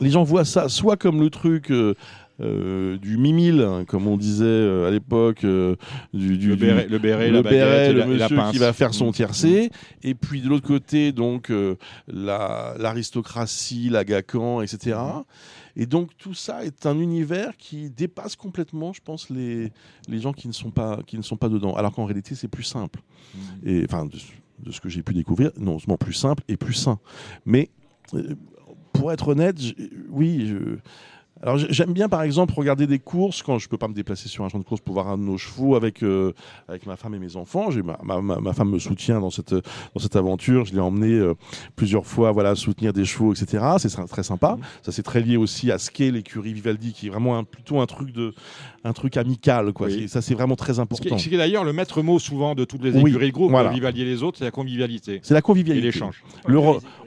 Les 0.00 0.10
gens 0.10 0.22
voient 0.24 0.44
ça 0.44 0.68
soit 0.68 0.96
comme 0.96 1.20
le 1.20 1.30
truc... 1.30 1.70
euh, 1.70 1.94
euh, 2.42 2.96
du 2.96 3.18
mimile, 3.18 3.60
hein, 3.60 3.84
comme 3.86 4.06
on 4.06 4.16
disait 4.16 4.44
euh, 4.46 4.88
à 4.88 4.90
l'époque, 4.90 5.44
euh, 5.44 5.76
du, 6.14 6.38
du- 6.38 6.48
Le 6.48 6.56
du- 6.56 6.62
béret, 6.64 6.86
le 6.88 6.98
béret, 6.98 7.28
le 7.28 7.42
la, 7.42 7.42
la 7.92 8.06
monsieur 8.06 8.38
qui 8.50 8.56
va 8.56 8.72
faire 8.72 8.94
son 8.94 9.10
Mmh. 9.10 9.12
tiercé, 9.12 9.70
et 10.02 10.14
puis 10.14 10.40
de 10.40 10.48
l'autre 10.48 10.66
côté, 10.66 11.12
donc 11.12 11.50
euh, 11.50 11.76
la- 12.08 12.76
l'aristocratie, 12.78 13.90
la 13.90 14.04
Gacan, 14.04 14.62
etc. 14.62 14.96
Et 15.76 15.84
donc 15.84 16.16
tout 16.16 16.32
ça 16.32 16.64
est 16.64 16.86
un 16.86 16.98
univers 16.98 17.58
qui 17.58 17.90
dépasse 17.90 18.36
complètement, 18.36 18.94
je 18.94 19.02
pense, 19.04 19.28
les, 19.28 19.70
les 20.08 20.18
gens 20.18 20.32
qui 20.32 20.48
ne 20.48 20.54
sont 20.54 20.70
pas 20.70 21.00
qui 21.06 21.18
ne 21.18 21.22
sont 21.22 21.36
pas 21.36 21.50
dedans. 21.50 21.74
Alors 21.74 21.92
qu'en 21.92 22.06
réalité, 22.06 22.34
c'est 22.34 22.48
plus 22.48 22.62
simple. 22.64 23.00
Mmh. 23.34 23.38
Et 23.68 23.84
enfin, 23.84 24.08
de- 24.62 24.70
ce 24.72 24.80
que 24.80 24.88
j'ai 24.88 25.02
pu 25.02 25.14
découvrir, 25.14 25.50
non 25.58 25.78
seulement 25.78 25.96
plus 25.98 26.12
simple 26.14 26.42
et 26.48 26.56
plus 26.56 26.74
sain. 26.74 26.98
Mais 27.44 27.70
euh, 28.14 28.34
pour 28.92 29.12
être 29.12 29.28
honnête, 29.28 29.56
oui, 30.10 30.46
je- 30.46 30.78
alors 31.42 31.56
j'aime 31.58 31.92
bien 31.92 32.08
par 32.08 32.22
exemple 32.22 32.52
regarder 32.54 32.86
des 32.86 32.98
courses 32.98 33.42
quand 33.42 33.58
je 33.58 33.68
peux 33.68 33.78
pas 33.78 33.88
me 33.88 33.94
déplacer 33.94 34.28
sur 34.28 34.44
un 34.44 34.48
champ 34.48 34.58
de 34.58 34.64
course 34.64 34.80
pour 34.80 34.94
voir 34.94 35.08
un 35.08 35.16
de 35.16 35.22
nos 35.22 35.38
chevaux 35.38 35.74
avec 35.74 36.02
euh, 36.02 36.32
avec 36.68 36.86
ma 36.86 36.96
femme 36.96 37.14
et 37.14 37.18
mes 37.18 37.36
enfants. 37.36 37.70
J'ai 37.70 37.82
ma, 37.82 37.98
ma, 38.02 38.20
ma- 38.20 38.52
femme 38.52 38.70
me 38.70 38.78
soutient 38.78 39.20
dans 39.20 39.30
cette 39.30 39.54
dans 39.54 40.00
cette 40.00 40.16
aventure. 40.16 40.66
Je 40.66 40.74
l'ai 40.74 40.80
emmené 40.80 41.12
euh, 41.14 41.34
plusieurs 41.76 42.04
fois 42.06 42.32
voilà 42.32 42.54
soutenir 42.54 42.92
des 42.92 43.04
chevaux 43.04 43.32
etc. 43.32 43.64
C'est 43.78 43.88
très 44.06 44.22
sympa. 44.22 44.58
Ça 44.82 44.92
c'est 44.92 45.02
très 45.02 45.20
lié 45.20 45.36
aussi 45.36 45.70
à 45.72 45.78
ce 45.78 45.90
qu'est 45.90 46.10
l'écurie 46.10 46.52
Vivaldi 46.52 46.92
qui 46.92 47.06
est 47.06 47.10
vraiment 47.10 47.38
un, 47.38 47.44
plutôt 47.44 47.80
un 47.80 47.86
truc 47.86 48.12
de 48.12 48.34
un 48.84 48.92
truc 48.92 49.16
amical 49.16 49.72
quoi. 49.72 49.86
Oui. 49.86 50.00
C'est- 50.02 50.08
Ça 50.08 50.22
c'est 50.22 50.34
vraiment 50.34 50.56
très 50.56 50.78
important. 50.78 51.16
est- 51.16 51.18
ce 51.18 51.28
qui 51.28 51.34
est 51.34 51.38
d'ailleurs 51.38 51.64
le 51.64 51.72
maître 51.72 52.02
mot 52.02 52.18
souvent 52.18 52.54
de 52.54 52.64
toutes 52.64 52.82
les 52.84 52.92
Oui, 52.96 53.10
écuries 53.10 53.28
de 53.28 53.32
groupe, 53.32 53.50
voilà. 53.50 53.70
Vivaldi 53.70 54.02
et 54.02 54.04
les 54.04 54.22
autres, 54.22 54.38
c'est 54.38 54.44
la 54.44 54.50
convivialité 54.50 55.20
C'est 55.22 55.34
la 55.34 55.38
et 55.38 55.42
convivialité. 55.42 55.86
l'échange. 55.86 56.22
Le 56.46 56.58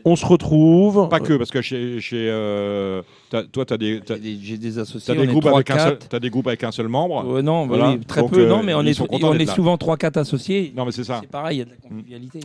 on 0.06 0.16
se 0.16 0.26
retrouve. 0.26 1.08
Pas 1.10 1.20
que, 1.22 1.34
parce 1.38 1.50
que 1.52 1.62
chez, 1.62 2.02
chez 2.02 2.28
euh, 2.30 3.02
toi, 3.42 3.66
tu 3.66 3.74
as 3.74 3.78
des, 3.78 4.00
des, 4.00 4.38
j'ai 4.42 4.58
des 4.58 4.78
associés. 4.78 5.16
des 5.16 5.24
est 5.24 5.28
groupes 5.28 5.48
avec 5.48 5.70
un 5.72 5.80
seul, 5.80 5.98
t'as 6.08 6.20
des 6.20 6.30
groupes 6.30 6.48
avec 6.48 6.64
un 6.64 6.72
seul 6.72 6.88
membre? 6.88 7.26
Euh, 7.38 7.42
non, 7.42 7.66
Voilà. 7.66 7.90
oui, 7.92 8.00
très 8.06 8.22
Donc, 8.22 8.32
peu. 8.32 8.42
euh, 8.42 8.48
non, 8.48 8.62
mais 8.62 8.74
on 8.76 8.82
est, 8.84 9.00
on 9.02 9.34
est 9.34 9.46
souvent 9.48 9.76
3-4 9.76 10.20
associés. 10.20 10.72
Non, 10.78 10.86
mais 10.86 10.92
c'est 10.92 11.04
ça. 11.04 11.20
C'est 11.22 11.30
pareil, 11.32 11.58
il 11.58 11.60
y 11.60 11.62
a 11.64 11.66
de 11.66 11.72
la 11.72 11.76
convivialité. 11.90 12.40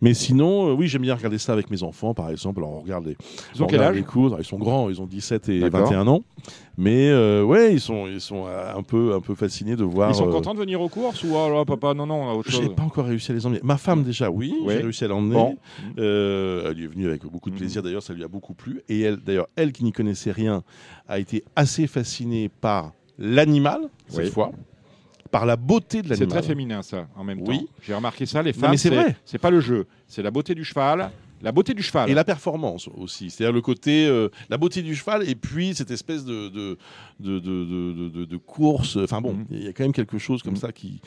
Mais 0.00 0.14
sinon, 0.14 0.68
euh, 0.68 0.72
oui, 0.74 0.86
j'aime 0.86 1.02
bien 1.02 1.14
regarder 1.14 1.38
ça 1.38 1.52
avec 1.52 1.70
mes 1.70 1.82
enfants, 1.82 2.14
par 2.14 2.30
exemple. 2.30 2.60
Alors, 2.60 2.74
on 2.74 2.80
regarde 2.80 3.06
les, 3.06 3.16
Ils 3.54 3.62
ont 3.62 3.64
on 3.64 3.68
quel 3.68 3.78
regarde 3.80 3.94
âge 3.96 4.00
les 4.00 4.06
cours. 4.06 4.36
Ils 4.38 4.44
sont 4.44 4.58
grands, 4.58 4.88
ils 4.88 5.00
ont 5.02 5.06
17 5.06 5.48
et 5.48 5.60
D'accord. 5.60 5.80
21 5.86 6.06
ans. 6.06 6.22
Mais 6.76 7.08
euh, 7.10 7.42
ouais, 7.42 7.72
ils 7.74 7.80
sont, 7.80 8.06
ils 8.06 8.20
sont 8.20 8.44
euh, 8.46 8.76
un 8.76 8.82
peu, 8.84 9.12
un 9.14 9.20
peu 9.20 9.34
fascinés 9.34 9.74
de 9.74 9.82
voir. 9.82 10.10
Ils 10.10 10.14
sont 10.14 10.28
euh, 10.28 10.32
contents 10.32 10.54
de 10.54 10.60
venir 10.60 10.80
aux 10.80 10.88
courses 10.88 11.24
ou 11.24 11.36
alors 11.36 11.66
papa 11.66 11.94
non 11.94 12.06
non 12.06 12.22
on 12.22 12.30
a 12.30 12.34
autre 12.34 12.48
J'ai 12.50 12.58
chose. 12.66 12.74
pas 12.76 12.84
encore 12.84 13.06
réussi 13.06 13.32
à 13.32 13.34
les 13.34 13.44
emmener. 13.44 13.60
Ma 13.64 13.76
femme 13.76 14.04
déjà, 14.04 14.30
oui, 14.30 14.54
Ouais. 14.62 14.74
j'ai 14.76 14.82
réussi 14.82 15.04
à 15.04 15.08
l'emmener. 15.08 15.34
Bon. 15.34 15.56
Euh, 15.98 16.70
elle 16.70 16.80
est 16.80 16.86
venue 16.86 17.06
avec 17.08 17.22
beaucoup 17.26 17.50
de 17.50 17.54
Mhm. 17.54 17.58
plaisir. 17.60 17.82
D'ailleurs, 17.82 18.02
ça 18.04 18.14
lui 18.14 18.22
a 18.22 18.28
beaucoup 18.28 18.54
plu. 18.54 18.82
Et 18.88 19.00
elle, 19.00 19.16
d'ailleurs, 19.16 19.48
elle 19.56 19.72
qui 19.72 19.82
n'y 19.82 19.90
connaissait 19.92 20.30
rien, 20.30 20.62
a 21.08 21.18
été 21.18 21.42
assez 21.56 21.88
fascinée 21.88 22.48
par 22.60 22.92
l'animal 23.18 23.80
cette 24.06 24.26
Oui. 24.26 24.30
fois, 24.30 24.52
par 25.30 25.46
la 25.46 25.56
beauté 25.56 26.02
de 26.02 26.08
C'est 26.08 26.20
l'animal. 26.20 26.38
très 26.40 26.48
féminin 26.48 26.82
ça 26.82 27.08
en 27.16 27.24
même 27.24 27.40
Oui. 27.46 27.58
temps. 27.58 27.64
J'ai 27.82 27.94
remarqué 27.94 28.26
ça 28.26 28.42
les 28.42 28.52
femmes 28.52 28.70
mais 28.72 28.76
c'est 28.76 28.90
vrai. 28.90 29.16
c'est 29.24 29.38
pas 29.38 29.50
le 29.50 29.60
jeu, 29.60 29.86
c'est 30.06 30.22
la 30.22 30.30
beauté 30.30 30.54
du 30.54 30.64
cheval, 30.64 31.10
la 31.40 31.52
beauté 31.52 31.72
du 31.74 31.82
cheval. 31.82 32.10
Et 32.10 32.14
la 32.14 32.24
performance 32.24 32.88
aussi, 32.96 33.30
c'est-à-dire 33.30 33.52
le 33.52 33.60
côté, 33.60 34.06
euh, 34.08 34.28
la 34.50 34.56
beauté 34.58 34.82
du 34.82 34.96
cheval 34.96 35.28
et 35.28 35.34
puis 35.36 35.74
cette 35.74 35.90
espèce 35.92 36.24
de, 36.24 36.48
de, 36.48 36.76
de, 37.20 37.38
de, 37.38 37.64
de- 37.64 37.92
de- 37.92 38.08
de- 38.08 38.24
de 38.24 38.36
course. 38.36 38.96
Enfin 38.96 39.20
bon, 39.20 39.34
Mhm. 39.34 39.44
il 39.50 39.62
y 39.64 39.68
a 39.68 39.72
quand 39.72 39.84
même 39.84 39.92
quelque 39.92 40.18
chose 40.18 40.42
comme 40.42 40.54
Mhm. 40.54 40.58
ça 40.60 40.72
qui. 40.72 41.00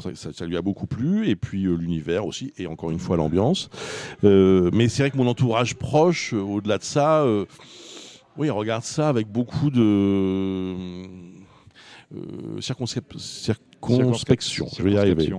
ça, 0.00 0.10
ça- 0.14 0.32
ça 0.32 0.46
lui 0.46 0.56
a 0.56 0.62
beaucoup 0.62 0.86
plu 0.86 1.28
et 1.28 1.36
puis 1.36 1.66
euh, 1.66 1.76
l'univers 1.76 2.26
aussi 2.26 2.52
et 2.58 2.66
encore 2.66 2.90
une 2.90 2.98
fois 2.98 3.16
l'ambiance. 3.16 3.70
Euh, 4.24 4.70
mais 4.72 4.88
c'est 4.88 5.02
vrai 5.04 5.10
que 5.12 5.16
mon 5.16 5.28
entourage 5.28 5.76
proche, 5.76 6.34
euh, 6.34 6.40
au-delà 6.40 6.78
de 6.78 6.82
ça, 6.84 7.22
euh, 7.22 7.44
oui, 8.36 8.50
regarde 8.50 8.82
ça 8.82 9.08
avec 9.08 9.28
beaucoup 9.28 9.70
de. 9.70 9.80
euh, 9.80 11.06
circonscep- 12.60 13.16
circonspection. 13.84 14.66
Je 14.76 14.82
vais 14.82 14.92
y 14.92 14.98
arriver. 14.98 15.32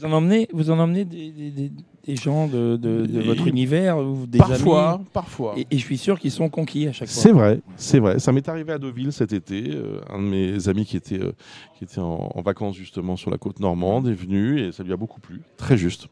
Vous 0.00 0.04
en 0.06 0.12
emmenez, 0.12 0.48
vous 0.52 0.70
en 0.70 0.78
emmenez 0.78 1.04
des, 1.04 1.30
des- 1.32 1.50
des- 1.50 1.72
des 2.06 2.16
gens 2.16 2.46
de, 2.46 2.76
de- 2.76 3.04
de 3.04 3.20
Et- 3.20 3.24
votre 3.24 3.46
univers 3.48 3.98
ou 3.98 4.26
des 4.26 4.38
Parfois, 4.38 4.92
amis 4.92 5.04
parfois. 5.12 5.54
et, 5.58 5.66
et 5.72 5.76
je 5.78 5.84
suis 5.84 5.98
sûr 5.98 6.18
qu'ils 6.20 6.30
sont 6.30 6.48
conquis 6.48 6.86
à 6.86 6.92
chaque 6.92 7.08
fois. 7.08 7.20
C'est 7.22 7.32
vrai, 7.32 7.60
c'est 7.76 7.98
vrai. 7.98 8.18
Ça 8.20 8.30
m'est 8.32 8.48
arrivé 8.48 8.72
à 8.72 8.78
Deauville 8.78 9.12
cet 9.12 9.32
été. 9.32 9.70
euh, 9.74 10.00
un 10.08 10.18
de 10.22 10.24
mes 10.28 10.68
amis 10.68 10.86
qui 10.86 10.96
était, 10.96 11.20
euh, 11.20 11.32
qui 11.76 11.84
était 11.84 11.98
en, 11.98 12.30
en 12.32 12.40
vacances 12.42 12.76
justement 12.76 13.16
sur 13.16 13.30
la 13.30 13.38
côte 13.38 13.58
normande 13.60 14.06
est 14.08 14.14
venu 14.14 14.60
et 14.60 14.70
ça 14.72 14.84
lui 14.84 14.92
a 14.92 14.96
beaucoup 14.96 15.20
plu. 15.20 15.40
Très 15.56 15.76
juste. 15.76 16.06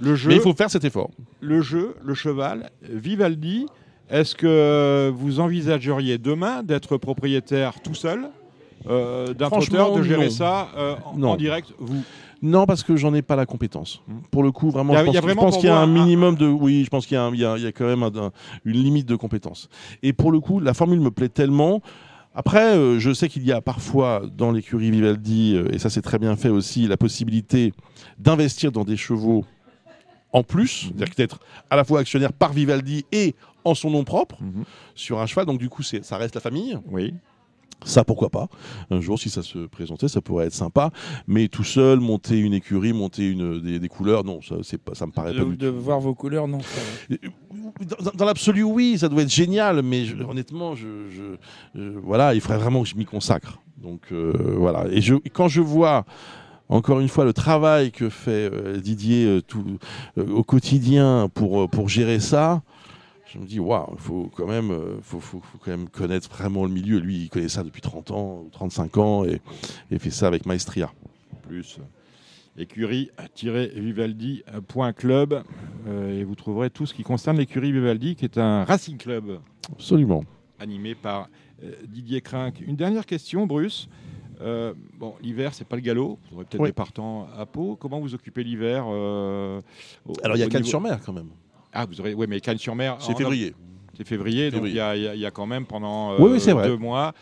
Le 0.00 0.14
jeu, 0.14 0.28
Mais 0.30 0.36
il 0.36 0.40
faut 0.40 0.54
faire 0.54 0.70
cet 0.70 0.84
effort. 0.84 1.10
le 1.40 1.60
jeu, 1.62 1.96
le 2.02 2.14
cheval, 2.14 2.70
Vivaldi. 2.88 3.66
Est-ce 4.08 4.34
que 4.36 5.10
vous 5.14 5.40
envisageriez 5.40 6.18
demain 6.18 6.62
d'être 6.62 6.96
propriétaire 6.96 7.80
tout 7.82 7.94
seul? 7.94 8.28
Euh, 8.88 9.34
d'un 9.34 9.48
trotteur, 9.50 9.94
de 9.96 10.02
gérer 10.02 10.24
non. 10.26 10.30
ça 10.30 10.68
euh, 10.76 10.94
en, 11.04 11.16
Non. 11.18 11.30
en 11.30 11.36
direct 11.36 11.72
vous 11.78 12.02
Non, 12.42 12.66
parce 12.66 12.82
que 12.82 12.96
j'en 12.96 13.14
ai 13.14 13.22
pas 13.22 13.36
la 13.36 13.46
compétence. 13.46 14.02
Hmm. 14.08 14.14
Pour 14.30 14.42
le 14.42 14.50
coup, 14.52 14.70
vraiment, 14.70 14.94
a- 14.94 15.04
je 15.04 15.34
pense, 15.34 15.56
qu'il 15.58 15.66
y 15.66 15.68
a 15.68 15.78
un 15.78 15.86
minimum 15.86 16.34
de. 16.36 16.46
Oui, 16.46 16.82
je 16.84 16.90
pense 16.90 17.06
qu'il 17.06 17.14
y 17.14 17.18
a, 17.18 17.24
un- 17.24 17.32
il 17.34 17.40
y 17.40 17.44
a- 17.66 17.72
quand 17.72 17.86
même 17.86 18.02
un- 18.02 18.06
un- 18.16 18.32
une 18.64 18.76
limite 18.82 19.06
de 19.06 19.16
compétence. 19.16 19.68
Et 20.02 20.12
pour 20.12 20.32
le 20.32 20.40
coup, 20.40 20.58
la 20.60 20.74
formule 20.74 21.00
me 21.00 21.10
plaît 21.10 21.28
tellement. 21.28 21.80
Après, 22.34 22.76
euh, 22.76 22.98
je 22.98 23.12
sais 23.12 23.28
qu'il 23.28 23.44
y 23.46 23.52
a 23.52 23.60
parfois 23.60 24.22
dans 24.36 24.50
l'écurie 24.52 24.90
Vivaldi, 24.90 25.54
euh, 25.54 25.68
et 25.72 25.78
ça 25.78 25.90
c'est 25.90 26.00
très 26.02 26.18
bien 26.18 26.34
fait 26.34 26.48
aussi, 26.48 26.88
la 26.88 26.96
possibilité 26.96 27.74
d'investir 28.18 28.72
dans 28.72 28.84
des 28.84 28.96
chevaux 28.96 29.44
en 30.32 30.42
plus, 30.42 30.90
c'est-à-dire 30.96 31.14
d'être 31.14 31.40
à 31.68 31.76
la 31.76 31.84
fois 31.84 32.00
actionnaire 32.00 32.32
par 32.32 32.54
Vivaldi 32.54 33.04
et 33.12 33.34
en 33.64 33.74
son 33.74 33.90
nom 33.90 34.02
propre 34.02 34.38
sur 34.94 35.20
un 35.20 35.26
cheval. 35.26 35.44
Donc 35.44 35.58
du 35.58 35.68
coup, 35.68 35.82
ça 35.82 36.16
reste 36.16 36.34
la 36.34 36.40
famille. 36.40 36.78
Oui. 36.90 37.12
Ça, 37.84 38.04
pourquoi 38.04 38.30
pas 38.30 38.48
Un 38.90 39.00
jour, 39.00 39.18
si 39.18 39.28
ça 39.30 39.42
se 39.42 39.66
présentait, 39.66 40.08
ça 40.08 40.20
pourrait 40.20 40.46
être 40.46 40.54
sympa. 40.54 40.90
Mais 41.26 41.48
tout 41.48 41.64
seul, 41.64 42.00
monter 42.00 42.38
une 42.38 42.54
écurie, 42.54 42.92
monter 42.92 43.28
une, 43.30 43.60
des, 43.60 43.78
des 43.78 43.88
couleurs, 43.88 44.24
non, 44.24 44.40
ça, 44.42 44.56
c'est 44.62 44.78
pas, 44.78 44.94
ça 44.94 45.06
me 45.06 45.12
paraît 45.12 45.34
pas 45.34 45.44
du 45.44 45.56
de 45.56 45.70
tout. 45.70 45.80
voir 45.80 46.00
vos 46.00 46.14
couleurs, 46.14 46.46
non. 46.48 46.60
ça. 46.60 47.16
Dans, 48.04 48.10
dans 48.14 48.24
l'absolu, 48.24 48.62
oui, 48.62 48.96
ça 48.98 49.08
doit 49.08 49.22
être 49.22 49.32
génial, 49.32 49.82
mais 49.82 50.04
je- 50.04 50.16
honnêtement, 50.22 50.74
je, 50.74 50.86
je- 51.10 51.36
je- 51.80 51.98
voilà, 52.02 52.34
il 52.34 52.40
faudrait 52.40 52.58
vraiment 52.58 52.82
que 52.82 52.88
je 52.88 52.96
m'y 52.96 53.04
consacre. 53.04 53.58
Donc 53.82 54.00
euh, 54.12 54.32
voilà. 54.56 54.86
Et 54.90 55.00
je, 55.00 55.14
quand 55.32 55.48
je 55.48 55.60
vois 55.60 56.04
encore 56.68 57.00
une 57.00 57.08
fois 57.08 57.24
le 57.24 57.32
travail 57.32 57.90
que 57.90 58.08
fait 58.08 58.48
euh, 58.52 58.78
Didier 58.78 59.26
euh, 59.26 59.40
tout, 59.42 59.64
euh, 60.18 60.26
au 60.30 60.44
quotidien 60.44 61.28
pour, 61.34 61.68
pour 61.68 61.88
gérer 61.88 62.20
ça, 62.20 62.62
je 63.32 63.38
me 63.38 63.46
dis 63.46 63.60
waouh, 63.60 63.92
il 63.94 63.98
faut 64.00 64.30
quand 64.36 64.46
même, 64.46 64.70
euh, 64.70 65.00
faut, 65.02 65.20
faut- 65.20 65.40
faut 65.40 65.58
quand 65.58 65.70
même 65.70 65.88
connaître 65.88 66.28
vraiment 66.28 66.64
le 66.64 66.70
milieu. 66.70 66.98
Lui, 66.98 67.16
il 67.22 67.28
connaît 67.30 67.48
ça 67.48 67.62
depuis 67.64 67.80
30 67.80 68.10
ans, 68.10 68.42
ou 68.44 68.50
35 68.50 68.96
ans, 68.98 69.24
et, 69.24 69.40
et 69.90 69.98
fait 69.98 70.10
ça 70.10 70.26
avec 70.26 70.44
maestria. 70.46 70.92
plus 71.42 71.78
écurie-vivaldi.club 72.58 75.42
euh, 75.86 76.20
et 76.20 76.24
vous 76.24 76.34
trouverez 76.34 76.70
tout 76.70 76.86
ce 76.86 76.94
qui 76.94 77.02
concerne 77.02 77.36
l'écurie 77.38 77.72
Vivaldi 77.72 78.14
qui 78.14 78.24
est 78.24 78.38
un 78.38 78.64
racing 78.64 78.96
club 78.98 79.38
Absolument. 79.72 80.24
animé 80.58 80.94
par 80.94 81.28
euh, 81.64 81.72
Didier 81.88 82.20
Crinck. 82.20 82.60
Une 82.60 82.76
dernière 82.76 83.06
question, 83.06 83.46
Bruce. 83.46 83.88
Euh, 84.40 84.74
bon, 84.98 85.14
l'hiver, 85.22 85.54
c'est 85.54 85.66
pas 85.66 85.76
le 85.76 85.82
galop. 85.82 86.18
Vous 86.30 86.36
aurez 86.36 86.44
peut-être 86.46 86.60
Oui. 86.62 86.68
des 86.70 86.74
partants 86.74 87.28
à 87.36 87.46
peau. 87.46 87.76
Comment 87.76 88.00
vous 88.00 88.14
occupez 88.14 88.42
l'hiver 88.42 88.84
euh, 88.88 89.60
Alors 90.24 90.36
il 90.36 90.40
y 90.40 90.42
a 90.42 90.46
au 90.46 90.48
Cannes 90.48 90.62
niveau- 90.62 90.70
sur 90.70 90.80
mer 90.80 90.98
quand 91.04 91.12
même. 91.12 91.28
Ah, 91.72 91.86
vous 91.86 92.00
aurez. 92.00 92.14
Oui, 92.14 92.26
mais 92.28 92.40
Cannes-sur-Mer. 92.40 92.96
C'est 93.00 93.12
en- 93.12 93.16
février. 93.16 93.54
C'est 93.96 94.06
février, 94.06 94.50
donc 94.50 94.62
il 94.64 94.72
y, 94.72 94.80
a- 94.80 94.96
il 94.96 95.14
y 95.16 95.20
y 95.20 95.26
a 95.26 95.30
quand 95.30 95.44
même 95.46 95.66
pendant 95.66 96.12
euh, 96.12 96.16
Oui, 96.18 96.30
oui, 96.32 96.40
c'est 96.40 96.52
vrai. 96.52 96.66
deux 96.66 96.78
mois. 96.78 97.12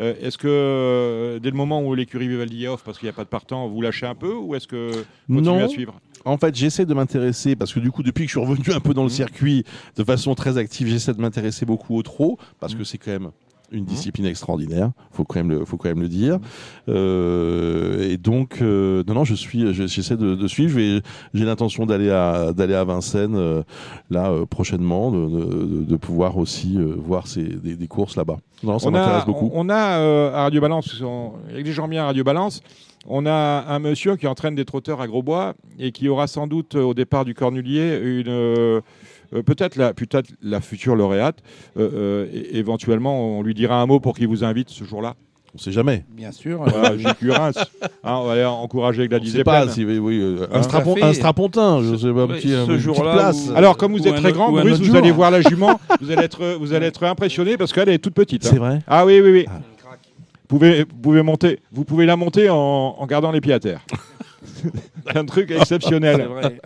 Euh, 0.00 0.12
est-ce 0.20 0.36
que 0.36 0.48
euh, 0.48 1.38
dès 1.38 1.50
le 1.50 1.56
moment 1.56 1.80
où 1.82 1.94
l'écurie 1.94 2.26
Vivaldi 2.26 2.64
est 2.64 2.68
off, 2.68 2.82
parce 2.84 2.98
qu'il 2.98 3.06
n'y 3.06 3.10
a 3.10 3.12
pas 3.12 3.22
de 3.22 3.28
partant, 3.28 3.68
vous 3.68 3.80
lâchez 3.80 4.06
un 4.06 4.16
peu 4.16 4.34
ou 4.34 4.56
est-ce 4.56 4.66
que 4.66 4.90
vous 5.28 5.36
continuez 5.36 5.58
Non. 5.60 5.64
à 5.64 5.68
suivre? 5.68 5.94
En 6.24 6.36
fait, 6.36 6.52
j'essaie 6.56 6.84
de 6.84 6.92
m'intéresser 6.94 7.54
parce 7.54 7.72
que 7.72 7.78
du 7.78 7.92
coup, 7.92 8.02
depuis 8.02 8.24
que 8.24 8.32
je 8.32 8.38
suis 8.38 8.44
revenu 8.44 8.74
un 8.74 8.80
peu 8.80 8.92
dans 8.92 9.04
le 9.04 9.08
Mhm. 9.08 9.14
circuit 9.14 9.64
de 9.96 10.02
façon 10.02 10.34
très 10.34 10.58
active, 10.58 10.88
j'essaie 10.88 11.14
de 11.14 11.20
m'intéresser 11.20 11.64
beaucoup 11.64 11.94
au 11.96 12.02
trot 12.02 12.38
parce 12.58 12.72
Mhm. 12.72 12.78
que 12.80 12.84
c'est 12.84 12.98
quand 12.98 13.12
même 13.12 13.30
une 13.72 13.84
discipline 13.84 14.26
extraordinaire. 14.26 14.90
Faut 15.12 15.24
quand 15.24 15.40
même 15.40 15.50
le, 15.50 15.64
faut 15.64 15.76
quand 15.76 15.88
même 15.88 16.00
le 16.02 16.08
dire. 16.08 16.38
Euh, 16.88 18.08
et 18.10 18.16
donc, 18.16 18.58
euh, 18.62 19.02
non, 19.06 19.14
non, 19.14 19.24
je 19.24 19.34
suis, 19.34 19.72
je- 19.72 19.86
j'essaie 19.86 20.16
de, 20.16 20.34
de 20.34 20.48
suivre. 20.48 20.78
J'ai 21.34 21.44
l'intention 21.44 21.86
d'aller 21.86 22.10
à 22.10 22.52
d'aller 22.52 22.74
à 22.74 22.84
Vincennes 22.84 23.36
euh, 23.36 23.62
là 24.10 24.32
prochainement, 24.48 25.10
de, 25.10 25.26
de- 25.28 25.84
de 25.84 25.96
pouvoir 25.96 26.36
aussi 26.38 26.78
voir 26.96 27.26
ces, 27.26 27.42
des, 27.44 27.76
des 27.76 27.86
courses 27.88 28.16
là-bas. 28.16 28.38
Non, 28.62 28.78
ça 28.78 28.88
on 28.88 28.90
m'intéresse 28.92 29.24
beaucoup. 29.26 29.50
on, 29.52 29.66
on 29.66 29.68
a 29.70 29.76
à 30.34 30.42
Radio 30.42 30.60
Balance, 30.60 30.98
qu'on- 31.00 31.32
avec 31.50 31.66
gens 31.66 31.88
bien 31.88 32.02
à 32.02 32.06
Radio 32.06 32.24
Balance, 32.24 32.62
on 33.08 33.26
a 33.26 33.64
un 33.68 33.78
monsieur 33.78 34.16
qui 34.16 34.26
entraîne 34.26 34.54
des 34.54 34.64
trotteurs 34.64 35.00
à 35.00 35.06
Grosbois 35.06 35.54
et 35.78 35.92
qui 35.92 36.08
aura 36.08 36.26
sans 36.26 36.46
doute 36.46 36.74
au 36.74 36.94
départ 36.94 37.24
du 37.24 37.34
Cornulier 37.34 38.00
une 38.02 38.80
peut-être 39.44 39.76
la 39.76 39.92
peut-être 39.94 40.30
la 40.42 40.60
future 40.60 40.94
lauréate. 40.96 41.38
Euh, 41.76 41.90
euh, 41.94 42.26
éventuellement, 42.52 43.38
on 43.38 43.42
lui 43.42 43.54
dira 43.54 43.80
un 43.80 43.86
mot 43.86 44.00
pour 44.00 44.14
qu'il 44.16 44.28
vous 44.28 44.44
invite 44.44 44.70
ce 44.70 44.84
jour-là. 44.84 45.14
On 45.54 45.58
sait 45.58 45.72
jamais. 45.72 46.04
Bien 46.10 46.32
sûr. 46.32 46.62
Voilà, 46.66 46.98
JQ 46.98 47.30
Reims. 47.30 47.56
Hein, 48.04 48.16
on 48.18 48.24
va 48.26 48.32
aller 48.32 48.44
encourager 48.44 49.04
On 49.04 49.06
Gladys 49.06 49.30
sait 49.30 49.42
pas 49.44 49.60
Zeppelin. 49.66 49.72
si 49.72 49.84
oui, 49.86 49.98
oui, 49.98 50.18
euh, 50.20 50.46
un, 50.52 50.60
strapon- 50.60 51.14
strapontin, 51.14 51.82
je 51.82 51.96
sais 51.96 52.12
pas, 52.12 52.26
petit, 52.26 52.50
ce 52.50 52.54
une 52.60 52.66
petite 52.66 52.80
jour-là 52.80 53.32
Alors, 53.54 53.78
comme 53.78 53.92
vous 53.96 54.02
Ou 54.04 54.08
êtes 54.08 54.16
très 54.16 54.32
grand, 54.32 54.52
Bruce, 54.52 54.78
vous 54.78 54.84
jour. 54.84 54.96
allez 54.96 55.10
voir 55.12 55.30
la 55.30 55.40
jument, 55.40 55.80
vous 56.02 56.10
allez 56.10 56.24
être, 56.24 56.56
vous 56.58 56.74
allez 56.74 56.86
être 56.86 57.04
impressionné 57.04 57.56
parce 57.56 57.72
qu'elle 57.72 57.88
est 57.88 57.98
toute 57.98 58.12
petite. 58.12 58.44
hein. 58.44 58.50
C'est 58.52 58.58
vrai. 58.58 58.80
Ah 58.86 59.06
oui, 59.06 59.20
oui, 59.24 59.30
oui. 59.30 59.44
Ah. 59.48 59.60
Vous 60.48 60.58
pouvez, 60.58 60.80
vous 60.80 61.00
pouvez 61.02 61.22
monter, 61.22 61.58
vous 61.72 61.84
pouvez 61.84 62.04
la 62.06 62.16
monter 62.16 62.50
en, 62.50 62.56
en 62.56 63.06
gardant 63.06 63.32
les 63.32 63.40
pieds 63.40 63.54
à 63.54 63.58
terre. 63.58 63.80
C'est 65.06 65.16
un 65.16 65.24
truc 65.24 65.50
exceptionnel. 65.50 66.22
vrai. 66.22 66.58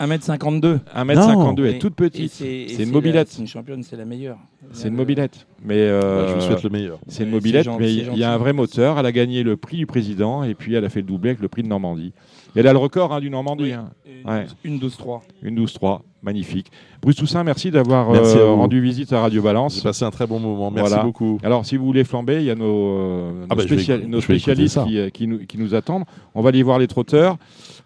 1m52. 0.00 0.78
1m52, 0.96 1.58
elle 1.60 1.66
est 1.74 1.78
toute 1.78 1.92
et 1.92 1.96
petite. 1.96 2.32
C'est 2.32 2.82
une 2.82 2.90
mobilette. 2.90 3.28
C'est 3.28 3.40
une 3.40 3.46
championne, 3.46 3.82
c'est 3.82 3.96
la 3.96 4.04
meilleure. 4.04 4.38
C'est 4.72 4.88
une 4.88 4.94
mobilette. 4.94 5.46
Mais 5.64 5.88
Bah, 5.90 6.26
je 6.28 6.32
vous 6.34 6.38
euh, 6.38 6.40
souhaite 6.40 6.62
le 6.62 6.70
meilleur. 6.70 6.98
c'est 7.08 7.22
une 7.22 7.28
Ouais, 7.30 7.34
mobilette, 7.36 7.68
mais 7.78 7.92
il 7.92 8.16
y 8.16 8.24
a 8.24 8.32
un 8.32 8.38
vrai 8.38 8.52
moteur. 8.52 8.98
Elle 8.98 9.06
a 9.06 9.12
gagné 9.12 9.42
le 9.42 9.56
prix 9.56 9.76
du 9.76 9.86
président 9.86 10.42
et 10.44 10.54
puis 10.54 10.74
elle 10.74 10.84
a 10.84 10.88
fait 10.88 11.00
le 11.00 11.06
doublé 11.06 11.30
avec 11.30 11.40
le 11.42 11.48
prix 11.48 11.62
de 11.62 11.68
Normandie. 11.68 12.12
Et 12.56 12.60
elle 12.60 12.66
a 12.66 12.72
le 12.72 12.78
record 12.78 13.12
hein, 13.12 13.20
du 13.20 13.30
Normandie. 13.30 13.64
Oui. 13.64 13.72
hein. 13.72 13.90
Une, 14.06 14.28
Ouais. 14.30 14.46
une 14.64 14.78
12-3. 14.78 15.20
Une 15.42 15.64
12-3. 15.64 16.00
Magnifique. 16.22 16.72
Bruce 17.00 17.14
Toussaint, 17.16 17.44
merci 17.44 17.70
d'avoir 17.70 18.10
Merci 18.10 18.36
euh, 18.38 18.46
rendu 18.50 18.80
visite 18.80 19.12
à 19.12 19.20
Radio 19.20 19.40
J'ai 19.40 19.44
Balance. 19.44 19.80
passé 19.80 20.04
un 20.04 20.10
très 20.10 20.26
bon 20.26 20.40
moment. 20.40 20.72
Merci 20.72 20.88
Voilà. 20.88 21.04
beaucoup. 21.04 21.38
Alors, 21.44 21.64
si 21.64 21.76
vous 21.76 21.84
voulez 21.86 22.02
flamber, 22.02 22.38
il 22.38 22.44
y 22.46 22.50
a 22.50 22.56
nos, 22.56 22.64
euh, 22.64 23.30
nos 23.32 23.46
Ah 23.50 23.54
bah, 23.54 23.62
vais 23.64 23.98
nos 24.08 24.20
spécialistes 24.20 24.82
qui, 24.84 24.98
euh, 24.98 25.10
qui 25.10 25.28
nous, 25.28 25.38
qui 25.46 25.56
nous 25.58 25.74
attendent. 25.76 26.02
On 26.34 26.42
va 26.42 26.48
aller 26.48 26.64
voir 26.64 26.80
les 26.80 26.88
trotteurs. 26.88 27.36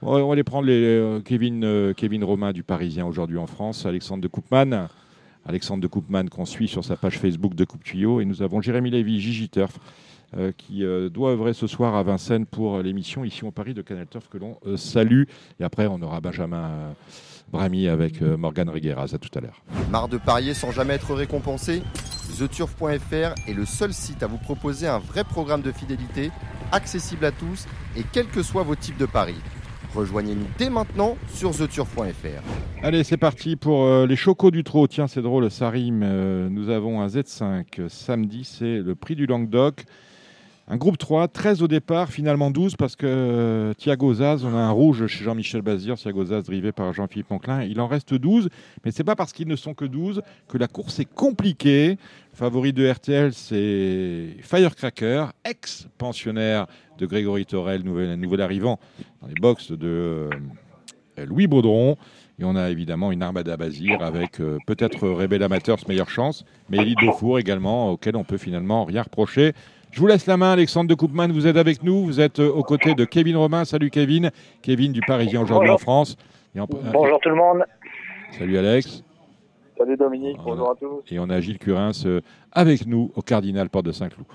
On 0.01 0.15
va, 0.15 0.21
on 0.25 0.29
va 0.29 0.33
aller 0.33 0.45
prendre 0.45 0.67
les, 0.69 0.73
euh, 0.73 1.21
Kevin, 1.21 1.63
euh, 1.65 1.93
Kevin 1.93 2.25
Romain 2.25 2.53
du 2.53 2.63
Parisien 2.63 3.05
aujourd'hui 3.05 3.37
en 3.37 3.47
France, 3.47 3.85
Alexandre 3.85 4.23
de 4.23 4.29
Koopman. 4.29 4.89
Alexandre 5.45 5.83
de 5.83 5.87
Koopman 5.89 6.29
qu'on 6.31 6.45
suit 6.47 6.69
sur 6.69 6.85
sa 6.85 6.97
page 6.97 7.19
Facebook 7.19 7.55
de 7.55 7.65
Coupe 7.65 7.85
Tuyau. 7.85 8.21
Et 8.23 8.25
nous 8.25 8.41
avons 8.41 8.63
Jérémy 8.63 8.91
Lévy, 8.91 9.21
Gigi 9.21 9.49
Turf, 9.51 9.79
qui 10.57 10.85
euh, 10.85 11.09
doit 11.09 11.31
œuvrer 11.31 11.53
ce 11.53 11.67
soir 11.67 11.95
à 11.95 12.03
Vincennes 12.03 12.47
pour 12.47 12.77
euh, 12.77 12.83
l'émission 12.83 13.25
ici 13.25 13.45
au 13.45 13.51
Paris 13.51 13.75
de 13.75 13.83
Canal 13.83 14.07
Turf 14.07 14.29
que 14.29 14.39
l'on 14.39 14.59
euh, 14.67 14.77
salue. 14.77 15.25
Et 15.59 15.65
après, 15.65 15.87
on 15.87 16.01
aura 16.03 16.21
Benjamin 16.21 16.69
euh, 16.69 16.93
Bramy 17.51 17.89
avec 17.89 18.23
euh, 18.23 18.37
Morgan 18.37 18.69
Regueras. 18.69 19.13
À 19.13 19.19
tout 19.19 19.37
à 19.37 19.41
l'heure. 19.41 19.63
Marre 19.91 20.09
de 20.09 20.19
parier 20.19 20.55
sans 20.55 20.71
jamais 20.71 20.95
être 20.95 21.15
récompensé? 21.15 21.83
TheTurf.fr 22.39 23.35
est 23.49 23.55
le 23.55 23.65
seul 23.67 23.93
site 23.93 24.23
à 24.23 24.29
vous 24.29 24.39
proposer 24.39 24.87
un 24.87 24.99
vrai 24.99 25.25
programme 25.25 25.63
de 25.63 25.73
fidélité, 25.73 26.31
accessible 26.71 27.25
à 27.25 27.33
tous 27.33 27.67
et 27.97 28.05
quels 28.13 28.29
que 28.29 28.43
soient 28.43 28.63
vos 28.63 28.77
types 28.77 28.99
de 28.99 29.07
paris. 29.07 29.35
Rejoignez-nous 29.95 30.47
dès 30.57 30.71
maintenant 30.71 31.17
sur 31.29 31.51
TheTurf.fr. 31.51 32.85
Allez, 32.85 33.03
c'est 33.03 33.17
parti 33.17 33.57
pour 33.57 33.85
euh, 33.85 34.07
les 34.07 34.15
chocos 34.15 34.53
du 34.53 34.63
trot. 34.63 34.87
Tiens, 34.87 35.09
c'est 35.09 35.23
drôle, 35.23 35.51
ça 35.51 35.69
rime. 35.69 36.03
Euh, 36.05 36.49
nous 36.49 36.69
avons 36.69 37.01
un 37.01 37.09
Z5 37.09 37.65
euh, 37.81 37.89
samedi, 37.89 38.45
c'est 38.45 38.79
le 38.79 38.95
prix 38.95 39.17
du 39.17 39.27
Languedoc. 39.27 39.85
Un 40.73 40.77
groupe 40.77 40.99
3, 40.99 41.27
13 41.27 41.65
au 41.65 41.67
départ, 41.67 42.11
finalement 42.11 42.53
12 42.53 42.77
parce 42.77 42.95
que 42.95 43.05
euh, 43.05 43.75
Thiago 43.75 44.15
Zaz, 44.15 44.45
on 44.45 44.55
a 44.55 44.61
un 44.61 44.71
rouge 44.71 45.09
chez 45.09 45.25
Jean-Michel 45.25 45.63
Bazir, 45.63 45.97
Thiago 45.97 46.27
Zaz 46.27 46.45
drivé 46.45 46.71
par 46.71 46.93
Jean-Philippe 46.93 47.29
Monclin. 47.29 47.65
Il 47.65 47.81
en 47.81 47.89
reste 47.89 48.15
12, 48.15 48.49
mais 48.85 48.93
c'est 48.93 49.03
pas 49.03 49.17
parce 49.17 49.33
qu'ils 49.33 49.49
ne 49.49 49.57
sont 49.57 49.75
que 49.75 49.85
12 49.85 50.23
que 50.47 50.59
la 50.59 50.69
course 50.69 51.01
est 51.01 51.13
compliquée. 51.13 51.99
Favori 52.35 52.73
de 52.73 52.89
RTL, 52.89 53.33
c'est 53.33 54.37
Firecracker, 54.43 55.33
ex-pensionnaire 55.45 56.69
de 56.99 57.07
Grégory 57.07 57.47
Torel, 57.47 57.83
nouvel, 57.83 58.41
arrivant 58.41 58.79
dans 59.23 59.27
les 59.27 59.35
box 59.35 59.73
de 59.73 59.89
euh, 59.89 60.31
Louis 61.27 61.49
Baudron. 61.49 61.97
Et 62.39 62.45
on 62.45 62.55
a 62.55 62.71
évidemment 62.71 63.11
une 63.11 63.25
armada 63.25 63.57
Bazir 63.57 64.01
avec 64.03 64.41
euh, 64.41 64.59
peut-être 64.69 65.09
Rebel 65.09 65.43
Amateurs, 65.43 65.79
meilleure 65.89 66.09
chance, 66.09 66.45
mais 66.69 66.79
Elite 66.79 67.01
Beaufour 67.01 67.41
également, 67.41 67.91
auquel 67.91 68.15
on 68.15 68.23
peut 68.23 68.39
finalement 68.39 68.85
rien 68.85 69.03
reprocher. 69.03 69.53
Je 69.91 70.01
vous 70.01 70.07
laisse 70.07 70.27
la 70.27 70.37
main, 70.37 70.53
Alexandre 70.53 70.89
de 70.89 70.95
Koopman, 70.95 71.29
vous 71.33 71.47
êtes 71.47 71.57
avec 71.57 71.83
nous, 71.83 72.05
vous 72.05 72.21
êtes 72.21 72.39
euh, 72.39 72.49
aux 72.51 72.63
côtés 72.63 72.95
de 72.95 73.05
Kevin 73.05 73.37
Romain. 73.37 73.65
Salut 73.65 73.91
Kevin, 73.91 74.31
Kevin 74.63 74.93
du 74.93 75.01
Parisien 75.01 75.43
aujourd'hui 75.43 75.71
en. 75.71 75.79
France. 75.79 76.17
Et 76.55 76.61
en- 76.61 76.67
Bonjour 76.93 77.19
tout 77.21 77.29
le 77.29 77.35
monde. 77.35 77.65
Salut 78.39 78.57
Alex. 78.59 79.03
Salut 79.77 79.97
Dominique, 79.97 80.37
bonjour 80.45 80.71
à 80.71 80.75
tous. 80.77 81.03
Et 81.11 81.19
on 81.19 81.29
a 81.31 81.41
Gilles 81.41 81.59
Curins 81.59 81.91
euh, 82.07 82.21
avec 82.53 82.87
nous 82.87 83.11
au 83.17 83.23
Cardinal 83.23 83.69
Porte 83.69 83.87
de 83.87 83.93
Saint-Cloud. 83.93 84.27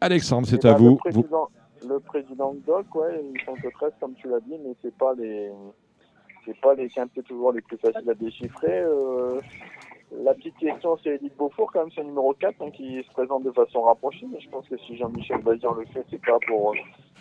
Alexandre, 0.00 0.48
c'est 0.48 0.64
Eh 0.64 0.68
à 0.68 0.72
ben, 0.72 0.78
vous. 0.78 0.98
Le 1.04 1.12
Vous- 1.12 1.22
président, 1.22 1.48
le 1.88 2.00
président 2.00 2.54
de 2.54 2.60
Doc, 2.66 2.92
ouais, 2.96 3.22
ils 3.34 3.40
sont 3.44 3.54
que 3.54 3.68
13 3.72 3.92
comme 4.00 4.14
tu 4.14 4.28
l'as 4.28 4.40
dit, 4.40 4.56
mais 4.64 4.74
c'est 4.82 4.94
pas 4.96 5.12
les 5.16 5.50
c'est 6.44 6.60
pas 6.60 6.74
les 6.74 6.88
quintés 6.88 7.22
toujours 7.22 7.52
les 7.52 7.60
plus 7.60 7.76
faciles 7.76 8.10
à 8.10 8.14
déchiffrer. 8.14 8.80
Euh, 8.80 9.40
la 10.20 10.34
petite 10.34 10.56
question, 10.58 10.98
c'est 11.02 11.14
Edith 11.14 11.36
Beaufour, 11.36 11.72
quand 11.72 11.80
même, 11.80 11.90
c'est 11.94 12.04
numéro 12.04 12.34
4 12.34 12.54
hein, 12.60 12.70
qui 12.70 13.02
se 13.02 13.12
présente 13.12 13.44
de 13.44 13.52
façon 13.52 13.82
rapprochée, 13.82 14.26
mais 14.30 14.40
je 14.40 14.48
pense 14.50 14.68
que 14.68 14.76
si 14.78 14.96
Jean-Michel 14.96 15.42
Bazir 15.42 15.72
le 15.72 15.86
fait, 15.86 16.04
c'est 16.10 16.20
pas 16.20 16.38
pour 16.46 16.74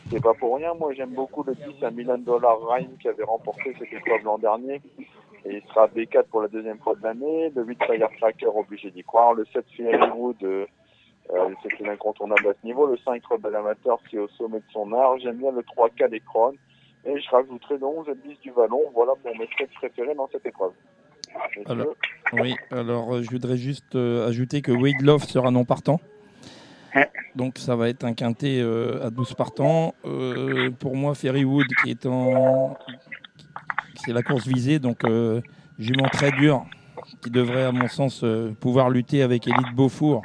c'est 0.09 0.21
pas 0.21 0.33
pour 0.33 0.57
rien. 0.57 0.73
Moi, 0.73 0.93
j'aime 0.93 1.13
beaucoup 1.13 1.43
le 1.43 1.55
10 1.55 1.83
à 1.83 1.91
Milan 1.91 2.17
Dollar 2.17 2.59
Rhein 2.59 2.89
qui 2.99 3.07
avait 3.07 3.23
remporté 3.23 3.73
cette 3.79 3.93
épreuve 3.93 4.23
l'an 4.23 4.37
dernier. 4.37 4.81
Et 5.45 5.55
il 5.55 5.63
sera 5.69 5.87
B4 5.87 6.25
pour 6.25 6.41
la 6.41 6.47
deuxième 6.47 6.79
fois 6.79 6.95
de 6.95 7.03
l'année. 7.03 7.49
Le 7.55 7.63
8 7.63 7.83
Firecracker, 7.85 8.47
obligé 8.47 8.91
d'y 8.91 9.03
croire. 9.03 9.33
Le 9.33 9.45
7 9.45 9.65
Fairywood, 9.75 10.43
euh, 10.43 10.65
euh, 11.31 11.49
c'est 11.63 11.79
une 11.79 11.89
incontournable 11.89 12.49
à 12.49 12.53
ce 12.59 12.65
niveau. 12.65 12.87
Le 12.87 12.97
5 12.97 13.25
Rebel 13.25 13.55
Amateur 13.55 13.99
qui 14.09 14.17
est 14.17 14.19
au 14.19 14.27
sommet 14.29 14.59
de 14.59 14.71
son 14.73 14.91
art. 14.91 15.17
J'aime 15.19 15.37
bien 15.37 15.51
le 15.51 15.63
3 15.63 15.89
K 15.89 16.09
des 16.09 16.19
Crones. 16.19 16.57
Et 17.05 17.19
je 17.19 17.29
rajouterai 17.29 17.77
le 17.77 17.85
11 17.85 18.07
et 18.09 18.11
le 18.11 18.33
10 18.33 18.39
du 18.41 18.51
Vallon. 18.51 18.81
Voilà 18.93 19.13
pour 19.23 19.35
mes 19.37 19.47
traits 19.47 19.71
préférés 19.75 20.13
dans 20.13 20.27
cette 20.27 20.45
épreuve. 20.45 20.73
Messieurs. 21.57 21.63
Alors, 21.71 21.95
Oui, 22.33 22.55
alors 22.71 23.15
euh, 23.15 23.21
je 23.23 23.29
voudrais 23.29 23.57
juste 23.57 23.95
euh, 23.95 24.27
ajouter 24.27 24.61
que 24.61 24.71
Wade 24.71 25.01
Love 25.01 25.23
sera 25.25 25.51
non 25.51 25.65
partant. 25.65 25.99
Donc 27.35 27.57
ça 27.57 27.75
va 27.75 27.89
être 27.89 28.03
un 28.03 28.13
quintet 28.13 28.59
euh, 28.59 29.05
à 29.05 29.09
12 29.09 29.33
partants. 29.35 29.93
Euh, 30.05 30.69
pour 30.71 30.95
moi, 30.95 31.15
Ferrywood 31.15 31.67
qui 31.83 31.91
est 31.91 32.05
en. 32.05 32.77
C'est 34.05 34.13
la 34.13 34.23
course 34.23 34.47
visée, 34.47 34.79
donc 34.79 35.03
euh, 35.03 35.41
jument 35.77 36.07
très 36.11 36.31
dur, 36.31 36.65
qui 37.21 37.29
devrait, 37.29 37.63
à 37.63 37.71
mon 37.71 37.87
sens, 37.87 38.21
euh, 38.23 38.51
pouvoir 38.59 38.89
lutter 38.89 39.21
avec 39.21 39.47
Elite 39.47 39.75
Beaufour, 39.75 40.23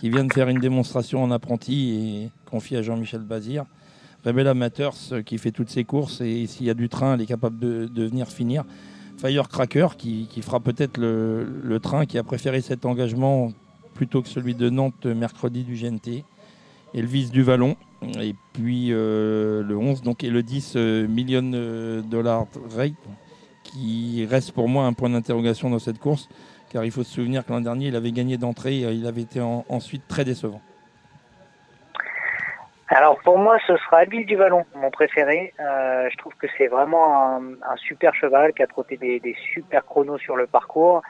qui 0.00 0.10
vient 0.10 0.24
de 0.24 0.32
faire 0.32 0.48
une 0.48 0.58
démonstration 0.58 1.22
en 1.22 1.30
apprenti 1.30 1.90
et 2.24 2.50
confiée 2.50 2.78
à 2.78 2.82
Jean-Michel 2.82 3.20
Bazir. 3.20 3.64
Rebel 4.24 4.46
Amateurs 4.46 4.94
qui 5.26 5.38
fait 5.38 5.50
toutes 5.50 5.70
ses 5.70 5.84
courses 5.84 6.20
et 6.20 6.46
s'il 6.46 6.66
y 6.66 6.70
a 6.70 6.74
du 6.74 6.88
train, 6.88 7.14
elle 7.14 7.22
est 7.22 7.26
capable 7.26 7.58
de, 7.58 7.86
de 7.86 8.04
venir 8.04 8.28
finir. 8.28 8.64
Firecracker 9.22 9.88
qui, 9.96 10.26
fera 10.42 10.58
peut-être 10.58 10.98
le, 10.98 11.78
train 11.80 12.06
qui 12.06 12.18
a 12.18 12.24
préféré 12.24 12.60
cet 12.60 12.84
engagement 12.84 13.52
plutôt 13.94 14.20
que 14.20 14.28
celui 14.28 14.54
de 14.54 14.68
Nantes 14.68 15.06
mercredi 15.06 15.62
du 15.62 15.74
GNT. 15.76 16.24
Elvis 16.94 17.30
du 17.30 17.42
Vallon. 17.42 17.76
Et 18.20 18.34
puis 18.52 18.88
euh, 18.90 19.62
le 19.62 19.76
11 19.76 20.02
donc, 20.02 20.24
et 20.24 20.30
le 20.30 20.42
10 20.42 20.72
euh, 20.74 21.06
million 21.06 21.52
euh, 21.54 22.02
dollars 22.02 22.46
qui 23.62 24.26
reste 24.28 24.50
pour 24.52 24.68
moi 24.68 24.86
un 24.86 24.92
point 24.92 25.08
d'interrogation 25.08 25.70
dans 25.70 25.78
cette 25.78 26.00
course 26.00 26.28
car 26.72 26.84
il 26.84 26.90
faut 26.90 27.04
se 27.04 27.12
souvenir 27.12 27.46
que 27.46 27.52
l'an 27.52 27.60
dernier 27.60 27.88
il 27.88 27.96
avait 27.96 28.12
gagné 28.12 28.38
d'entrée, 28.38 28.84
euh, 28.84 28.92
il 28.92 29.06
avait 29.06 29.22
été 29.22 29.40
en- 29.40 29.64
ensuite 29.68 30.02
très 30.08 30.24
décevant. 30.24 30.60
Alors 32.94 33.18
pour 33.20 33.38
moi, 33.38 33.56
ce 33.66 33.74
sera 33.78 34.02
Elvis 34.02 34.26
du 34.26 34.36
Vallon, 34.36 34.66
mon 34.74 34.90
préféré. 34.90 35.54
Euh, 35.58 36.10
je 36.10 36.16
trouve 36.18 36.34
que 36.34 36.46
c'est 36.58 36.66
vraiment 36.66 37.36
un, 37.36 37.42
un 37.62 37.76
super 37.76 38.14
cheval 38.14 38.52
qui 38.52 38.62
a 38.62 38.66
trotté 38.66 38.98
des, 38.98 39.18
des 39.18 39.34
super 39.54 39.82
chronos 39.86 40.18
sur 40.18 40.36
le 40.36 40.46
parcours. 40.46 41.00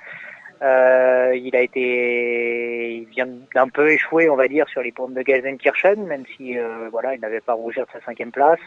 Euh, 0.63 1.33
il 1.35 1.57
a 1.57 1.61
été, 1.61 2.99
il 2.99 3.07
vient 3.07 3.27
d'un 3.53 3.67
peu 3.67 3.91
échouer, 3.91 4.31
on 4.31 4.37
va 4.37 4.47
dire, 4.47 4.69
sur 4.69 4.81
les 4.81 4.93
pompes 4.93 5.13
de 5.13 5.25
Gelsenkirchen, 5.27 6.07
même 6.07 6.23
si 6.37 6.57
euh, 6.57 6.89
voilà, 6.93 7.17
il 7.17 7.21
n'avait 7.21 7.41
pas 7.41 7.55
rougir 7.55 7.85
de 7.87 7.91
sa 7.91 8.01
cinquième 8.05 8.31
place. 8.31 8.61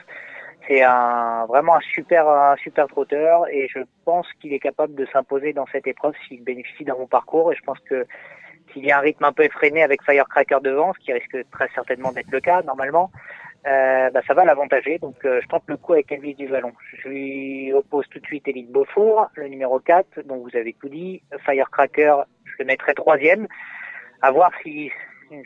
C'est 0.68 0.84
un 0.84 1.45
vraiment 1.45 1.78
un 1.78 1.82
super, 1.93 2.28
un 2.28 2.57
super 2.57 2.88
trotteur 2.88 3.47
et 3.47 3.70
je 3.70 3.80
pense 4.03 4.28
qu'il 4.41 4.51
est 4.51 4.59
capable 4.59 4.93
de 4.93 5.05
s'imposer 5.05 5.53
dans 5.53 5.68
cette 5.68 5.88
épreuve 5.88 6.16
s'il 6.28 6.43
bénéficie 6.43 6.84
d'un 6.84 6.95
bon 6.95 7.07
parcours. 7.07 7.53
Et 7.53 7.55
je 7.55 7.63
pense 7.63 7.80
que 7.80 8.05
s'il 8.76 8.86
y 8.86 8.92
a 8.92 8.98
un 8.98 9.02
rythme 9.02 9.24
un 9.24 9.32
peu 9.32 9.44
effréné 9.44 9.82
avec 9.82 10.04
Firecracker 10.04 10.58
devant, 10.62 10.94
ce 10.94 11.00
qui 11.00 11.14
risque 11.14 11.38
très 11.52 11.70
certainement 11.74 12.12
d'être 12.12 12.30
le 12.30 12.42
cas 12.42 12.62
normalement, 12.64 13.10
euh, 13.66 14.10
bah, 14.12 14.22
ça 14.28 14.34
va 14.34 14.44
l'avantager. 14.44 15.00
Donc 15.00 15.16
euh, 15.26 15.40
je 15.42 15.48
tente 15.48 15.64
le 15.68 15.78
coup 15.78 15.94
avec 15.94 16.12
Elvis 16.12 16.36
du 16.36 16.48
Vallon. 16.48 16.74
Je 16.94 17.08
lui 17.08 17.74
oppose 17.74 18.06
tout 18.10 18.20
de 18.20 18.26
suite 18.26 18.48
Elite 18.48 18.72
Beaufour, 18.72 19.28
le 19.36 19.48
numéro 19.48 19.80
4, 19.80 20.22
dont 20.26 20.38
vous 20.38 20.56
avez 20.56 20.74
tout 20.74 20.90
dit. 20.90 21.24
Firecracker, 21.46 22.18
je 22.44 22.54
le 22.60 22.66
mettrai 22.66 22.94
troisième. 22.94 23.48
À 24.22 24.32
voir 24.32 24.52
si... 24.62 24.92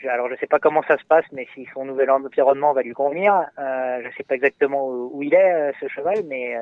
Alors 0.09 0.29
je 0.29 0.35
sais 0.35 0.47
pas 0.47 0.59
comment 0.59 0.83
ça 0.83 0.97
se 0.97 1.05
passe, 1.05 1.25
mais 1.31 1.47
si 1.53 1.65
son 1.73 1.85
nouvel 1.85 2.09
environnement 2.11 2.73
va 2.73 2.81
lui 2.81 2.93
convenir. 2.93 3.45
Euh, 3.57 4.01
je 4.03 4.15
sais 4.17 4.23
pas 4.23 4.35
exactement 4.35 4.87
où, 4.87 5.23
il 5.23 5.33
est, 5.33 5.53
euh, 5.53 5.71
ce 5.79 5.87
cheval, 5.87 6.17
mais 6.27 6.57
euh, 6.57 6.61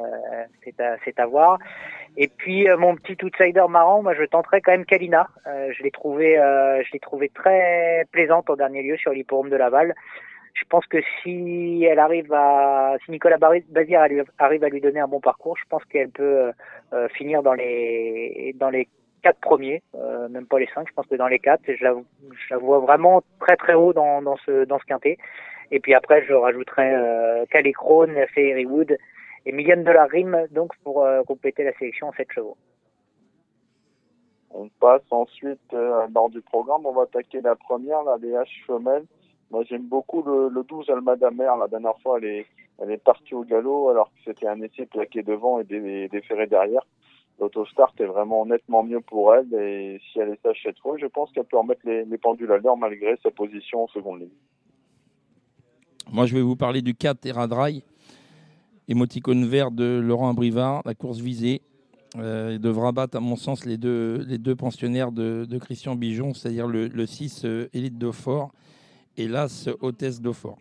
c'est 0.63 0.79
à, 0.79 1.23
à 1.23 1.25
voir. 1.25 1.57
Et 2.15 2.27
puis 2.27 2.69
euh, 2.69 2.77
mon 2.77 2.95
petit 2.95 3.17
outsider 3.23 3.65
marrant, 3.69 4.03
moi 4.03 4.13
je 4.13 4.23
tenterai 4.23 4.61
quand 4.61 4.71
même 4.71 4.85
Kalina. 4.85 5.27
Euh, 5.47 5.71
je 5.75 5.83
l'ai 5.83 5.91
trouvé, 5.91 6.35
je 6.35 6.91
l'ai 6.93 6.99
trouvé 6.99 7.29
très 7.29 8.05
plaisante 8.11 8.49
en 8.49 8.55
dernier 8.55 8.83
lieu 8.83 8.97
sur 8.97 9.11
l'hippodrome 9.11 9.49
de 9.49 9.55
Laval. 9.55 9.95
Je 10.53 10.63
pense 10.69 10.85
que 10.87 10.97
si 11.21 11.85
elle 11.87 11.99
arrive 11.99 12.33
à, 12.33 12.97
si 13.05 13.11
Nicolas 13.11 13.37
Bazir 13.37 14.01
arrive 14.39 14.63
à 14.63 14.69
lui 14.69 14.81
donner 14.81 14.99
un 14.99 15.07
bon 15.07 15.19
parcours, 15.19 15.55
je 15.57 15.67
pense 15.69 15.85
qu'elle 15.85 16.09
peut 16.09 16.51
finir 17.13 17.43
dans 17.43 17.53
les 17.53 18.55
dans 18.57 18.69
les 18.69 18.87
quatre 19.21 19.39
premiers, 19.39 19.81
euh, 19.95 20.29
même 20.29 20.45
pas 20.45 20.59
les 20.59 20.67
cinq. 20.73 20.87
Je 20.87 20.93
pense 20.93 21.07
que 21.07 21.15
dans 21.15 21.27
les 21.27 21.39
quatre, 21.39 21.61
je 21.67 21.83
la, 21.83 22.57
vois 22.57 22.79
vraiment 22.79 23.23
très 23.39 23.55
très 23.57 23.73
haut 23.73 23.93
dans, 23.93 24.37
ce 24.45 24.65
dans 24.65 24.79
quintet. 24.79 25.17
Et 25.71 25.79
puis 25.79 25.93
après, 25.93 26.23
je 26.25 26.33
rajouterai 26.33 26.93
euh, 26.93 27.45
Calais 27.49 27.73
Crone, 27.73 28.15
Fairywood 28.33 28.97
et 29.45 29.51
Million 29.51 29.81
de 29.81 29.91
la 29.91 30.05
Rime 30.05 30.47
donc 30.51 30.71
pour 30.83 31.03
euh, 31.03 31.23
compléter 31.23 31.63
la 31.63 31.73
sélection 31.73 32.07
en 32.07 32.13
7 32.13 32.31
chevaux. 32.31 32.57
On 34.51 34.69
passe 34.79 35.03
ensuite 35.11 35.73
euh, 35.73 36.07
lors 36.13 36.29
du 36.29 36.41
programme, 36.41 36.85
on 36.85 36.93
va 36.93 37.03
attaquer 37.03 37.41
la 37.41 37.55
première, 37.55 38.03
la 38.03 38.17
DH 38.17 38.65
femelle. 38.65 39.03
Moi 39.51 39.63
j'aime 39.69 39.87
beaucoup 39.87 40.23
le, 40.23 40.49
le 40.49 40.63
12 40.63 40.89
Almada 40.89 41.31
Mère. 41.31 41.57
La 41.57 41.67
dernière 41.67 41.97
fois 41.99 42.19
elle 42.19 42.45
est, 42.89 43.03
partie 43.03 43.33
au 43.35 43.43
galop 43.43 43.89
alors 43.89 44.07
que 44.07 44.19
c'était 44.25 44.47
un 44.47 44.61
essai 44.61 44.85
plaqué 44.85 45.23
devant 45.23 45.59
et 45.59 45.63
dé- 45.63 46.07
déféré 46.09 46.47
derrière. 46.47 46.85
L'autostart 47.39 47.93
est 47.99 48.05
vraiment 48.05 48.45
nettement 48.45 48.83
mieux 48.83 49.01
pour 49.01 49.33
elle. 49.35 49.53
Et 49.53 50.01
si 50.11 50.19
elle 50.19 50.29
est 50.29 50.41
sage 50.41 50.59
cette 50.63 50.79
fois, 50.79 50.97
je 50.97 51.05
pense 51.05 51.31
qu'elle 51.31 51.45
peut 51.45 51.57
remettre 51.57 51.81
les, 51.85 52.05
les 52.05 52.17
pendules 52.17 52.51
à 52.51 52.57
l'heure 52.57 52.77
malgré 52.77 53.17
sa 53.23 53.31
position 53.31 53.83
en 53.83 53.87
seconde 53.87 54.21
ligne. 54.21 54.29
Moi, 56.11 56.25
je 56.25 56.35
vais 56.35 56.41
vous 56.41 56.55
parler 56.55 56.81
du 56.81 56.95
4 56.95 57.19
Terra 57.19 57.47
Dry, 57.47 57.83
émoticône 58.87 59.45
vert 59.45 59.71
de 59.71 59.99
Laurent 60.01 60.29
Abrivard, 60.29 60.81
la 60.85 60.95
course 60.95 61.19
visée. 61.19 61.61
Euh, 62.17 62.51
il 62.53 62.59
devra 62.59 62.93
battre, 62.93 63.17
à 63.17 63.19
mon 63.19 63.35
sens, 63.35 63.65
les 63.65 63.77
deux, 63.77 64.23
les 64.25 64.37
deux 64.37 64.55
pensionnaires 64.55 65.11
de, 65.11 65.45
de 65.45 65.57
Christian 65.57 65.95
Bijon, 65.95 66.33
c'est-à-dire 66.33 66.67
le, 66.67 66.87
le 66.87 67.05
6 67.05 67.43
euh, 67.43 67.69
Élite 67.73 67.97
Daupfort 67.97 68.51
et 69.17 69.27
l'As 69.27 69.69
Hôtesse 69.81 70.21
Daupfort. 70.21 70.57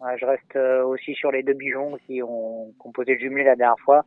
Ouais, 0.00 0.18
je 0.18 0.26
reste 0.26 0.56
euh, 0.56 0.84
aussi 0.84 1.14
sur 1.14 1.30
les 1.30 1.42
deux 1.42 1.54
bijons 1.54 1.96
qui 2.06 2.22
ont 2.22 2.72
composé 2.78 3.14
le 3.14 3.20
jumelé 3.20 3.44
la 3.44 3.56
dernière 3.56 3.78
fois. 3.84 4.04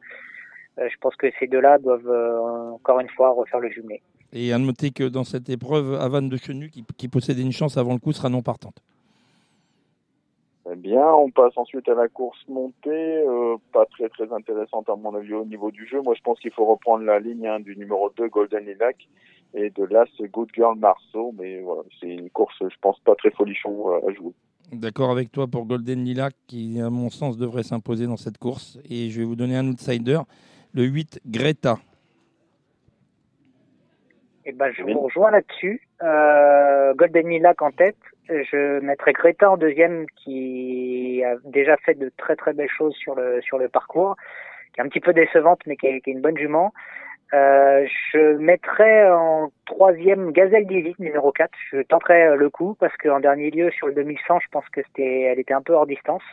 Euh, 0.80 0.90
je 0.90 0.98
pense 1.00 1.16
que 1.16 1.28
ces 1.40 1.48
deux-là 1.48 1.78
doivent 1.78 2.10
euh, 2.10 2.72
encore 2.72 3.00
une 3.00 3.10
fois 3.10 3.32
refaire 3.32 3.60
le 3.60 3.70
jumelé. 3.70 4.02
Et 4.34 4.52
à 4.52 4.58
noter 4.58 4.92
que 4.92 5.06
dans 5.06 5.24
cette 5.24 5.50
épreuve, 5.50 5.96
Havane 5.96 6.30
de 6.30 6.38
Chenu, 6.38 6.70
qui, 6.70 6.84
qui 6.98 7.08
possédait 7.08 7.42
une 7.42 7.54
chance 7.54 7.78
avant 7.78 7.94
le 7.94 8.00
coup, 8.00 8.12
sera 8.12 8.30
non 8.30 8.42
partante. 8.42 8.82
Eh 10.72 10.76
bien, 10.76 11.06
on 11.14 11.30
passe 11.30 11.56
ensuite 11.58 11.88
à 11.90 11.94
la 11.94 12.08
course 12.08 12.40
montée, 12.50 12.90
euh, 12.90 13.56
pas 13.72 13.86
très 13.86 14.10
très 14.10 14.34
intéressante 14.34 14.90
à 14.90 14.96
mon 14.96 15.14
avis 15.14 15.34
au 15.34 15.46
niveau 15.46 15.70
du 15.70 15.88
jeu. 15.88 16.02
Moi, 16.02 16.16
je 16.18 16.22
pense 16.24 16.40
qu'il 16.40 16.52
faut 16.52 16.66
reprendre 16.66 17.04
la 17.04 17.20
ligne 17.20 17.48
hein, 17.48 17.60
du 17.60 17.78
numéro 17.78 18.12
2 18.18 18.28
Golden 18.30 18.66
Lilac 18.66 19.08
et 19.54 19.70
de 19.70 19.84
l'As 19.84 20.10
Good 20.20 20.50
Girl 20.56 20.78
Marceau, 20.80 21.34
mais 21.38 21.62
voilà, 21.62 21.84
c'est 22.00 22.08
une 22.08 22.32
course, 22.32 22.56
je 22.60 22.76
pense, 22.82 23.00
pas 23.02 23.14
très 23.16 23.30
folichon 23.30 23.92
euh, 23.92 24.10
à 24.10 24.14
jouer. 24.14 24.34
D'accord 24.72 25.12
avec 25.12 25.32
toi 25.32 25.46
pour 25.46 25.66
Golden 25.66 26.04
Lilac, 26.04 26.34
qui, 26.48 26.82
à 26.82 26.90
mon 26.90 27.12
sens, 27.12 27.38
devrait 27.38 27.62
s'imposer 27.62 28.08
dans 28.08 28.18
cette 28.18 28.40
course. 28.40 28.80
Et 28.90 29.12
je 29.12 29.20
vais 29.20 29.26
vous 29.26 29.36
donner 29.36 29.56
un 29.58 29.68
outsider, 29.68 30.20
le 30.76 30.84
8 30.84 31.22
Greta. 31.26 31.78
Eh 34.46 34.52
ben, 34.52 34.72
je 34.74 34.84
vous 34.84 35.00
rejoins 35.00 35.32
là-dessus. 35.32 35.82
Euh, 36.04 36.94
Golden 36.94 37.30
Lilac 37.30 37.62
en 37.62 37.72
tête. 37.72 37.98
Je 38.28 38.80
mettrai 38.82 39.14
Greta 39.14 39.50
en 39.52 39.58
deuxième, 39.58 40.06
qui 40.18 41.24
a 41.24 41.36
déjà 41.46 41.78
fait 41.78 41.96
de 41.96 42.12
très 42.18 42.36
très 42.36 42.54
belles 42.54 42.70
choses 42.70 42.96
sur 42.96 43.16
le 43.16 43.42
sur 43.42 43.58
le 43.58 43.70
parcours, 43.70 44.16
qui 44.74 44.82
est 44.82 44.84
un 44.84 44.90
petit 44.90 45.00
peu 45.00 45.14
décevante, 45.14 45.62
mais 45.66 45.78
qui 45.78 45.88
est, 45.88 46.02
qui 46.02 46.10
est 46.10 46.14
une 46.14 46.22
bonne 46.22 46.38
jument. 46.38 46.74
Euh, 47.34 47.88
je 48.12 48.38
mettrai 48.38 49.10
en 49.10 49.52
troisième 49.66 50.32
Gazelle 50.32 50.68
d'Élite 50.68 51.00
numéro 51.00 51.32
4. 51.32 51.50
Je 51.72 51.82
tenterai 51.82 52.36
le 52.36 52.50
coup 52.50 52.76
parce 52.80 52.96
qu'en 52.98 53.20
dernier 53.20 53.50
lieu 53.50 53.72
sur 53.72 53.88
le 53.88 53.94
2100, 53.94 54.40
je 54.42 54.48
pense 54.52 54.68
que 54.70 54.82
c'était, 54.88 55.22
elle 55.22 55.40
était 55.40 55.54
un 55.54 55.62
peu 55.62 55.74
hors 55.74 55.88
distance. 55.88 56.24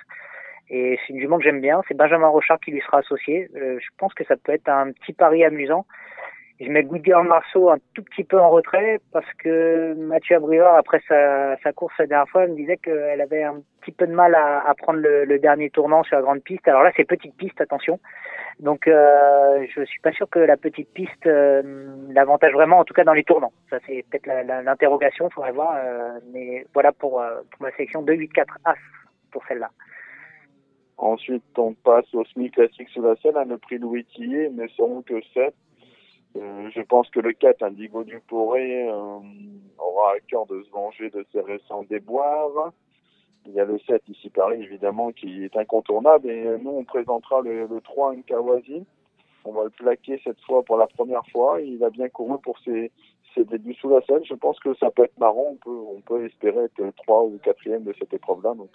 Et 0.72 0.98
c'est 1.06 1.12
une 1.12 1.20
jument 1.20 1.36
que 1.36 1.44
j'aime 1.44 1.60
bien. 1.60 1.82
C'est 1.86 1.96
Benjamin 1.96 2.28
Rochard 2.28 2.58
qui 2.58 2.70
lui 2.70 2.80
sera 2.80 2.98
associé. 2.98 3.48
Euh, 3.56 3.78
je 3.78 3.88
pense 3.98 4.14
que 4.14 4.24
ça 4.24 4.36
peut 4.36 4.52
être 4.52 4.68
un 4.68 4.90
petit 4.92 5.12
pari 5.12 5.44
amusant. 5.44 5.86
Je 6.60 6.68
mets 6.68 6.82
Good 6.82 7.04
Girl 7.04 7.26
Marceau 7.26 7.70
un 7.70 7.78
tout 7.94 8.02
petit 8.02 8.24
peu 8.24 8.40
en 8.40 8.48
retrait 8.48 9.00
parce 9.12 9.30
que 9.34 9.94
Mathieu 9.94 10.36
Abrivard, 10.36 10.76
après 10.76 11.00
sa, 11.08 11.56
sa 11.58 11.72
course 11.72 11.92
la 11.98 12.06
dernière 12.06 12.28
fois, 12.28 12.46
me 12.46 12.54
disait 12.54 12.76
qu'elle 12.78 13.20
avait 13.20 13.42
un 13.42 13.60
petit 13.80 13.92
peu 13.92 14.06
de 14.06 14.14
mal 14.14 14.34
à, 14.34 14.60
à 14.60 14.74
prendre 14.74 15.00
le, 15.00 15.24
le, 15.24 15.38
dernier 15.38 15.70
tournant 15.70 16.04
sur 16.04 16.16
la 16.16 16.22
grande 16.22 16.42
piste. 16.42 16.66
Alors 16.68 16.84
là, 16.84 16.92
c'est 16.96 17.04
petite 17.04 17.36
piste, 17.36 17.60
attention. 17.60 17.98
Donc, 18.60 18.86
euh, 18.86 19.66
je 19.74 19.82
suis 19.84 20.00
pas 20.00 20.12
sûr 20.12 20.28
que 20.30 20.38
la 20.38 20.56
petite 20.56 20.92
piste 20.92 21.26
euh, 21.26 21.62
l'avantage 22.10 22.52
vraiment, 22.52 22.78
en 22.78 22.84
tout 22.84 22.94
cas 22.94 23.04
dans 23.04 23.12
les 23.12 23.24
tournants. 23.24 23.52
Ça, 23.70 23.78
c'est 23.86 24.04
peut-être 24.08 24.26
l'interrogation, 24.26 25.28
faudrait 25.30 25.52
voir. 25.52 25.74
Euh, 25.76 26.20
mais 26.32 26.64
voilà 26.72 26.92
pour, 26.92 27.20
euh, 27.20 27.40
pour 27.50 27.62
ma 27.62 27.72
sélection 27.72 28.02
2-8-4 28.04 28.44
As 28.64 28.76
pour 29.32 29.44
celle-là. 29.48 29.70
Ensuite, 31.02 31.42
on 31.58 31.74
passe 31.74 32.14
au 32.14 32.24
semi 32.26 32.48
classique 32.48 32.88
sous 32.90 33.02
la 33.02 33.16
selle, 33.16 33.36
à 33.36 33.44
le 33.44 33.58
prix 33.58 33.76
Louis 33.78 34.04
Tillet, 34.04 34.50
mais 34.54 34.68
seront 34.76 35.02
que 35.02 35.20
7. 35.34 35.52
Euh, 36.36 36.70
je 36.72 36.80
pense 36.80 37.10
que 37.10 37.18
le 37.18 37.32
4, 37.32 37.60
Indigo 37.64 38.04
du 38.04 38.20
Poré, 38.20 38.88
euh, 38.88 39.18
aura 39.78 40.12
à 40.12 40.20
cœur 40.28 40.46
de 40.46 40.62
se 40.62 40.70
venger 40.70 41.10
de 41.10 41.26
ses 41.32 41.40
récents 41.40 41.82
déboires. 41.90 42.72
Il 43.46 43.52
y 43.52 43.58
a 43.58 43.64
le 43.64 43.80
7 43.80 44.00
ici 44.10 44.30
Paris, 44.30 44.62
évidemment, 44.62 45.10
qui 45.10 45.42
est 45.42 45.56
incontournable. 45.56 46.30
Et 46.30 46.44
nous, 46.62 46.70
on 46.70 46.84
présentera 46.84 47.40
le, 47.40 47.66
le 47.66 47.80
3 47.80 48.14
Nkawasi. 48.14 48.86
On 49.44 49.50
va 49.50 49.64
le 49.64 49.70
plaquer 49.70 50.20
cette 50.22 50.40
fois 50.42 50.62
pour 50.62 50.76
la 50.76 50.86
première 50.86 51.26
fois. 51.32 51.60
Il 51.60 51.82
a 51.82 51.90
bien 51.90 52.08
couru 52.10 52.38
pour 52.38 52.60
ses, 52.60 52.92
ses 53.34 53.44
débuts 53.44 53.74
sous 53.74 53.88
la 53.88 54.02
selle. 54.02 54.22
Je 54.24 54.34
pense 54.34 54.60
que 54.60 54.72
ça 54.74 54.92
peut 54.92 55.02
être 55.02 55.18
marrant. 55.18 55.48
On 55.50 55.56
peut, 55.56 55.80
on 55.96 56.00
peut 56.00 56.24
espérer 56.26 56.66
être 56.66 56.94
3 56.98 57.24
ou 57.24 57.40
4 57.42 57.80
de 57.80 57.92
cette 57.98 58.14
épreuve-là. 58.14 58.54
Donc, 58.54 58.70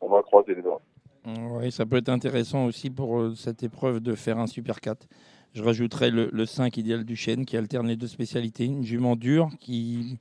on 0.00 0.08
va 0.08 0.22
croiser 0.22 0.54
les 0.54 0.62
doigts. 0.62 0.80
Oui, 1.26 1.70
ça 1.70 1.86
peut 1.86 1.96
être 1.96 2.08
intéressant 2.08 2.64
aussi 2.64 2.90
pour 2.90 3.20
euh, 3.20 3.34
cette 3.34 3.62
épreuve 3.62 4.00
de 4.00 4.14
faire 4.14 4.38
un 4.38 4.46
Super 4.46 4.80
4. 4.80 5.06
Je 5.54 5.62
rajouterai 5.62 6.10
le, 6.10 6.30
le 6.32 6.46
5 6.46 6.76
idéal 6.76 7.04
du 7.04 7.16
chêne 7.16 7.44
qui 7.44 7.56
alterne 7.56 7.88
les 7.88 7.96
deux 7.96 8.06
spécialités. 8.06 8.64
Une 8.64 8.84
jument 8.84 9.16
dure 9.16 9.50
qui 9.58 10.18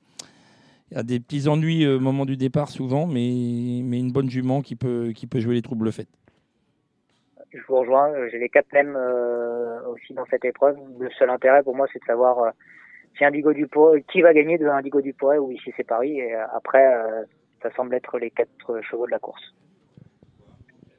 a 0.93 1.03
des 1.03 1.19
petits 1.19 1.47
ennuis 1.47 1.87
au 1.87 1.99
moment 1.99 2.25
du 2.25 2.35
départ 2.35 2.69
souvent, 2.69 3.05
mais, 3.05 3.81
mais 3.83 3.99
une 3.99 4.11
bonne 4.11 4.29
jument 4.29 4.61
qui 4.61 4.75
peut, 4.75 5.11
qui 5.15 5.27
peut 5.27 5.39
jouer 5.39 5.53
les 5.53 5.61
troubles 5.61 5.91
faits. 5.91 6.07
Je 7.51 7.59
vous 7.67 7.77
rejoins. 7.77 8.11
J'ai 8.29 8.39
les 8.39 8.49
quatre 8.49 8.67
euh, 8.75 9.81
aussi 9.87 10.13
dans 10.13 10.25
cette 10.25 10.45
épreuve. 10.45 10.77
Le 10.99 11.09
seul 11.11 11.29
intérêt 11.29 11.63
pour 11.63 11.75
moi, 11.75 11.87
c'est 11.91 11.99
de 11.99 12.05
savoir 12.05 12.39
euh, 12.39 12.51
qui 14.11 14.21
va 14.21 14.33
gagner 14.33 14.57
de 14.57 14.67
Indigo 14.67 15.01
du 15.01 15.15
ou 15.21 15.51
ici 15.51 15.73
c'est 15.75 15.83
Paris. 15.83 16.19
Et 16.19 16.35
euh, 16.35 16.45
après, 16.53 16.85
euh, 16.85 17.23
ça 17.61 17.71
semble 17.75 17.93
être 17.95 18.17
les 18.17 18.31
quatre 18.31 18.81
chevaux 18.81 19.05
de 19.05 19.11
la 19.11 19.19
course. 19.19 19.53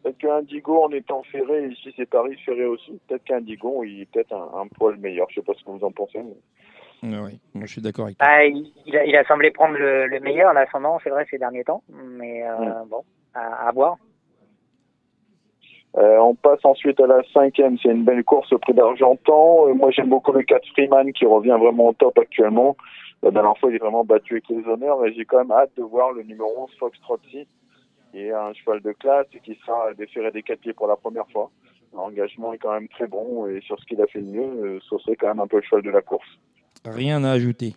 Peut-être 0.03 0.18
qu'Indigo, 0.18 0.84
en 0.84 0.92
étant 0.92 1.22
ferré, 1.24 1.68
ici 1.68 1.92
c'est 1.96 2.09
Paris 2.09 2.36
ferré 2.44 2.64
aussi, 2.64 2.98
peut-être 3.07 3.24
qu'Indigo, 3.24 3.84
il 3.84 4.03
est 4.03 4.11
peut-être 4.11 4.32
un, 4.32 4.66
poil 4.68 4.96
meilleur. 4.96 5.26
Je 5.30 5.40
ne 5.40 5.44
sais 5.44 5.46
pas 5.46 5.59
ce 5.59 5.64
que 5.64 5.70
vous 5.70 5.84
en 5.84 5.92
pensez. 5.92 6.20
Mais... 6.22 6.36
Ah 7.03 7.22
oui, 7.24 7.38
je 7.55 7.66
suis 7.66 7.82
d'accord 7.82 8.07
avec 8.07 8.18
toi. 8.18 8.26
Bah, 8.26 8.44
il, 8.44 9.16
a, 9.16 9.24
semblé 9.24 9.51
prendre 9.51 9.76
le, 9.76 10.20
meilleur, 10.20 10.53
l'ascendant, 10.53 10.98
c'est 11.03 11.11
vrai, 11.11 11.26
ces 11.30 11.38
derniers 11.38 11.64
temps. 11.64 11.82
Mais 11.88 12.42
euh, 12.46 12.84
bon, 12.88 13.03
à, 13.34 13.70
voir. 13.72 13.96
Euh, 15.96 16.18
on 16.18 16.34
passe 16.34 16.64
ensuite 16.64 17.01
à 17.01 17.07
la 17.07 17.20
cinquième, 17.34 17.76
c'est 17.82 17.88
une 17.88 18.05
belle 18.05 18.22
course 18.22 18.53
au 18.53 18.59
prix 18.59 18.74
d'Argentan. 18.74 19.66
Euh, 19.66 19.74
moi 19.74 19.90
j'aime 19.90 20.09
beaucoup 20.09 20.30
le 20.30 20.42
4 20.42 20.64
Freeman 20.68 21.12
qui 21.12 21.26
revient 21.26 21.57
vraiment 21.61 21.88
au 21.88 21.92
top 21.92 22.16
actuellement. 22.16 22.76
La 23.24 23.32
dernière 23.32 23.59
fois 23.59 23.70
il 23.70 23.74
est 23.74 23.80
vraiment 23.80 24.05
battu 24.05 24.34
avec 24.34 24.48
les 24.51 24.64
honneurs, 24.70 25.01
mais 25.01 25.12
j'ai 25.14 25.24
quand 25.24 25.38
même 25.38 25.51
hâte 25.51 25.72
de 25.76 25.82
voir 25.82 26.12
le 26.12 26.22
numéro 26.22 26.48
11 26.62 26.70
Foxtrot 26.78 27.18
6 27.32 27.44
et 28.14 28.32
un 28.32 28.52
cheval 28.54 28.80
de 28.80 28.92
classe 28.92 29.26
qui 29.44 29.58
sera 29.64 29.94
déféré 29.94 30.30
des 30.30 30.42
quatre 30.42 30.61
pieds 30.61 30.72
pour 30.72 30.86
la 30.86 30.96
première 30.96 31.28
fois. 31.30 31.50
L'engagement 31.94 32.52
est 32.52 32.58
quand 32.58 32.72
même 32.72 32.88
très 32.88 33.06
bon 33.06 33.46
et 33.46 33.61
sur 33.62 33.78
ce 33.78 33.84
qu'il 33.86 34.00
a 34.00 34.06
fait 34.06 34.20
de 34.20 34.30
mieux, 34.30 34.42
euh, 34.64 34.80
ce 34.88 34.98
serait 34.98 35.16
quand 35.16 35.28
même 35.28 35.40
un 35.40 35.46
peu 35.46 35.56
le 35.56 35.62
cheval 35.62 35.82
de 35.82 35.90
la 35.90 36.02
course. 36.02 36.28
Rien 36.84 37.24
à 37.24 37.32
ajouter. 37.32 37.74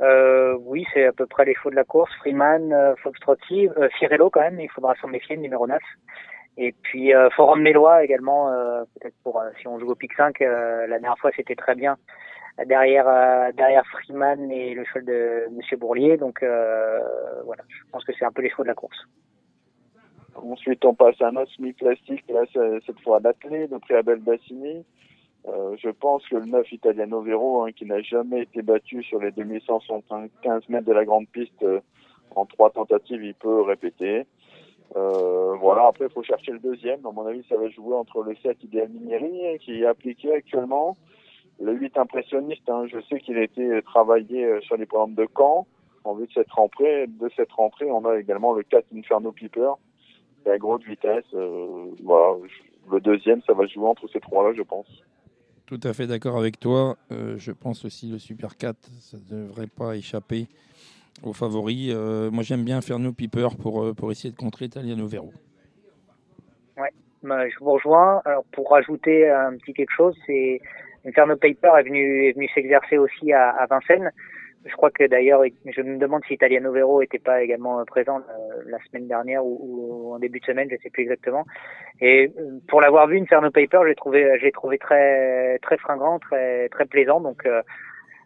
Euh, 0.00 0.56
oui, 0.60 0.84
c'est 0.92 1.06
à 1.06 1.12
peu 1.12 1.26
près 1.26 1.44
les 1.44 1.54
chevaux 1.54 1.70
de 1.70 1.76
la 1.76 1.84
course. 1.84 2.12
Freeman, 2.18 2.94
Fox 3.02 3.18
euh, 3.28 3.88
Firello 3.98 4.26
euh, 4.26 4.30
quand 4.32 4.40
même, 4.40 4.60
il 4.60 4.70
faudra 4.70 4.94
s'en 4.96 5.08
méfier, 5.08 5.36
le 5.36 5.42
numéro 5.42 5.66
9. 5.66 5.80
Et 6.60 6.74
puis 6.82 7.12
Forum 7.36 7.62
Mélois 7.62 8.02
également, 8.02 8.50
peut-être 8.96 9.14
pour 9.22 9.40
si 9.60 9.68
on 9.68 9.78
joue 9.78 9.90
au 9.90 9.94
pic 9.94 10.12
5, 10.14 10.40
la 10.40 10.88
dernière 10.88 11.16
fois 11.18 11.30
c'était 11.36 11.54
très 11.54 11.76
bien 11.76 11.96
derrière 12.66 13.52
derrière 13.54 13.86
Freeman 13.86 14.50
et 14.50 14.74
le 14.74 14.84
cheval 14.84 15.04
de 15.04 15.48
Monsieur 15.52 15.76
Bourlier. 15.76 16.16
Donc 16.16 16.42
voilà, 17.44 17.62
je 17.68 17.90
pense 17.90 18.04
que 18.04 18.12
c'est 18.18 18.24
un 18.24 18.32
peu 18.32 18.42
les 18.42 18.50
chevaux 18.50 18.64
de 18.64 18.68
la 18.68 18.74
course. 18.74 18.98
Ensuite, 20.34 20.84
on 20.84 20.94
passe 20.94 21.20
à 21.20 21.28
un 21.28 21.36
autre 21.36 21.50
semi-classique, 21.52 22.24
là 22.28 22.42
cette 22.86 23.00
fois 23.00 23.16
à 23.16 23.20
l'athlée, 23.20 23.66
de 23.66 23.76
Préabel 23.78 24.20
Bassini. 24.20 24.84
Euh, 25.46 25.76
je 25.78 25.88
pense 25.88 26.26
que 26.28 26.36
le 26.36 26.46
9 26.46 26.72
Italiano 26.72 27.22
Vero, 27.22 27.62
hein, 27.62 27.72
qui 27.72 27.86
n'a 27.86 28.00
jamais 28.02 28.42
été 28.42 28.60
battu 28.62 29.02
sur 29.02 29.20
les 29.20 29.30
2115 29.30 30.68
mètres 30.68 30.86
de 30.86 30.92
la 30.92 31.04
grande 31.04 31.28
piste 31.28 31.62
euh, 31.62 31.80
en 32.34 32.44
trois 32.44 32.70
tentatives, 32.70 33.24
il 33.24 33.34
peut 33.34 33.62
répéter. 33.62 34.26
Euh, 34.96 35.54
voilà, 35.60 35.86
après, 35.86 36.06
il 36.06 36.12
faut 36.12 36.22
chercher 36.22 36.52
le 36.52 36.58
deuxième. 36.58 37.04
À 37.06 37.12
mon 37.12 37.26
avis, 37.26 37.44
ça 37.48 37.56
va 37.56 37.68
jouer 37.68 37.94
entre 37.94 38.22
le 38.22 38.34
7 38.42 38.62
Idéal 38.64 38.88
Minieri, 38.88 39.46
hein, 39.46 39.56
qui 39.60 39.82
est 39.82 39.86
appliqué 39.86 40.32
actuellement, 40.34 40.96
le 41.60 41.72
8 41.72 41.96
Impressionniste. 41.98 42.68
Hein, 42.68 42.86
je 42.90 43.00
sais 43.08 43.18
qu'il 43.20 43.36
a 43.38 43.42
été 43.42 43.82
travaillé 43.82 44.44
euh, 44.44 44.60
sur 44.60 44.76
les 44.76 44.86
programmes 44.86 45.14
de 45.14 45.26
Caen. 45.36 45.66
En 46.04 46.14
vue 46.14 46.26
de 46.26 46.32
cette 46.32 46.50
rentrée, 46.50 47.06
de 47.06 47.28
cette 47.36 47.52
rentrée, 47.52 47.90
on 47.90 48.04
a 48.06 48.18
également 48.18 48.52
le 48.52 48.62
4 48.62 48.86
Inferno 48.94 49.32
Piper, 49.32 49.72
qui 50.42 50.50
a 50.50 50.56
gros 50.58 50.78
de 50.78 50.84
vitesse. 50.84 51.24
Euh, 51.34 51.86
voilà, 52.02 52.36
le 52.90 53.00
deuxième, 53.00 53.42
ça 53.42 53.52
va 53.52 53.66
jouer 53.66 53.86
entre 53.86 54.08
ces 54.08 54.20
trois-là, 54.20 54.54
je 54.56 54.62
pense. 54.62 54.86
Tout 55.66 55.80
à 55.82 55.92
fait 55.92 56.06
d'accord 56.06 56.38
avec 56.38 56.58
toi. 56.58 56.96
Euh, 57.12 57.36
je 57.36 57.52
pense 57.52 57.84
aussi 57.84 58.10
le 58.10 58.18
Super 58.18 58.56
4, 58.56 58.76
ça 59.00 59.18
ne 59.18 59.42
devrait 59.42 59.66
pas 59.66 59.96
échapper 59.96 60.46
aux 61.22 61.34
favoris. 61.34 61.92
Euh, 61.94 62.30
moi, 62.30 62.42
j'aime 62.42 62.64
bien 62.64 62.80
nos 62.98 63.12
Piper 63.12 63.48
pour, 63.60 63.94
pour 63.94 64.10
essayer 64.10 64.30
de 64.30 64.38
contrer 64.38 64.64
Italiano 64.66 65.06
Vero. 65.06 65.32
Ouais, 66.78 66.92
bah, 67.22 67.46
je 67.50 67.58
vous 67.58 67.72
rejoins. 67.72 68.22
Alors, 68.24 68.44
pour 68.52 68.70
rajouter 68.70 69.28
un 69.28 69.56
petit 69.58 69.74
quelque 69.74 69.92
chose, 69.94 70.16
c'est 70.26 70.62
Inferno 71.08 71.36
Paper 71.36 71.72
est 71.78 71.84
venu, 71.84 72.28
est 72.28 72.32
venu 72.32 72.48
s'exercer 72.54 72.98
aussi 72.98 73.32
à, 73.32 73.50
à 73.50 73.66
Vincennes. 73.66 74.10
je 74.64 74.72
crois 74.72 74.90
que 74.90 75.04
d'ailleurs, 75.06 75.42
je 75.66 75.82
me 75.82 75.98
demande 75.98 76.22
si 76.26 76.34
Italiano 76.34 76.70
Vero 76.72 77.00
était 77.02 77.18
pas 77.18 77.42
également 77.42 77.82
présent 77.84 78.18
euh, 78.18 78.62
la 78.66 78.78
semaine 78.84 79.08
dernière 79.08 79.44
ou, 79.44 79.58
ou, 79.60 80.14
en 80.14 80.18
début 80.18 80.40
de 80.40 80.44
semaine, 80.44 80.68
je 80.70 80.76
sais 80.82 80.90
plus 80.90 81.04
exactement. 81.04 81.44
Et 82.00 82.32
euh, 82.38 82.58
pour 82.68 82.80
l'avoir 82.80 83.06
vu, 83.06 83.18
Inferno 83.18 83.50
Paper, 83.50 83.80
j'ai 83.86 83.94
trouvé, 83.94 84.38
j'ai 84.40 84.52
trouvé 84.52 84.78
très, 84.78 85.58
très 85.60 85.78
fringant, 85.78 86.18
très, 86.18 86.68
très 86.68 86.84
plaisant. 86.84 87.20
Donc 87.20 87.46
euh, 87.46 87.62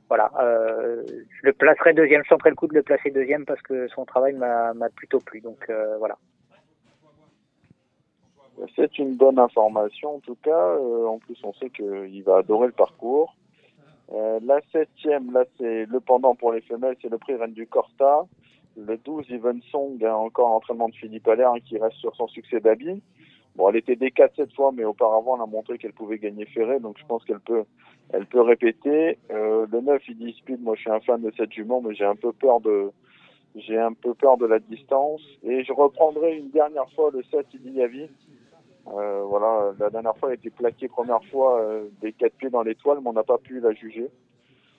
voilà, 0.08 0.30
euh, 0.40 1.02
je 1.06 1.46
le 1.46 1.52
placerai 1.52 1.94
deuxième. 1.94 2.22
Je 2.24 2.30
tenterai 2.30 2.50
le 2.50 2.56
coup 2.56 2.66
de 2.66 2.74
le 2.74 2.82
placer 2.82 3.10
deuxième 3.10 3.44
parce 3.44 3.62
que 3.62 3.88
son 3.88 4.04
travail 4.04 4.34
m'a, 4.34 4.72
plutôt 4.96 5.20
plu. 5.20 5.40
Donc 5.40 5.70
voilà. 5.98 6.16
C'est 8.76 8.98
une 8.98 9.16
bonne 9.16 9.38
information 9.38 10.16
en 10.16 10.20
tout 10.20 10.36
cas. 10.42 10.76
en 10.78 11.18
plus, 11.18 11.36
on 11.42 11.52
sait 11.54 11.70
qu'il 11.70 12.22
va 12.22 12.38
adorer 12.38 12.66
le 12.66 12.72
parcours. 12.72 13.34
Euh, 14.14 14.40
la 14.44 14.60
septième, 14.72 15.32
là, 15.32 15.44
c'est 15.58 15.86
le 15.86 16.00
pendant 16.00 16.34
pour 16.34 16.52
les 16.52 16.60
femelles, 16.62 16.96
c'est 17.00 17.10
le 17.10 17.18
prix 17.18 17.34
Reine 17.34 17.52
du 17.52 17.66
Corsta. 17.66 18.26
Le 18.76 18.96
12, 18.96 19.30
Even 19.30 19.60
Song, 19.70 20.02
encore 20.04 20.48
l'entraînement 20.50 20.88
de 20.88 20.94
Philippe 20.94 21.28
Allaire 21.28 21.52
hein, 21.52 21.60
qui 21.64 21.78
reste 21.78 21.96
sur 21.96 22.14
son 22.16 22.26
succès 22.26 22.60
d'habit. 22.60 23.02
Bon, 23.54 23.68
elle 23.68 23.76
était 23.76 23.94
D4 23.94 24.30
cette 24.36 24.54
fois, 24.54 24.72
mais 24.72 24.84
auparavant, 24.84 25.36
elle 25.36 25.42
a 25.42 25.46
montré 25.46 25.76
qu'elle 25.76 25.92
pouvait 25.92 26.18
gagner 26.18 26.46
Ferré, 26.46 26.80
donc 26.80 26.96
je 26.98 27.04
pense 27.04 27.22
qu'elle 27.24 27.40
peut, 27.40 27.64
elle 28.10 28.24
peut 28.26 28.40
répéter. 28.40 29.18
Euh, 29.30 29.66
le 29.70 29.80
9, 29.82 30.02
il 30.08 30.18
dit 30.18 30.32
Speed, 30.38 30.62
moi 30.62 30.74
je 30.74 30.80
suis 30.82 30.90
un 30.90 31.00
fan 31.00 31.20
de 31.20 31.30
cette 31.36 31.52
jument, 31.52 31.82
mais 31.82 31.94
j'ai 31.94 32.06
un 32.06 32.16
peu 32.16 32.32
peur 32.32 32.60
de, 32.60 32.90
j'ai 33.56 33.78
un 33.78 33.92
peu 33.92 34.14
peur 34.14 34.38
de 34.38 34.46
la 34.46 34.58
distance. 34.58 35.22
Et 35.42 35.64
je 35.64 35.72
reprendrai 35.72 36.38
une 36.38 36.50
dernière 36.50 36.88
fois 36.92 37.10
le 37.12 37.22
7, 37.30 37.46
il 37.54 37.60
dit. 37.60 38.08
Euh, 38.88 39.22
voilà, 39.26 39.72
la 39.78 39.90
dernière 39.90 40.16
fois, 40.16 40.28
elle 40.28 40.32
a 40.32 40.34
été 40.34 40.50
plaquée 40.50 40.88
première 40.88 41.22
fois 41.30 41.60
euh, 41.60 41.84
des 42.00 42.12
quatre 42.12 42.34
pieds 42.34 42.50
dans 42.50 42.62
l'étoile, 42.62 42.98
mais 43.02 43.10
on 43.10 43.12
n'a 43.12 43.22
pas 43.22 43.38
pu 43.38 43.60
la 43.60 43.72
juger. 43.72 44.08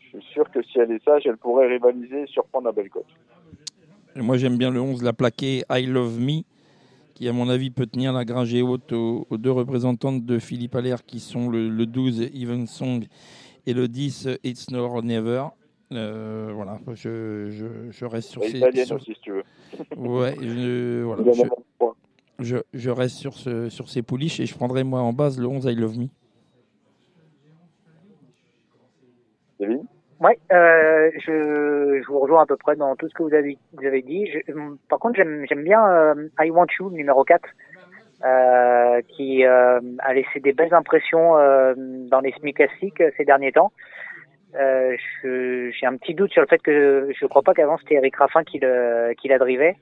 Je 0.01 0.19
suis 0.19 0.33
sûr 0.33 0.49
que 0.51 0.61
si 0.61 0.79
elle 0.79 0.91
est 0.91 1.03
sage, 1.03 1.23
elle 1.25 1.37
pourrait 1.37 1.67
rivaliser 1.67 2.23
et 2.23 2.27
surprendre 2.27 2.65
la 2.65 2.71
Bellecote. 2.71 3.05
Moi, 4.15 4.37
j'aime 4.37 4.57
bien 4.57 4.69
le 4.69 4.79
11, 4.79 5.01
la 5.03 5.13
plaquée 5.13 5.63
I 5.71 5.85
Love 5.85 6.19
Me, 6.19 6.41
qui, 7.15 7.27
à 7.27 7.33
mon 7.33 7.49
avis, 7.49 7.71
peut 7.71 7.87
tenir 7.87 8.13
la 8.13 8.25
gringée 8.25 8.61
haute 8.61 8.91
aux, 8.91 9.25
deux 9.31 9.51
représentantes 9.51 10.25
de 10.25 10.37
Philippe 10.37 10.75
Allaire, 10.75 11.03
qui 11.03 11.19
sont 11.19 11.49
le, 11.49 11.85
12, 11.85 12.29
Even 12.33 12.67
Song, 12.67 13.05
et 13.65 13.73
le 13.73 13.87
10, 13.87 14.29
It's 14.43 14.69
No 14.69 14.85
or 14.85 15.01
Never. 15.01 15.45
Euh, 15.91 16.51
voilà, 16.53 16.79
je, 16.93 17.49
je, 17.49 17.91
je, 17.91 18.05
reste 18.05 18.29
sur 18.29 18.43
ces. 18.43 18.57
Italienne 18.57 18.93
aussi, 18.93 19.13
si 19.13 19.19
tu 19.21 19.31
veux. 19.31 19.43
Ouais, 19.95 20.35
je, 20.41 21.03
voilà, 21.03 21.23
je, 21.31 21.41
je, 22.39 22.89
reste 22.89 23.15
sur, 23.15 23.33
ce, 23.33 23.69
sur 23.69 23.89
ces 23.89 24.01
pouliches 24.01 24.39
et 24.39 24.45
je 24.45 24.55
prendrai 24.55 24.83
moi 24.83 25.01
en 25.01 25.13
base 25.13 25.39
le 25.39 25.47
11 25.47 25.65
I 25.65 25.75
Love 25.75 25.97
Me. 25.97 26.07
Oui, 30.19 30.31
euh, 30.51 31.11
je, 31.25 32.01
je, 32.01 32.07
vous 32.07 32.19
rejoins 32.19 32.43
à 32.43 32.45
peu 32.45 32.55
près 32.55 32.75
dans 32.75 32.95
tout 32.95 33.09
ce 33.09 33.13
que 33.13 33.23
vous 33.23 33.33
avez, 33.33 33.57
vous 33.73 33.85
avez 33.85 34.01
dit. 34.01 34.29
par 34.89 34.99
contre, 34.99 35.15
j'aime 35.17 35.63
bien 35.63 35.85
euh, 35.85 36.29
I 36.39 36.49
Want 36.49 36.67
You, 36.79 36.89
numéro 36.91 37.25
4, 37.25 37.43
euh, 38.25 39.01
qui 39.09 39.43
euh, 39.43 39.81
a 39.99 40.13
laissé 40.13 40.39
des 40.39 40.53
belles 40.53 40.73
impressions 40.73 41.37
euh, 41.37 41.73
dans 41.77 42.21
les 42.21 42.31
semi 42.31 42.53
classiques 42.53 43.03
ces 43.17 43.25
derniers 43.25 43.51
temps. 43.51 43.73
J'ai 44.53 45.85
un 45.85 45.97
petit 45.97 46.13
doute 46.13 46.31
sur 46.31 46.41
le 46.41 46.47
fait 46.47 46.61
que 46.61 47.09
je 47.13 47.25
ne 47.25 47.27
crois 47.27 47.41
pas 47.41 47.53
qu'avant 47.53 47.77
c'était 47.79 47.95
Eric 47.95 48.15
Raffin 48.15 48.45
qui, 48.45 48.59
le, 48.59 49.13
qui 49.15 49.27
la 49.27 49.39
drivait. 49.39 49.75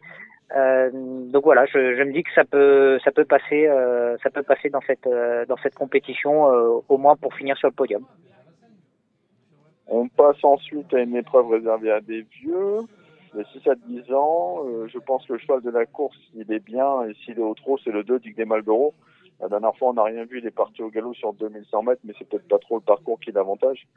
Euh, 0.56 0.90
donc 0.94 1.44
voilà, 1.44 1.66
je, 1.66 2.04
me 2.04 2.12
dis 2.12 2.24
que 2.24 2.34
ça 2.34 2.44
peut, 2.44 3.00
passer, 3.26 3.68
euh, 3.68 4.18
ça 4.22 4.30
peut 4.30 4.44
passer 4.44 4.70
dans 4.70 4.82
cette, 4.82 5.08
euh, 5.08 5.46
compétition, 5.76 6.44
au 6.88 6.98
moins 6.98 7.16
pour 7.16 7.34
finir 7.34 7.58
sur 7.58 7.70
le 7.70 7.74
podium. 7.74 8.06
On 9.88 10.08
passe 10.08 10.44
ensuite 10.44 10.94
à 10.94 11.00
une 11.00 11.16
épreuve 11.16 11.50
réservée 11.50 11.92
à 11.92 12.02
des 12.02 12.22
vieux, 12.22 12.80
de 13.34 13.44
6 13.54 13.70
à 13.70 13.76
10 13.76 14.14
ans. 14.14 14.64
je 14.88 15.00
pense 15.00 15.26
que 15.26 15.34
le 15.34 15.40
cheval 15.40 15.62
de 15.62 15.70
la 15.70 15.86
course, 15.86 16.18
il 16.36 16.52
est 16.52 16.64
bien, 16.64 17.04
et 17.04 17.14
s'il 17.24 17.38
est 17.40 17.44
au 17.44 17.54
trot, 17.54 17.78
c'est 17.84 17.92
le 17.92 18.04
2, 18.04 18.20
Dick 18.20 18.36
des. 18.36 18.46
La 18.46 19.50
dernière 19.50 19.76
fois, 19.76 19.90
on 19.90 19.94
n'a 19.94 20.04
rien 20.04 20.24
vu, 20.26 20.40
il 20.40 20.46
est 20.46 20.52
parti 20.52 20.84
au 20.84 20.90
galop 20.90 21.14
sur 21.14 21.34
2100 21.34 21.84
mètres, 21.84 22.02
mais 22.04 22.14
c'est 22.18 22.28
peut-être 22.28 22.48
pas 22.48 22.60
trop 22.60 22.76
le 22.76 22.82
parcours 22.82 23.20
qui 23.20 23.32
l'avantage. 23.32 23.88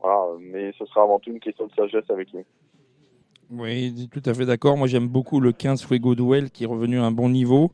Voilà, 0.00 0.24
mais 0.38 0.72
ce 0.78 0.84
sera 0.86 1.02
avant 1.02 1.18
tout 1.18 1.30
une 1.30 1.40
question 1.40 1.66
de 1.66 1.72
sagesse 1.72 2.08
avec 2.10 2.30
lui. 2.32 2.44
Oui, 3.50 4.08
tout 4.10 4.22
à 4.24 4.34
fait 4.34 4.46
d'accord. 4.46 4.76
Moi, 4.76 4.86
j'aime 4.86 5.08
beaucoup 5.08 5.40
le 5.40 5.52
15 5.52 5.84
Fuego 5.84 6.14
Duel 6.14 6.50
qui 6.50 6.64
est 6.64 6.66
revenu 6.66 6.98
à 6.98 7.04
un 7.04 7.10
bon 7.10 7.28
niveau. 7.28 7.72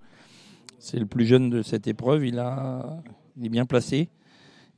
C'est 0.78 0.98
le 0.98 1.06
plus 1.06 1.24
jeune 1.26 1.50
de 1.50 1.62
cette 1.62 1.86
épreuve. 1.86 2.26
Il, 2.26 2.38
a... 2.38 3.02
il 3.36 3.46
est 3.46 3.50
bien 3.50 3.66
placé. 3.66 4.08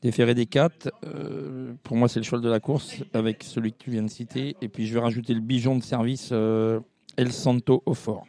Déféré 0.03 0.34
des 0.34 0.47
4. 0.47 0.90
Euh, 1.05 1.74
pour 1.84 1.97
moi, 1.97 2.09
c'est 2.09 2.18
le 2.18 2.24
cheval 2.24 2.40
de 2.40 2.51
la 2.51 2.61
course 2.61 3.03
avec 3.14 3.43
celui 3.45 3.72
que 3.72 3.78
tu 3.78 3.90
viens 3.90 4.03
de 4.03 4.09
citer. 4.09 4.57
Et 4.61 4.68
puis, 4.68 4.86
je 4.86 4.95
vais 4.95 5.01
rajouter 5.01 5.32
le 5.32 5.40
bijon 5.40 5.76
de 5.76 5.82
service 5.82 6.30
euh, 6.32 6.80
El 7.16 7.30
Santo 7.32 7.82
au 7.86 7.95
fort. 7.95 8.26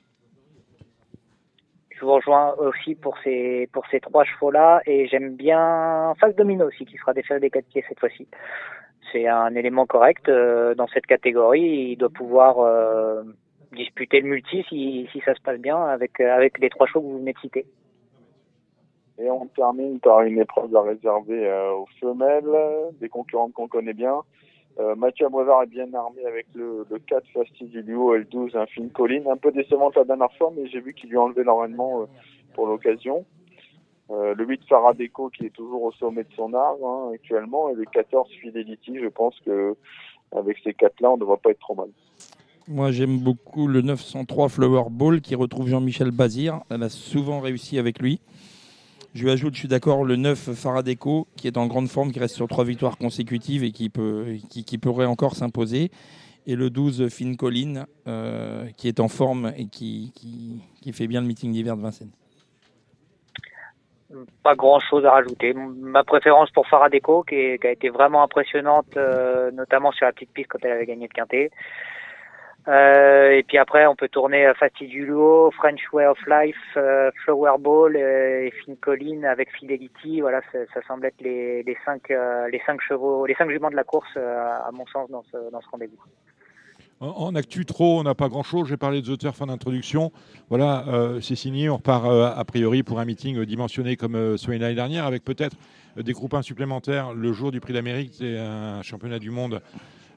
Je 1.89 2.05
vous 2.05 2.13
rejoins 2.13 2.53
aussi 2.57 2.95
pour 2.95 3.17
ces, 3.23 3.69
pour 3.71 3.85
ces 3.89 3.99
trois 3.99 4.23
chevaux-là. 4.23 4.81
Et 4.85 5.07
j'aime 5.07 5.35
bien 5.35 6.13
Face 6.19 6.35
Domino 6.35 6.67
aussi 6.67 6.85
qui 6.85 6.97
sera 6.97 7.13
déféré 7.13 7.39
des 7.39 7.49
4 7.49 7.65
pieds 7.65 7.83
cette 7.87 7.99
fois-ci 7.99 8.27
c'est 9.13 9.27
un 9.27 9.55
élément 9.55 9.85
correct 9.85 10.27
euh, 10.27 10.75
dans 10.75 10.87
cette 10.87 11.05
catégorie. 11.05 11.91
Il 11.91 11.97
doit 11.97 12.09
pouvoir 12.09 12.59
euh, 12.59 13.23
disputer 13.71 14.19
le 14.19 14.27
multi 14.27 14.65
si, 14.67 15.07
ça 15.23 15.33
se 15.35 15.41
passe 15.41 15.59
bien 15.59 15.77
avec, 15.77 16.19
euh, 16.19 16.49
les 16.59 16.69
trois 16.69 16.87
chevaux 16.87 17.01
que 17.01 17.05
vous 17.05 17.19
venez 17.19 17.33
de 17.33 17.39
citer. 17.39 17.65
Et 19.19 19.29
on 19.29 19.45
termine 19.45 19.99
par 19.99 20.21
une 20.21 20.39
épreuve 20.39 20.75
à 20.75 20.81
réserver 20.81 21.47
aux 21.77 21.85
femelles, 22.01 22.91
des 22.99 23.09
concurrentes 23.09 23.53
qu'on 23.53 23.67
connaît 23.67 23.93
bien. 23.93 24.21
Mathieu 24.97 25.27
Abrevard 25.27 25.61
est 25.63 25.67
bien 25.67 25.93
armé 25.93 26.25
avec 26.25 26.47
le, 26.55 26.83
le 26.89 26.97
4 26.97 27.23
Fastidilio 27.31 28.15
et 28.15 28.19
le 28.19 28.23
12 28.25 28.55
Infine 28.55 28.89
Colline. 28.89 29.27
Un 29.27 29.37
peu 29.37 29.51
décevante 29.51 29.95
la 29.95 30.03
dernière 30.03 30.33
fois, 30.33 30.51
mais 30.57 30.65
j'ai 30.65 30.79
vu 30.79 30.95
qu'il 30.95 31.11
lui 31.11 31.17
a 31.17 31.21
enlevé 31.21 31.43
l'enraînement 31.43 32.07
pour 32.55 32.65
l'occasion. 32.65 33.23
Euh, 34.09 34.33
le 34.35 34.45
8 34.45 34.61
Faradeco 34.67 35.29
qui 35.29 35.45
est 35.45 35.53
toujours 35.53 35.83
au 35.83 35.91
sommet 35.93 36.23
de 36.23 36.33
son 36.35 36.53
art 36.53 36.75
hein, 36.83 37.11
actuellement 37.13 37.69
et 37.69 37.73
le 37.73 37.85
14 37.85 38.29
Fidelity, 38.41 38.99
je 39.01 39.07
pense 39.07 39.39
que 39.45 39.75
avec 40.35 40.57
ces 40.63 40.73
quatre-là, 40.73 41.11
on 41.11 41.15
ne 41.15 41.21
devrait 41.21 41.37
pas 41.37 41.51
être 41.51 41.59
trop 41.59 41.75
mal. 41.75 41.87
Moi, 42.67 42.91
j'aime 42.91 43.19
beaucoup 43.19 43.67
le 43.67 43.81
903 43.81 44.49
Flower 44.49 44.85
Ball 44.89 45.21
qui 45.21 45.35
retrouve 45.35 45.67
Jean-Michel 45.67 46.11
Bazir. 46.11 46.61
Elle 46.69 46.83
a 46.83 46.89
souvent 46.89 47.39
réussi 47.39 47.77
avec 47.77 47.99
lui. 47.99 48.19
Je 49.13 49.23
lui 49.23 49.31
ajoute, 49.31 49.53
je 49.53 49.59
suis 49.59 49.67
d'accord, 49.67 50.03
le 50.03 50.15
9 50.15 50.53
Faradeco 50.53 51.27
qui 51.35 51.47
est 51.47 51.57
en 51.57 51.67
grande 51.67 51.87
forme, 51.87 52.11
qui 52.11 52.19
reste 52.19 52.35
sur 52.35 52.47
trois 52.47 52.63
victoires 52.63 52.97
consécutives 52.97 53.63
et 53.63 53.71
qui, 53.71 53.89
peut, 53.89 54.37
pourrait 54.81 55.05
encore 55.05 55.35
s'imposer. 55.35 55.91
Et 56.47 56.55
le 56.55 56.69
12 56.69 57.09
Finn 57.09 57.37
Collin 57.37 57.85
euh, 58.07 58.65
qui 58.75 58.87
est 58.87 58.99
en 58.99 59.07
forme 59.07 59.53
et 59.55 59.67
qui 59.67 60.11
fait 60.91 61.07
bien 61.07 61.21
le 61.21 61.27
meeting 61.27 61.51
d'hiver 61.51 61.77
de 61.77 61.81
Vincennes 61.81 62.11
pas 64.43 64.55
grand 64.55 64.79
chose 64.79 65.05
à 65.05 65.11
rajouter. 65.11 65.53
Ma 65.53 66.03
préférence 66.03 66.49
pour 66.51 66.67
Faradeco, 66.67 67.23
qui, 67.23 67.35
a 67.35 67.71
été 67.71 67.89
vraiment 67.89 68.23
impressionnante, 68.23 68.97
euh, 68.97 69.51
notamment 69.51 69.91
sur 69.91 70.05
la 70.05 70.11
petite 70.11 70.31
piste 70.31 70.49
quand 70.49 70.59
elle 70.63 70.71
avait 70.71 70.85
gagné 70.85 71.07
le 71.07 71.13
quintet. 71.13 71.51
Euh, 72.69 73.31
et 73.31 73.43
puis 73.43 73.57
après, 73.57 73.85
on 73.87 73.95
peut 73.95 74.07
tourner 74.07 74.49
Fastidiulo, 74.57 75.51
French 75.51 75.81
Way 75.91 76.05
of 76.05 76.19
Life, 76.27 76.55
euh, 76.77 77.11
Flower 77.25 77.57
et 77.97 78.51
Finn 78.51 78.77
Collin 78.77 79.23
avec 79.23 79.51
Fidelity. 79.51 80.21
Voilà, 80.21 80.41
ça, 80.51 80.81
semble 80.87 81.07
être 81.07 81.19
les, 81.19 81.63
les 81.63 81.77
cinq 81.83 82.09
les 82.09 82.61
cinq 82.65 82.79
chevaux, 82.81 83.25
les 83.25 83.35
cinq 83.35 83.49
juments 83.49 83.69
de 83.69 83.75
la 83.75 83.83
course 83.83 84.15
à 84.15 84.69
mon 84.71 84.85
sens 84.87 85.09
dans 85.09 85.23
ce 85.23 85.51
dans 85.51 85.59
ce 85.59 85.69
rendez-vous. 85.69 85.99
En, 87.03 87.35
actu 87.35 87.65
trop, 87.65 87.99
on 87.99 88.03
n'a 88.03 88.15
pas 88.15 88.29
grand-chose. 88.29 88.69
J'ai 88.69 88.77
parlé 88.77 89.01
de 89.01 89.13
The 89.13 89.19
Turf 89.19 89.41
en 89.41 89.49
introduction. 89.49 90.13
Voilà, 90.47 90.85
euh, 90.87 91.19
c'est 91.19 91.35
signé. 91.35 91.69
On 91.69 91.75
repart 91.75 92.05
euh, 92.05 92.31
a 92.33 92.45
priori 92.45 92.81
pour 92.81 92.97
un 93.01 93.05
meeting 93.05 93.37
euh, 93.37 93.45
dimensionné 93.45 93.97
comme 93.97 94.37
celui 94.37 94.57
l'année 94.57 94.75
dernière, 94.75 95.05
avec 95.05 95.25
peut-être 95.25 95.57
des 95.97 96.13
groupes 96.13 96.35
supplémentaires 96.43 97.13
le 97.13 97.33
jour 97.33 97.51
du 97.51 97.59
Prix 97.59 97.73
d'Amérique. 97.73 98.13
C'est 98.13 98.37
un 98.37 98.81
championnat 98.83 99.19
du 99.19 99.31
monde. 99.31 99.61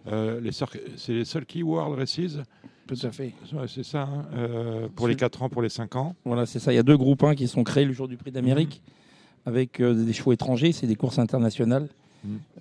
c'est 0.07 1.12
les 1.12 1.24
seuls 1.24 1.45
Key 1.45 1.64
World 1.64 1.99
Races. 1.99 2.39
Tout 2.87 2.99
à 3.03 3.11
fait. 3.11 3.32
c'est 3.66 3.82
ça, 3.82 4.03
hein, 4.03 4.89
pour 4.95 5.09
les 5.09 5.16
4 5.16 5.43
ans, 5.43 5.49
pour 5.49 5.62
les 5.62 5.68
5 5.68 5.97
ans. 5.97 6.14
Voilà, 6.24 6.47
c'est 6.47 6.61
ça. 6.61 6.72
Il 6.72 6.76
y 6.76 6.78
a 6.78 6.84
deux 6.84 6.97
groupes 6.97 7.24
1 7.24 7.34
qui 7.34 7.49
sont 7.49 7.64
créés 7.64 7.84
le 7.84 7.93
jour 7.93 8.07
du 8.07 8.16
Prix 8.16 8.30
d'Amérique, 8.30 8.80
mmh. 8.80 9.49
avec 9.49 9.82
des 9.82 10.12
chevaux 10.12 10.32
étrangers. 10.32 10.70
C'est 10.70 10.87
des 10.87 10.95
courses 10.95 11.18
internationales. 11.18 11.89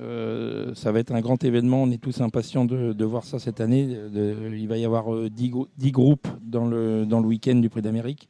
Euh, 0.02 0.74
ça 0.76 0.92
va 0.92 1.00
être 1.00 1.12
un 1.12 1.22
grand 1.22 1.44
événement. 1.44 1.84
On 1.84 1.92
est 1.92 2.02
tous 2.02 2.22
impatients 2.22 2.66
de, 2.66 3.06
voir 3.06 3.24
ça 3.24 3.40
cette 3.40 3.62
année. 3.62 3.98
il 4.14 4.68
va 4.68 4.78
y 4.78 4.86
avoir 4.86 5.06
10, 5.30 5.52
euh, 5.54 5.92
groupes 5.92 6.28
dans 6.42 6.66
le, 6.66 7.06
dans 7.06 7.20
le 7.20 7.28
week-end 7.28 7.56
du 7.56 7.70
Prix 7.70 7.82
d'Amérique, 7.82 8.28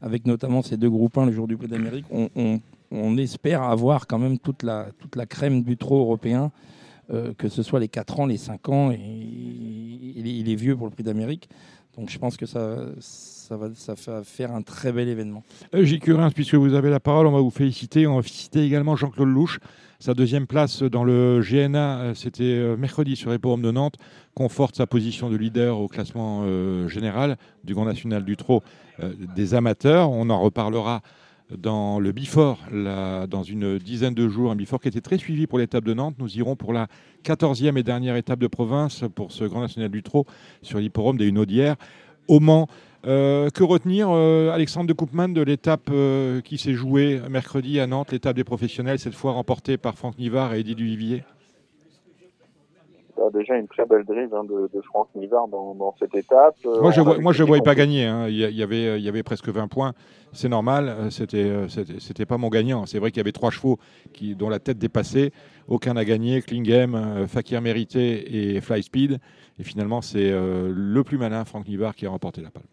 avec 0.00 0.26
notamment 0.26 0.62
ces 0.62 0.76
deux 0.76 0.90
groupes 0.90 1.16
1 1.16 1.26
le 1.26 1.32
jour 1.32 1.46
du 1.46 1.56
Prix 1.56 1.68
d'Amérique. 1.68 2.06
On, 2.94 3.16
espère 3.16 3.62
avoir 3.62 4.06
quand 4.06 4.18
même 4.18 4.38
toute 4.38 4.62
la, 4.62 4.88
toute 4.98 5.16
la 5.16 5.24
crème 5.24 5.62
du 5.62 5.78
trot 5.78 6.00
européen, 6.00 6.52
euh, 7.10 7.32
que 7.36 7.48
ce 7.48 7.62
soit 7.62 7.80
les 7.80 7.88
4 7.88 8.20
ans, 8.20 8.26
les 8.26 8.36
5 8.36 8.68
ans 8.68 8.90
et, 8.90 8.98
et 8.98 10.54
vieux 10.56 10.76
pour 10.76 10.86
le 10.86 10.92
Prix 10.92 11.02
d'Amérique. 11.02 11.48
Donc 11.96 12.08
je 12.08 12.18
pense 12.18 12.36
que 12.36 12.46
ça, 12.46 12.86
va, 13.50 13.68
faire 14.24 14.52
un 14.52 14.62
très 14.62 14.92
bel 14.92 15.08
événement. 15.08 15.42
J. 15.74 15.98
Curin, 16.00 16.30
puisque 16.30 16.54
vous 16.54 16.74
avez 16.74 16.90
la 16.90 17.00
parole, 17.00 17.26
on 17.26 17.32
va 17.32 17.40
vous 17.40 17.50
féliciter. 17.50 18.06
On 18.06 18.16
va 18.16 18.22
féliciter 18.22 18.64
également 18.64 18.96
Jean-Claude 18.96 19.28
Louche 19.28 19.60
sa 20.02 20.14
deuxième 20.14 20.48
place 20.48 20.82
dans 20.82 21.04
le 21.04 21.40
GNA, 21.48 22.00
euh, 22.00 22.14
c'était 22.14 22.42
euh, 22.42 22.76
mercredi 22.76 23.14
sur 23.14 23.30
l'hippodrome 23.30 23.62
de 23.62 23.70
Nantes, 23.70 23.94
conforte 24.34 24.74
sa 24.74 24.84
position 24.84 25.30
de 25.30 25.36
leader 25.36 25.78
au 25.78 25.86
classement 25.86 26.40
euh, 26.42 26.88
général 26.88 27.36
du 27.62 27.72
Grand 27.72 27.84
National 27.84 28.24
du 28.24 28.36
Trot 28.36 28.64
des 29.36 29.54
amateurs. 29.54 30.10
On 30.10 30.28
en 30.28 30.40
reparlera 30.40 31.02
dans 31.56 32.00
le 32.00 32.10
Bifort, 32.12 32.58
dans 32.72 33.42
une 33.42 33.78
dizaine 33.78 34.14
de 34.14 34.28
jours, 34.28 34.50
un 34.50 34.56
Bifort 34.56 34.80
qui 34.80 34.88
était 34.88 35.00
très 35.00 35.18
suivi 35.18 35.46
pour 35.46 35.58
l'étape 35.58 35.84
de 35.84 35.94
Nantes. 35.94 36.16
Nous 36.18 36.36
irons 36.36 36.56
pour 36.56 36.72
la 36.72 36.88
14e 37.24 37.76
et 37.76 37.82
dernière 37.82 38.16
étape 38.16 38.38
de 38.38 38.46
province 38.48 39.04
pour 39.14 39.32
ce 39.32 39.44
Grand 39.44 39.60
National 39.60 39.90
du 39.90 40.02
Trot 40.02 40.26
sur 40.62 40.78
l'hippodrome 40.78 41.16
des 41.16 41.26
Hunaudières 41.26 41.76
au 42.28 42.40
Mans. 42.40 42.68
Euh, 43.04 43.50
que 43.50 43.64
retenir, 43.64 44.08
euh, 44.10 44.50
Alexandre 44.52 44.86
de 44.86 44.92
Koopman, 44.92 45.28
de 45.28 45.42
l'étape 45.42 45.88
euh, 45.90 46.40
qui 46.40 46.56
s'est 46.56 46.74
jouée 46.74 47.20
mercredi 47.28 47.80
à 47.80 47.86
Nantes, 47.88 48.12
l'étape 48.12 48.36
des 48.36 48.44
professionnels, 48.44 48.98
cette 49.00 49.14
fois 49.14 49.32
remportée 49.32 49.76
par 49.76 49.96
Franck 49.96 50.18
Nivard 50.18 50.54
et 50.54 50.60
Eddie 50.60 50.76
Duvivier? 50.76 51.24
Bah, 53.16 53.24
déjà 53.34 53.56
une 53.56 53.66
très 53.66 53.84
belle 53.86 54.04
drive 54.04 54.32
hein, 54.32 54.44
de, 54.44 54.70
de 54.72 54.80
Franck 54.82 55.08
Nivard 55.16 55.48
dans, 55.48 55.74
dans 55.74 55.94
cette 55.98 56.14
étape. 56.14 56.54
Euh, 56.64 56.80
Moi, 56.80 56.92
je 56.92 57.00
vois, 57.00 57.18
moi, 57.18 57.32
qu'il 57.32 57.42
voyais 57.42 57.62
pas 57.62 57.74
gagner. 57.74 58.06
hein. 58.06 58.28
Il 58.28 58.36
y, 58.36 58.62
avait, 58.62 58.98
il 59.00 59.04
y 59.04 59.08
avait 59.08 59.22
presque 59.24 59.48
20 59.48 59.66
points. 59.66 59.94
C'est 60.32 60.48
normal. 60.48 60.88
euh, 60.88 61.10
C'était, 61.10 61.52
c'était, 61.98 62.24
pas 62.24 62.38
mon 62.38 62.48
gagnant. 62.50 62.86
C'est 62.86 63.00
vrai 63.00 63.10
qu'il 63.10 63.18
y 63.18 63.20
avait 63.20 63.32
trois 63.32 63.50
chevaux 63.50 63.78
qui, 64.12 64.36
dont 64.36 64.48
la 64.48 64.60
tête 64.60 64.78
dépassait. 64.78 65.32
Aucun 65.66 65.94
n'a 65.94 66.04
gagné. 66.04 66.40
Klingem, 66.40 67.26
Fakir 67.26 67.60
Mérité 67.62 68.54
et 68.54 68.60
Fly 68.60 68.82
Speed. 68.84 69.18
Et 69.58 69.64
finalement, 69.64 70.00
c'est 70.02 70.30
euh, 70.30 70.72
le 70.74 71.04
plus 71.04 71.18
malin, 71.18 71.44
Franck 71.44 71.66
Nivard, 71.68 71.94
qui 71.94 72.06
a 72.06 72.10
remporté 72.10 72.40
la 72.40 72.50
palme. 72.50 72.66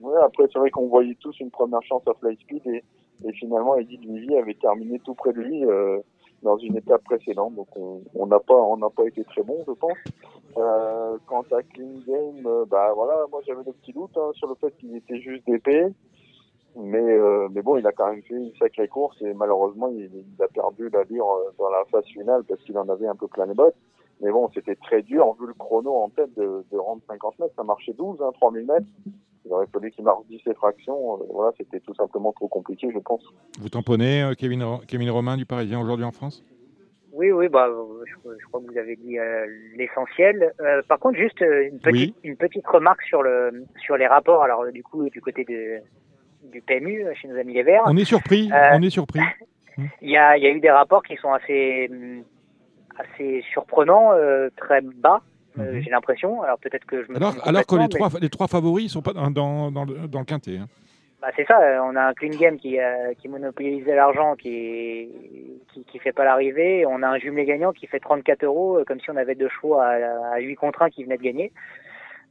Ouais, 0.00 0.16
après, 0.22 0.44
c'est 0.52 0.58
vrai 0.58 0.70
qu'on 0.70 0.88
voyait 0.88 1.16
tous 1.20 1.38
une 1.40 1.50
première 1.50 1.82
chance 1.82 2.02
à 2.06 2.14
Fly 2.14 2.36
Speed 2.36 2.66
et, 2.66 2.84
et 3.24 3.32
finalement, 3.32 3.76
Eddie 3.76 3.98
Duvivier 3.98 4.38
avait 4.38 4.54
terminé 4.54 5.00
tout 5.00 5.14
près 5.14 5.32
de 5.32 5.40
lui 5.40 5.64
euh, 5.64 5.98
dans 6.42 6.56
une 6.58 6.76
étape 6.76 7.02
précédente. 7.04 7.54
Donc, 7.54 7.68
on 7.76 8.26
n'a 8.26 8.38
pas, 8.38 8.54
on 8.54 8.76
n'a 8.76 8.90
pas 8.90 9.06
été 9.06 9.24
très 9.24 9.42
bon, 9.42 9.64
je 9.66 9.72
pense. 9.72 9.98
Euh, 10.56 11.18
quant 11.26 11.44
à 11.52 11.62
Clean 11.62 12.00
Game, 12.06 12.46
euh, 12.46 12.64
bah 12.64 12.92
voilà, 12.94 13.26
moi 13.30 13.40
j'avais 13.46 13.62
des 13.64 13.72
petits 13.72 13.92
doutes 13.92 14.16
hein, 14.16 14.30
sur 14.32 14.48
le 14.48 14.54
fait 14.54 14.76
qu'il 14.78 14.96
était 14.96 15.20
juste 15.20 15.46
d'épée. 15.46 15.86
Mais, 16.76 16.98
euh, 16.98 17.48
mais 17.50 17.62
bon, 17.62 17.76
il 17.76 17.86
a 17.86 17.92
quand 17.92 18.08
même 18.08 18.22
fait 18.22 18.34
une 18.34 18.54
sacrée 18.58 18.88
course 18.88 19.20
et 19.22 19.34
malheureusement, 19.34 19.88
il, 19.88 20.10
il 20.14 20.42
a 20.42 20.48
perdu 20.48 20.88
l'allure 20.90 21.28
euh, 21.28 21.50
dans 21.58 21.70
la 21.70 21.84
phase 21.90 22.04
finale 22.06 22.44
parce 22.44 22.60
qu'il 22.62 22.78
en 22.78 22.88
avait 22.88 23.06
un 23.06 23.16
peu 23.16 23.26
plein 23.26 23.46
les 23.46 23.54
bottes. 23.54 23.76
Mais 24.20 24.30
bon, 24.30 24.50
c'était 24.54 24.74
très 24.74 25.02
dur, 25.02 25.36
vu 25.40 25.46
le 25.46 25.54
chrono 25.54 25.94
en 25.94 26.08
tête 26.08 26.34
de, 26.36 26.64
de 26.72 26.76
rendre 26.76 27.02
50 27.08 27.38
mètres, 27.38 27.54
ça 27.56 27.62
marchait 27.62 27.92
12, 27.92 28.20
hein, 28.20 28.30
3000 28.34 28.66
mètres. 28.66 28.86
Il 29.44 29.52
aurait 29.52 29.66
fallu 29.72 29.90
qu'il 29.90 30.04
marque 30.04 30.26
10 30.28 30.42
fractions. 30.56 31.14
Euh, 31.14 31.24
voilà, 31.32 31.52
c'était 31.56 31.80
tout 31.80 31.94
simplement 31.94 32.32
trop 32.32 32.48
compliqué, 32.48 32.90
je 32.92 32.98
pense. 32.98 33.22
Vous 33.60 33.68
tamponnez, 33.68 34.22
euh, 34.22 34.34
Kevin, 34.34 34.64
Kevin 34.86 35.10
Romain 35.10 35.36
du 35.36 35.46
Parisien 35.46 35.80
aujourd'hui 35.80 36.04
en 36.04 36.12
France? 36.12 36.44
Oui, 37.12 37.32
oui, 37.32 37.48
bah, 37.48 37.68
je, 38.06 38.30
je 38.38 38.46
crois 38.46 38.60
que 38.60 38.70
vous 38.70 38.78
avez 38.78 38.96
dit 38.96 39.18
euh, 39.18 39.46
l'essentiel. 39.76 40.52
Euh, 40.60 40.82
par 40.88 40.98
contre, 40.98 41.18
juste 41.18 41.40
une 41.40 41.80
petite, 41.80 42.16
une 42.22 42.36
petite 42.36 42.66
remarque 42.66 43.02
sur 43.02 43.22
le 43.22 43.64
sur 43.80 43.96
les 43.96 44.06
rapports. 44.06 44.42
Alors, 44.42 44.70
du 44.70 44.82
coup, 44.82 45.08
du 45.08 45.20
côté 45.20 45.44
de, 45.44 45.80
du 46.50 46.60
PMU, 46.60 47.04
chez 47.14 47.28
nos 47.28 47.38
amis 47.38 47.54
les 47.54 47.62
Verts, 47.62 47.82
On 47.86 47.96
est 47.96 48.04
surpris. 48.04 48.50
Euh, 48.52 48.70
On 48.74 48.82
est 48.82 48.90
surpris. 48.90 49.20
il 50.02 50.10
y 50.10 50.16
a, 50.16 50.36
il 50.36 50.44
y 50.44 50.46
a 50.46 50.50
eu 50.50 50.60
des 50.60 50.70
rapports 50.70 51.02
qui 51.02 51.16
sont 51.16 51.32
assez 51.32 51.88
hum, 51.90 52.22
assez 52.98 53.42
surprenants, 53.52 54.12
euh, 54.12 54.48
très 54.56 54.80
bas. 54.80 55.20
euh, 55.58 55.72
Mhm. 55.74 55.80
J'ai 55.82 55.90
l'impression. 55.90 56.42
Alors 56.42 56.58
peut-être 56.58 56.84
que 56.84 57.02
je 57.04 57.10
me 57.10 57.16
Alors, 57.16 57.34
alors 57.46 57.66
que 57.66 57.74
les 57.74 57.82
mais- 57.82 57.88
trois, 57.88 58.08
les 58.20 58.28
trois 58.28 58.46
favoris 58.48 58.84
ne 58.84 58.90
sont 58.90 59.02
pas 59.02 59.12
dans, 59.12 59.30
dans, 59.30 59.70
dans 59.72 59.84
le, 59.84 60.06
dans 60.06 60.20
le 60.20 60.24
quintet. 60.24 60.58
hein. 60.58 60.66
Bah 61.20 61.28
c'est 61.34 61.44
ça, 61.46 61.60
euh, 61.60 61.80
on 61.82 61.96
a 61.96 62.02
un 62.02 62.14
clean 62.14 62.30
game 62.38 62.56
qui, 62.58 62.78
euh, 62.78 63.12
qui 63.20 63.26
monopolise 63.26 63.84
l'argent, 63.86 64.36
qui, 64.36 65.08
qui 65.72 65.84
qui 65.84 65.98
fait 65.98 66.12
pas 66.12 66.24
l'arrivée. 66.24 66.86
On 66.86 67.02
a 67.02 67.08
un 67.08 67.18
jumelé 67.18 67.44
gagnant 67.44 67.72
qui 67.72 67.88
fait 67.88 67.98
34 67.98 68.44
euros, 68.44 68.78
comme 68.86 69.00
si 69.00 69.10
on 69.10 69.16
avait 69.16 69.34
deux 69.34 69.48
chevaux 69.48 69.74
à, 69.80 69.88
à 70.34 70.38
8 70.38 70.54
contre 70.54 70.82
1 70.82 70.90
qui 70.90 71.02
venaient 71.02 71.16
de 71.18 71.22
gagner. 71.24 71.50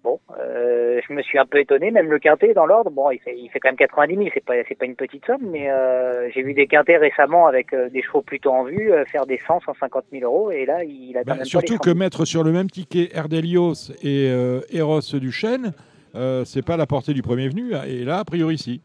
Bon, 0.03 0.19
euh, 0.39 1.01
je 1.07 1.13
me 1.13 1.21
suis 1.21 1.37
un 1.37 1.45
peu 1.45 1.59
étonné, 1.59 1.91
même 1.91 2.09
le 2.09 2.19
quintet 2.19 2.53
dans 2.53 2.65
l'ordre, 2.65 2.91
bon, 2.91 3.11
il 3.11 3.19
fait, 3.19 3.35
il 3.37 3.49
fait 3.49 3.59
quand 3.59 3.69
même 3.69 3.75
90 3.75 4.15
000, 4.15 4.27
c'est 4.33 4.43
pas, 4.45 4.53
c'est 4.67 4.77
pas 4.77 4.85
une 4.85 4.95
petite 4.95 5.25
somme, 5.25 5.41
mais 5.51 5.69
euh, 5.69 6.29
j'ai 6.33 6.43
vu 6.43 6.53
des 6.53 6.67
quintets 6.67 6.97
récemment 6.97 7.47
avec 7.47 7.73
euh, 7.73 7.89
des 7.89 8.01
chevaux 8.03 8.21
plutôt 8.21 8.51
en 8.51 8.63
vue 8.63 8.91
faire 9.11 9.25
des 9.25 9.39
100, 9.47 9.61
150 9.61 10.05
000 10.11 10.23
euros, 10.23 10.51
et 10.51 10.65
là, 10.65 10.83
il 10.83 11.17
a 11.17 11.23
Bah, 11.23 11.35
même 11.35 11.45
surtout 11.45 11.77
pas 11.77 11.83
que 11.83 11.89
les 11.89 11.93
100 11.95 11.97
000. 11.97 11.97
mettre 11.97 12.25
sur 12.25 12.43
le 12.43 12.51
même 12.51 12.69
ticket 12.69 13.09
Erdelios 13.13 13.91
et 14.03 14.27
Eros 14.71 15.01
du 15.19 15.31
Chêne, 15.31 15.73
euh, 16.15 16.45
c'est 16.45 16.65
pas 16.65 16.77
la 16.77 16.85
portée 16.85 17.13
du 17.13 17.21
premier 17.21 17.49
venu. 17.49 17.73
Et 17.87 18.03
là, 18.05 18.19
a 18.19 18.23
priori, 18.25 18.57
si. 18.57 18.81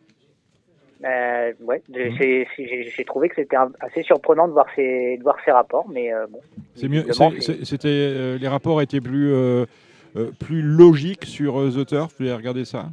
Euh, 1.05 1.53
ouais, 1.63 1.83
Mmh. 1.89 1.95
j'ai 2.19 2.47
j'ai 2.95 3.05
trouvé 3.05 3.29
que 3.29 3.35
c'était 3.37 3.57
assez 3.81 4.03
surprenant 4.03 4.47
de 4.47 4.53
voir 4.53 4.67
ces, 4.77 5.17
de 5.17 5.23
voir 5.23 5.37
ces 5.45 5.51
rapports, 5.51 5.89
mais 5.93 6.13
euh, 6.13 6.27
bon. 6.29 6.39
C'est 6.77 6.89
mieux. 6.89 7.05
C'était 7.65 7.89
euh, 7.89 8.39
les 8.39 8.49
rapports 8.49 8.81
étaient 8.83 9.01
plus 9.01 9.33
plus 10.39 10.63
logiques 10.63 11.25
sur 11.25 11.61
euh, 11.61 11.71
The 11.71 11.87
Turf. 11.87 12.15
Vous 12.19 12.25
avez 12.27 12.35
regardé 12.35 12.65
ça? 12.65 12.87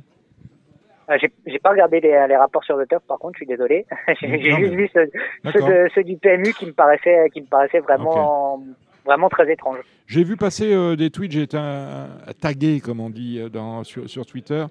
Ah, 1.07 1.17
J'ai 1.17 1.59
pas 1.59 1.71
regardé 1.71 1.99
les, 1.99 2.25
les 2.27 2.35
rapports 2.35 2.63
sur 2.63 2.77
le 2.77 2.85
turf, 2.85 3.01
par 3.07 3.17
contre, 3.17 3.33
je 3.33 3.39
suis 3.39 3.47
désolé. 3.47 3.85
J'ai 4.21 4.39
juste 4.41 4.59
mais- 4.59 4.75
vu 4.75 4.89
ceux, 4.93 5.09
ceux, 5.43 5.51
D'accord. 5.51 5.67
de- 5.69 5.87
ceux 5.95 6.03
du 6.03 6.17
PMU 6.17 6.53
qui 6.53 6.67
me 6.67 6.71
paraissaient, 6.71 7.29
qui 7.33 7.41
me 7.41 7.47
paraissaient 7.47 7.79
vraiment, 7.79 8.63
vraiment 9.05 9.27
très 9.27 9.51
étranges. 9.51 9.79
J'ai 10.05 10.23
vu 10.23 10.37
passer 10.37 10.71
euh, 10.73 10.95
des 10.95 11.09
tweets, 11.09 11.31
j'ai 11.31 11.41
été 11.43 11.57
euh, 11.59 12.05
tagué, 12.39 12.79
comme 12.79 12.99
on 12.99 13.09
dit 13.09 13.39
euh, 13.39 13.49
dans, 13.49 13.83
sur, 13.83 14.07
sur 14.07 14.25
Twitter, 14.27 14.65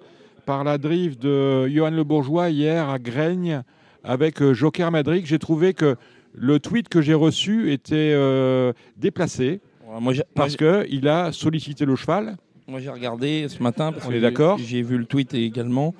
par 0.47 0.63
la 0.63 0.79
drive 0.79 1.19
de 1.19 1.67
Johan 1.67 1.91
Le 1.91 2.05
Bourgeois 2.05 2.51
hier 2.51 2.89
à 2.89 2.99
Graigne 3.01 3.63
avec 4.05 4.41
euh, 4.41 4.55
Joker 4.55 4.91
Madrid. 4.93 5.27
J'ai 5.27 5.41
trouvé 5.41 5.75
que 5.75 5.97
le 6.35 6.61
tweet 6.61 6.89
que 6.89 7.01
j'ai 7.03 7.15
reçu 7.15 7.73
était 7.73 8.13
euh, 8.15 8.73
déplacé 8.97 9.61
moi, 10.01 10.13
parce 10.35 10.57
qu'il 10.57 11.09
a 11.09 11.33
sollicité 11.33 11.85
le 11.85 11.97
cheval. 11.97 12.37
Moi, 12.67 12.81
j'ai 12.81 12.91
regardé 12.91 13.47
ce 13.49 13.63
matin. 13.63 13.93
Parce 13.93 14.07
On 14.07 14.11
que 14.11 14.15
est 14.15 14.21
d'accord 14.21 14.59
J'ai 14.59 14.83
vu 14.83 14.99
le 14.99 15.05
tweet 15.07 15.33
également. 15.35 15.95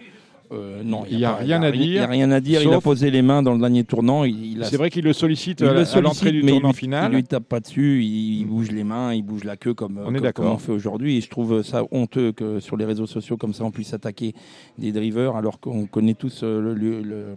Euh, 0.51 0.83
non, 0.83 1.05
Il 1.11 1.19
y 1.19 1.27
a 1.27 1.35
rien 1.35 1.63
à 1.63 1.69
Il 1.69 1.77
y 1.77 1.99
a 1.99 2.01
dire, 2.01 2.09
rien 2.09 2.31
à 2.31 2.41
dire. 2.41 2.63
Il 2.63 2.73
a 2.73 2.81
posé 2.81 3.11
les 3.11 3.21
mains 3.21 3.43
dans 3.43 3.53
le 3.53 3.61
dernier 3.61 3.85
tournant. 3.85 4.25
Il, 4.25 4.57
il 4.59 4.65
C'est 4.65 4.79
vrai 4.79 4.89
qu'il 4.89 5.05
le 5.05 5.13
sollicite 5.13 5.61
il 5.61 5.67
à, 5.67 6.01
l'entrée 6.01 6.33
du 6.33 6.41
tournant 6.41 6.69
il, 6.71 6.73
lui- 6.73 6.79
final. 6.79 7.13
Il 7.13 7.17
lui 7.17 7.25
tape 7.25 7.45
pas 7.45 7.61
dessus. 7.61 8.03
Il, 8.03 8.41
il 8.41 8.45
bouge 8.47 8.71
les 8.71 8.83
mains, 8.85 9.13
il 9.13 9.23
bouge 9.23 9.45
la 9.45 9.57
queue 9.59 9.75
comme, 9.75 9.99
On 9.99 10.11
est 10.11 10.15
comme, 10.15 10.23
d'accord. 10.23 10.45
comme 10.47 10.55
on 10.55 10.59
fait 10.59 10.73
aujourd'hui. 10.73 11.19
Et 11.19 11.21
je 11.21 11.29
trouve 11.29 11.63
ça 11.63 11.85
honteux 11.91 12.33
que 12.33 12.61
sur 12.61 12.79
les 12.79 12.87
réseaux 12.87 13.07
sociaux 13.07 13.37
comme 13.37 13.53
ça 13.53 13.65
on 13.65 13.71
puisse 13.71 13.93
attaquer 13.93 14.33
des 14.79 14.91
drivers 14.93 15.37
alors 15.37 15.61
qu'on 15.61 15.85
connaît 15.87 16.15
tous 16.15 16.41
euh, 16.43 16.61
le. 16.63 16.75
le- 16.75 17.03
le- 17.03 17.37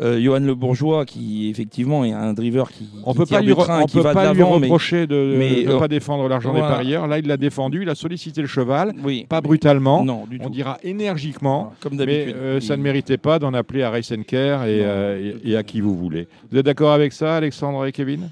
euh, 0.00 0.20
Johan 0.20 0.40
Le 0.40 0.54
Bourgeois, 0.54 1.04
qui 1.04 1.50
effectivement 1.50 2.04
est 2.04 2.12
un 2.12 2.32
driver 2.32 2.70
qui, 2.70 2.88
On 3.04 3.12
qui 3.12 3.18
peut 3.18 3.26
pas 3.26 3.40
lui, 3.42 3.54
train, 3.54 3.82
on 3.82 3.86
qui 3.86 3.96
peut 3.96 4.02
va 4.02 4.12
pas 4.14 4.28
de 4.28 4.32
lui 4.32 4.38
l'avant, 4.40 4.58
mais- 4.58 4.66
reprocher 4.66 5.06
de 5.06 5.34
mais, 5.38 5.64
ne 5.64 5.72
euh, 5.72 5.78
pas 5.78 5.88
défendre 5.88 6.28
l'argent 6.28 6.52
voilà. 6.52 6.68
des 6.68 6.72
parieurs. 6.74 7.06
Là, 7.06 7.18
il 7.18 7.26
l'a 7.26 7.36
défendu, 7.36 7.82
il 7.82 7.88
a 7.90 7.94
sollicité 7.94 8.40
le 8.40 8.46
cheval, 8.46 8.92
Oui, 9.04 9.26
pas 9.28 9.40
brutalement. 9.40 10.04
non, 10.04 10.24
du 10.28 10.38
On 10.40 10.44
tout. 10.44 10.50
dira 10.50 10.78
énergiquement. 10.82 11.72
Comme 11.80 11.96
Mais 11.96 12.32
euh, 12.34 12.60
ça 12.60 12.74
Il- 12.74 12.78
ne 12.78 12.82
méritait 12.82 13.18
pas 13.18 13.38
d'en 13.38 13.52
appeler 13.54 13.82
à 13.82 13.90
Race 13.90 14.10
and 14.12 14.22
Care 14.26 14.64
et, 14.66 14.78
Non. 14.78 14.84
euh, 14.86 15.32
et- 15.44 15.50
et 15.50 15.56
à 15.56 15.62
qui 15.62 15.80
vous 15.80 15.94
voulez. 15.96 16.28
Vous 16.50 16.58
êtes 16.58 16.64
d'accord 16.66 16.92
avec 16.92 17.12
ça, 17.12 17.36
Alexandre 17.36 17.84
et 17.86 17.92
Kevin? 17.92 18.30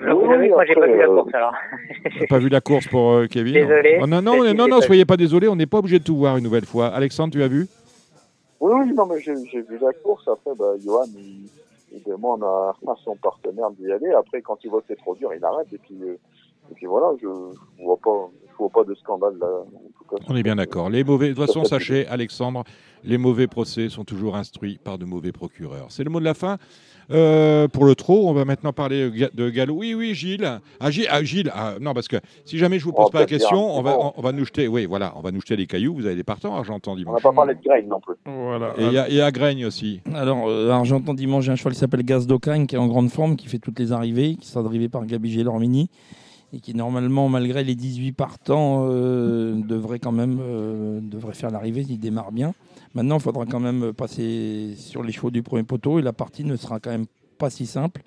Vous 0.00 0.12
Oui, 0.12 0.48
que 0.48 0.54
moi, 0.54 0.64
j'ai 0.66 0.74
pas 0.74 0.86
vu 0.86 0.98
la 0.98 1.06
course 1.06 1.34
alors. 1.34 1.52
Pas 2.28 2.38
vu 2.38 2.48
la 2.48 2.60
course 2.60 2.86
pour 2.88 3.12
euh, 3.12 3.26
Kevin? 3.26 3.52
Désolé. 3.54 3.98
Oh, 4.02 4.06
non, 4.06 4.22
non, 4.22 4.54
non, 4.54 4.66
non, 4.66 4.80
soyez 4.80 5.04
pas 5.04 5.14
pas 5.14 5.16
désolé, 5.18 5.46
on 5.46 5.54
n'est 5.56 5.66
pas 5.66 5.78
obligé 5.78 5.98
de 5.98 6.04
tout 6.04 6.16
voir 6.16 6.36
une 6.36 6.44
nouvelle 6.44 6.64
fois. 6.64 6.88
Alexandre, 6.88 7.32
tu 7.32 7.42
as 7.42 7.48
vu? 7.48 7.66
Oui, 8.60 8.72
oui, 8.80 8.92
non, 8.94 9.06
mais 9.06 9.20
j'ai 9.20 9.34
vu 9.34 9.78
la 9.80 9.92
course. 9.92 10.26
Après, 10.28 10.54
bah, 10.54 10.72
Johan, 10.84 11.04
il, 11.16 11.48
il 11.92 12.02
demande 12.04 12.42
à, 12.44 12.74
à 12.88 12.94
son 13.04 13.16
partenaire 13.16 13.70
d'y 13.72 13.90
aller. 13.90 14.10
Après, 14.12 14.40
quand 14.42 14.58
il 14.64 14.70
voit 14.70 14.80
que 14.80 14.86
c'est 14.88 14.96
trop 14.96 15.14
dur, 15.14 15.30
il 15.36 15.44
arrête. 15.44 15.72
Et 15.72 15.78
puis, 15.78 15.96
euh, 16.02 16.16
et 16.70 16.74
puis 16.74 16.86
voilà, 16.86 17.08
je 17.20 17.26
ne 17.26 17.84
vois, 17.84 17.96
pas- 17.98 18.30
je 18.50 18.56
vois 18.56 18.70
pas 18.70 18.84
de 18.84 18.94
scandale 18.94 19.36
là. 19.38 19.46
En 19.46 19.90
tout 19.98 20.04
cas, 20.16 20.16
On 20.28 20.36
est 20.36 20.42
bien 20.42 20.56
d'accord. 20.56 20.88
Les 20.88 21.04
mauvais, 21.04 21.28
de 21.30 21.34
toute 21.34 21.44
façon, 21.46 21.64
sachez, 21.64 22.06
Alexandre, 22.06 22.64
les 23.02 23.18
mauvais 23.18 23.46
procès 23.48 23.88
sont 23.90 24.04
toujours 24.04 24.36
instruits 24.36 24.78
par 24.82 24.96
de 24.96 25.04
mauvais 25.04 25.32
procureurs. 25.32 25.86
C'est 25.90 26.04
le 26.04 26.10
mot 26.10 26.20
de 26.20 26.24
la 26.24 26.34
fin. 26.34 26.56
Euh, 27.10 27.68
pour 27.68 27.84
le 27.84 27.94
trop, 27.94 28.28
on 28.28 28.32
va 28.32 28.44
maintenant 28.44 28.72
parler 28.72 29.10
de 29.10 29.50
Gallo. 29.50 29.74
Oui, 29.74 29.94
oui, 29.94 30.14
Gilles. 30.14 30.60
Ah, 30.80 30.90
Gilles, 30.90 31.06
ah, 31.10 31.22
Gilles, 31.22 31.50
ah, 31.54 31.74
non, 31.80 31.92
parce 31.94 32.08
que 32.08 32.16
si 32.44 32.58
jamais 32.58 32.78
je 32.78 32.84
vous 32.84 32.92
pose 32.92 33.06
Oh, 33.08 33.10
pas 33.10 33.20
la 33.20 33.26
question, 33.26 33.56
bien, 33.66 33.74
on 33.78 33.82
va, 33.82 33.98
on, 33.98 34.12
on 34.16 34.22
va 34.22 34.32
nous 34.32 34.44
jeter, 34.44 34.68
oui, 34.68 34.86
voilà, 34.86 35.12
on 35.16 35.20
va 35.20 35.30
nous 35.30 35.40
jeter 35.40 35.56
des 35.56 35.66
cailloux. 35.66 35.94
Vous 35.94 36.06
avez 36.06 36.16
des 36.16 36.24
partants, 36.24 36.54
Argentan 36.54 36.92
On 36.92 36.94
n'a 36.94 36.98
dimanche. 37.00 37.22
pas 37.22 37.32
parlé 37.32 37.54
de 37.54 37.60
Grain 37.62 37.82
non 37.86 38.00
plus. 38.00 38.14
Voilà. 38.24 38.74
Et 38.78 38.84
il 38.86 38.92
y 38.92 38.98
a- 38.98 39.08
et 39.10 39.20
à 39.20 39.30
Graigne 39.30 39.66
aussi. 39.66 40.00
Alors, 40.14 40.48
euh, 40.48 40.84
j'entends 40.84 41.14
dimanche, 41.14 41.44
j'ai 41.44 41.52
un 41.52 41.56
cheval 41.56 41.74
qui 41.74 41.78
s'appelle 41.78 42.02
Gaz 42.04 42.26
d'Ocagne, 42.26 42.66
qui 42.66 42.74
est 42.74 42.78
en 42.78 42.86
grande 42.86 43.10
forme, 43.10 43.36
qui 43.36 43.48
fait 43.48 43.58
toutes 43.58 43.78
les 43.78 43.92
arrivées, 43.92 44.36
qui 44.36 44.46
sera 44.48 44.62
drivé 44.62 44.88
par 44.88 45.04
Gabi 45.04 45.30
Gélormini, 45.30 45.90
et 46.54 46.60
qui, 46.60 46.74
normalement, 46.74 47.28
malgré 47.28 47.64
les 47.64 47.74
18 47.74 48.12
partants, 48.12 48.86
euh, 48.90 49.54
devrait 49.56 49.98
quand 49.98 50.12
même 50.12 50.38
euh, 50.40 51.00
devrait 51.02 51.34
faire 51.34 51.50
l'arrivée. 51.50 51.84
Il 51.88 51.98
démarre 51.98 52.32
bien. 52.32 52.54
Maintenant, 52.94 53.16
il 53.18 53.22
faudra 53.22 53.44
quand 53.46 53.60
même 53.60 53.92
passer 53.92 54.74
sur 54.76 55.02
les 55.02 55.12
chevaux 55.12 55.30
du 55.30 55.42
premier 55.42 55.64
poteau, 55.64 55.98
et 55.98 56.02
la 56.02 56.12
partie 56.12 56.44
ne 56.44 56.56
sera 56.56 56.78
quand 56.80 56.90
même 56.90 57.06
pas 57.38 57.50
si 57.50 57.66
simple. 57.66 58.02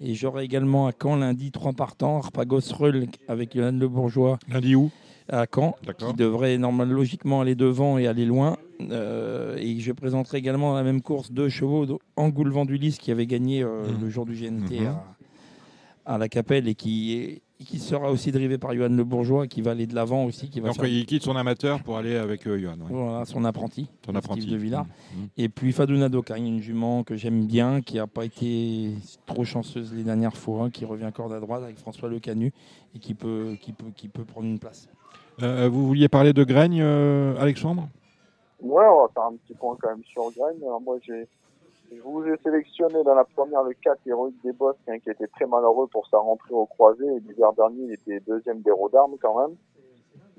Et 0.00 0.14
j'aurai 0.14 0.44
également 0.44 0.86
à 0.86 0.92
Caen 1.00 1.16
lundi 1.16 1.50
trois 1.50 1.72
partants, 1.72 2.18
Arpagos 2.18 2.60
Reul 2.72 3.06
avec 3.28 3.54
Le 3.54 3.86
Bourgeois. 3.86 4.38
Lundi 4.48 4.74
où? 4.74 4.90
À 5.28 5.46
Caen, 5.52 5.74
D'accord. 5.86 6.08
qui 6.10 6.14
devrait 6.16 6.58
normalement 6.58 6.94
logiquement 6.94 7.40
aller 7.40 7.54
devant 7.54 7.96
et 7.96 8.06
aller 8.06 8.26
loin. 8.26 8.56
Euh, 8.90 9.56
et 9.58 9.78
je 9.78 9.92
présenterai 9.92 10.38
également 10.38 10.70
dans 10.70 10.76
la 10.76 10.82
même 10.82 11.00
course 11.00 11.30
deux 11.32 11.48
chevaux 11.48 11.98
Angoul 12.16 12.50
Vendulis 12.50 12.98
qui 13.00 13.10
avait 13.10 13.24
gagné 13.26 13.62
euh, 13.62 13.86
Mhm. 13.88 14.00
le 14.02 14.10
jour 14.10 14.26
du 14.26 14.34
GNT 14.34 14.86
à, 14.86 16.14
à 16.14 16.18
la 16.18 16.28
Capelle 16.28 16.68
et 16.68 16.74
qui, 16.74 17.14
est- 17.14 17.42
qui 17.64 17.78
sera 17.78 18.10
aussi 18.10 18.32
drivé 18.32 18.58
par 18.58 18.74
Johan 18.74 18.88
Le 18.88 19.04
Bourgeois, 19.04 19.46
qui 19.46 19.62
va 19.62 19.72
aller 19.72 19.86
de 19.86 19.94
l'avant 19.94 20.24
aussi, 20.24 20.48
qui 20.50 20.60
va 20.60 20.68
Donc 20.68 20.76
faire 20.76 20.86
il 20.86 21.06
quitte 21.06 21.22
son 21.22 21.36
amateur 21.36 21.82
pour 21.82 21.96
aller 21.96 22.16
avec 22.16 22.46
euh, 22.46 22.58
Johan. 22.58 22.72
ouais. 22.72 22.86
voilà, 22.90 23.24
son 23.24 23.44
apprenti, 23.44 23.88
Steve 24.02 24.16
apprenti. 24.16 24.46
de 24.46 24.56
Villars. 24.56 24.84
Mmh, 24.84 25.20
mmh. 25.20 25.26
Et 25.38 25.48
puis 25.48 25.72
Fadouna 25.72 26.08
Dokagne, 26.08 26.46
une 26.46 26.60
jument 26.62 27.02
que 27.02 27.16
j'aime 27.16 27.46
bien, 27.46 27.80
qui 27.80 27.96
n'a 27.96 28.06
pas 28.06 28.24
été 28.24 28.92
trop 29.26 29.44
chanceuse 29.44 29.92
les 29.94 30.04
dernières 30.04 30.36
fois, 30.36 30.70
qui 30.70 30.84
revient 30.84 31.10
corde 31.14 31.32
à 31.32 31.40
droite 31.40 31.62
avec 31.62 31.78
François 31.78 32.08
Le 32.08 32.20
Canu 32.20 32.52
et 32.94 32.98
qui 32.98 33.14
peut, 33.14 33.56
qui 33.60 33.72
peut, 33.72 33.90
qui 33.94 34.08
peut 34.08 34.24
prendre 34.24 34.46
une 34.46 34.58
place. 34.58 34.88
Euh, 35.42 35.68
vous 35.68 35.86
vouliez 35.86 36.08
parler 36.08 36.32
de 36.32 36.44
Graigne, 36.44 36.80
euh, 36.80 37.34
Alexandre? 37.40 37.88
Ouais, 38.60 38.84
on 38.86 39.02
va 39.02 39.08
faire 39.12 39.24
un 39.24 39.36
petit 39.36 39.54
point 39.54 39.76
quand 39.80 39.90
même 39.90 40.04
sur 40.04 40.30
Graine. 40.30 40.56
Alors 40.62 40.80
moi, 40.80 40.96
j'ai, 41.04 41.26
je 41.92 42.00
vous 42.00 42.24
ai 42.26 42.36
sélectionné 42.42 43.02
dans 43.04 43.14
la 43.14 43.24
première 43.24 43.62
le 43.62 43.74
4 43.74 44.00
héroïque 44.06 44.42
des 44.42 44.52
Bosques, 44.52 44.78
hein, 44.88 44.98
qui 44.98 45.10
était 45.10 45.26
très 45.26 45.46
malheureux 45.46 45.86
pour 45.88 46.06
sa 46.08 46.18
rentrée 46.18 46.54
au 46.54 46.66
croisé. 46.66 47.04
L'hiver 47.20 47.52
dernier, 47.52 47.84
il 47.84 47.92
était 47.92 48.20
deuxième 48.20 48.62
des 48.62 48.72
d'armes 48.92 49.16
quand 49.20 49.40
même. 49.40 49.56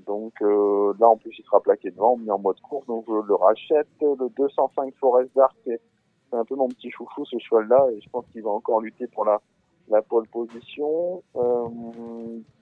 Donc 0.05 0.33
euh, 0.41 0.93
là, 0.99 1.07
en 1.07 1.17
plus, 1.17 1.35
il 1.37 1.43
sera 1.43 1.59
plaqué 1.61 1.91
devant, 1.91 2.17
mis 2.17 2.29
en 2.29 2.39
mode 2.39 2.59
course, 2.61 2.85
donc 2.87 3.05
je 3.07 3.27
le 3.27 3.35
rachète. 3.35 3.87
Le 4.01 4.29
205 4.29 4.93
Forest 4.99 5.31
Dark, 5.35 5.55
c'est, 5.65 5.81
un 6.31 6.45
peu 6.45 6.55
mon 6.55 6.67
petit 6.67 6.91
chouchou, 6.91 7.25
ce 7.25 7.37
cheval-là, 7.39 7.87
et 7.91 8.01
je 8.01 8.09
pense 8.09 8.25
qu'il 8.31 8.43
va 8.43 8.49
encore 8.49 8.81
lutter 8.81 9.07
pour 9.07 9.25
la, 9.25 9.39
la 9.87 10.01
pole 10.01 10.27
position. 10.27 11.23
Euh, 11.35 11.67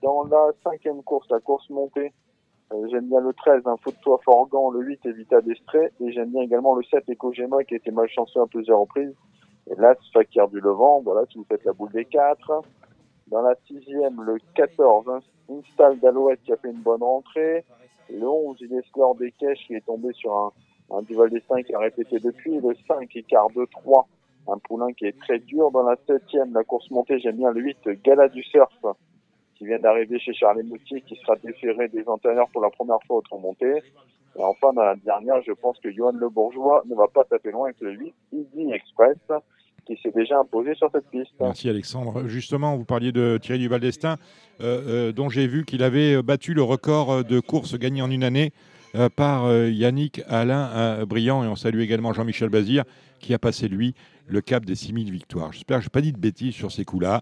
dans 0.02 0.24
la 0.24 0.52
cinquième 0.62 1.02
course, 1.02 1.28
la 1.30 1.40
course 1.40 1.68
montée, 1.70 2.12
j'aime 2.90 3.08
bien 3.08 3.20
le 3.20 3.32
13, 3.32 3.62
un 3.66 3.76
fou 3.76 3.90
de 3.90 3.96
toi 4.02 4.20
Forgan, 4.24 4.70
le 4.70 4.80
8, 4.80 5.06
Evita 5.06 5.40
d'Estrée, 5.40 5.92
et 6.00 6.12
j'aime 6.12 6.30
bien 6.30 6.42
également 6.42 6.74
le 6.74 6.82
7, 6.84 7.08
Ecogema, 7.08 7.64
qui 7.64 7.74
a 7.74 7.76
été 7.76 7.90
malchanceux 7.90 8.40
à 8.40 8.46
plusieurs 8.46 8.80
reprises. 8.80 9.14
Et 9.70 9.74
là, 9.76 9.94
Fakir 10.12 10.48
du 10.48 10.60
Levant, 10.60 11.00
voilà, 11.02 11.26
si 11.30 11.38
vous 11.38 11.46
faites 11.48 11.64
la 11.64 11.72
boule 11.72 11.92
des 11.92 12.04
4. 12.04 12.62
Dans 13.28 13.42
la 13.42 13.54
sixième, 13.66 14.22
le 14.22 14.36
14, 14.54 15.08
hein, 15.08 15.20
Install 15.50 15.98
d'Alouette 16.00 16.40
qui 16.44 16.52
a 16.52 16.56
fait 16.56 16.70
une 16.70 16.82
bonne 16.82 17.02
rentrée. 17.02 17.64
Le 18.10 18.28
11, 18.28 18.58
il 18.60 18.74
est 18.74 18.86
Slor 18.92 19.14
des 19.14 19.32
qui 19.32 19.74
est 19.74 19.84
tombé 19.84 20.12
sur 20.12 20.34
un, 20.34 20.52
un 20.90 21.02
Duval 21.02 21.30
destin 21.30 21.62
qui 21.62 21.74
a 21.74 21.78
répété 21.78 22.18
depuis. 22.18 22.60
Le 22.60 22.74
5, 22.86 23.14
Écart 23.16 23.48
de 23.56 23.66
3, 23.70 24.06
un 24.48 24.58
poulain 24.58 24.92
qui 24.92 25.06
est 25.06 25.18
très 25.18 25.38
dur. 25.38 25.70
Dans 25.70 25.82
la 25.82 25.96
septième, 26.06 26.52
la 26.52 26.64
course 26.64 26.90
montée, 26.90 27.18
j'aime 27.18 27.36
bien 27.36 27.50
le 27.50 27.60
8, 27.62 28.02
Gala 28.02 28.28
du 28.28 28.42
Surf, 28.42 28.74
qui 29.64 29.68
vient 29.68 29.78
d'arriver 29.78 30.18
chez 30.18 30.34
Charles 30.34 30.62
Moutier, 30.64 31.00
qui 31.00 31.16
sera 31.16 31.36
déféré 31.36 31.88
des 31.88 32.04
antérieurs 32.06 32.48
pour 32.52 32.62
la 32.62 32.70
première 32.70 32.98
fois 33.06 33.16
au 33.16 33.22
tronc 33.22 33.38
monté. 33.38 33.66
Enfin, 34.36 34.72
dans 34.74 34.82
la 34.82 34.96
dernière, 34.96 35.40
je 35.46 35.52
pense 35.52 35.78
que 35.78 35.90
Johan 35.90 36.12
Le 36.12 36.28
Bourgeois 36.28 36.82
ne 36.88 36.94
va 36.94 37.06
pas 37.08 37.24
taper 37.24 37.50
loin 37.50 37.66
avec 37.66 37.80
le 37.80 37.92
8, 37.92 38.14
Easy 38.32 38.72
Express, 38.72 39.16
qui 39.86 39.96
s'est 40.02 40.10
déjà 40.10 40.38
imposé 40.40 40.74
sur 40.74 40.90
cette 40.92 41.08
piste. 41.08 41.30
Merci 41.40 41.68
Alexandre. 41.68 42.26
Justement, 42.26 42.76
vous 42.76 42.84
parliez 42.84 43.12
de 43.12 43.38
Thierry 43.40 43.60
Duval 43.60 43.80
d'Estaing, 43.80 44.16
euh, 44.60 45.08
euh, 45.08 45.12
dont 45.12 45.28
j'ai 45.28 45.46
vu 45.46 45.64
qu'il 45.64 45.82
avait 45.82 46.20
battu 46.22 46.52
le 46.52 46.62
record 46.62 47.24
de 47.24 47.40
courses 47.40 47.78
gagnées 47.78 48.02
en 48.02 48.10
une 48.10 48.24
année 48.24 48.52
euh, 48.96 49.08
par 49.08 49.50
Yannick 49.52 50.20
Alain 50.28 51.04
Briand. 51.06 51.44
Et 51.44 51.46
on 51.46 51.56
salue 51.56 51.80
également 51.80 52.12
Jean-Michel 52.12 52.48
Bazir, 52.48 52.84
qui 53.24 53.34
a 53.34 53.38
passé, 53.38 53.68
lui, 53.68 53.94
le 54.26 54.40
cap 54.40 54.64
des 54.64 54.74
6000 54.74 55.10
victoires. 55.10 55.52
J'espère 55.52 55.78
que 55.78 55.82
je 55.84 55.88
n'ai 55.88 55.92
pas 55.92 56.00
dit 56.00 56.12
de 56.12 56.18
bêtises 56.18 56.54
sur 56.54 56.70
ces 56.72 56.84
coups-là. 56.84 57.20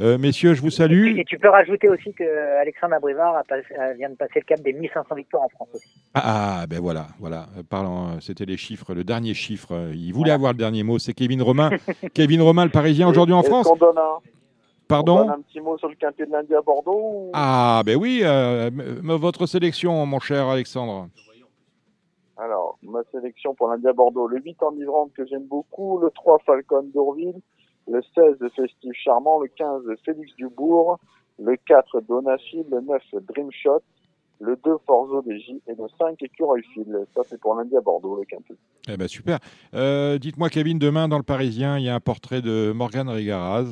Euh, 0.00 0.18
messieurs, 0.18 0.54
je 0.54 0.60
vous 0.62 0.70
salue. 0.70 1.16
Et 1.18 1.24
tu 1.24 1.38
peux 1.38 1.48
rajouter 1.48 1.88
aussi 1.88 2.12
que 2.12 2.24
Alexandre 2.60 2.94
Abrivard 2.94 3.36
a 3.36 3.44
passé- 3.44 3.74
a- 3.78 3.92
vient 3.94 4.10
de 4.10 4.14
passer 4.16 4.40
le 4.40 4.44
cap 4.44 4.60
des 4.60 4.72
1500 4.72 5.14
victoires 5.14 5.42
en 5.44 5.48
France 5.48 5.68
aussi. 5.74 5.88
Ah, 6.14 6.60
ah, 6.62 6.66
ben 6.66 6.80
voilà, 6.80 7.06
voilà. 7.18 7.46
Euh, 7.56 7.62
Parlant, 7.62 8.08
euh, 8.08 8.20
c'était 8.20 8.44
les 8.44 8.56
chiffres, 8.56 8.92
le 8.94 9.04
dernier 9.04 9.34
chiffre. 9.34 9.90
Il 9.94 10.12
voulait 10.12 10.32
avoir 10.32 10.52
le 10.52 10.58
dernier 10.58 10.82
mot. 10.82 10.98
C'est 10.98 11.14
Kevin 11.14 11.42
Romain. 11.42 11.70
Kevin 12.14 12.42
Romain, 12.42 12.64
le 12.64 12.70
Parisien, 12.70 13.08
aujourd'hui 13.08 13.34
en 13.34 13.42
France. 13.42 13.66
Pardon 14.88 15.30
un 15.30 15.40
petit 15.40 15.60
mot 15.60 15.78
sur 15.78 15.88
le 15.88 15.94
quintet 15.94 16.26
de 16.26 16.32
lundi 16.32 16.54
à 16.54 16.60
Bordeaux 16.60 16.92
ou- 16.94 17.30
Ah, 17.32 17.82
ben 17.86 17.96
oui, 17.96 18.20
euh, 18.24 18.68
votre 19.02 19.46
sélection, 19.46 20.04
mon 20.04 20.20
cher 20.20 20.48
Alexandre. 20.48 21.08
Alors, 22.42 22.76
ma 22.82 23.04
sélection 23.12 23.54
pour 23.54 23.68
lundi 23.68 23.86
à 23.86 23.92
Bordeaux, 23.92 24.26
le 24.26 24.40
8 24.40 24.60
enivrante 24.64 25.12
que 25.12 25.24
j'aime 25.24 25.46
beaucoup, 25.46 26.00
le 26.00 26.10
3 26.10 26.40
Falcon 26.44 26.82
d'Orville, 26.92 27.40
le 27.86 28.02
16 28.16 28.36
Festif 28.56 28.92
Charmant, 28.94 29.38
le 29.38 29.46
15 29.46 29.82
Félix 30.04 30.34
Dubourg, 30.34 30.98
le 31.38 31.56
4 31.56 32.00
Donachil, 32.00 32.64
le 32.68 32.80
9 32.80 33.00
Dreamshot, 33.28 33.82
le 34.40 34.56
2 34.56 34.72
Forzo 34.84 35.22
DJ 35.22 35.50
et 35.68 35.74
le 35.78 35.86
5 35.96 36.20
Écureuil 36.20 36.64
Fil. 36.74 37.06
Ça, 37.14 37.22
c'est 37.28 37.40
pour 37.40 37.54
lundi 37.54 37.76
à 37.76 37.80
Bordeaux, 37.80 38.16
le 38.16 38.24
quintet. 38.24 38.54
Eh 38.88 38.96
ben 38.96 39.06
super. 39.06 39.38
Euh, 39.74 40.18
Dites-moi, 40.18 40.48
Kevin, 40.48 40.80
demain 40.80 41.06
dans 41.06 41.18
le 41.18 41.22
Parisien, 41.22 41.78
il 41.78 41.84
y 41.84 41.88
a 41.88 41.94
un 41.94 42.00
portrait 42.00 42.42
de 42.42 42.72
Morgane 42.72 43.08
Régaraz. 43.08 43.66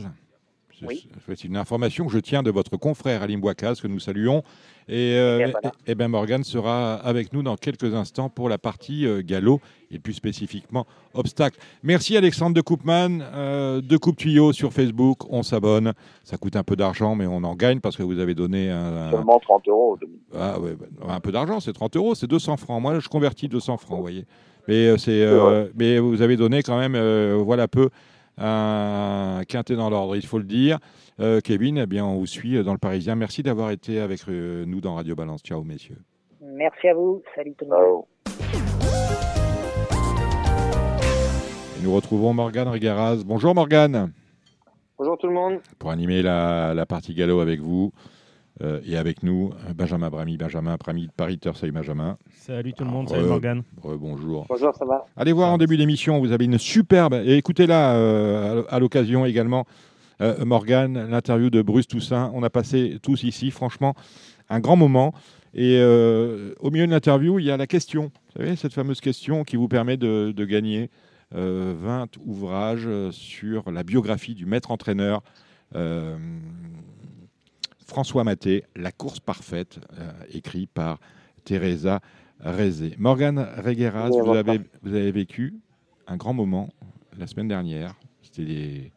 C'est 0.81 0.87
Oui. 0.87 1.07
c'est 1.29 1.45
une 1.45 1.57
information 1.57 2.07
que 2.07 2.13
je 2.13 2.19
tiens 2.19 2.43
de 2.43 2.51
votre 2.51 2.77
confrère 2.77 3.23
Alim 3.23 3.41
Bouakaz, 3.41 3.81
que 3.81 3.87
nous 3.87 4.01
saluons. 4.01 4.43
Et, 4.89 5.15
euh, 5.17 5.45
Eh 5.47 5.51
voilà. 5.53 5.73
eh 5.87 5.95
ben 5.95 6.09
Morgane 6.09 6.43
sera 6.43 6.95
avec 6.95 7.33
nous 7.33 7.43
dans 7.43 7.57
quelques 7.57 7.95
instants 7.95 8.29
pour 8.29 8.49
la 8.49 8.59
partie 8.59 9.07
euh, 9.07 9.23
galop 9.25 9.61
et 9.93 9.99
plus 10.01 10.15
spécifiquement 10.15 10.87
obstacle. 11.15 11.61
Merci 11.83 12.17
Alexandre 12.17 12.55
de 12.57 12.61
Coupman, 12.61 13.21
euh, 13.21 13.81
de 13.81 13.97
Coupe 13.97 14.17
Tuyau 14.17 14.53
sur 14.53 14.73
Facebook. 14.73 15.19
On 15.31 15.43
s'abonne. 15.43 15.93
Ça 16.25 16.39
coûte 16.39 16.57
un 16.57 16.65
peu 16.65 16.75
d'argent, 16.77 17.15
mais 17.15 17.27
on 17.27 17.45
en 17.45 17.55
gagne 17.55 17.79
parce 17.81 17.97
que 17.97 18.03
vous 18.03 18.19
avez 18.19 18.35
donné 18.35 18.71
un, 18.71 19.11
Seulement 19.11 19.39
30 19.39 19.69
euros. 19.69 19.99
Ah 20.35 20.59
ouais, 20.59 20.75
bah, 20.75 20.87
un 21.15 21.21
peu 21.21 21.31
d'argent, 21.31 21.61
c'est 21.61 21.73
30 21.73 21.97
euros, 21.97 22.15
c'est 22.15 22.27
200 22.27 22.57
francs. 22.57 22.81
Moi, 22.83 22.99
je 22.99 23.09
convertis 23.09 23.49
200 23.49 23.77
francs, 23.77 23.97
vous 23.97 24.03
voyez. 24.03 24.25
Mais, 24.69 24.87
euh, 24.89 24.97
c'est, 24.97 25.23
euh, 25.23 25.69
mais 25.79 25.99
vous 25.99 26.23
avez 26.23 26.37
donné 26.37 26.63
quand 26.63 26.79
même, 26.79 26.95
euh, 26.95 27.41
voilà 27.45 27.67
peu, 27.69 27.91
un 28.41 29.43
quintet 29.47 29.77
dans 29.77 29.91
l'ordre, 29.91 30.17
il 30.17 30.27
faut 30.27 30.39
le 30.39 30.45
dire. 30.45 30.79
Euh, 31.21 31.41
Kevin, 31.41 31.79
eh 31.79 31.87
bien, 31.87 32.05
on 32.05 32.17
vous 32.17 32.27
suit 32.27 32.63
dans 32.65 32.73
le 32.73 32.79
Parisien. 32.79 33.15
Merci 33.15 33.43
d'avoir 33.43 33.71
été 33.71 34.01
avec 34.01 34.21
euh, 34.29 34.65
nous 34.67 34.81
dans 34.81 34.95
Radio 34.95 35.15
Balance. 35.15 35.43
Ciao, 35.43 35.63
messieurs. 35.63 35.99
Merci 36.43 36.89
à 36.89 36.95
vous. 36.95 37.23
Salut 37.37 37.55
tout 37.59 37.67
le 37.71 37.77
monde. 37.77 38.05
Et 41.79 41.83
nous 41.85 41.95
retrouvons 41.95 42.33
Morgane 42.35 42.69
Régaraz. 42.69 43.23
Bonjour 43.25 43.55
Morgane, 43.55 44.13
Bonjour 44.99 45.17
tout 45.17 45.27
le 45.29 45.33
monde. 45.33 45.61
pour 45.79 45.91
animer 45.91 46.21
la, 46.23 46.75
la 46.75 46.85
partie 46.87 47.15
galop 47.15 47.41
avec 47.41 47.61
vous 47.61 47.93
euh, 48.63 48.81
et 48.87 48.97
avec 48.97 49.23
nous, 49.23 49.53
Benjamin 49.75 50.11
Brami. 50.11 50.37
Benjamin 50.37 50.77
Brami 50.77 51.07
de 51.07 51.13
Paris, 51.13 51.39
salut 51.55 51.73
Benjamin. 51.73 52.19
Salut 52.37 52.73
tout 52.73 52.85
le 52.85 52.91
monde, 52.91 53.07
Ah, 53.11 53.15
salut. 53.15 53.27
Morgane. 53.29 53.63
bonjour. 53.83 54.47
Bonjour, 54.49 54.75
ça 54.75 54.85
va 54.85 55.05
Allez 55.17 55.33
voir 55.33 55.53
en 55.53 55.59
début 55.59 55.77
d'émission, 55.77 56.19
vous 56.19 56.33
avez 56.33 56.45
une 56.45 56.59
superbe. 56.59 57.15
Et 57.25 57.37
écoutez-la 57.37 57.95
euh, 57.95 58.63
à 58.69 58.79
l'occasion 58.79 59.25
également, 59.25 59.67
euh, 60.21 60.45
Morgane, 60.45 61.09
l'interview 61.09 61.49
de 61.51 61.63
Bruce 61.63 61.87
Toussaint. 61.89 62.31
On 62.35 62.43
a 62.43 62.51
passé 62.51 62.99
tous 63.03 63.23
ici, 63.23 63.51
franchement, 63.51 63.95
un 64.49 64.61
grand 64.61 64.77
moment. 64.77 65.15
Et 65.55 65.79
euh, 65.81 66.55
au 66.61 66.71
milieu 66.71 66.87
de 66.87 66.93
l'interview, 66.93 67.39
il 67.39 67.47
y 67.47 67.51
a 67.51 67.57
la 67.57 67.67
question. 67.67 68.13
Vous 68.37 68.43
savez, 68.43 68.57
cette 68.57 68.73
fameuse 68.73 69.01
question 69.01 69.43
qui 69.45 69.57
vous 69.57 69.67
permet 69.69 69.97
de, 69.97 70.33
de 70.37 70.45
gagner 70.45 70.91
euh, 71.35 71.75
20 71.81 72.19
ouvrages 72.27 72.85
euh, 72.87 73.11
sur 73.11 73.71
la 73.71 73.83
biographie 73.83 74.35
du 74.35 74.47
maître 74.47 74.71
entraîneur 74.71 75.23
euh, 75.77 76.17
François 77.91 78.23
Maté, 78.23 78.63
La 78.77 78.93
course 78.93 79.19
parfaite, 79.19 79.81
euh, 79.99 80.13
écrit 80.33 80.69
par 80.69 81.01
Teresa 81.45 81.99
Rézé. 82.39 82.95
Morgane 82.99 83.41
Regueras, 83.57 84.11
Oui, 84.11 84.21
vous 84.25 84.37
avez, 84.37 84.61
vous 84.83 84.95
avez 84.95 85.11
vécu 85.11 85.55
un 86.07 86.17
grand 86.17 86.33
moment 86.33 86.69
la 87.19 87.27
semaine 87.27 87.49
dernière? 87.49 87.97
C'était 88.23 88.93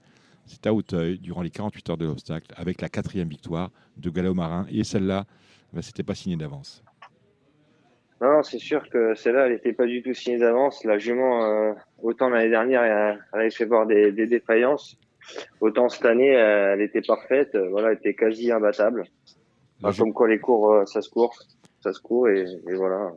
à 0.69 0.73
Hauteuil, 0.75 1.17
durant 1.17 1.41
les 1.41 1.49
48 1.49 1.89
heures 1.89 1.97
de 1.97 2.05
l'obstacle, 2.05 2.53
avec 2.55 2.81
la 2.81 2.89
quatrième 2.89 3.29
victoire 3.29 3.71
de 3.97 4.11
Gallo 4.11 4.35
Marin. 4.35 4.67
Et 4.69 4.83
celle-là, 4.83 5.25
bah, 5.73 5.81
c'était 5.81 6.03
pas 6.03 6.13
signé 6.13 6.35
d'avance. 6.35 6.83
Non, 8.21 8.43
c'est 8.43 8.59
sûr 8.59 8.87
que 8.89 9.15
celle-là, 9.15 9.47
elle 9.47 9.53
n'était 9.53 9.73
pas 9.73 9.87
du 9.87 10.03
tout 10.03 10.13
signée 10.13 10.37
d'avance. 10.37 10.83
La 10.83 10.99
jument, 10.99 11.43
euh, 11.45 11.73
autant 12.03 12.29
l'année 12.29 12.51
dernière, 12.51 12.83
elle, 12.83 13.25
elle 13.33 13.39
avait 13.39 13.49
fait 13.49 13.65
voir 13.65 13.87
des, 13.87 14.11
des 14.11 14.27
défaillances. 14.27 14.99
Autant 15.61 15.89
cette 15.89 16.05
année, 16.05 16.35
euh, 16.35 16.73
elle 16.73 16.81
était 16.81 17.01
parfaite. 17.01 17.55
euh, 17.55 17.69
Voilà, 17.69 17.91
elle 17.91 17.97
était 17.97 18.13
quasi 18.13 18.51
imbattable. 18.51 19.05
La, 19.81 19.89
Enfin, 19.89 19.91
ju- 19.91 20.01
comme 20.01 20.13
quoi 20.13 20.27
les 20.27 20.39
cours, 20.39 20.71
euh, 20.71 20.85
ça 20.85 21.01
se 21.01 21.09
court. 21.09 21.33
Ça 21.81 21.91
se 21.93 21.99
court 21.99 22.29
et, 22.29 22.45
et 22.69 22.73
voilà. 22.75 23.11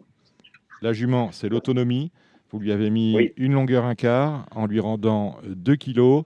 la 0.83 0.93
jument, 0.93 1.31
c'est 1.33 1.49
l'autonomie. 1.49 2.11
Vous 2.51 2.59
lui 2.61 2.73
avez 2.73 2.91
mis 2.91 3.15
Oui. 3.17 3.33
une 3.37 3.53
longueur 3.53 3.85
un 3.85 3.95
quart 3.95 4.47
en 4.55 4.67
lui 4.67 4.81
rendant 4.81 5.37
2 5.47 5.77
kilos. 5.77 6.25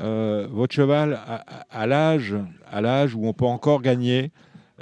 Euh, 0.00 0.46
votre 0.50 0.74
cheval, 0.74 1.18
à, 1.70 1.86
l'âge, 1.86 2.34
à 2.70 2.80
l'âge 2.80 3.14
où 3.14 3.26
on 3.26 3.32
peut 3.34 3.44
encore 3.44 3.82
gagner 3.82 4.30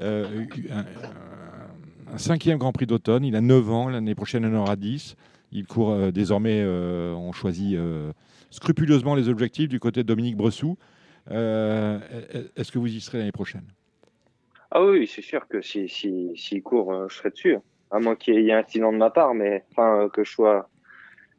euh, 0.00 0.44
un, 0.70 0.84
un 2.14 2.18
cinquième 2.18 2.58
Grand 2.58 2.72
Prix 2.72 2.86
d'automne, 2.86 3.24
il 3.24 3.34
a 3.36 3.40
9 3.40 3.70
ans, 3.70 3.88
l'année 3.88 4.14
prochaine 4.14 4.44
il 4.44 4.54
en 4.54 4.60
aura 4.62 4.76
10. 4.76 5.16
Il 5.50 5.66
court 5.66 5.90
euh, 5.92 6.10
désormais, 6.12 6.64
on 6.64 7.32
choisit 7.32 7.76
scrupuleusement 8.52 9.14
les 9.14 9.28
objectifs 9.28 9.68
du 9.68 9.80
côté 9.80 10.02
de 10.02 10.06
Dominique 10.06 10.36
Bressou. 10.36 10.76
Euh, 11.30 11.98
Est-ce 12.56 12.70
que 12.70 12.78
vous 12.78 12.86
y 12.86 13.00
serez 13.00 13.18
l'année 13.18 13.32
prochaine? 13.32 13.64
Ah 14.70 14.82
oui, 14.84 15.06
c'est 15.12 15.22
sûr 15.22 15.46
que 15.48 15.60
si, 15.60 15.88
si, 15.88 16.30
s'il 16.36 16.62
court, 16.62 16.92
euh, 16.92 17.06
je 17.08 17.16
serai 17.16 17.30
dessus. 17.30 17.56
À 17.90 17.98
moins 17.98 18.14
qu'il 18.16 18.40
y 18.40 18.48
ait 18.48 18.52
un 18.52 18.58
accident 18.58 18.92
de 18.92 18.96
ma 18.98 19.10
part, 19.10 19.34
mais 19.34 19.64
enfin, 19.72 20.04
euh, 20.04 20.08
que 20.08 20.24
je 20.24 20.30
sois. 20.30 20.68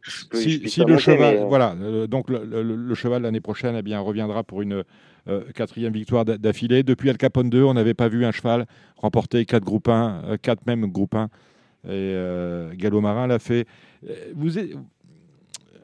je 0.01 0.26
peux- 0.30 0.38
je 0.38 0.68
Si, 0.68 0.84
le 0.84 0.97
cheval, 0.97 1.36
mais, 1.39 1.45
voilà, 1.45 1.76
euh, 1.82 2.07
donc 2.07 2.30
le, 2.30 2.43
le- 2.45 2.76
le 2.76 2.95
cheval 2.95 3.22
l'année 3.24 3.39
prochaine, 3.41 3.76
eh 3.76 3.82
bien, 3.82 3.99
reviendra 3.99 4.43
pour 4.43 4.61
une 4.61 4.84
euh, 5.30 5.43
quatrième 5.53 5.93
victoire 5.93 6.26
d'a- 6.26 6.38
d'affilée. 6.38 6.84
Depuis 6.84 7.09
Al 7.09 7.18
Capone 7.18 7.49
2, 7.49 7.64
on 7.64 7.74
n'avait 7.74 7.93
pas 7.93 8.07
vu 8.09 8.26
un 8.26 8.32
cheval 8.32 8.66
remporter 8.97 9.45
quatre 9.45 9.64
groupes 9.64 9.88
1, 9.88 10.21
euh, 10.25 10.38
quatre 10.38 10.66
même 10.67 10.86
groupes 10.92 11.16
1. 11.16 11.25
Et 11.86 11.89
euh, 11.92 12.71
Gallo 12.75 13.01
Marin 13.01 13.28
l'a 13.28 13.39
fait. 13.39 13.66
Vous, 14.36 14.58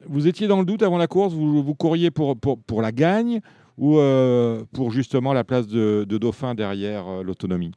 vous 0.06 0.28
étiez 0.28 0.48
dans 0.48 0.60
le 0.60 0.66
doute 0.66 0.84
avant 0.84 0.98
la 0.98 1.08
course 1.08 1.34
Vous, 1.34 1.64
vous 1.64 1.76
courriez 1.76 2.12
pour, 2.12 2.38
pour, 2.38 2.82
la 2.82 2.92
gagne 2.92 3.42
ou 3.78 3.98
euh, 3.98 4.64
pour 4.74 4.92
justement 4.92 5.34
la 5.34 5.44
place 5.44 5.68
de, 5.68 6.06
Dauphin 6.06 6.56
derrière 6.56 7.08
euh, 7.08 7.24
l'autonomie? 7.24 7.72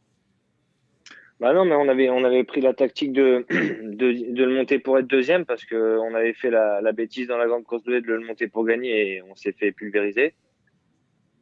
Bah 1.40 1.52
non, 1.52 1.64
mais 1.64 1.74
on 1.74 1.88
avait, 1.88 2.08
on 2.08 2.24
avait 2.24 2.44
pris 2.44 2.60
la 2.60 2.72
tactique 2.72 3.12
de, 3.12 3.44
de, 3.50 4.44
le 4.44 4.54
monter 4.54 4.78
pour 4.78 4.98
être 4.98 5.06
deuxième 5.06 5.44
parce 5.44 5.64
que 5.64 5.98
on 5.98 6.14
avait 6.14 6.34
fait 6.34 6.50
la, 6.50 6.80
la 6.80 6.92
bêtise 6.92 7.26
dans 7.26 7.36
la 7.36 7.46
grande 7.46 7.64
course 7.64 7.82
de 7.84 7.98
de 7.98 8.12
le 8.12 8.24
monter 8.24 8.46
pour 8.46 8.64
gagner 8.64 9.16
et 9.16 9.22
on 9.22 9.34
s'est 9.34 9.52
fait 9.52 9.72
pulvériser. 9.72 10.34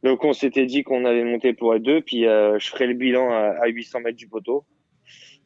Donc 0.03 0.25
on 0.25 0.33
s'était 0.33 0.65
dit 0.65 0.83
qu'on 0.83 1.05
allait 1.05 1.25
monter 1.25 1.53
pour 1.53 1.75
être 1.75 1.83
deux, 1.83 2.01
puis 2.01 2.27
euh, 2.27 2.59
je 2.59 2.71
ferai 2.71 2.87
le 2.87 2.95
bilan 2.95 3.31
à, 3.31 3.57
à 3.61 3.67
800 3.67 4.01
mètres 4.01 4.17
du 4.17 4.29
poteau. 4.29 4.65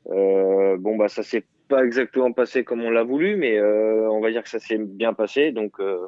Bon 0.06 0.96
bah 0.96 1.08
ça 1.08 1.22
s'est 1.22 1.44
pas 1.68 1.84
exactement 1.84 2.32
passé 2.32 2.64
comme 2.64 2.82
on 2.82 2.90
l'a 2.90 3.04
voulu, 3.04 3.36
mais 3.36 3.58
euh, 3.58 4.10
on 4.10 4.20
va 4.20 4.30
dire 4.30 4.42
que 4.42 4.48
ça 4.48 4.58
s'est 4.58 4.78
bien 4.78 5.12
passé. 5.12 5.52
Donc 5.52 5.80
euh, 5.80 5.98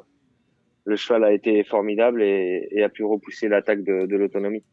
le 0.85 0.95
cheval 0.95 1.23
a 1.23 1.31
été 1.31 1.63
formidable 1.63 2.21
et, 2.21 2.83
a 2.83 2.89
pu 2.89 3.03
repousser 3.03 3.47
l'attaque 3.47 3.83
de, 3.83 4.15
l'autonomie. 4.15 4.63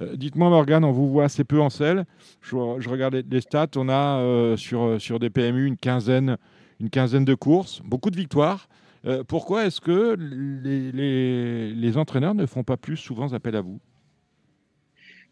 Euh, 0.00 0.16
Dites-moi, 0.16 0.48
Morgane, 0.48 0.84
on 0.84 0.92
vous 0.92 1.08
voit 1.08 1.24
assez 1.24 1.44
peu 1.44 1.60
en 1.60 1.70
selle. 1.70 2.04
Je, 2.42 2.56
regarde 2.56 3.22
les- 3.28 3.40
stats. 3.40 3.68
On 3.76 3.88
a 3.88 4.56
sur, 4.56 5.00
sur 5.00 5.18
des 5.18 5.30
PMU 5.30 5.66
une 5.66 5.76
quinzaine, 5.76 6.36
une 6.80 6.90
quinzaine 6.90 7.24
de 7.24 7.34
courses, 7.34 7.82
beaucoup 7.84 8.10
de 8.10 8.16
victoires. 8.16 8.68
Pourquoi 9.28 9.66
est-ce 9.66 9.80
que 9.80 10.16
les 10.18 11.96
entraîneurs 11.96 12.34
ne 12.34 12.44
font 12.44 12.64
pas 12.64 12.76
plus 12.76 12.96
souvent 12.96 13.32
appel 13.32 13.54
à 13.54 13.60
vous? 13.60 13.78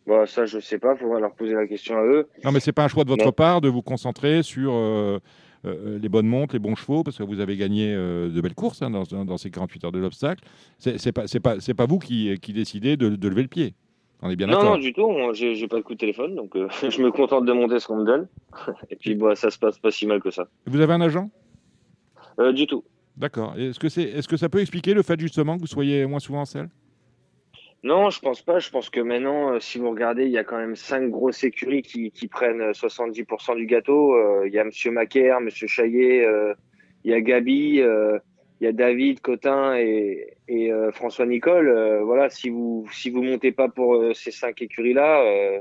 Bon, 0.06 0.26
ça 0.26 0.44
je 0.44 0.59
sais 0.60 0.78
pas, 0.78 0.94
faut 0.97 1.18
leur 1.18 1.35
poser 1.35 1.55
la 1.55 1.66
question 1.66 1.97
à 1.97 2.02
eux. 2.05 2.28
Non, 2.44 2.52
mais 2.52 2.60
c'est 2.60 2.72
pas 2.72 2.85
un 2.85 2.89
choix 2.89 3.05
de 3.05 3.09
votre 3.09 3.24
Non. 3.24 3.32
part 3.32 3.60
de 3.60 3.68
vous 3.68 3.81
concentrer 3.81 4.43
sur 4.43 4.72
euh, 4.74 5.18
euh, 5.64 5.98
les 5.98 6.09
bonnes 6.10 6.26
montes, 6.26 6.52
les 6.52 6.59
bons 6.59 6.74
chevaux, 6.74 7.02
parce 7.02 7.16
que 7.16 7.22
vous 7.22 7.40
avez 7.40 7.56
gagné 7.56 7.94
euh, 7.94 8.28
de 8.28 8.40
belles 8.43 8.55
courses 8.55 8.82
hein, 8.82 8.90
dans, 8.90 9.05
dans 9.24 9.39
ces 9.39 9.51
48 9.51 9.85
heures 9.85 9.93
de 9.93 9.98
l'obstacle. 9.98 10.44
C'est 10.78 11.12
pas, 11.12 11.24
pas, 11.40 11.86
vous 11.86 11.98
qui, 11.98 12.39
qui 12.40 12.52
décidez 12.52 12.97
de, 12.98 13.09
de 13.09 13.28
lever 13.28 13.43
le 13.43 13.48
pied. 13.48 13.74
On 14.20 14.28
est 14.31 14.36
bien 14.36 14.47
Non, 14.47 14.55
d'accord. 14.55 14.70
non, 14.76 14.78
du 14.78 14.93
tout. 14.93 15.10
J'ai 15.32 15.68
pas 15.68 15.76
de 15.76 15.82
coup 15.82 15.94
de 15.94 15.98
téléphone, 15.98 16.35
donc 16.35 16.55
je 16.90 17.02
me 17.02 17.10
contente 17.10 17.47
de 17.47 17.52
monter 17.52 17.81
ce 17.81 17.86
qu'on 17.86 17.97
me 17.97 18.05
donne. 18.05 18.28
Et 18.90 18.97
puis, 18.97 19.14
bah, 19.14 19.35
ça 19.35 19.51
se 19.51 19.59
passe 19.59 19.78
pas 19.78 19.90
si 19.90 20.06
mal 20.06 20.20
que 20.20 20.31
ça. 20.31 20.47
Vous 20.66 20.81
avez 20.81 20.93
un 20.93 21.01
agent? 21.01 21.31
Du 22.55 22.66
tout. 22.66 22.85
D'accord. 23.16 23.55
Est-ce 23.56 23.78
que, 23.78 23.86
est-ce 23.86 24.26
que 24.28 24.36
ça 24.36 24.48
peut 24.48 24.60
expliquer 24.60 24.93
le 24.93 25.02
fait 25.02 25.18
justement 25.20 25.55
que 25.55 25.60
vous 25.60 25.66
soyez 25.66 26.05
moins 26.05 26.18
souvent 26.18 26.40
en 26.40 26.44
selle? 26.44 26.68
Non, 27.85 28.09
je 28.09 28.19
pense 28.19 28.40
pas. 28.40 28.59
Je 28.61 28.70
pense 28.70 28.89
que 28.89 29.01
maintenant, 29.01 29.52
euh, 29.52 29.61
si 29.61 29.78
vous 29.78 29.90
regardez, 29.90 30.24
il 30.24 30.31
y 30.31 30.39
a 30.39 30.44
quand 30.44 30.56
même 30.56 30.74
cinq 30.74 31.11
grosses 31.11 31.44
écuries 31.44 31.82
qui, 31.82 32.28
prennent 32.28 32.62
euh, 32.62 32.73
70% 32.73 33.56
du 33.56 33.66
gâteau. 33.66 34.15
Euh, 34.15 34.48
Il 34.48 34.55
y 34.55 34.59
a 34.59 34.65
Monsieur 34.65 34.90
Macaire, 34.90 35.43
Monsieur 35.43 35.66
Chaillet, 35.66 36.24
euh, 36.24 36.55
il 37.05 37.11
y 37.11 37.15
a 37.15 37.20
Gabi, 37.20 37.82
euh, 37.82 38.19
il 38.61 38.65
y 38.65 38.66
a 38.69 38.73
David, 38.73 39.20
Cotin 39.20 39.77
et, 39.77 40.35
euh, 40.51 40.93
François 40.93 41.27
Nicole. 41.27 41.69
Euh, 41.69 42.02
voilà, 42.02 42.31
si 42.31 42.48
vous 42.48 42.89
si 42.90 43.11
vous 43.11 43.23
montez 43.23 43.52
pas 43.52 43.69
pour 43.69 43.97
euh, 43.97 44.15
ces 44.15 44.31
cinq 44.31 44.62
écuries-là, 44.62 45.20
euh, 45.20 45.61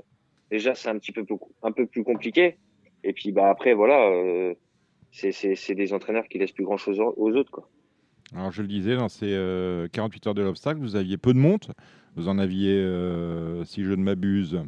déjà 0.50 0.76
c'est 0.76 0.88
un 0.88 0.98
petit 0.98 1.12
peu 1.12 1.26
plus, 1.26 2.04
compliqué. 2.06 2.56
Et 3.04 3.12
puis 3.12 3.34
bah 3.34 3.50
après 3.50 3.74
voilà, 3.74 4.00
euh, 4.10 4.54
c'est 5.12 5.76
des 5.76 5.92
entraîneurs 5.92 6.30
qui 6.30 6.40
laissent 6.40 6.54
plus 6.54 6.64
grand 6.64 6.78
chose 6.78 7.02
aux 7.02 7.32
autres. 7.34 7.68
Alors, 8.36 8.52
je 8.52 8.62
le 8.62 8.68
disais, 8.68 8.96
dans 8.96 9.10
ces 9.10 9.32
euh, 9.32 9.88
48 9.92 10.28
heures 10.28 10.34
de 10.34 10.42
l'obstacle, 10.42 10.80
vous 10.80 10.96
aviez 10.96 11.18
peu 11.18 11.34
de 11.34 11.38
montes. 11.38 11.70
Vous 12.16 12.28
en 12.28 12.38
aviez, 12.38 12.78
euh, 12.78 13.64
si 13.66 13.84
je 13.84 13.92
ne 13.92 14.04
m'abuse, 14.04 14.60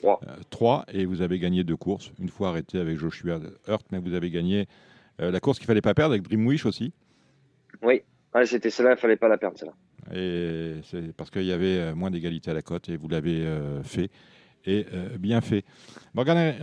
Trois. 0.00 0.20
euh, 0.26 0.36
trois, 0.50 0.84
et 0.92 1.04
vous 1.04 1.22
avez 1.22 1.38
gagné 1.38 1.64
deux 1.64 1.76
courses. 1.76 2.12
Une 2.20 2.28
fois 2.28 2.48
arrêté 2.48 2.78
avec 2.78 2.98
Joshua 2.98 3.40
Hurt, 3.66 3.86
mais 3.92 3.98
vous 3.98 4.14
avez 4.14 4.30
gagné 4.30 4.66
euh, 5.20 5.30
la 5.30 5.40
course 5.40 5.58
qu'il 5.58 5.66
fallait 5.66 5.80
pas 5.80 5.94
perdre 5.94 6.12
avec 6.12 6.22
Dreamwish 6.22 6.66
aussi. 6.66 6.92
Oui, 7.82 8.02
ouais, 8.34 8.46
c'était 8.46 8.70
celle-là, 8.70 8.92
il 8.92 8.98
fallait 8.98 9.16
pas 9.16 9.28
la 9.28 9.38
perdre 9.38 9.58
celle-là. 9.58 9.74
Et 10.14 10.80
c'est 10.84 11.12
parce 11.14 11.30
qu'il 11.30 11.44
y 11.44 11.52
avait 11.52 11.94
moins 11.94 12.10
d'égalité 12.10 12.50
à 12.50 12.54
la 12.54 12.62
cote, 12.62 12.88
et 12.88 12.96
vous 12.96 13.08
l'avez 13.08 13.46
fait. 13.82 14.10
Et 14.64 14.86
bien 15.18 15.40
fait. 15.40 15.64
Morgane, 16.14 16.54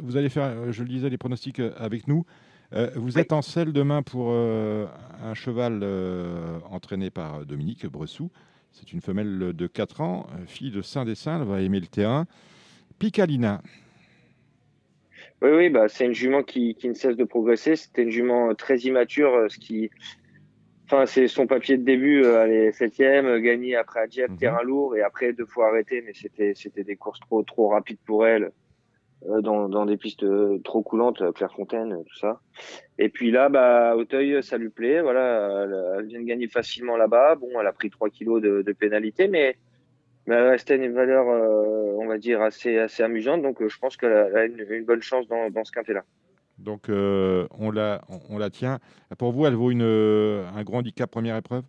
vous 0.00 0.16
allez 0.16 0.28
faire, 0.28 0.72
je 0.72 0.82
le 0.82 0.88
disais, 0.88 1.08
les 1.08 1.16
pronostics 1.16 1.60
avec 1.78 2.06
nous. 2.06 2.24
Euh, 2.74 2.90
vous 2.94 3.18
êtes 3.18 3.32
en 3.32 3.42
selle 3.42 3.72
demain 3.72 4.02
pour 4.02 4.28
euh, 4.30 4.86
un 5.22 5.34
cheval 5.34 5.80
euh, 5.82 6.58
entraîné 6.70 7.10
par 7.10 7.44
Dominique 7.44 7.86
Bressou. 7.86 8.30
C'est 8.72 8.92
une 8.92 9.00
femelle 9.00 9.52
de 9.54 9.66
4 9.66 10.00
ans, 10.00 10.26
euh, 10.32 10.46
fille 10.46 10.70
de 10.70 10.82
Saint-Dessin, 10.82 11.40
elle 11.40 11.46
va 11.46 11.60
aimer 11.60 11.80
le 11.80 11.86
terrain. 11.86 12.26
Picalina, 12.98 13.62
Oui, 15.42 15.50
oui, 15.50 15.70
bah, 15.70 15.88
c'est 15.88 16.06
une 16.06 16.14
jument 16.14 16.42
qui, 16.42 16.74
qui 16.74 16.88
ne 16.88 16.94
cesse 16.94 17.16
de 17.16 17.24
progresser. 17.24 17.76
C'était 17.76 18.02
une 18.04 18.10
jument 18.10 18.50
euh, 18.50 18.54
très 18.54 18.78
immature, 18.78 19.34
euh, 19.34 19.48
ce 19.48 19.58
qui, 19.58 19.90
enfin, 20.86 21.04
c'est 21.06 21.28
son 21.28 21.46
papier 21.46 21.76
de 21.76 21.84
début, 21.84 22.24
elle 22.24 22.52
est 22.52 22.72
septième, 22.72 23.38
gagnée 23.40 23.76
après 23.76 24.00
à 24.00 24.06
Dieppe, 24.06 24.30
Mhm. 24.30 24.38
terrain 24.38 24.62
lourd, 24.62 24.96
et 24.96 25.02
après 25.02 25.32
deux 25.32 25.46
fois 25.46 25.68
arrêtée, 25.68 26.02
mais 26.02 26.12
c'était, 26.14 26.54
c'était 26.54 26.84
des 26.84 26.96
courses 26.96 27.20
trop, 27.20 27.42
trop 27.42 27.68
rapides 27.68 27.98
pour 28.06 28.26
elle, 28.26 28.52
dans, 29.28 29.68
dans 29.68 29.86
des 29.86 29.96
pistes 29.96 30.24
euh, 30.24 30.58
trop 30.64 30.82
coulantes, 30.82 31.20
euh, 31.22 31.32
Clairefontaine, 31.32 31.92
euh, 31.92 32.02
tout 32.02 32.16
ça. 32.18 32.40
Et 32.98 33.08
puis 33.08 33.30
là, 33.30 33.48
bah, 33.48 33.96
Auteuil, 33.96 34.42
ça 34.42 34.58
lui 34.58 34.68
plaît, 34.68 35.00
voilà, 35.00 35.66
elle, 35.98 36.06
vient 36.06 36.20
de 36.20 36.26
gagner 36.26 36.48
facilement 36.48 36.96
là-bas. 36.96 37.36
Bon, 37.36 37.48
elle 37.60 37.66
a 37.66 37.72
pris 37.72 37.90
3 37.90 38.10
kilos 38.10 38.42
de, 38.42 38.72
pénalité, 38.72 39.28
mais, 39.28 39.56
mais 40.26 40.34
elle 40.36 40.48
restait 40.48 40.76
une 40.76 40.92
valeur, 40.92 41.28
euh, 41.28 41.96
on 41.98 42.06
va 42.06 42.18
dire, 42.18 42.42
assez, 42.42 42.78
assez 42.78 43.02
amusante. 43.02 43.42
Donc, 43.42 43.60
euh, 43.62 43.68
je 43.68 43.78
pense 43.78 43.96
qu'elle 43.96 44.12
a, 44.12 44.44
une, 44.44 44.84
bonne 44.84 45.02
chance 45.02 45.26
dans, 45.28 45.64
ce 45.64 45.72
quintet-là. 45.72 46.02
donc 46.58 46.88
euh, 46.88 47.46
on, 47.58 47.70
la, 47.70 48.02
on, 48.28 48.38
la 48.38 48.50
tient. 48.50 48.78
Pour 49.18 49.32
vous, 49.32 49.46
elle 49.46 49.54
vaut 49.54 49.70
une, 49.70 49.82
euh, 49.82 50.46
un 50.54 50.62
grand 50.64 50.78
handicap 50.78 51.10
première 51.10 51.36
épreuve? 51.36 51.64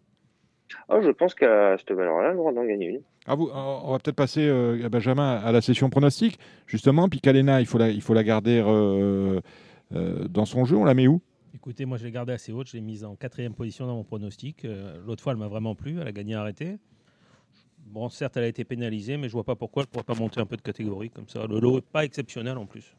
Ah, 0.90 1.00
je 1.02 1.10
pense 1.12 1.36
qu'à 1.36 1.78
cette 1.78 1.92
valeur-là, 1.92 2.36
aura 2.36 2.52
d'en 2.52 2.66
gagner 2.66 2.88
une. 2.88 3.02
Ah, 3.28 3.36
vous, 3.36 3.50
on 3.54 3.92
va 3.92 4.00
peut-être 4.00 4.16
passer, 4.16 4.46
euh, 4.48 4.90
Benjamin, 4.90 5.36
à 5.36 5.52
la 5.52 5.62
session 5.62 5.90
pronostic. 5.90 6.40
Justement, 6.68 7.10
Picalena, 7.10 7.62
il 7.62 7.66
faut 7.66 7.78
la, 7.78 7.90
il 7.90 8.02
faut 8.02 8.14
la 8.14 8.24
garder 8.24 8.62
euh, 8.66 9.40
euh, 9.96 10.28
dans 10.28 10.46
son 10.46 10.66
jeu. 10.66 10.76
On 10.76 10.84
la 10.84 10.94
met 10.94 11.08
où? 11.08 11.22
Écoutez, 11.56 11.86
moi 11.86 11.98
je 11.98 12.04
l'ai 12.04 12.12
gardée 12.12 12.34
assez 12.34 12.52
haute, 12.52 12.68
je 12.68 12.74
l'ai 12.74 12.82
mise 12.82 13.06
en 13.06 13.16
quatrième 13.16 13.54
position 13.54 13.86
dans 13.86 13.96
mon 13.96 14.04
pronostic. 14.04 14.66
Euh, 14.66 14.98
L'autre 15.06 15.22
fois, 15.22 15.34
elle 15.34 15.40
m'a 15.40 15.48
vraiment 15.48 15.76
plu, 15.76 16.00
elle 16.02 16.08
a 16.08 16.12
gagné 16.12 16.34
arrêté. 16.34 16.78
Bon, 17.86 18.10
certes, 18.10 18.38
elle 18.38 18.46
a 18.46 18.48
été 18.48 18.64
pénalisée, 18.64 19.18
mais 19.18 19.28
je 19.28 19.34
vois 19.34 19.44
pas 19.44 19.56
pourquoi 19.56 19.84
elle 19.84 19.88
ne 19.88 19.92
pourrait 19.92 20.16
pas 20.16 20.20
monter 20.20 20.40
un 20.40 20.46
peu 20.48 20.58
de 20.58 20.62
catégorie 20.64 21.12
comme 21.12 21.28
ça. 21.28 21.46
Le 21.48 21.60
lot 21.60 21.76
n'est 21.76 21.82
pas 21.82 22.06
exceptionnel 22.06 22.58
en 22.58 22.66
plus. 22.66 22.96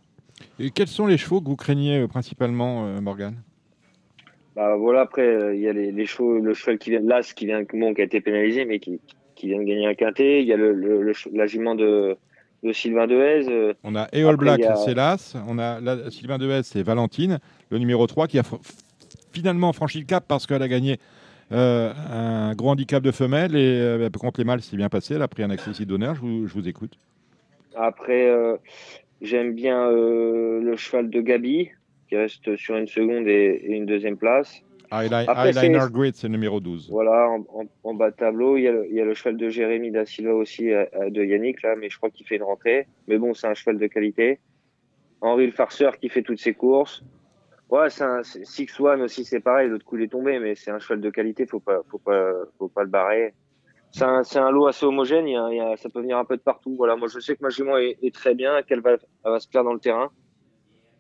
Et 0.59 0.71
quels 0.71 0.89
sont 0.89 1.07
les 1.07 1.19
chevaux 1.19 1.41
que 1.41 1.49
vous 1.49 1.57
craignez 1.57 2.01
euh, 2.01 2.09
principalement, 2.09 2.87
euh, 2.87 3.01
Morgane? 3.01 3.43
Bah 4.57 4.77
voilà, 4.77 5.01
après, 5.03 5.27
euh, 5.27 5.55
il 5.55 5.61
y 5.61 5.69
a 5.69 5.73
les, 5.73 5.91
les 5.91 6.07
chevaux, 6.07 6.39
le 6.39 6.55
cheval 6.55 6.79
qui 6.79 6.91
vient 6.91 7.01
de 7.01 7.09
l'As, 7.09 7.33
qui, 7.33 7.47
vient, 7.47 7.63
bon, 7.73 7.93
qui 7.93 8.01
a 8.01 8.05
été 8.05 8.21
pénalisé, 8.21 8.65
mais 8.65 8.79
qui, 8.79 9.01
qui 9.35 9.49
vient 9.49 9.59
de 9.59 9.65
gagner 9.65 9.87
un 9.87 9.95
quintet. 9.95 10.43
Il 10.43 10.47
y 10.47 10.53
a 10.53 10.57
le, 10.57 10.73
le, 10.73 11.03
le 11.03 11.13
che- 11.13 11.29
la 11.33 11.47
jument 11.47 11.75
de, 11.75 12.17
de 12.63 12.73
Sylvain 12.73 13.09
Dehaze. 13.09 13.49
euh, 13.49 13.75
On 13.83 13.97
a 13.97 14.07
Eol 14.17 14.37
Black, 14.37 14.63
a- 14.63 14.77
c'est 14.77 14.95
l'As. 14.95 15.37
On 15.49 15.59
a 15.59 15.81
la- 15.81 16.09
Sylvain 16.11 16.39
Dehaze, 16.39 16.67
c'est 16.67 16.83
Valentine, 16.85 17.41
le 17.71 17.79
numéro 17.79 18.07
3, 18.07 18.29
qui 18.29 18.39
a 18.39 18.43
finalement 19.33 19.73
franchi 19.73 19.99
le 19.99 20.05
cap 20.07 20.25
parce 20.29 20.47
qu'elle 20.47 20.63
a 20.63 20.69
gagné 20.69 20.99
euh, 21.51 21.93
un 22.13 22.55
gros 22.55 22.71
handicap 22.71 23.03
de 23.03 23.11
femelle. 23.11 23.57
Et 23.57 23.81
euh, 23.81 24.09
bah, 24.09 24.19
contre 24.21 24.39
les 24.39 24.45
mâles, 24.45 24.63
c'est 24.63 24.77
bien 24.77 24.89
passé. 24.89 25.15
Elle 25.15 25.23
a 25.23 25.29
pris 25.29 25.43
un 25.43 25.51
accessit 25.51 25.87
d'honneur. 25.89 26.15
Je 26.15 26.21
vous, 26.21 26.47
je 26.47 26.55
vous 26.55 26.69
écoute. 26.69 26.93
Après, 27.75 28.29
euh, 28.29 28.57
j'aime 29.21 29.53
bien 29.55 29.91
le 29.91 30.77
cheval 30.77 31.11
de 31.11 31.21
Gabi, 31.21 31.71
qui 32.15 32.17
reste 32.17 32.57
sur 32.57 32.77
une 32.77 32.87
seconde 32.87 33.27
et, 33.27 33.61
et 33.65 33.73
une 33.73 33.87
deuxième 33.87 34.17
place. 34.17 34.63
Après, 35.27 35.51
Eyeliner 35.67 35.79
Grid, 35.93 36.15
c'est 36.15 36.29
numéro 36.29 36.61
12. 36.61 36.89
Voilà, 36.91 37.29
en, 37.29 37.41
en- 37.53 37.67
en 37.83 37.95
bas 37.95 38.11
de 38.13 38.17
tableau, 38.17 38.57
il 38.57 38.63
y, 38.63 38.69
a 38.69 38.73
le, 38.73 38.87
il 38.89 38.95
y 38.95 39.01
a 39.01 39.05
le 39.05 39.15
cheval 39.15 39.37
de 39.37 39.49
Jérémy 39.49 39.91
da 39.91 40.07
Silva 40.07 40.33
aussi, 40.35 40.71
euh, 40.71 40.85
euh, 40.95 41.11
de 41.11 41.25
Yannick, 41.25 41.63
là, 41.63 41.75
mais 41.77 41.91
je 41.91 41.97
crois 41.97 42.11
qu'il 42.11 42.25
fait 42.27 42.37
une 42.37 42.45
rentrée. 42.45 42.87
Mais 43.09 43.19
bon, 43.19 43.35
c'est 43.35 43.49
un 43.49 43.55
cheval 43.55 43.79
de 43.79 43.87
qualité. 43.89 44.39
Henri 45.21 45.47
le 45.47 45.53
farceur 45.53 45.99
qui 45.99 46.09
fait 46.09 46.23
toutes 46.23 46.39
ses 46.39 46.55
courses. 46.55 47.03
Ouais, 47.71 47.91
c'est 47.91 48.05
un 48.05 48.23
Six 48.23 48.79
One 48.79 49.03
aussi, 49.03 49.25
c'est 49.25 49.41
pareil, 49.41 49.69
l'autre 49.69 49.85
coup 49.85 49.97
il 49.97 50.05
est 50.05 50.09
tombé, 50.09 50.39
mais 50.39 50.55
c'est 50.55 50.71
un 50.71 50.79
cheval 50.79 51.01
de 51.01 51.11
qualité, 51.11 51.47
faut 51.47 51.61
pas, 51.61 51.81
faut 51.91 51.99
pas, 51.99 52.31
faut 52.59 52.69
pas 52.69 52.83
le 52.85 52.91
barrer. 52.91 53.35
C'est 53.91 54.05
un, 54.05 54.23
un 54.37 54.51
lot 54.51 54.67
assez 54.67 54.85
homogène, 54.87 55.27
il 55.27 55.33
y 55.33 55.37
a- 55.37 55.49
il 55.51 55.57
y 55.57 55.61
a- 55.61 55.77
ça 55.77 55.89
peut 55.89 56.01
venir 56.01 56.19
un 56.19 56.25
peu 56.25 56.37
de 56.37 56.43
partout. 56.43 56.75
Voilà, 56.77 56.95
moi 56.95 57.09
je 57.09 57.19
sais 57.19 57.35
que 57.35 57.43
ma 57.43 57.49
jument 57.49 57.77
est, 57.79 57.97
est 58.03 58.15
très 58.15 58.35
bien, 58.35 58.63
qu'elle 58.63 58.81
va, 58.81 58.97
va 59.25 59.41
se 59.41 59.49
plaire 59.49 59.65
dans 59.65 59.73
le 59.73 59.81
terrain. 59.81 60.11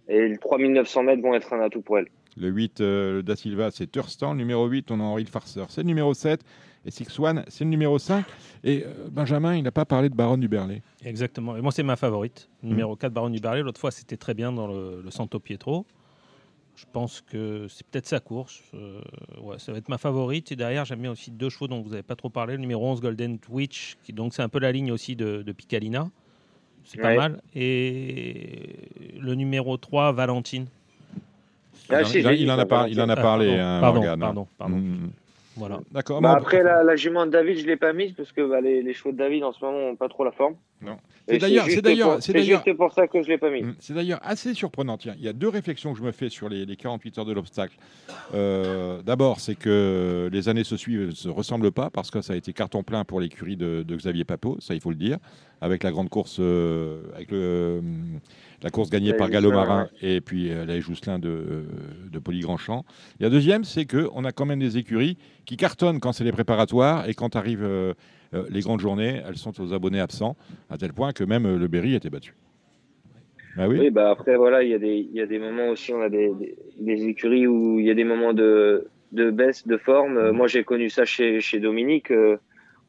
Et 0.09 0.29
les 0.29 0.39
3900 0.39 1.03
mètres 1.05 1.23
vont 1.23 1.35
être 1.35 1.53
un 1.53 1.61
atout 1.61 1.83
pour 1.83 1.99
elle. 1.99 2.09
Le 2.37 2.49
8, 2.49 2.81
euh, 2.81 3.13
le 3.15 3.23
Da 3.23 3.37
Silva, 3.37 3.71
c'est 3.71 3.91
Thurston. 3.91 4.33
Le 4.33 4.39
numéro 4.39 4.67
8, 4.67 4.91
on 4.91 5.01
a 5.01 5.03
Henri 5.03 5.25
le 5.25 5.31
Farceur. 5.31 5.71
C'est 5.71 5.83
le 5.83 5.87
numéro 5.87 6.15
7. 6.15 6.41
Et 6.87 6.91
Six 6.91 7.19
One, 7.19 7.45
c'est 7.49 7.65
le 7.65 7.71
numéro 7.71 7.99
5. 7.99 8.25
Et 8.65 8.85
euh, 8.85 9.09
Benjamin, 9.11 9.57
il 9.57 9.63
n'a 9.63 9.71
pas 9.71 9.85
parlé 9.85 10.09
de 10.11 10.15
Baronne 10.15 10.41
du 10.41 10.49
Berlay. 10.49 10.83
Exactement. 11.05 11.57
Et 11.57 11.63
moi, 11.63 11.73
c'est 11.73 11.83
ma 11.83 11.97
favorite. 11.97 12.49
Numéro 12.63 12.97
4, 12.97 13.13
Baronne 13.13 13.33
du 13.33 13.41
Berlay. 13.41 13.63
L'autre 13.63 13.81
fois, 13.81 13.91
c'était 13.91 14.17
très 14.17 14.35
bien 14.35 14.53
dans 14.53 14.67
le, 14.67 15.01
le 15.03 15.11
Santo 15.11 15.39
Pietro. 15.39 15.87
Je 16.77 16.85
pense 16.93 17.21
que 17.21 17.69
c'est 17.69 17.87
peut-être 17.87 18.07
sa 18.07 18.21
course. 18.21 18.63
Euh, 18.75 19.01
ouais, 19.41 19.59
ça 19.59 19.71
va 19.73 19.79
être 19.79 19.89
ma 19.89 19.99
favorite. 19.99 20.51
Et 20.51 20.57
derrière, 20.57 20.85
j'aime 20.85 21.01
bien 21.01 21.13
aussi 21.13 21.31
deux 21.31 21.49
chevaux 21.49 21.69
dont 21.69 21.81
vous 21.81 21.91
n'avez 21.91 22.03
pas 22.03 22.17
trop 22.17 22.31
parlé. 22.31 22.55
Le 22.55 22.61
numéro 22.61 22.85
11, 22.87 23.01
Golden 23.01 23.39
Twitch, 23.39 23.97
qui 24.03 24.13
donc 24.13 24.35
c'est 24.35 24.43
un 24.43 24.49
peu 24.49 24.59
la 24.59 24.73
ligne 24.73 24.91
aussi 24.91 25.15
de, 25.15 25.43
de 25.43 25.53
Picalina. 25.53 26.11
C'est 26.85 27.01
pas 27.01 27.09
Ouais. 27.09 27.17
mal. 27.17 27.41
Et 27.55 28.69
le 29.21 29.35
numéro 29.35 29.77
3, 29.77 30.13
Valentine. 30.13 30.67
Ah, 31.91 32.01
il, 32.01 32.07
si, 32.07 32.19
il 32.21 32.27
en- 32.27 32.31
il 32.31 32.51
a 32.51 32.57
ça, 32.57 32.67
par- 32.67 32.89
il 32.89 33.01
en 33.01 33.09
a 33.09 33.13
Ah, 33.13 33.17
parlé, 33.17 33.47
pardon, 33.47 33.63
hein, 33.63 33.81
pardon, 33.81 33.95
Morgane, 34.01 34.23
hein. 34.23 34.27
pardon, 34.27 34.47
pardon. 34.59 34.77
Mm. 34.77 35.11
Voilà. 35.57 35.81
D'accord. 35.93 36.21
Bah, 36.21 36.33
après, 36.33 36.63
la, 36.63 36.83
la 36.83 36.97
jument 36.97 37.27
de 37.27 37.31
David, 37.31 37.59
je 37.59 37.67
l'ai 37.67 37.77
pas 37.77 37.93
mise 37.93 38.13
parce 38.13 38.33
que 38.33 38.43
bah, 38.49 38.61
les, 38.61 38.83
les 38.83 38.93
chevaux 38.93 39.13
de 39.13 39.17
David 39.17 39.45
en 39.45 39.53
ce 39.53 39.65
moment 39.65 39.79
n'ont 39.91 39.97
pas 39.97 40.09
trop 40.09 40.25
la 40.25 40.33
forme. 40.33 40.55
Non. 40.83 40.97
C'est 41.29 41.39
d'ailleurs- 41.39 41.65
c'est 41.69 41.81
d'ailleurs- 41.81 42.17
c'est 42.17 42.33
c'est 42.33 42.33
d'ailleurs- 42.35 42.63
juste 42.67 42.77
pour 42.77 42.93
ça 42.93 43.07
que 43.07 43.23
je 43.23 43.29
l'ai 43.29 43.39
pas 43.39 43.51
mise. 43.51 43.65
Mm. 43.65 43.75
C'est 43.79 43.95
d'ailleurs 43.95 44.21
assez 44.23 44.53
surprenant. 44.55 44.99
Tiens, 44.99 45.15
il 45.19 45.25
y 45.25 45.29
a 45.29 45.33
deux 45.33 45.49
réflexions 45.49 45.93
que 45.93 45.99
je 45.99 46.05
me 46.05 46.13
fais 46.13 46.29
sur 46.29 46.49
les, 46.49 46.67
les 46.67 46.77
48 46.77 47.19
heures 47.19 47.25
de 47.25 47.33
l'obstacle. 47.33 47.77
Euh, 48.35 49.01
D'abord, 49.03 49.41
c'est 49.41 49.55
que 49.55 50.29
les 50.33 50.49
années 50.49 50.65
se 50.65 50.77
suivent, 50.77 51.07
ne 51.07 51.11
se 51.13 51.29
ressemblent 51.29 51.73
pas, 51.73 51.91
parce 51.91 52.11
que 52.11 52.21
ça 52.21 52.33
a 52.33 52.37
été 52.37 52.53
carton 52.53 52.83
plein 52.83 53.05
pour 53.05 53.21
l'écurie 53.21 53.57
de, 53.57 53.83
de 53.87 53.97
Xavier 53.97 54.25
Papot, 54.25 54.57
ça 54.61 54.75
il 54.75 54.81
faut 54.81 54.91
le 54.91 54.97
dire, 54.97 55.19
avec 55.61 55.83
la 55.83 55.91
grande 55.93 56.09
course, 56.11 56.39
euh, 56.41 57.03
avec 57.15 57.31
le, 57.31 57.39
euh, 57.39 57.81
la 58.65 58.71
course 58.71 58.91
gagnée 58.91 59.13
par 59.13 59.29
Gallo 59.31 59.51
Jousselin, 59.51 59.67
Marin 59.67 59.89
et 60.03 60.21
puis 60.21 60.51
euh, 60.51 60.65
la 60.65 60.81
Jousselin 60.81 61.19
de, 61.21 61.67
de 62.11 62.19
Poly 62.19 62.41
Grandchamp. 62.41 62.85
Et 63.21 63.23
la 63.25 63.31
deuxième, 63.31 63.63
c'est 63.63 63.85
qu'on 63.85 64.25
a 64.25 64.33
quand 64.33 64.47
même 64.47 64.59
des 64.59 64.79
écuries 64.79 65.17
qui 65.45 65.57
cartonnent 65.57 66.01
quand 66.01 66.13
c'est 66.13 66.25
les 66.25 66.33
préparatoires 66.33 67.09
et 67.09 67.15
quand 67.15 67.37
arrivent 67.37 67.63
euh, 67.63 67.93
euh, 68.33 68.45
les 68.51 68.61
grandes 68.61 68.81
journées, 68.81 69.21
elles 69.29 69.37
sont 69.37 69.61
aux 69.61 69.73
abonnés 69.75 70.01
absents, 70.01 70.35
à 70.71 70.79
tel 70.79 70.93
point 70.93 71.13
que 71.13 71.23
même 71.23 71.47
euh, 71.47 71.59
le 71.59 71.69
Berry 71.69 71.95
était 71.95 72.11
battu. 72.11 72.35
Bah 73.57 73.69
oui. 73.69 73.79
Oui, 73.79 73.91
bah 73.91 74.11
après, 74.11 74.35
voilà, 74.37 74.65
il 74.65 74.71
y, 74.71 74.75
a 74.75 74.79
des- 74.79 75.07
il 75.09 75.15
y 75.15 75.21
a 75.21 75.27
des 75.27 75.39
moments 75.39 75.69
aussi, 75.69 75.93
on 75.93 76.01
a 76.01 76.09
des, 76.09 76.33
des, 76.41 76.57
des 76.79 77.07
écuries 77.07 77.47
où 77.47 77.79
il 77.79 77.87
y 77.87 77.91
a 77.91 77.95
des 77.95 78.03
moments 78.03 78.33
de, 78.33 78.89
de 79.13 79.31
baisse 79.31 79.65
de 79.67 79.77
forme. 79.77 80.17
Euh, 80.17 80.33
Moi, 80.33 80.49
j'ai 80.49 80.65
connu 80.65 80.91
ça 80.91 81.05
chez, 81.05 81.41
chez 81.41 81.61
Dominique. 81.61 82.11
Euh, 82.11 82.39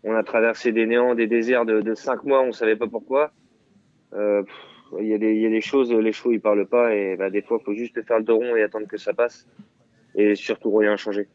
on 0.04 0.16
a 0.16 0.24
traversé 0.24 0.72
des 0.72 0.86
néants, 0.88 1.14
des 1.16 1.28
déserts 1.28 1.66
de, 1.66 1.82
de 1.82 1.94
cinq 1.96 2.24
mois, 2.24 2.42
on 2.44 2.52
savait 2.52 2.76
pas 2.78 2.88
pourquoi. 2.88 3.32
Euh, 4.14 4.42
pff, 4.44 4.56
Il 5.02 5.08
y, 5.08 5.14
a 5.14 5.18
des- 5.18 5.34
il 5.36 5.42
y 5.42 5.46
a 5.46 5.50
des 5.50 5.62
choses, 5.62 5.92
les 5.92 6.12
chevaux, 6.12 6.32
ils 6.32 6.40
parlent 6.42 6.66
pas 6.68 6.94
et 6.96 7.16
bah, 7.18 7.30
des 7.30 7.42
fois, 7.42 7.58
il 7.62 7.64
faut 7.66 7.74
juste 7.74 8.02
faire 8.06 8.18
le 8.20 8.24
dos 8.24 8.38
rond 8.38 8.56
et 8.56 8.62
attendre 8.64 8.88
que 8.88 8.98
ça 8.98 9.14
passe. 9.14 9.48
Et 10.16 10.36
surtout, 10.36 10.74
rien 10.76 10.96
changer. 10.98 11.28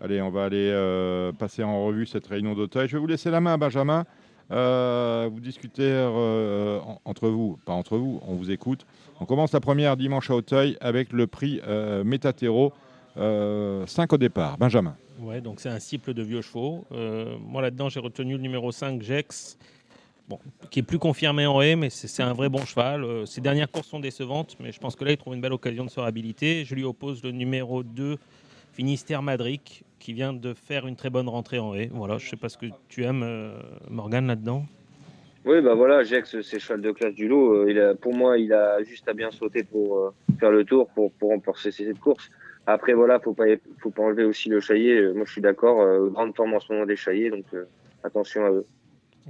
Allez, 0.00 0.22
on 0.22 0.30
va 0.30 0.44
aller 0.44 0.70
euh, 0.72 1.32
passer 1.32 1.62
en 1.64 1.84
revue 1.86 2.06
cette 2.06 2.26
réunion 2.26 2.54
d'Auteuil. 2.54 2.88
Je 2.88 2.94
vais 2.96 3.00
vous 3.00 3.06
laisser 3.06 3.30
la 3.30 3.40
main, 3.40 3.58
Benjamin. 3.58 4.04
Euh, 4.50 5.28
vous 5.30 5.40
discutez 5.40 5.82
euh, 5.84 6.78
en- 6.80 7.00
entre 7.04 7.28
vous, 7.28 7.58
pas 7.66 7.72
entre 7.72 7.98
vous, 7.98 8.20
on 8.26 8.34
vous 8.36 8.50
écoute. 8.50 8.86
On 9.20 9.26
commence 9.26 9.52
la 9.52 9.60
première 9.60 9.96
dimanche 9.96 10.30
à 10.30 10.34
Auteuil 10.36 10.76
avec 10.80 11.12
le 11.12 11.26
prix 11.26 11.60
euh, 11.66 12.02
Métatero, 12.04 12.72
5 13.16 14.12
au 14.12 14.16
départ. 14.16 14.56
Benjamin. 14.58 14.96
Ouais, 15.20 15.40
donc 15.40 15.58
c'est 15.60 15.68
un 15.68 15.80
cycle 15.80 16.14
de 16.14 16.22
vieux 16.22 16.40
chevaux. 16.42 16.84
Euh, 16.92 17.34
moi 17.44 17.60
là-dedans, 17.60 17.88
j'ai 17.88 18.00
retenu 18.00 18.34
le 18.34 18.38
numéro 18.40 18.70
5, 18.70 19.02
Jex, 19.02 19.58
qui 20.70 20.80
est 20.80 20.82
plus 20.82 20.98
confirmé 20.98 21.46
en 21.46 21.60
haie, 21.60 21.76
mais 21.76 21.90
c'est 21.90 22.22
un 22.22 22.32
vrai 22.32 22.48
bon 22.48 22.64
cheval. 22.64 23.04
Euh, 23.04 23.26
ses 23.26 23.40
dernières 23.40 23.70
courses 23.70 23.88
sont 23.88 24.00
décevantes, 24.00 24.56
mais 24.60 24.72
je 24.72 24.80
pense 24.80 24.96
que 24.96 25.04
là, 25.04 25.12
il 25.12 25.16
trouve 25.16 25.34
une 25.34 25.40
belle 25.40 25.52
occasion 25.52 25.84
de 25.84 25.90
se 25.90 26.00
réhabiliter. 26.00 26.64
Je 26.64 26.74
lui 26.74 26.84
oppose 26.84 27.22
le 27.22 27.30
numéro 27.30 27.82
2, 27.82 28.16
Finistère 28.72 29.22
Madric, 29.22 29.84
qui 29.98 30.12
vient 30.12 30.32
de 30.32 30.54
faire 30.54 30.86
une 30.86 30.96
très 30.96 31.10
bonne 31.10 31.28
rentrée 31.28 31.58
en 31.58 31.74
haie. 31.74 31.90
Voilà, 31.92 32.18
je 32.18 32.28
sais 32.28 32.36
pas 32.36 32.48
ce 32.48 32.58
que 32.58 32.66
tu 32.88 33.04
aimes, 33.04 33.22
euh, 33.24 33.58
Morgane, 33.88 34.26
là-dedans. 34.26 34.64
Oui, 35.44 35.62
bah 35.62 35.74
voilà, 35.74 36.02
Jex, 36.02 36.42
c'est 36.42 36.58
cheval 36.58 36.82
de 36.82 36.90
classe 36.90 37.14
du 37.14 37.26
lot. 37.26 37.54
Euh, 37.54 37.94
pour 37.94 38.14
moi, 38.14 38.36
il 38.36 38.52
a 38.52 38.82
juste 38.82 39.08
à 39.08 39.14
bien 39.14 39.30
sauter 39.30 39.62
pour 39.62 39.96
euh, 39.96 40.10
faire 40.38 40.50
le 40.50 40.62
tour, 40.64 40.88
pour, 40.88 41.10
pour 41.12 41.30
remporter 41.30 41.70
cette 41.70 41.98
course. 42.00 42.28
Après, 42.66 42.92
voilà, 42.92 43.18
faut 43.18 43.32
pas, 43.32 43.46
faut 43.78 43.88
pas 43.90 44.02
enlever 44.02 44.24
aussi 44.24 44.50
le 44.50 44.60
chaillet. 44.60 45.00
Euh, 45.00 45.14
Moi, 45.14 45.24
je 45.24 45.32
suis 45.32 45.40
d'accord. 45.40 46.10
grande 46.10 46.36
forme 46.36 46.52
en 46.52 46.60
ce 46.60 46.70
moment 46.70 46.84
des 46.84 46.96
chaillets, 46.96 47.30
donc 47.30 47.46
attention 48.04 48.44
à 48.44 48.50
eux. 48.50 48.66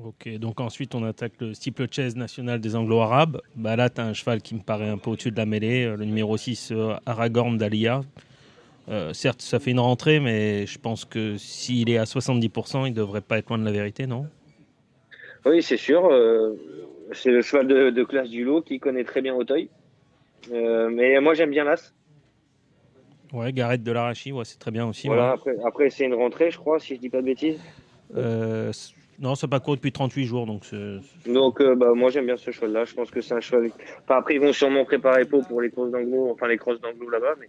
Ok, 0.05 0.29
donc 0.39 0.61
ensuite 0.61 0.95
on 0.95 1.03
attaque 1.05 1.33
le 1.41 1.55
steeple 1.55 1.87
chase 1.91 2.15
national 2.15 2.61
des 2.61 2.77
anglo-arabes. 2.77 3.41
Bah 3.57 3.75
là, 3.75 3.91
tu 3.91 4.01
as 4.01 4.05
un 4.05 4.13
cheval 4.13 4.41
qui 4.43 4.55
me 4.55 4.61
paraît 4.61 4.89
un 4.89 4.99
peu 4.99 5.11
au-dessus 5.11 5.33
de 5.33 5.37
la 5.37 5.47
mêlée, 5.47 5.85
euh, 5.85 5.97
le 5.97 6.05
numéro 6.05 6.37
6, 6.37 6.71
euh, 6.71 6.95
Aragorn 7.05 7.57
d'Alia. 7.59 8.03
Euh, 8.89 9.13
certes, 9.13 9.43
ça 9.43 9.59
fait 9.59 9.73
une 9.73 9.81
rentrée, 9.81 10.21
mais 10.21 10.67
je 10.67 10.79
pense 10.79 11.05
que 11.05 11.37
s'il 11.37 11.91
est 11.91 11.99
à 11.99 12.05
70%, 12.05 12.87
il 12.87 12.95
devrait 12.95 13.21
pas 13.21 13.39
être 13.39 13.49
loin 13.49 13.59
de 13.59 13.65
la 13.65 13.73
vérité, 13.73 14.07
non? 14.07 14.27
Oui, 15.45 15.63
c'est 15.63 15.77
sûr. 15.77 16.07
euh, 16.07 16.55
c'est 17.13 17.31
le 17.31 17.43
cheval 17.43 17.67
de, 17.67 17.91
de 17.91 18.05
classe 18.05 18.31
du 18.31 18.45
lot 18.45 18.63
qui 18.63 18.79
connaît 18.79 19.05
très 19.05 19.21
bien 19.21 19.35
Auteuil. 19.35 19.69
Euh, 20.53 20.89
mais 20.91 21.21
moi, 21.21 21.35
j'aime 21.35 21.51
bien 21.51 21.65
l'As. 21.65 21.93
Ouais, 23.33 23.53
Gareth 23.53 23.83
de 23.83 23.93
l'Arachi, 23.93 24.33
ouais, 24.33 24.45
c'est 24.45 24.59
très 24.59 24.71
bien 24.71 24.87
aussi. 24.87 25.09
Voilà, 25.09 25.29
ouais. 25.29 25.35
après, 25.35 25.57
après 25.67 25.91
c'est 25.91 26.07
une 26.07 26.15
rentrée, 26.15 26.51
je 26.51 26.57
crois, 26.57 26.79
si 26.79 26.95
je 26.95 27.01
dis 27.01 27.11
pas 27.11 27.21
de 27.21 27.27
bêtises. 27.27 27.61
Non, 29.21 29.35
ça 29.35 29.49
pas 29.49 29.59
court 29.59 29.75
depuis 29.77 29.91
38 29.91 30.25
jours, 30.27 30.47
donc 30.47 30.63
Donc, 31.27 31.61
euh, 31.61 31.75
bah, 31.75 31.93
moi, 31.95 32.11
j'aime 32.11 32.27
bien 32.27 32.37
ce 32.37 32.51
cheval-là. 32.51 32.85
Je 32.85 32.95
pense 32.95 33.11
que 33.11 33.21
c'est 33.21 33.35
un 33.35 33.41
cheval. 33.41 33.71
Enfin, 34.05 34.19
après, 34.19 34.35
ils 34.35 34.41
vont 34.41 34.53
sûrement 34.53 34.85
préparer 34.85 35.25
Pau 35.25 35.43
pour 35.43 35.61
les 35.61 35.71
courses 35.71 35.91
d'anglo, 35.91 36.31
enfin 36.31 36.47
les 36.47 36.57
crosses 36.57 36.81
d'anglo 36.81 37.11
là-bas, 37.11 37.35
mais 37.41 37.49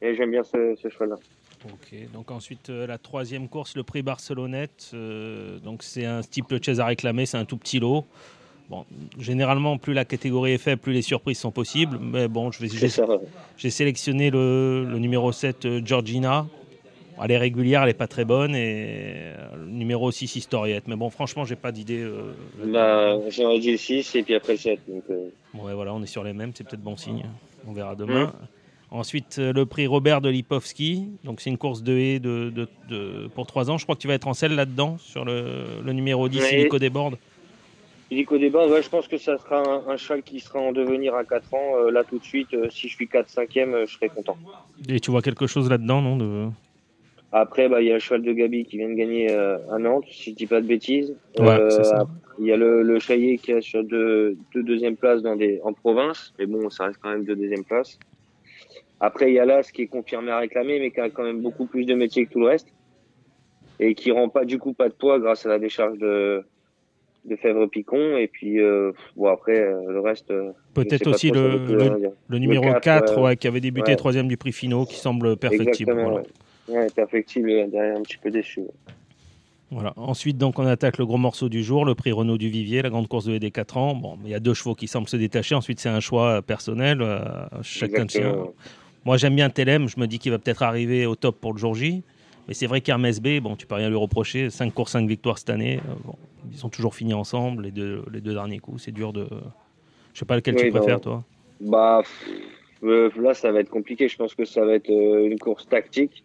et 0.00 0.14
j'aime 0.14 0.30
bien 0.30 0.44
ce, 0.44 0.76
ce 0.80 0.88
cheval-là. 0.88 1.16
Ok, 1.64 2.12
donc 2.12 2.30
ensuite 2.30 2.70
euh, 2.70 2.86
la 2.86 2.98
troisième 2.98 3.48
course, 3.48 3.74
le 3.76 3.82
prix 3.82 4.02
Barcelonnette. 4.02 4.92
euh, 4.94 5.58
donc 5.58 5.82
c'est 5.82 6.04
un 6.04 6.22
steeple 6.22 6.62
chase 6.62 6.78
à 6.78 6.86
réclamer, 6.86 7.26
c'est 7.26 7.36
un 7.36 7.44
tout 7.44 7.56
petit 7.56 7.80
lot. 7.80 8.04
Bon, 8.70 8.84
généralement, 9.18 9.78
plus 9.78 9.94
la 9.94 10.04
catégorie 10.04 10.52
est 10.52 10.58
faible, 10.58 10.80
plus 10.80 10.92
les 10.92 11.02
surprises 11.02 11.38
sont 11.38 11.50
possibles. 11.50 11.98
Mais 12.00 12.28
bon, 12.28 12.50
j'ai, 12.52 13.70
sélectionné 13.70 14.30
le, 14.30 14.84
le 14.84 14.98
numéro 14.98 15.32
7, 15.32 15.64
euh, 15.64 15.80
Georgina. 15.82 16.46
Elle 17.22 17.30
est 17.32 17.38
régulière, 17.38 17.82
elle 17.82 17.88
n'est 17.88 17.94
pas 17.94 18.06
très 18.06 18.24
bonne. 18.24 18.54
Et 18.54 18.84
euh, 19.36 19.56
le 19.56 19.66
numéro 19.70 20.10
6, 20.10 20.36
Historiette. 20.36 20.84
Mais 20.86 20.96
bon, 20.96 21.10
franchement, 21.10 21.44
j'ai 21.44 21.56
pas 21.56 21.72
d'idée. 21.72 22.00
euh, 22.02 22.32
Bah, 22.66 23.16
j'aurais 23.30 23.58
dit 23.58 23.72
le 23.72 23.76
6 23.76 24.14
et 24.16 24.22
puis 24.22 24.34
après 24.34 24.52
le 24.54 24.58
7. 24.58 24.80
Donc, 24.88 25.02
euh, 25.10 25.28
Ouais, 25.54 25.74
voilà, 25.74 25.94
on 25.94 26.02
est 26.02 26.06
sur 26.06 26.22
les 26.24 26.32
mêmes, 26.32 26.52
c'est 26.54 26.64
peut-être 26.66 26.82
bon 26.82 26.96
signe. 26.96 27.24
On 27.66 27.72
verra 27.72 27.94
demain. 27.94 28.32
Ensuite, 28.90 29.36
euh, 29.38 29.52
le 29.52 29.66
prix 29.66 29.86
Robert 29.86 30.20
de 30.22 30.30
Lipovski. 30.30 31.08
Donc, 31.24 31.40
c'est 31.42 31.50
une 31.50 31.58
course 31.58 31.82
de 31.82 31.92
haie 31.98 32.18
de, 32.20 32.50
de- 32.54 32.68
de- 32.88 33.28
pour 33.34 33.46
3 33.46 33.70
ans. 33.70 33.76
Je 33.76 33.84
crois 33.84 33.94
que 33.96 34.00
tu 34.00 34.08
vas 34.08 34.14
être 34.14 34.26
en 34.28 34.32
selle 34.34 34.54
là-dedans, 34.54 34.96
sur 34.98 35.24
le, 35.26 35.64
le 35.84 35.92
numéro 35.92 36.28
10, 36.28 36.40
Oui. 36.40 36.58
Illico 36.60 36.78
des 36.78 36.88
Bordes. 36.88 37.18
Illico 38.10 38.38
des 38.38 38.48
Bordes, 38.48 38.70
ouais, 38.70 38.82
je 38.82 38.88
pense 38.88 39.06
que 39.06 39.18
ça 39.18 39.36
sera 39.36 39.58
un, 39.58 39.92
un 39.92 39.96
cheval 39.98 40.22
qui 40.22 40.40
sera 40.40 40.60
en 40.60 40.72
devenir 40.72 41.14
à 41.14 41.24
4 41.24 41.52
ans. 41.52 41.76
Euh, 41.76 41.90
là, 41.90 42.02
tout 42.04 42.18
de 42.18 42.24
suite, 42.24 42.48
si 42.70 42.88
je 42.88 42.94
suis 42.94 43.04
4-5e, 43.06 43.74
euh, 43.74 43.84
je 43.86 43.92
serai 43.94 44.08
content. 44.08 44.38
Et 44.88 45.00
tu 45.00 45.10
vois 45.10 45.20
quelque 45.20 45.46
chose 45.46 45.68
là-dedans, 45.68 46.00
non 46.00 46.16
de... 46.16 46.46
Après, 47.32 47.68
bah, 47.68 47.82
il 47.82 47.88
y 47.88 47.90
a 47.90 47.94
le 47.94 47.98
cheval 48.00 48.22
de 48.22 48.32
Gabi 48.32 48.64
qui 48.64 48.78
vient 48.78 48.88
de 48.88 48.94
gagner 48.94 49.30
euh, 49.30 49.58
à 49.70 49.78
Nantes, 49.78 50.06
si 50.10 50.30
je 50.30 50.36
dis 50.36 50.46
pas 50.46 50.60
de 50.62 50.66
bêtises. 50.66 51.14
Ouais, 51.38 51.46
Euh, 51.46 51.70
ça. 51.70 52.06
Il 52.38 52.46
y 52.46 52.52
a 52.52 52.56
le, 52.56 52.82
le 52.82 52.98
Chaillet 53.00 53.36
qui 53.36 53.50
est 53.52 53.60
sur 53.60 53.82
deux, 53.84 54.36
deux 54.54 54.62
deuxième 54.62 54.96
places 54.96 55.22
dans 55.22 55.36
des, 55.36 55.60
en 55.64 55.72
province, 55.72 56.32
mais 56.38 56.46
bon, 56.46 56.70
ça 56.70 56.84
reste 56.86 57.00
quand 57.02 57.10
même 57.10 57.24
deux 57.24 57.34
deuxième 57.36 57.64
places. 57.64 57.98
Après, 59.00 59.30
il 59.30 59.34
y 59.34 59.38
a 59.38 59.44
l'As 59.44 59.70
qui 59.72 59.82
est 59.82 59.86
confirmé 59.88 60.30
à 60.30 60.38
réclamer, 60.38 60.78
mais 60.80 60.90
qui 60.90 61.00
a 61.00 61.10
quand 61.10 61.24
même 61.24 61.40
beaucoup 61.42 61.66
plus 61.66 61.84
de 61.84 61.94
métier 61.94 62.26
que 62.26 62.32
tout 62.32 62.40
le 62.40 62.46
reste. 62.46 62.68
Et 63.80 63.94
qui 63.94 64.10
rend 64.10 64.28
pas, 64.28 64.44
du 64.44 64.58
coup, 64.58 64.72
pas 64.72 64.88
de 64.88 64.94
poids 64.94 65.18
grâce 65.20 65.46
à 65.46 65.50
la 65.50 65.58
décharge 65.58 65.98
de, 65.98 66.42
de 67.26 67.36
Fèvre-Picon. 67.36 68.16
Et 68.16 68.26
puis, 68.26 68.60
euh, 68.60 68.90
bon, 69.16 69.26
après, 69.28 69.60
euh, 69.60 69.80
le 69.88 70.00
reste. 70.00 70.30
euh, 70.30 70.50
Peut-être 70.74 71.08
aussi 71.10 71.30
le, 71.30 71.58
le- 71.66 71.98
dire. 71.98 72.10
le 72.28 72.38
numéro 72.38 72.64
4, 72.64 72.80
4, 72.82 73.20
ouais, 73.22 73.36
qui 73.36 73.46
avait 73.46 73.60
débuté 73.60 73.94
troisième 73.96 74.26
du 74.28 74.36
prix 74.36 74.52
Finaux, 74.52 74.84
qui 74.84 74.96
semble 74.96 75.36
perfectible. 75.36 75.70
Exactement, 75.70 76.02
Voilà. 76.10 76.16
ouais. 76.22 76.26
Ouais, 76.68 76.86
perfectible, 76.94 77.50
euh, 77.50 77.66
derrière 77.66 77.96
un 77.96 78.02
petit 78.02 78.18
peu 78.18 78.30
déçu. 78.30 78.62
Voilà. 79.70 79.92
Ensuite, 79.96 80.38
donc, 80.38 80.58
on 80.58 80.66
attaque 80.66 80.98
le 80.98 81.04
gros 81.04 81.18
morceau 81.18 81.48
du 81.48 81.62
jour, 81.62 81.84
le 81.84 81.94
prix 81.94 82.10
Renault 82.12 82.38
du 82.38 82.48
Vivier, 82.48 82.80
la 82.80 82.88
grande 82.88 83.08
course 83.08 83.26
de 83.26 83.36
des 83.36 83.50
4 83.50 83.76
ans. 83.76 83.94
Bon, 83.94 84.18
il 84.24 84.30
y 84.30 84.34
a 84.34 84.40
deux 84.40 84.54
chevaux 84.54 84.74
qui 84.74 84.88
semblent 84.88 85.08
se 85.08 85.16
détacher. 85.16 85.54
Ensuite, 85.54 85.78
c'est 85.78 85.90
un 85.90 86.00
choix 86.00 86.38
euh, 86.38 86.40
personnel. 86.40 87.02
euh, 87.02 87.28
chacun 87.62 88.06
ouais. 88.06 88.50
Moi, 89.04 89.16
j'aime 89.16 89.36
bien 89.36 89.50
Telem. 89.50 89.88
Je 89.88 90.00
me 90.00 90.06
dis 90.06 90.18
qu'il 90.18 90.32
va 90.32 90.38
peut-être 90.38 90.62
arriver 90.62 91.06
au 91.06 91.16
top 91.16 91.38
pour 91.40 91.52
le 91.52 91.58
jour 91.58 91.74
J. 91.74 92.02
Mais 92.46 92.54
c'est 92.54 92.66
vrai 92.66 92.80
qu'Hermès 92.80 93.20
B, 93.20 93.40
bon, 93.40 93.56
tu 93.56 93.66
peux 93.66 93.74
rien 93.74 93.90
lui 93.90 93.96
reprocher. 93.96 94.48
5 94.48 94.72
courses, 94.72 94.92
5 94.92 95.06
victoires 95.06 95.38
cette 95.38 95.50
année. 95.50 95.80
Euh, 95.86 95.94
bon, 96.04 96.14
ils 96.50 96.64
ont 96.64 96.70
toujours 96.70 96.94
fini 96.94 97.12
ensemble, 97.12 97.64
les 97.64 97.70
deux, 97.70 98.02
les 98.10 98.22
deux 98.22 98.32
derniers 98.32 98.58
coups. 98.58 98.82
C'est 98.82 98.92
dur 98.92 99.12
de. 99.12 99.26
Je 100.14 100.18
sais 100.18 100.24
pas 100.24 100.36
lequel 100.36 100.56
tu 100.56 100.70
préfères, 100.70 100.96
non. 100.96 101.00
toi. 101.00 101.24
Bah, 101.60 102.02
euh, 102.82 103.10
là, 103.20 103.34
ça 103.34 103.52
va 103.52 103.60
être 103.60 103.68
compliqué. 103.68 104.08
Je 104.08 104.16
pense 104.16 104.34
que 104.34 104.46
ça 104.46 104.64
va 104.64 104.74
être 104.74 104.90
euh, 104.90 105.26
une 105.26 105.38
course 105.38 105.68
tactique. 105.68 106.24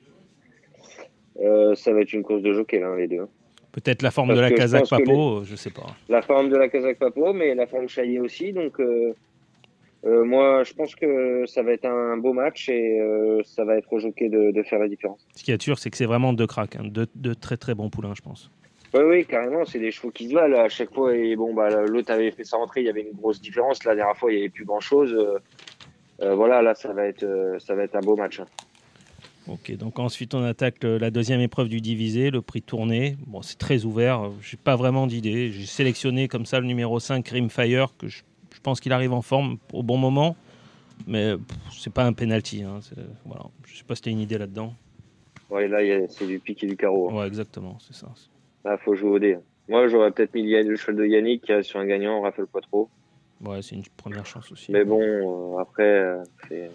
Euh, 1.41 1.73
ça 1.75 1.91
va 1.93 2.01
être 2.01 2.13
une 2.13 2.23
course 2.23 2.41
de 2.41 2.53
jockey, 2.53 2.79
là, 2.79 2.95
les 2.95 3.07
deux. 3.07 3.21
hein. 3.21 3.29
Peut-être 3.71 4.03
la 4.03 4.11
forme 4.11 4.27
Parce 4.29 4.39
de 4.39 4.43
la 4.43 4.51
Kazakh 4.51 4.87
Papo, 4.89 5.37
euh, 5.39 5.43
je 5.45 5.55
sais 5.55 5.71
pas. 5.71 5.87
La 6.07 6.21
forme 6.21 6.49
de 6.49 6.55
la 6.57 6.69
Kazakh 6.69 6.99
Papo, 6.99 7.33
mais 7.33 7.55
la 7.55 7.65
forme 7.65 7.89
Chaillet 7.89 8.19
aussi. 8.19 8.53
Donc, 8.53 8.79
euh, 8.79 9.13
Euh, 10.05 10.25
moi, 10.25 10.63
je 10.65 10.73
pense 10.73 10.95
que 10.95 11.45
ça 11.47 11.63
va 11.63 11.71
être 11.71 11.85
un 11.85 12.17
beau 12.17 12.33
match 12.33 12.67
et 12.67 12.99
ça 13.45 13.63
va 13.63 13.77
être 13.77 13.87
au 13.93 13.99
jockey 13.99 14.27
de, 14.27 14.51
de 14.51 14.61
faire 14.63 14.77
la 14.79 14.89
différence. 14.89 15.25
Ce 15.33 15.43
qui 15.45 15.53
est 15.53 15.61
sûr, 15.61 15.79
c'est 15.79 15.89
que 15.89 15.95
c'est 15.95 16.05
vraiment 16.05 16.33
deux 16.33 16.45
cracks, 16.45 16.75
hein, 16.75 16.83
deux, 16.83 17.07
deux 17.15 17.35
très 17.35 17.55
très 17.55 17.73
bons 17.73 17.89
poulains, 17.89 18.13
je 18.13 18.21
pense. 18.21 18.51
Oui, 18.93 19.01
oui, 19.05 19.25
carrément, 19.25 19.63
c'est 19.63 19.79
des 19.79 19.91
chevaux 19.91 20.11
qui 20.11 20.27
se 20.27 20.33
valent 20.33 20.59
à 20.59 20.67
chaque 20.67 20.93
fois. 20.93 21.15
Et 21.15 21.37
bon, 21.37 21.53
bah, 21.53 21.69
l'autre 21.85 22.11
avait 22.11 22.31
fait 22.31 22.43
sa 22.43 22.57
rentrée, 22.57 22.81
il 22.81 22.87
y 22.87 22.89
avait 22.89 23.03
une 23.09 23.17
grosse 23.17 23.39
différence. 23.41 23.85
La 23.85 23.95
dernière 23.95 24.17
fois, 24.17 24.29
il 24.31 24.35
n'y 24.35 24.41
avait 24.41 24.49
plus 24.49 24.65
grand 24.65 24.81
chose. 24.81 25.17
voilà, 26.19 26.61
là, 26.61 26.75
ça 26.75 26.91
va 26.93 27.05
être, 27.07 27.25
ça 27.59 27.73
va 27.73 27.83
être 27.83 27.95
un 27.95 28.01
beau 28.01 28.17
match. 28.17 28.41
hein. 28.41 28.45
Ok, 29.47 29.75
donc 29.75 29.99
ensuite 29.99 30.33
on 30.35 30.43
attaque 30.43 30.81
le- 30.83 30.97
la 30.97 31.11
deuxième 31.11 31.41
épreuve 31.41 31.67
du 31.67 31.81
divisé, 31.81 32.31
le 32.31 32.41
prix 32.41 32.61
tourné. 32.61 33.17
Bon, 33.27 33.41
c'est 33.41 33.57
très 33.57 33.83
ouvert, 33.83 34.31
j'ai 34.41 34.55
pas 34.57 34.75
vraiment 34.77 35.05
d'idée. 35.05 35.51
J'ai 35.51 35.65
sélectionné 35.65 36.27
comme 36.29 36.45
ça 36.45 36.59
le 36.61 36.65
numéro 36.65 36.99
5, 36.99 37.27
Rimfire, 37.27 37.93
que 37.97 38.07
je, 38.07 38.23
je 38.53 38.59
pense 38.61 38.79
qu'il 38.79 38.93
arrive 38.93 39.11
en 39.11 39.21
forme 39.21 39.57
au 39.73 39.83
bon 39.83 39.97
moment, 39.97 40.37
mais 41.07 41.33
c'est 41.77 41.91
pas 41.93 42.05
un 42.05 42.13
penalty. 42.13 42.63
Hein, 42.63 42.79
voilà. 43.25 43.43
Je 43.65 43.75
sais 43.77 43.83
pas 43.83 43.95
si 43.95 44.01
tu 44.03 44.09
as 44.09 44.11
une 44.13 44.19
idée 44.21 44.37
là-dedans. 44.37 44.73
Ouais, 45.49 45.67
là, 45.67 45.79
c'est 46.07 46.25
du 46.25 46.39
pic 46.39 46.63
et 46.63 46.67
du 46.67 46.77
carreau. 46.77 47.09
hein. 47.09 47.15
Ouais, 47.15 47.27
exactement, 47.27 47.77
c'est 47.79 47.95
ça. 47.95 48.07
Là, 48.63 48.77
faut 48.77 48.95
jouer 48.95 49.09
au 49.09 49.19
dé. 49.19 49.37
Moi, 49.67 49.87
j'aurais 49.89 50.11
peut-être 50.11 50.33
mis 50.33 50.43
le 50.51 50.75
cheval 50.77 50.95
de 50.95 51.05
Yannick 51.05 51.45
reste 51.47 51.69
sur 51.69 51.79
un 51.81 51.85
gagnant, 51.85 52.21
Raphaël 52.21 52.47
Poitreau. 52.47 52.89
Ouais, 53.43 53.61
c'est 53.61 53.75
une 53.75 53.83
première 53.97 54.25
chance 54.25 54.49
aussi. 54.53 54.71
Mais 54.71 54.85
bon, 54.85 55.01
euh, 55.01 55.59
après, 55.61 55.83
euh, 55.83 56.23
c'est 56.47 56.71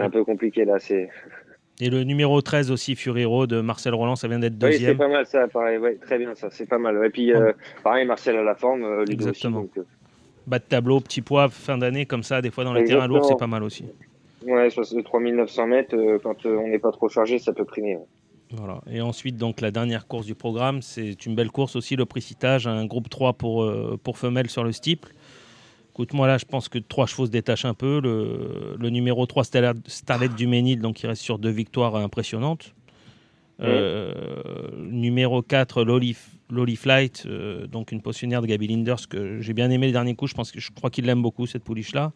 c'est 0.00 0.06
un 0.06 0.10
peu 0.10 0.24
compliqué 0.24 0.64
là. 0.64 0.78
C'est 0.78 1.08
Et 1.80 1.90
le 1.90 2.04
numéro 2.04 2.40
13 2.40 2.70
aussi, 2.70 2.96
Furiro 2.96 3.46
de 3.46 3.60
Marcel 3.60 3.94
Roland, 3.94 4.16
ça 4.16 4.28
vient 4.28 4.38
d'être 4.38 4.54
oui, 4.54 4.58
c'est 4.60 4.68
deuxième. 4.70 4.96
pas 4.98 5.08
mal 5.08 5.26
ça, 5.26 5.46
pareil. 5.48 5.78
Ouais, 5.78 5.96
très 5.96 6.18
bien 6.18 6.34
ça, 6.34 6.48
c'est 6.50 6.68
pas 6.68 6.78
mal. 6.78 7.00
Et 7.04 7.10
puis, 7.10 7.32
euh, 7.32 7.52
pareil, 7.82 8.06
Marcel 8.06 8.36
à 8.36 8.42
la 8.42 8.54
forme, 8.54 8.82
euh, 8.82 9.00
Ludo 9.00 9.12
aussi. 9.12 9.12
Exactement. 9.14 9.60
Donc, 9.62 9.78
euh, 9.78 9.84
Bas 10.46 10.58
de 10.58 10.64
tableau, 10.64 11.00
petit 11.00 11.20
poids, 11.20 11.48
fin 11.48 11.78
d'année, 11.78 12.06
comme 12.06 12.22
ça, 12.22 12.40
des 12.42 12.50
fois 12.50 12.64
dans 12.64 12.72
les 12.72 12.84
terrains 12.84 13.06
lourds, 13.06 13.24
c'est 13.24 13.38
pas 13.38 13.46
mal 13.46 13.62
aussi. 13.62 13.84
ouais, 14.46 14.68
3900 15.04 15.66
mètres, 15.66 15.94
euh, 15.94 16.18
quand 16.22 16.44
on 16.46 16.68
n'est 16.68 16.78
pas 16.78 16.92
trop 16.92 17.08
chargé, 17.08 17.38
ça 17.38 17.52
peut 17.52 17.64
primer. 17.64 17.96
ouais. 17.96 18.06
Voilà. 18.52 18.80
Et 18.90 19.00
ensuite, 19.00 19.36
donc, 19.36 19.60
la 19.60 19.70
dernière 19.70 20.08
course 20.08 20.26
du 20.26 20.34
programme, 20.34 20.82
c'est 20.82 21.24
une 21.24 21.36
belle 21.36 21.52
course 21.52 21.76
aussi, 21.76 21.94
le 21.94 22.04
précitage, 22.04 22.66
un 22.66 22.84
groupe 22.84 23.08
3 23.08 23.34
pour, 23.34 23.70
pour 24.02 24.18
femelles 24.18 24.50
sur 24.50 24.64
le 24.64 24.72
steeple. 24.72 25.12
Écoute, 25.90 26.12
moi 26.12 26.26
là, 26.26 26.38
je 26.38 26.44
pense 26.44 26.68
que 26.68 26.78
trois 26.78 27.06
chevaux 27.06 27.26
se 27.26 27.30
détachent 27.30 27.64
un 27.64 27.74
peu. 27.74 28.00
Le, 28.00 28.76
le 28.78 28.90
numéro 28.90 29.26
3, 29.26 29.44
Starlet, 29.86 30.28
du 30.28 30.46
Ménil, 30.46 30.80
donc 30.80 31.02
il 31.02 31.06
reste 31.06 31.22
sur 31.22 31.38
deux 31.38 31.50
victoires 31.50 31.96
impressionnantes. 31.96 32.74
Euh, 33.62 34.12
numéro 34.76 35.42
4, 35.42 35.84
Loli, 35.84 36.16
Loli 36.50 36.76
Flight, 36.76 37.24
euh, 37.26 37.66
donc 37.66 37.92
une 37.92 38.00
pensionnaire 38.00 38.40
de 38.40 38.46
Gaby 38.46 38.68
Linders 38.68 39.08
que 39.08 39.40
j'ai 39.40 39.52
bien 39.52 39.70
aimé 39.70 39.86
le 39.86 39.92
dernier 39.92 40.14
coup. 40.14 40.26
Je, 40.26 40.34
pense 40.34 40.50
que, 40.50 40.60
je 40.60 40.70
crois 40.70 40.90
qu'il 40.90 41.04
l'aime 41.04 41.22
beaucoup, 41.22 41.46
cette 41.46 41.64
pouliche-là. 41.64 42.12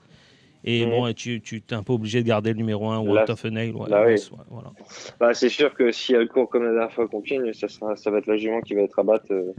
Et 0.66 0.86
bon, 0.86 1.06
et 1.06 1.12
tu, 1.12 1.42
tu 1.42 1.56
es 1.56 1.74
un 1.74 1.82
peu 1.82 1.92
obligé 1.92 2.22
de 2.22 2.26
garder 2.26 2.50
le 2.50 2.56
numéro 2.56 2.88
1, 2.88 3.00
Walt 3.00 3.28
of 3.28 3.44
a 3.44 3.50
Nail. 3.50 3.74
ouais, 3.74 3.90
là, 3.90 4.06
oui. 4.06 4.12
ouais, 4.14 4.44
voilà. 4.48 4.72
Bah, 5.20 5.34
c'est 5.34 5.50
sûr 5.50 5.74
que 5.74 5.92
si 5.92 6.14
elle 6.14 6.26
court 6.28 6.48
comme 6.48 6.64
la 6.64 6.72
dernière 6.72 6.92
fois 6.92 7.06
continue, 7.06 7.52
ça, 7.52 7.68
sera, 7.68 7.96
ça 7.96 8.10
va 8.10 8.18
être 8.18 8.26
la 8.26 8.38
jument 8.38 8.62
qui 8.62 8.74
va 8.74 8.80
être 8.80 8.98
à 8.98 9.02
battre, 9.02 9.26
euh, 9.30 9.52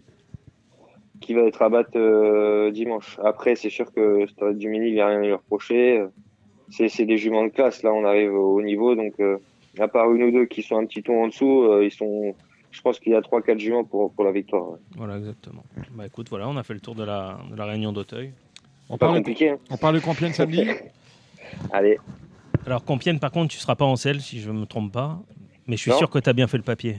qui 1.26 1.34
va 1.34 1.42
être 1.42 1.62
à 1.64 1.70
battre 1.70 1.92
euh, 1.96 2.70
dimanche. 2.72 3.18
Après, 3.24 3.56
c'est 3.56 3.70
sûr 3.72 3.92
que 3.92 4.28
Starlet 4.28 4.56
du 4.56 4.70
Mini, 4.70 4.88
il 4.90 4.94
n'y 4.94 5.02
a 5.02 5.08
rien 5.08 5.20
à 5.20 5.26
lui 5.26 5.34
reprocher. 5.34 6.04
C'est 6.70 6.88
c'est 6.88 7.06
des 7.06 7.18
juments 7.18 7.44
de 7.44 7.50
classe. 7.50 7.82
Là, 7.84 7.92
on 7.94 8.06
arrive 8.06 8.34
au 8.34 8.56
haut 8.58 8.62
niveau. 8.62 8.96
Donc, 8.96 9.14
euh, 9.20 9.38
à 9.80 9.88
part 9.88 10.12
une 10.14 10.24
ou 10.24 10.32
deux 10.32 10.46
qui 10.46 10.62
sont 10.62 10.78
un 10.78 10.86
petit 10.86 11.02
ton 11.04 11.24
en 11.24 11.28
dessous, 11.28 11.64
euh, 11.64 11.84
ils 11.84 11.92
sont. 11.92 12.36
Je 12.72 12.82
pense 12.82 13.00
qu'il 13.00 13.14
y 13.14 13.16
a 13.16 13.22
3-4 13.22 13.58
juments 13.58 13.84
pour, 13.86 14.12
pour 14.14 14.24
la 14.26 14.32
victoire. 14.32 14.70
ouais. 14.72 14.78
Voilà, 14.98 15.18
exactement. 15.18 15.64
Bah 15.94 16.06
écoute, 16.06 16.28
voilà, 16.30 16.48
on 16.50 16.58
a 16.58 16.64
fait 16.64 16.74
le 16.74 16.82
tour 16.82 16.94
de 16.94 17.04
la, 17.06 17.38
de 17.50 17.56
la 17.56 17.66
réunion 17.66 17.92
d'Auteuil. 17.94 18.32
On 18.90 18.98
parle, 18.98 19.16
compliqué. 19.18 19.50
hein. 19.52 19.58
on 19.72 19.78
parle 19.78 19.96
de 19.96 20.00
Compiègne 20.02 20.34
samedi? 20.34 20.64
Allez. 21.72 21.98
Alors, 22.66 22.84
Compiègne, 22.84 23.18
par 23.20 23.32
contre, 23.32 23.52
tu 23.54 23.58
seras 23.60 23.76
pas 23.76 23.86
en 23.86 23.96
selle, 23.96 24.20
si 24.22 24.40
je 24.42 24.52
ne 24.52 24.60
me 24.60 24.66
trompe 24.66 24.92
pas. 24.92 25.20
Mais 25.68 25.76
je 25.78 25.82
suis 25.84 25.92
Non. 25.92 25.98
sûr 25.98 26.10
que 26.10 26.20
tu 26.20 26.30
as 26.30 26.34
bien 26.34 26.48
fait 26.48 26.58
le 26.58 26.64
papier. 26.64 26.98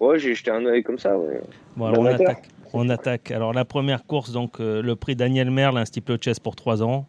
Ouais, 0.00 0.18
j'ai 0.18 0.34
jeté 0.34 0.50
un 0.50 0.64
œil 0.64 0.82
comme 0.82 0.98
ça. 0.98 1.16
Ouais. 1.18 1.40
Bon, 1.76 1.84
alors 1.86 2.00
on 2.00 2.06
attaque. 2.06 2.48
On 2.72 2.88
attaque. 2.88 3.30
Alors, 3.30 3.52
la 3.52 3.64
première 3.64 4.04
course, 4.04 4.32
donc 4.32 4.60
euh, 4.60 4.80
le 4.82 4.96
prix 4.96 5.16
Daniel 5.16 5.50
Merle, 5.50 5.78
un 5.78 5.84
steeple 5.84 6.18
chess 6.20 6.38
pour 6.40 6.56
3 6.56 6.82
ans. 6.82 7.06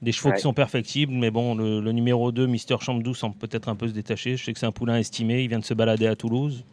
Des 0.00 0.12
chevaux 0.12 0.28
Ouais. 0.30 0.36
qui 0.36 0.42
sont 0.42 0.52
perfectibles, 0.54 1.12
mais 1.12 1.30
bon, 1.30 1.56
le, 1.56 1.80
le 1.80 1.92
numéro 1.92 2.30
2, 2.30 2.46
Mister 2.46 2.76
Chambre 2.80 3.12
semble 3.16 3.34
peut-être 3.36 3.68
un 3.68 3.74
peu 3.74 3.88
se 3.88 3.92
détacher. 3.92 4.36
Je 4.36 4.44
sais 4.44 4.52
que 4.52 4.58
c'est 4.60 4.66
un 4.66 4.70
poulain 4.72 4.96
estimé, 4.98 5.42
il 5.42 5.48
vient 5.48 5.58
de 5.58 5.64
se 5.64 5.74
balader 5.74 6.06
à 6.06 6.14
Toulouse. 6.14 6.64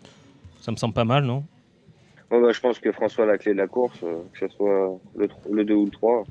Ça 0.61 0.71
me 0.71 0.75
semble 0.77 0.93
pas 0.93 1.05
mal, 1.05 1.23
non? 1.23 1.43
Ouais, 2.29 2.39
bah, 2.41 2.51
je 2.51 2.59
pense 2.59 2.77
que 2.79 2.91
François 2.91 3.23
a 3.23 3.27
la 3.27 3.37
clé 3.39 3.53
de 3.53 3.57
la 3.57 3.67
course, 3.67 3.97
euh, 4.03 4.17
que 4.33 4.47
ce 4.47 4.55
soit 4.55 4.99
le, 5.15 5.27
le 5.51 5.63
2 5.65 5.73
ou 5.73 5.85
le 5.85 5.91
3. 5.91 6.23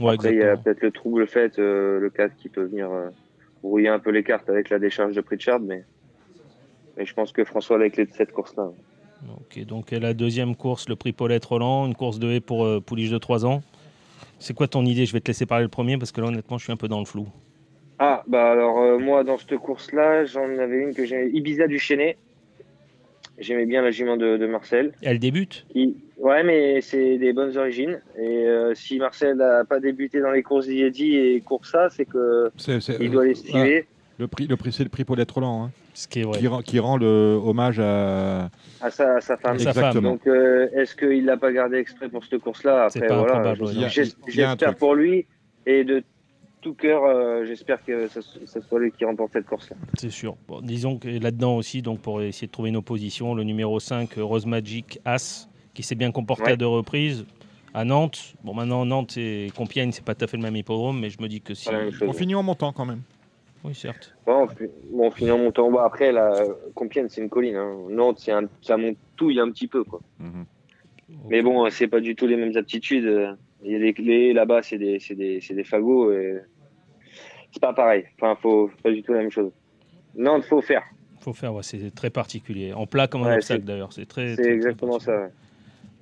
Ouais, 0.00 0.14
Après, 0.14 0.32
il 0.34 0.38
y 0.38 0.42
a 0.42 0.56
peut-être 0.56 0.82
le 0.82 0.90
trouble 0.92 1.26
fait, 1.26 1.58
euh, 1.58 1.98
le 1.98 2.10
4 2.10 2.36
qui 2.36 2.48
peut 2.48 2.64
venir 2.64 2.88
brouiller 3.62 3.88
un 3.88 3.98
peu 3.98 4.10
les 4.10 4.22
cartes 4.22 4.48
avec 4.48 4.70
la 4.70 4.78
décharge 4.78 5.14
de 5.16 5.20
Pritchard, 5.22 5.58
mais, 5.58 5.84
mais 6.96 7.06
je 7.06 7.14
pense 7.14 7.32
que 7.32 7.44
François 7.44 7.74
a 7.76 7.78
la 7.80 7.90
clé 7.90 8.04
de 8.04 8.12
cette 8.12 8.30
course-là. 8.32 8.68
Ok, 9.28 9.64
donc 9.64 9.90
la 9.90 10.14
deuxième 10.14 10.54
course, 10.56 10.88
le 10.88 10.96
prix 10.96 11.12
Paulette 11.12 11.44
Roland, 11.44 11.86
une 11.86 11.94
course 11.94 12.18
de 12.18 12.30
haie 12.30 12.40
pour 12.40 12.64
euh, 12.64 12.80
pouliche 12.80 13.10
de 13.10 13.18
3 13.18 13.46
ans. 13.46 13.62
C'est 14.38 14.54
quoi 14.54 14.68
ton 14.68 14.84
idée? 14.84 15.06
Je 15.06 15.12
vais 15.12 15.20
te 15.20 15.28
laisser 15.28 15.46
parler 15.46 15.64
le 15.64 15.70
premier 15.70 15.96
parce 15.96 16.12
que 16.12 16.20
là, 16.20 16.28
honnêtement, 16.28 16.58
je 16.58 16.64
suis 16.64 16.72
un 16.72 16.76
peu 16.76 16.88
dans 16.88 16.98
le 16.98 17.06
flou. 17.06 17.26
Ah, 17.98 18.22
bah 18.26 18.50
alors, 18.50 18.78
euh, 18.78 18.98
moi, 18.98 19.24
dans 19.24 19.38
cette 19.38 19.56
course-là, 19.56 20.26
j'en 20.26 20.58
avais 20.58 20.82
une 20.82 20.94
que 20.94 21.06
j'aimais, 21.06 21.30
Ibiza 21.30 21.66
du. 21.66 21.80
J'aimais 23.38 23.66
bien 23.66 23.82
la 23.82 23.90
jument 23.90 24.16
de, 24.16 24.36
de 24.36 24.46
Marcel. 24.46 24.92
Elle 25.02 25.18
débute? 25.18 25.66
Qui... 25.70 25.96
Ouais, 26.18 26.42
mais 26.42 26.80
c'est 26.80 27.18
des 27.18 27.32
bonnes 27.32 27.56
origines. 27.56 28.00
Et 28.18 28.46
euh, 28.46 28.74
si 28.74 28.98
Marcel 28.98 29.36
n'a 29.36 29.64
pas 29.64 29.80
débuté 29.80 30.20
dans 30.20 30.30
les 30.30 30.42
courses 30.42 30.66
d'Iedi 30.66 31.16
et 31.16 31.40
court 31.40 31.66
ça, 31.66 31.88
c'est 31.90 32.06
que 32.06 32.50
il 33.00 33.10
doit 33.10 33.26
l'estimer. 33.26 33.86
Le 34.18 34.26
prix, 34.26 34.46
le 34.46 34.56
prix 34.56 34.72
c'est 34.72 34.84
le 34.84 34.88
prix 34.88 35.04
Paulette 35.04 35.30
Roland, 35.30 35.64
hein, 35.64 35.70
Ce 35.92 36.08
qui 36.08 36.20
est 36.20 36.22
vrai. 36.22 36.38
qui, 36.38 36.46
rend, 36.46 36.62
qui 36.62 36.78
rend 36.78 36.96
le 36.96 37.38
hommage 37.44 37.78
à. 37.78 38.48
À 38.80 38.90
sa, 38.90 39.16
à 39.16 39.20
sa 39.20 39.36
femme. 39.36 39.54
Exactement. 39.54 40.10
Donc, 40.12 40.26
euh, 40.26 40.68
est-ce 40.74 40.94
qu'il 40.96 41.24
l'a 41.24 41.36
pas 41.36 41.52
gardé 41.52 41.76
exprès 41.78 42.08
pour 42.08 42.24
cette 42.24 42.40
course-là 42.40 42.88
C'est 42.90 43.04
Après, 43.04 43.16
voilà, 43.16 43.54
J'espère 43.88 44.74
pour 44.76 44.94
lui 44.94 45.26
et 45.66 45.84
de 45.84 46.02
tout 46.60 46.74
cœur, 46.74 47.04
euh, 47.04 47.44
j'espère 47.44 47.84
que 47.84 48.08
ça, 48.08 48.20
ça 48.44 48.60
soit 48.60 48.80
lui 48.80 48.90
qui 48.90 49.04
remporte 49.04 49.32
cette 49.32 49.46
course-là. 49.46 49.76
C'est 49.98 50.10
sûr. 50.10 50.36
Bon, 50.48 50.60
disons 50.60 50.98
que 50.98 51.08
là-dedans 51.08 51.56
aussi, 51.56 51.80
donc 51.82 52.00
pour 52.00 52.22
essayer 52.22 52.48
de 52.48 52.52
trouver 52.52 52.70
une 52.70 52.76
opposition, 52.76 53.34
le 53.34 53.44
numéro 53.44 53.78
5, 53.78 54.10
Rose 54.18 54.46
Magic 54.46 54.98
As, 55.04 55.48
qui 55.74 55.82
s'est 55.82 55.94
bien 55.94 56.10
comporté 56.10 56.44
Ouais. 56.44 56.52
à 56.52 56.56
deux 56.56 56.66
reprises 56.66 57.24
à 57.74 57.84
Nantes. 57.84 58.34
Bon, 58.42 58.54
maintenant, 58.54 58.84
Nantes 58.86 59.16
et 59.18 59.52
Compiègne, 59.54 59.92
c'est 59.92 60.04
pas 60.04 60.14
tout 60.14 60.24
à 60.24 60.28
fait 60.28 60.38
le 60.38 60.42
même 60.42 60.56
hippodrome, 60.56 60.98
mais 60.98 61.10
je 61.10 61.20
me 61.20 61.28
dis 61.28 61.40
que 61.40 61.54
si. 61.54 61.68
On 62.02 62.12
finit 62.12 62.34
en 62.34 62.42
montant 62.42 62.72
quand 62.72 62.86
même. 62.86 63.02
Oui, 63.66 63.74
certes. 63.74 64.14
Bon, 64.24 64.44
on 64.44 64.48
fi- 64.48 64.70
bon, 64.92 65.06
on 65.08 65.10
finit 65.10 65.30
en 65.32 65.38
montant 65.38 65.66
en 65.66 65.72
bas. 65.72 65.84
Après, 65.84 66.12
la 66.12 66.44
Compiègne, 66.74 67.08
c'est 67.08 67.20
une 67.20 67.28
colline. 67.28 67.56
Hein. 67.56 67.76
Nantes, 67.90 68.20
c'est 68.20 68.30
un, 68.32 68.44
ça 68.62 68.76
monte 68.76 68.96
tout, 69.16 69.30
il 69.30 69.36
y 69.36 69.40
a 69.40 69.42
un 69.42 69.50
petit 69.50 69.66
peu. 69.66 69.82
Quoi. 69.82 70.00
Mais 71.28 71.42
bon, 71.42 71.68
c'est 71.70 71.88
pas 71.88 72.00
du 72.00 72.14
tout 72.14 72.26
les 72.26 72.36
mêmes 72.36 72.56
aptitudes. 72.56 73.36
Il 73.64 73.72
y 73.72 73.74
a 73.74 73.78
des 73.78 73.92
clés 73.92 74.32
là-bas, 74.32 74.62
c'est 74.62 74.78
des, 74.78 75.00
c'est 75.00 75.14
des, 75.16 75.40
c'est 75.40 75.54
des 75.54 75.64
fagots. 75.64 76.12
Et... 76.12 76.38
C'est 77.50 77.60
pas 77.60 77.72
pareil. 77.72 78.04
Enfin, 78.20 78.36
faut 78.40 78.70
pas 78.82 78.90
du 78.92 79.02
tout 79.02 79.12
la 79.12 79.20
même 79.20 79.30
chose. 79.30 79.50
Nantes, 80.14 80.44
faut 80.44 80.60
faire. 80.62 80.84
faut 81.20 81.32
faire, 81.32 81.52
ouais, 81.54 81.62
c'est 81.62 81.92
très 81.94 82.10
particulier. 82.10 82.72
En 82.72 82.86
plat 82.86 83.06
comme 83.08 83.22
un 83.24 83.30
Ouais, 83.30 83.34
obstacle 83.36 83.64
d'ailleurs. 83.64 83.92
C'est 83.92 84.06
très. 84.06 84.36
C'est 84.36 84.50
exactement 84.52 84.98
très 84.98 85.06
ça. 85.06 85.20
ouais. 85.22 85.28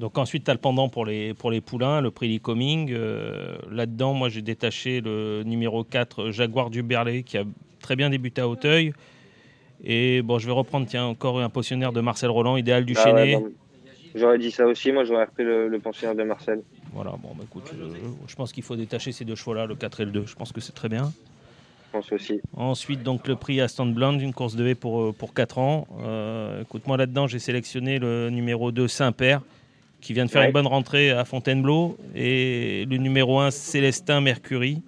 Donc 0.01 0.19
ensuite, 0.19 0.45
tu 0.45 0.51
as 0.51 0.55
le 0.55 0.61
pendant 0.61 0.89
pour 0.89 1.07
les, 1.07 1.35
pour 1.35 1.51
les 1.51 1.61
poulains, 1.61 2.01
le 2.01 2.11
prix 2.11 2.29
Licoming. 2.29 2.91
Euh, 2.93 3.57
Là-dedans, 3.71 4.13
moi, 4.15 4.29
j'ai 4.29 4.43
détaché 4.43 5.01
le 5.01 5.43
numéro 5.45 5.85
4, 5.85 6.31
Jaguar 6.31 6.71
du 6.71 6.83
Berlay, 6.83 7.23
qui 7.23 7.39
a 7.39 7.45
très 7.81 7.95
bien 7.97 8.11
débuté 8.11 8.41
à 8.41 8.49
Hauteuil. 8.49 8.93
Et 9.85 10.23
bon, 10.23 10.39
je 10.39 10.47
vais 10.47 10.53
reprendre, 10.53 10.87
tiens, 10.87 11.05
encore 11.05 11.41
un 11.41 11.49
potionnaire 11.49 11.93
de 11.93 12.01
Marcel 12.01 12.31
Roland, 12.31 12.57
idéal 12.57 12.85
du 12.85 12.95
Ah 12.97 13.13
ouais, 13.13 13.27
Chénet. 13.35 13.45
J'aurais 14.15 14.39
dit 14.39 14.51
ça 14.51 14.67
aussi. 14.67 14.91
Moi, 14.93 15.05
j'aurais 15.05 15.25
repris 15.25 15.45
le, 15.45 15.69
le 15.69 15.79
pensionnaire 15.79 16.17
de 16.17 16.23
Marcel. 16.23 16.63
Voilà, 16.93 17.11
bon, 17.13 17.31
bah, 17.37 17.45
écoute, 17.45 17.71
euh, 17.75 17.89
je 18.27 18.35
pense 18.37 18.53
qu'il 18.53 18.63
faut 18.63 18.77
détacher 18.77 19.13
ces 19.13 19.25
deux 19.25 19.35
chevaux-là, 19.35 19.67
le 19.67 19.75
4 19.75 20.01
et 20.01 20.05
le 20.07 20.11
2. 20.13 20.25
Je 20.27 20.35
pense 20.35 20.53
que 20.53 20.61
c'est 20.61 20.73
très 20.75 20.89
bien. 20.89 21.13
Aussi. 22.11 22.41
Ensuite, 22.57 23.05
donc 23.05 23.29
le 23.29 23.37
prix 23.37 23.61
Aston 23.61 23.87
Blonde, 23.87 24.21
une 24.21 24.35
course 24.35 24.57
de 24.57 24.67
haie 24.67 24.75
pour, 24.75 25.01
euh, 25.01 25.13
pour 25.13 25.33
4 25.33 25.59
ans. 25.59 25.87
Euh, 26.01 26.63
écoute, 26.63 26.89
moi 26.89 26.97
là-dedans, 26.97 27.29
j'ai 27.29 27.39
sélectionné 27.39 28.01
le 28.01 28.31
numéro 28.31 28.73
2, 28.73 28.89
Saint-Père, 28.89 29.43
qui 30.05 30.13
vient 30.13 30.27
de 30.27 30.31
faire 30.31 30.43
Ouais. 30.43 30.49
une 30.49 30.53
bonne 30.53 30.67
rentrée 30.67 31.11
à 31.11 31.25
Fontainebleau, 31.25 31.97
et 32.15 32.85
le 32.89 32.97
numéro 32.99 33.41
1, 33.41 33.51
Célestin 33.51 34.21
Mercury, 34.21 34.83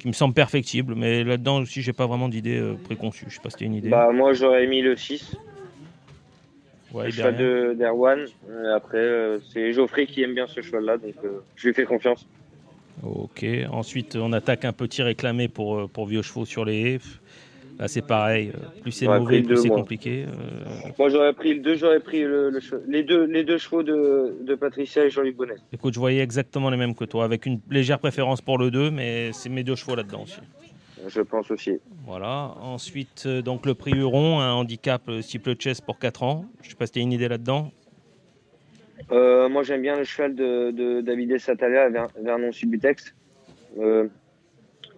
qui 0.00 0.08
me 0.08 0.14
semble 0.14 0.32
perfectible. 0.32 0.94
Mais 0.96 1.24
là-dedans 1.24 1.58
aussi, 1.60 1.82
j'ai 1.82 1.92
pas 1.92 2.06
vraiment 2.06 2.30
d'idée 2.30 2.58
euh, 2.58 2.74
préconçue. 2.82 3.26
Je 3.28 3.34
sais 3.34 3.40
pas 3.42 3.50
si 3.50 3.56
tu 3.56 3.64
une 3.64 3.74
idée. 3.74 3.90
Bah, 3.90 4.08
moi, 4.14 4.32
j'aurais 4.32 4.66
mis 4.66 4.80
le 4.80 4.96
6. 4.96 5.36
Ouais, 6.92 7.06
le 7.06 7.10
cheval 7.10 7.36
derrière. 7.36 7.68
de 7.70 7.74
d'Erwan. 7.74 8.24
Euh, 8.48 8.74
après, 8.76 8.96
euh, 8.96 9.38
c'est 9.52 9.74
Geoffrey 9.74 10.06
qui 10.06 10.22
aime 10.22 10.34
bien 10.34 10.46
ce 10.46 10.62
cheval-là, 10.62 10.96
donc 10.96 11.14
euh, 11.24 11.40
je 11.56 11.68
lui 11.68 11.74
fais 11.74 11.84
confiance. 11.84 12.26
Ok. 13.02 13.44
Ensuite, 13.70 14.16
on 14.16 14.32
attaque 14.32 14.64
un 14.64 14.72
petit 14.72 15.02
réclamé 15.02 15.48
pour, 15.48 15.90
pour 15.90 16.06
vieux 16.06 16.22
chevaux 16.22 16.46
sur 16.46 16.64
les 16.64 16.94
haies. 16.94 16.98
Là, 17.78 17.88
c'est 17.88 18.02
pareil. 18.06 18.52
euh, 18.54 18.80
Plus 18.82 18.92
c'est 18.92 19.06
mauvais, 19.06 19.42
plus 19.42 19.56
c'est 19.58 19.68
compliqué. 19.68 20.24
euh. 20.26 20.88
Moi, 20.98 21.08
j'aurais 21.10 21.32
pris 21.34 21.54
le 21.54 21.60
2, 21.60 21.74
j'aurais 21.74 22.00
pris 22.00 22.22
le, 22.22 22.48
le 22.50 22.58
che- 22.60 22.80
les, 22.88 23.02
deux, 23.02 23.24
les 23.26 23.44
deux 23.44 23.58
chevaux 23.58 23.82
de, 23.82 24.34
de 24.42 24.54
Patricia 24.54 25.04
et 25.04 25.10
Jean-Luc 25.10 25.36
Bonnet. 25.36 25.56
Écoute, 25.72 25.92
je 25.94 25.98
voyais 26.00 26.22
exactement 26.22 26.70
les 26.70 26.76
mêmes 26.78 26.94
que 26.94 27.04
toi, 27.04 27.24
avec 27.24 27.44
une 27.44 27.60
légère 27.70 27.98
préférence 27.98 28.40
pour 28.40 28.56
le 28.56 28.70
2, 28.70 28.90
mais 28.90 29.30
c'est 29.32 29.50
mes 29.50 29.62
deux 29.62 29.74
chevaux 29.74 29.94
là-dedans 29.94 30.22
aussi. 30.22 30.40
Je 31.06 31.20
pense 31.20 31.50
aussi. 31.50 31.78
Voilà. 32.06 32.54
Ensuite, 32.62 33.24
euh, 33.26 33.42
donc 33.42 33.66
le 33.66 33.74
prix 33.74 33.92
Huron, 33.92 34.40
un 34.40 34.52
handicap 34.54 35.02
euh, 35.08 35.20
type 35.20 35.46
le 35.46 35.54
chess 35.58 35.80
pour 35.80 35.98
4 35.98 36.22
ans. 36.22 36.46
Je 36.62 36.70
sais 36.70 36.76
pas 36.76 36.86
si 36.86 36.92
tu 36.92 36.98
as 36.98 37.02
une 37.02 37.12
idée 37.12 37.28
là-dedans. 37.28 37.70
Euh, 39.12 39.48
moi, 39.48 39.62
j'aime 39.62 39.82
bien 39.82 39.96
le 39.96 40.04
cheval 40.04 40.34
de, 40.34 40.70
de 40.70 41.00
David 41.02 41.38
Satalia, 41.38 41.88
Ver- 41.90 42.08
Vernon 42.22 42.50
Subutex. 42.50 43.14
Euh, 43.78 44.08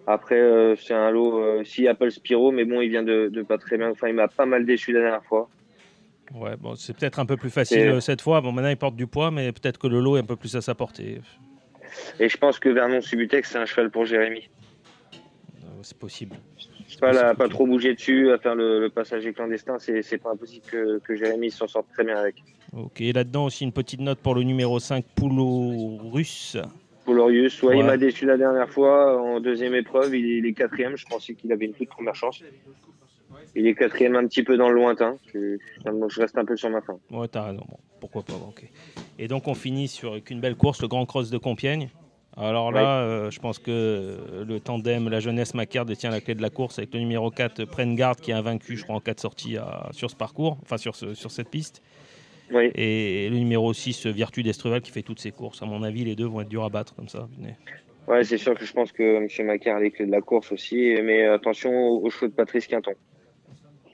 après, 0.07 0.39
euh, 0.39 0.75
c'est 0.75 0.93
un 0.93 1.11
lot, 1.11 1.39
euh, 1.39 1.63
si 1.63 1.87
Apple 1.87 2.11
Spiro, 2.11 2.51
mais 2.51 2.65
bon, 2.65 2.81
il 2.81 2.89
vient 2.89 3.03
de, 3.03 3.29
de 3.31 3.41
pas 3.43 3.57
très 3.57 3.77
bien. 3.77 3.89
Enfin, 3.91 4.07
il 4.07 4.15
m'a 4.15 4.27
pas 4.27 4.45
mal 4.45 4.65
déçu 4.65 4.91
la 4.91 5.01
dernière 5.01 5.23
fois. 5.25 5.49
Ouais, 6.33 6.55
bon, 6.57 6.75
c'est 6.75 6.95
peut-être 6.95 7.19
un 7.19 7.25
peu 7.25 7.37
plus 7.37 7.49
facile 7.49 7.79
Et- 7.79 7.87
euh, 7.87 7.99
cette 7.99 8.21
fois. 8.21 8.41
Bon, 8.41 8.51
maintenant 8.51 8.69
il 8.69 8.77
porte 8.77 8.95
du 8.95 9.07
poids, 9.07 9.31
mais 9.31 9.51
peut-être 9.51 9.77
que 9.79 9.87
le 9.87 9.99
lot 9.99 10.17
est 10.17 10.21
un 10.21 10.25
peu 10.25 10.35
plus 10.35 10.55
à 10.55 10.61
sa 10.61 10.75
portée. 10.75 11.21
Et 12.19 12.29
je 12.29 12.37
pense 12.37 12.59
que 12.59 12.69
Vernon 12.69 13.01
Subutex, 13.01 13.49
c'est 13.51 13.57
un 13.57 13.65
cheval 13.65 13.89
pour 13.89 14.05
Jérémy. 14.05 14.47
Euh, 15.13 15.67
c'est 15.81 15.97
possible. 15.97 16.35
Le 16.57 16.93
cheval 16.93 17.17
a 17.17 17.33
pas 17.33 17.47
trop 17.49 17.65
bougé 17.65 17.95
dessus, 17.95 18.31
à 18.31 18.37
faire 18.37 18.53
le, 18.55 18.79
le 18.79 18.89
passager 18.89 19.33
clandestin, 19.33 19.77
c'est 19.79 20.17
pas 20.17 20.31
impossible 20.31 20.65
que, 20.69 20.99
que 20.99 21.15
Jérémy 21.15 21.49
s'en 21.49 21.67
sorte 21.67 21.87
très 21.93 22.03
bien 22.03 22.17
avec. 22.17 22.35
Ok, 22.73 22.99
là-dedans 22.99 23.45
aussi 23.45 23.63
une 23.63 23.71
petite 23.71 23.99
note 24.01 24.19
pour 24.19 24.35
le 24.35 24.43
numéro 24.43 24.79
5, 24.79 25.03
Poulot 25.15 25.97
Russe. 26.11 26.57
Ouais, 27.67 27.77
il 27.79 27.85
m'a 27.85 27.97
déçu 27.97 28.25
la 28.25 28.37
dernière 28.37 28.69
fois 28.69 29.21
en 29.21 29.39
deuxième 29.39 29.75
épreuve. 29.75 30.15
Il 30.15 30.25
est, 30.25 30.37
il 30.39 30.45
est 30.45 30.53
quatrième. 30.53 30.95
Je 30.97 31.05
pensais 31.05 31.33
qu'il 31.35 31.51
avait 31.51 31.65
une 31.65 31.73
toute 31.73 31.89
première 31.89 32.15
chance. 32.15 32.41
Il 33.55 33.67
est 33.67 33.75
quatrième 33.75 34.15
un 34.15 34.25
petit 34.27 34.43
peu 34.43 34.57
dans 34.57 34.69
le 34.69 34.75
lointain. 34.75 35.17
Je, 35.33 35.57
je 35.85 36.19
reste 36.21 36.37
un 36.37 36.45
peu 36.45 36.55
sur 36.55 36.69
ma 36.69 36.81
fin. 36.81 36.97
Ouais, 37.11 37.27
t'as 37.27 37.43
raison. 37.43 37.63
Bon, 37.69 37.77
pourquoi 37.99 38.23
pas, 38.23 38.33
ok. 38.33 38.63
Et 39.17 39.27
donc 39.27 39.47
on 39.47 39.53
finit 39.55 39.87
sur 39.87 40.17
une 40.29 40.39
belle 40.39 40.55
course, 40.55 40.81
le 40.81 40.87
Grand 40.87 41.05
Cross 41.05 41.29
de 41.29 41.37
Compiègne. 41.37 41.89
Alors 42.37 42.71
là, 42.71 43.01
euh, 43.01 43.31
je 43.31 43.39
pense 43.39 43.59
que 43.59 44.17
le 44.47 44.59
tandem, 44.61 45.09
la 45.09 45.19
jeunesse 45.19 45.53
Macaire 45.55 45.83
détient 45.85 46.09
la 46.09 46.21
clé 46.21 46.35
de 46.35 46.41
la 46.41 46.49
course 46.49 46.77
avec 46.79 46.93
le 46.93 46.99
numéro 47.01 47.29
4, 47.31 47.65
Prenne 47.65 47.95
Garde, 47.95 48.21
qui 48.21 48.31
a 48.31 48.41
vaincu, 48.41 48.77
je 48.77 48.83
crois, 48.83 48.95
en 48.95 49.01
4 49.01 49.19
sorties 49.19 49.57
à- 49.57 49.89
sur 49.91 50.09
ce 50.09 50.15
parcours, 50.15 50.57
enfin 50.61 50.77
sur, 50.77 50.95
ce- 50.95 51.13
sur 51.15 51.31
cette 51.31 51.49
piste. 51.49 51.81
Oui. 52.51 52.71
Et 52.75 53.29
le 53.29 53.37
numéro 53.37 53.73
6, 53.73 54.07
Virtu 54.07 54.43
d'Estruval, 54.43 54.81
qui 54.81 54.91
fait 54.91 55.01
toutes 55.01 55.19
ses 55.19 55.31
courses. 55.31 55.61
À 55.61 55.65
mon 55.65 55.83
avis, 55.83 56.03
les 56.03 56.15
deux 56.15 56.25
vont 56.25 56.41
être 56.41 56.49
durs 56.49 56.63
à 56.63 56.69
battre 56.69 56.95
comme 56.95 57.09
ça. 57.09 57.27
Ouais, 58.07 58.23
c'est 58.23 58.37
sûr 58.37 58.55
que 58.55 58.65
je 58.65 58.73
pense 58.73 58.91
que 58.91 59.03
M. 59.17 59.47
Macaire 59.47 59.75
a 59.75 59.79
les 59.79 59.91
clés 59.91 60.05
de 60.05 60.11
la 60.11 60.21
course 60.21 60.51
aussi. 60.51 60.95
Mais 61.03 61.25
attention 61.25 61.71
aux, 61.71 62.05
aux 62.05 62.09
chevaux 62.09 62.27
de 62.27 62.33
Patrice 62.33 62.67
Quinton. 62.67 62.93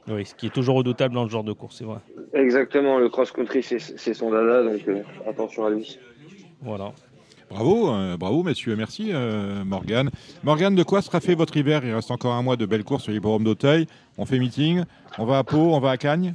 Oui, 0.08 0.26
ce 0.26 0.36
qui 0.36 0.48
est 0.48 0.54
toujours 0.54 0.76
redoutable 0.76 1.16
dans 1.16 1.24
le 1.24 1.30
genre 1.30 1.44
de 1.44 1.54
course, 1.54 1.78
c'est 1.80 1.84
vrai. 1.84 1.98
Exactement, 2.34 3.00
le 3.00 3.10
cross-country, 3.10 3.64
c'est 3.64 3.80
c'est 3.80 4.14
son 4.14 4.30
dada. 4.30 4.64
Donc 4.64 4.88
euh, 4.88 5.02
attention 5.28 5.66
à 5.66 5.72
lui. 5.72 5.98
Voilà. 6.62 6.92
Bravo, 7.50 7.90
euh, 7.92 8.18
bravo 8.18 8.44
messieurs, 8.44 8.76
merci 8.76 9.12
euh, 9.14 9.64
Morgane. 9.64 10.10
Morgane, 10.44 10.76
de 10.76 10.84
quoi 10.84 11.02
sera 11.02 11.22
fait 11.22 11.36
votre 11.36 11.56
hiver? 11.58 11.82
Il 11.84 11.94
reste 11.94 12.12
encore 12.12 12.34
un 12.34 12.42
mois 12.42 12.56
de 12.56 12.66
belles 12.66 12.84
courses 12.84 13.04
sur 13.04 13.12
l'hippodrome 13.12 13.44
d'Auteuil. 13.44 13.88
On 14.18 14.26
fait 14.26 14.40
meeting, 14.40 14.84
on 15.18 15.26
va 15.26 15.40
à 15.40 15.44
Pau, 15.44 15.58
on 15.58 15.80
va 15.80 15.92
à 15.92 15.98
Cagnes 15.98 16.34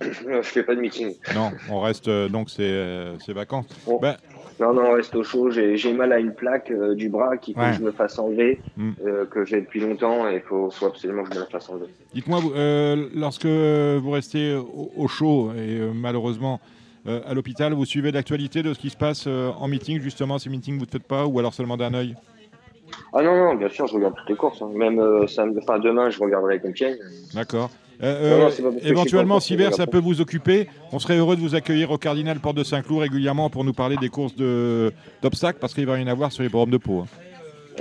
je 0.00 0.42
fais 0.42 0.62
pas 0.62 0.74
de 0.74 0.80
meeting. 0.80 1.14
Non, 1.34 1.50
on 1.70 1.80
reste 1.80 2.08
euh, 2.08 2.28
donc 2.28 2.50
c'est 2.50 2.62
euh, 2.62 3.16
vacances. 3.28 3.66
Bon. 3.86 3.98
Ben, 4.00 4.16
Non, 4.58 4.72
non, 4.74 4.82
on 4.90 4.92
reste 4.92 5.14
au 5.14 5.22
chaud. 5.22 5.50
J'ai 5.50 5.92
mal 5.92 6.12
à 6.12 6.18
une 6.18 6.34
plaque 6.34 6.70
euh, 6.70 6.94
du 6.94 7.08
bras 7.08 7.36
qu'il 7.36 7.54
faut 7.54 7.60
Ouais. 7.60 7.70
que 7.70 7.76
je 7.76 7.82
me 7.82 7.92
fasse 7.92 8.18
enlever, 8.18 8.60
Mm. 8.76 8.90
euh, 9.06 9.24
que 9.26 9.44
j'ai 9.44 9.60
depuis 9.60 9.80
longtemps 9.80 10.28
et 10.28 10.36
il 10.36 10.40
faut, 10.42 10.70
faut 10.70 10.86
absolument 10.86 11.22
que 11.24 11.30
je 11.30 11.34
me 11.38 11.40
la 11.44 11.46
fasse 11.50 11.68
enlever. 11.70 11.86
Dites-moi, 12.14 12.40
euh, 12.54 13.08
lorsque 13.14 13.46
vous 13.46 14.10
restez 14.10 14.54
au, 14.54 14.90
au 14.96 15.08
chaud 15.08 15.52
et 15.56 15.80
malheureusement 15.94 16.60
à 17.06 17.32
l'hôpital, 17.32 17.72
vous 17.72 17.86
suivez 17.86 18.12
l'actualité 18.12 18.62
de 18.62 18.74
ce 18.74 18.78
qui 18.78 18.90
se 18.90 18.96
passe 18.96 19.26
en 19.26 19.66
meeting, 19.68 20.00
justement, 20.00 20.38
ces 20.38 20.50
meetings 20.50 20.78
vous 20.78 20.84
ne 20.84 20.90
faites 20.90 21.06
pas 21.06 21.24
ou 21.26 21.38
alors 21.38 21.54
seulement 21.54 21.78
d'un 21.78 21.94
œil? 21.94 22.14
Ah 23.14 23.22
non, 23.22 23.34
non, 23.36 23.54
bien 23.54 23.68
sûr, 23.70 23.86
je 23.86 23.94
regarde 23.94 24.14
toutes 24.16 24.28
les 24.28 24.36
courses. 24.36 24.60
hein. 24.60 24.70
Même 24.74 25.00
samedi- 25.26 25.58
enfin, 25.62 25.78
demain, 25.78 26.10
je 26.10 26.20
regarderai 26.22 26.60
Compiègne. 26.60 26.96
D'accord. 27.34 27.70
Non, 28.02 28.06
Euh, 28.08 28.38
non, 28.38 28.44
euh, 28.46 28.48
je 28.48 28.54
suis 28.80 28.88
éventuellement, 28.88 29.40
si 29.40 29.54
hiver, 29.54 29.74
ça 29.74 29.86
peut 29.86 29.98
vous 29.98 30.20
occuper. 30.20 30.68
On 30.92 30.98
serait 30.98 31.16
heureux 31.18 31.36
de 31.36 31.40
vous 31.40 31.54
accueillir 31.54 31.90
au 31.90 31.98
Cardinal 31.98 32.38
Porte 32.40 32.56
de 32.56 32.64
Saint-Cloud 32.64 33.00
régulièrement 33.00 33.50
pour 33.50 33.62
nous 33.64 33.72
parler 33.74 33.96
des 34.00 34.08
courses 34.08 34.34
de- 34.36 34.92
d'obstacles 35.22 35.58
parce 35.60 35.74
qu'il 35.74 35.86
va 35.86 35.98
y 35.98 36.02
en 36.02 36.06
avoir 36.06 36.32
sur 36.32 36.42
les 36.42 36.48
bornes 36.48 36.70
de 36.70 36.78
Pau. 36.78 37.00
hein. 37.00 37.06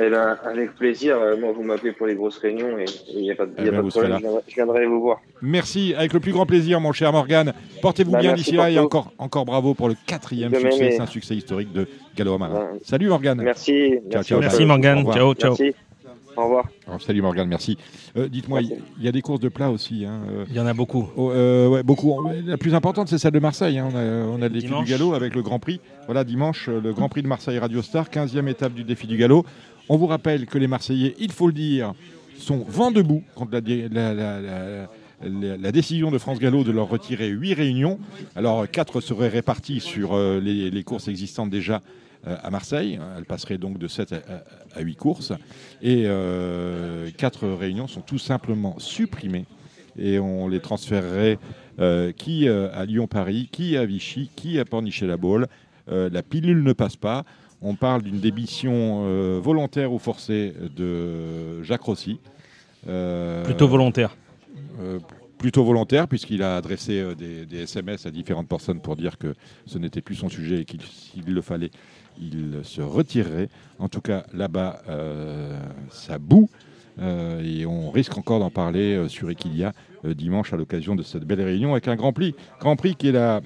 Eh 0.02 0.10
ben, 0.10 0.38
avec 0.46 0.76
plaisir. 0.76 1.18
Euh, 1.18 1.36
moi, 1.38 1.52
vous 1.54 1.64
m'appelez 1.64 1.92
pour 1.92 2.08
les 2.08 2.16
grosses 2.16 2.38
réunions 2.38 2.78
et 2.78 2.86
il 3.14 3.22
n'y 3.22 3.32
a 3.32 3.36
pas, 3.36 3.46
de- 3.46 3.52
Eh 3.58 3.64
y 3.66 3.68
a 3.68 3.72
ben, 3.72 3.78
pas 3.78 3.84
de 3.84 3.90
problème. 3.90 4.14
Je 4.16 4.22
viendrai, 4.22 4.42
je 4.48 4.56
viendrai 4.56 4.86
vous 4.86 5.02
voir. 5.02 5.20
Merci, 5.42 5.94
avec 5.98 6.14
le 6.14 6.20
plus 6.22 6.32
grand 6.32 6.46
plaisir, 6.46 6.80
mon 6.80 6.94
cher 6.94 7.12
Morgane. 7.12 7.54
Portez-vous 7.82 8.12
Bah, 8.12 8.20
bien 8.20 8.34
d'ici 8.34 8.54
là 8.56 8.70
et 8.70 8.80
encore, 8.80 9.12
encore 9.18 9.44
bravo 9.46 9.74
pour 9.74 9.90
le 9.90 9.96
quatrième 10.06 10.52
De 10.52 10.60
succès. 10.60 10.92
C'est 10.92 11.02
un 11.02 11.06
succès 11.06 11.36
historique 11.36 11.74
de 11.74 11.86
Gallo 12.16 12.34
Amarin. 12.36 12.54
Ouais. 12.56 12.80
Salut 12.84 13.08
Morgane. 13.10 13.42
Merci. 13.42 13.90
Ciao, 13.90 14.00
merci, 14.12 14.30
ciao, 14.30 14.40
Merci 14.40 14.64
revoir. 14.64 15.16
Ciao, 15.16 15.34
ciao. 15.34 15.56
Merci. 15.60 15.76
Au 16.40 16.44
revoir. 16.44 16.70
Alors, 16.88 17.02
salut 17.02 17.22
Morgane, 17.22 17.50
merci. 17.50 17.78
Euh, 18.16 18.30
Dites-moi, 18.30 18.62
il 18.62 18.78
y, 19.02 19.08
a 19.08 19.12
des 19.12 19.22
courses 19.22 19.42
de 19.42 19.50
plat 19.50 19.70
aussi. 19.70 20.06
hein, 20.06 20.22
euh, 20.30 20.46
Il 20.50 20.56
y 20.56 20.60
en 20.60 20.66
a 20.66 20.74
beaucoup. 20.74 21.10
oh, 21.18 21.32
euh, 21.32 21.68
ouais, 21.68 21.84
beaucoup. 21.84 22.16
La 22.46 22.58
plus 22.58 22.74
importante, 22.74 23.10
c'est 23.10 23.18
celle 23.18 23.34
de 23.34 23.40
Marseille. 23.40 23.78
hein. 23.78 23.90
On 23.94 23.98
a, 23.98 24.04
on 24.38 24.42
a 24.42 24.48
le 24.48 24.54
défi 24.54 24.68
Dimanche. 24.68 24.86
du 24.86 24.92
galop 24.92 25.14
avec 25.14 25.36
le 25.36 25.42
Grand 25.42 25.60
Prix. 25.60 25.82
Voilà, 26.06 26.24
dimanche, 26.24 26.68
le 26.70 26.94
Grand 26.94 27.10
Prix 27.10 27.24
de 27.24 27.28
Marseille 27.28 27.60
Radio 27.60 27.82
Star, 27.82 28.10
15e 28.10 28.48
étape 28.48 28.74
du 28.74 28.84
défi 28.86 29.06
du 29.06 29.18
galop. 29.18 29.46
On 29.90 29.98
vous 29.98 30.08
rappelle 30.08 30.46
que 30.46 30.58
les 30.58 30.68
Marseillais, 30.68 31.16
il 31.20 31.32
faut 31.34 31.48
le 31.48 31.54
dire, 31.54 31.94
sont 32.38 32.64
vent 32.68 32.92
debout 32.92 33.24
contre 33.36 33.52
la, 33.54 33.62
dé- 33.62 33.90
la- 33.92 34.14
la- 34.14 34.40
la- 34.40 34.88
la- 35.24 35.58
la 35.58 35.72
décision 35.74 36.10
de 36.12 36.18
France 36.18 36.40
Gallo 36.40 36.64
de 36.64 36.72
leur 36.72 36.88
retirer 36.88 37.28
8 37.28 37.54
réunions. 37.54 38.00
Alors, 38.38 38.66
4 38.70 39.02
seraient 39.02 39.28
réparties 39.28 39.82
sur 39.82 40.14
euh, 40.14 40.40
les, 40.40 40.72
les 40.72 40.84
courses 40.84 41.10
existantes 41.10 41.50
déjà 41.50 41.82
à 42.26 42.50
Marseille. 42.50 43.00
Elles 43.18 43.26
passeraient 43.26 43.58
donc 43.58 43.78
de 43.78 43.88
7 43.88 44.14
à, 44.76 44.82
8 44.82 44.96
courses. 44.96 45.34
Et 45.82 46.04
4 47.18 47.48
réunions 47.50 47.88
sont 47.88 48.02
tout 48.02 48.18
simplement 48.20 48.78
supprimées. 48.80 49.46
Et 49.98 50.20
on 50.20 50.48
les 50.48 50.60
transférerait 50.60 51.40
euh, 51.80 52.12
qui 52.12 52.48
euh, 52.48 52.70
à 52.74 52.86
Lyon-Paris, 52.86 53.50
qui 53.52 53.76
à 53.78 53.86
Vichy, 53.86 54.30
qui 54.36 54.60
à 54.60 54.66
Pornichet-la-Baule. 54.66 55.48
Euh, 55.92 56.10
la 56.12 56.22
pilule 56.24 56.64
ne 56.64 56.74
passe 56.74 56.96
pas. 56.96 57.24
On 57.62 57.76
parle 57.76 58.04
d'une 58.04 58.20
démission 58.20 59.04
euh, 59.06 59.40
volontaire 59.42 59.92
ou 59.92 60.00
forcée 60.00 60.54
de 60.76 61.62
Jacques 61.64 61.82
Rossi. 61.82 62.20
Euh, 62.88 63.44
Plutôt 63.44 63.68
volontaire. 63.68 64.16
euh, 64.80 65.00
plutôt 65.38 65.64
volontaire, 65.64 66.08
puisqu'il 66.08 66.44
a 66.44 66.58
adressé 66.58 67.00
euh, 67.00 67.16
des, 67.16 67.46
des 67.46 67.64
SMS 67.64 68.06
à 68.06 68.12
différentes 68.12 68.48
personnes 68.48 68.82
pour 68.82 68.96
dire 68.96 69.18
que 69.18 69.36
ce 69.66 69.78
n'était 69.78 70.02
plus 70.02 70.16
son 70.16 70.30
sujet 70.30 70.62
et 70.62 70.66
qu'il 70.66 70.82
s'il 70.82 71.34
le 71.34 71.42
fallait, 71.42 71.72
il 72.20 72.60
se 72.64 72.82
retirerait. 72.82 73.50
En 73.80 73.88
tout 73.88 74.02
cas, 74.02 74.26
là-bas, 74.34 74.82
euh, 74.90 75.60
ça 75.92 76.18
boue. 76.18 76.50
euh, 77.02 77.42
et 77.44 77.66
on 77.66 77.92
risque 77.92 78.18
encore 78.18 78.40
d'en 78.40 78.50
parler 78.50 78.96
euh, 78.96 79.08
sur 79.08 79.30
Equilia 79.30 79.74
dimanche 80.04 80.54
à 80.54 80.58
l'occasion 80.58 80.96
de 80.96 81.04
cette 81.04 81.26
belle 81.26 81.42
réunion 81.42 81.74
avec 81.74 81.90
un 81.90 81.98
Grand 81.98 82.14
Prix. 82.14 82.34
Grand 82.62 82.78
Prix 82.78 82.96
qui 82.96 83.10
est 83.10 83.12
la, 83.12 83.42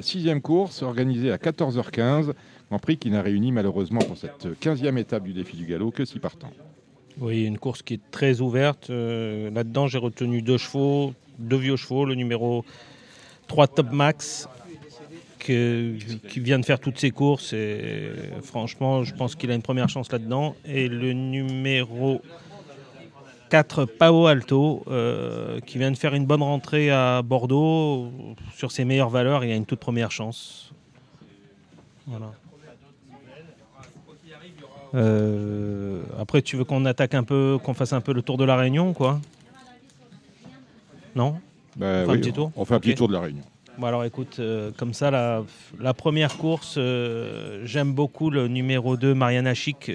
sixième 0.00 0.40
course 0.40 0.82
organisée 0.82 1.30
à 1.30 1.36
14h15. 1.36 2.32
Grand 2.68 2.78
Prix 2.80 2.96
qui 2.96 3.10
n'a 3.10 3.22
réuni 3.22 3.52
malheureusement 3.52 4.00
pour 4.00 4.16
cette 4.16 4.48
15e 4.60 4.96
étape 4.98 5.22
du 5.22 5.32
défi 5.32 5.56
du 5.56 5.66
galop 5.66 5.92
que 5.92 6.04
six 6.04 6.18
partants. 6.18 6.50
Oui, 7.18 7.44
une 7.44 7.58
course 7.58 7.82
qui 7.82 7.94
est 7.94 8.10
très 8.10 8.40
ouverte. 8.40 8.88
Là-dedans, 8.88 9.86
j'ai 9.86 9.98
retenu 9.98 10.42
deux 10.42 10.58
chevaux, 10.58 11.14
deux 11.38 11.58
vieux 11.58 11.76
chevaux, 11.76 12.04
le 12.04 12.16
numéro 12.16 12.64
3 13.46 13.68
Top 13.68 13.92
Max, 13.92 14.48
qui 15.44 16.40
vient 16.40 16.58
de 16.58 16.64
faire 16.64 16.80
toutes 16.80 16.98
ses 16.98 17.10
courses. 17.10 17.52
Et 17.52 18.10
franchement, 18.42 19.04
je 19.04 19.14
pense 19.14 19.34
qu'il 19.34 19.50
a 19.50 19.54
une 19.54 19.62
première 19.62 19.88
chance 19.88 20.10
là-dedans. 20.10 20.56
Et 20.64 20.88
le 20.88 21.12
numéro 21.12 22.20
4 23.50 23.84
Pao 23.84 24.26
Alto, 24.26 24.82
euh, 24.88 25.60
qui 25.60 25.78
vient 25.78 25.90
de 25.90 25.96
faire 25.96 26.14
une 26.14 26.26
bonne 26.26 26.42
rentrée 26.42 26.90
à 26.90 27.22
Bordeaux. 27.22 28.10
Sur 28.56 28.72
ses 28.72 28.84
meilleures 28.84 29.10
valeurs, 29.10 29.44
il 29.44 29.52
a 29.52 29.54
une 29.54 29.66
toute 29.66 29.80
première 29.80 30.10
chance. 30.10 30.72
Voilà. 32.06 32.32
Euh, 34.94 36.02
après, 36.18 36.42
tu 36.42 36.56
veux 36.56 36.64
qu'on 36.64 36.84
attaque 36.84 37.14
un 37.14 37.24
peu, 37.24 37.58
qu'on 37.62 37.74
fasse 37.74 37.92
un 37.92 38.00
peu 38.00 38.12
le 38.12 38.22
tour 38.22 38.38
de 38.38 38.44
la 38.44 38.56
Réunion, 38.56 38.92
quoi? 38.92 39.20
Non? 41.16 41.40
Bah 41.76 41.86
On 41.86 42.04
fait 42.04 42.10
un 42.10 42.12
oui, 42.12 42.20
petit 42.20 42.32
tour? 42.32 42.52
On 42.56 42.64
fait 42.64 42.74
un 42.74 42.80
petit 42.80 42.94
tour 42.94 43.08
de 43.08 43.12
la 43.12 43.20
réunion. 43.20 43.42
Bon, 43.76 43.86
alors 43.88 44.04
écoute, 44.04 44.36
euh, 44.38 44.70
comme 44.76 44.94
ça, 44.94 45.10
la, 45.10 45.94
première 45.94 46.36
course, 46.36 46.76
euh, 46.78 47.62
j'aime 47.64 47.92
beaucoup 47.92 48.30
le 48.30 48.46
numéro 48.46 48.96
2, 48.96 49.14
Mariana 49.14 49.52
Chic, 49.54 49.90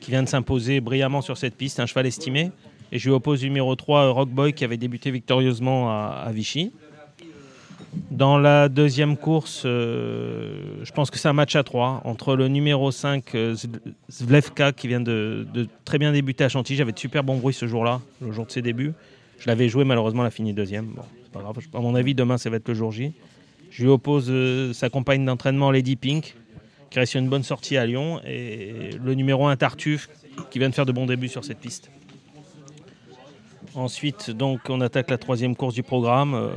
qui 0.00 0.10
vient 0.10 0.22
de 0.22 0.28
s'imposer 0.28 0.80
brillamment 0.80 1.20
sur 1.20 1.36
cette 1.36 1.54
piste, 1.54 1.78
un 1.78 1.86
cheval 1.86 2.06
estimé. 2.06 2.50
Et 2.90 2.98
je 2.98 3.08
lui 3.08 3.14
oppose 3.14 3.42
le 3.42 3.48
numéro 3.48 3.76
3, 3.76 4.10
Rock 4.12 4.30
Boy, 4.30 4.54
qui 4.54 4.64
avait 4.64 4.78
débuté 4.78 5.10
victorieusement 5.10 5.90
à, 5.90 6.30
Vichy. 6.32 6.72
Dans 8.10 8.38
la 8.38 8.70
deuxième 8.70 9.18
course, 9.18 9.62
euh, 9.66 10.62
je 10.82 10.92
pense 10.92 11.10
que 11.10 11.18
c'est 11.18 11.28
un 11.28 11.34
match 11.34 11.54
à 11.54 11.62
3 11.62 12.00
entre 12.04 12.34
le 12.34 12.48
numéro 12.48 12.90
5, 12.90 13.34
euh, 13.34 13.54
Zv- 13.54 13.78
Zvlevka, 14.10 14.72
qui 14.72 14.88
vient 14.88 15.00
de, 15.00 15.46
très 15.84 15.98
bien 15.98 16.12
débuter 16.12 16.44
à 16.44 16.48
Chantilly. 16.48 16.78
J'avais 16.78 16.92
de 16.92 16.98
super 16.98 17.24
bons 17.24 17.36
bruits 17.36 17.54
ce 17.54 17.66
jour-là, 17.66 18.00
le 18.22 18.32
jour 18.32 18.46
de 18.46 18.52
ses 18.52 18.62
débuts. 18.62 18.94
Je 19.38 19.46
l'avais 19.48 19.68
joué, 19.68 19.84
malheureusement, 19.84 20.22
elle 20.22 20.28
a 20.28 20.30
fini 20.30 20.54
deuxième. 20.54 20.86
Bon, 20.86 21.02
c'est 21.28 21.32
pas 21.38 21.40
grave. 21.42 21.58
À 21.74 21.80
mon 21.80 21.94
avis, 21.94 22.14
demain, 22.14 22.38
ça 22.38 22.50
va 22.50 22.56
être 22.56 22.68
le 22.68 22.74
jour 22.74 22.90
J. 22.92 23.12
Je 23.70 23.82
lui 23.82 23.90
oppose 23.90 24.26
euh, 24.30 24.72
sa 24.72 24.88
compagne 24.88 25.24
d'entraînement, 25.24 25.70
Lady 25.70 25.96
Pink, 25.96 26.34
qui 26.90 26.98
reste 26.98 27.12
sur 27.12 27.20
une 27.20 27.28
bonne 27.28 27.42
sortie 27.42 27.76
à 27.76 27.84
Lyon, 27.86 28.20
et 28.26 28.90
le 29.02 29.14
numéro 29.14 29.46
1, 29.46 29.56
Tartuffe, 29.56 30.08
qui 30.50 30.58
vient 30.58 30.70
de 30.70 30.74
faire 30.74 30.86
de 30.86 30.92
bons 30.92 31.06
débuts 31.06 31.28
sur 31.28 31.44
cette 31.44 31.58
piste. 31.58 31.90
Ensuite, 33.74 34.30
donc, 34.30 34.60
on 34.70 34.80
attaque 34.80 35.10
la 35.10 35.18
troisième 35.18 35.54
course 35.54 35.74
du 35.74 35.82
programme. 35.82 36.34
Euh, 36.34 36.48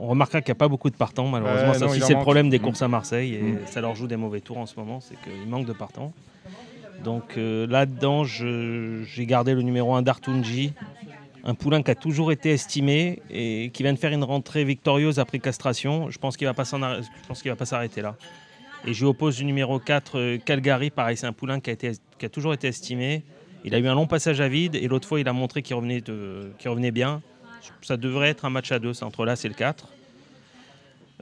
on 0.00 0.08
remarquera 0.08 0.40
qu'il 0.42 0.50
n'y 0.52 0.56
a 0.56 0.60
pas 0.60 0.68
beaucoup 0.68 0.90
de 0.90 0.96
partants, 0.96 1.26
malheureusement. 1.26 1.72
Ça 1.72 1.86
non, 1.86 1.90
aussi, 1.90 2.00
c'est 2.02 2.14
le 2.14 2.20
problème 2.20 2.50
des 2.50 2.58
Mm. 2.58 2.62
courses 2.62 2.82
à 2.82 2.88
Marseille, 2.88 3.34
et 3.34 3.42
Mm. 3.42 3.58
ça 3.66 3.80
leur 3.80 3.94
joue 3.94 4.06
des 4.06 4.16
mauvais 4.16 4.40
tours 4.40 4.58
en 4.58 4.66
ce 4.66 4.76
moment, 4.78 5.00
c'est 5.00 5.16
qu'il 5.22 5.48
manque 5.48 5.66
de 5.66 5.72
partants. 5.72 6.12
Donc 7.04 7.36
euh, 7.38 7.66
là-dedans, 7.68 8.24
j'ai 8.24 9.26
gardé 9.26 9.54
le 9.54 9.62
numéro 9.62 9.94
1 9.94 10.02
d'Artunji, 10.02 10.72
un 11.48 11.54
poulain 11.54 11.82
qui 11.82 11.90
a 11.90 11.94
toujours 11.94 12.30
été 12.30 12.50
estimé 12.50 13.22
et 13.30 13.70
qui 13.72 13.82
vient 13.82 13.94
de 13.94 13.98
faire 13.98 14.12
une 14.12 14.22
rentrée 14.22 14.64
victorieuse 14.64 15.18
après 15.18 15.38
castration. 15.38 16.10
Je 16.10 16.18
pense 16.18 16.36
qu'il 16.36 16.46
ne 16.46 16.50
va 16.50 16.54
pas 16.54 17.64
s'arrêter 17.64 18.02
là. 18.02 18.16
Et 18.84 18.92
je 18.92 19.00
lui 19.00 19.08
oppose 19.08 19.40
le 19.40 19.46
numéro 19.46 19.78
4, 19.78 20.18
euh, 20.18 20.38
Calgary. 20.44 20.90
Pareil, 20.90 21.16
c'est 21.16 21.26
un 21.26 21.32
poulain 21.32 21.58
qui 21.58 21.70
a, 21.70 22.28
toujours 22.28 22.52
été 22.52 22.68
estimé. 22.68 23.22
Il 23.64 23.74
a 23.74 23.78
eu 23.78 23.88
un 23.88 23.94
long 23.94 24.06
passage 24.06 24.42
à 24.42 24.48
vide 24.48 24.74
et 24.74 24.86
l'autre 24.88 25.08
fois, 25.08 25.20
il 25.20 25.28
a 25.28 25.32
montré 25.32 25.62
qu'il 25.62 25.74
revenait, 25.74 26.90
bien. 26.90 27.22
Ça 27.80 27.96
devrait 27.96 28.28
être 28.28 28.44
un 28.44 28.50
match 28.50 28.70
à 28.70 28.78
deux, 28.78 29.02
entre 29.02 29.24
là, 29.24 29.34
c'est 29.34 29.48
le 29.48 29.54
4. 29.54 29.88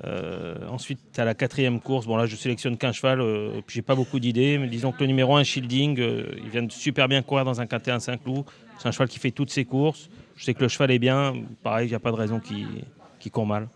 Euh, 0.04 0.56
ensuite, 0.68 1.18
à 1.18 1.24
la 1.24 1.34
quatrième 1.34 1.80
course, 1.80 2.04
bon 2.04 2.16
là 2.16 2.26
je 2.26 2.36
sélectionne 2.36 2.76
qu'un 2.76 2.92
cheval, 2.92 3.18
euh, 3.22 3.62
puis 3.66 3.76
j'ai 3.76 3.82
pas 3.82 3.94
beaucoup 3.94 4.20
d'idées, 4.20 4.58
mais 4.58 4.66
disons 4.66 4.92
que 4.92 5.00
le 5.00 5.06
numéro 5.06 5.36
1, 5.36 5.42
Shielding, 5.42 5.98
euh, 5.98 6.26
il 6.36 6.50
vient 6.50 6.64
de 6.64 6.70
super 6.70 7.08
bien 7.08 7.22
courir 7.22 7.46
dans 7.46 7.62
un 7.62 7.66
quintet 7.66 7.92
à 7.92 7.98
Saint-Cloud. 7.98 8.44
C'est 8.78 8.88
un 8.88 8.92
cheval 8.92 9.08
qui 9.08 9.18
fait 9.18 9.30
toutes 9.30 9.50
ses 9.50 9.64
courses. 9.64 10.08
Je 10.36 10.44
sais 10.44 10.54
que 10.54 10.60
le 10.62 10.68
cheval 10.68 10.90
est 10.90 10.98
bien, 10.98 11.34
pareil, 11.62 11.86
il 11.86 11.90
n'y 11.90 11.96
a 11.96 12.00
pas 12.00 12.10
de 12.10 12.16
raison 12.16 12.40
qu'il 12.40 12.66
qu'il 13.18 13.32
court 13.32 13.46
mal. 13.46 13.68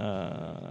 Euh, 0.00 0.28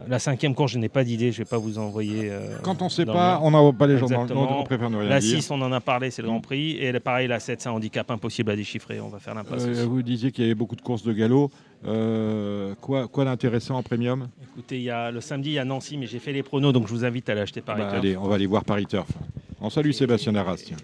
la 0.10 0.20
cinquième 0.20 0.54
course, 0.54 0.74
je 0.74 0.80
n'ai 0.80 0.90
pas 0.90 1.06
d'idée, 1.06 1.32
je 1.32 1.38
vais 1.38 1.46
pas 1.46 1.58
vous 1.58 1.78
envoyer. 1.80 2.30
euh, 2.30 2.58
Quand 2.62 2.82
on 2.82 2.90
sait 2.90 3.06
dans 3.06 3.14
pas, 3.14 3.36
le- 3.40 3.46
on 3.46 3.52
n'envoie 3.52 3.72
pas 3.72 3.88
les 3.88 3.98
gens 3.98 4.08
dans 4.08 4.26
le- 4.26 4.36
on 4.36 4.64
préfère 4.66 4.90
ne 4.90 4.98
rien 4.98 5.08
La 5.08 5.20
dire. 5.22 5.38
6, 5.42 5.50
on 5.50 5.62
en 5.62 5.72
a 5.72 5.80
parlé, 5.80 6.12
c'est 6.12 6.22
le 6.22 6.28
Grand 6.28 6.42
Prix. 6.42 6.72
Et 6.78 6.92
pareil, 7.00 7.30
la 7.30 7.40
7, 7.40 7.62
c'est 7.62 7.70
un 7.70 7.72
handicap 7.72 8.12
impossible 8.12 8.52
à 8.52 8.56
déchiffrer. 8.58 9.00
On 9.00 9.08
va 9.08 9.20
faire 9.20 9.34
l'impasse. 9.34 9.64
Euh, 9.66 9.86
vous 9.88 10.02
disiez 10.02 10.32
qu'il 10.34 10.44
y 10.44 10.48
avait 10.48 10.56
beaucoup 10.56 10.76
de 10.76 10.82
courses 10.82 11.04
de 11.04 11.14
galop. 11.14 11.52
Quoi 12.82 13.08
quoi 13.08 13.24
d'intéressant 13.24 13.76
en 13.78 13.84
premium? 13.84 14.28
Écoutez, 14.52 14.82
y 14.82 14.90
a, 14.90 15.10
le 15.10 15.22
samedi, 15.22 15.52
il 15.52 15.54
y 15.54 15.60
a 15.60 15.64
Nancy, 15.66 15.96
mais 15.98 16.06
j'ai 16.08 16.20
fait 16.20 16.34
les 16.34 16.44
pronos, 16.44 16.74
donc 16.74 16.88
je 16.88 16.94
vous 16.94 17.06
invite 17.06 17.30
à 17.30 17.36
l'acheter 17.36 17.62
par 17.62 17.78
Bah, 17.78 17.90
allez, 17.92 18.18
on 18.18 18.28
va 18.28 18.36
aller 18.36 18.46
voir 18.48 18.66
Paris 18.66 18.86
Turf. 18.88 19.08
On 19.62 19.70
salue 19.70 19.92
Sébastien 19.92 20.36
Arras. 20.36 20.58
tiens. 20.66 20.76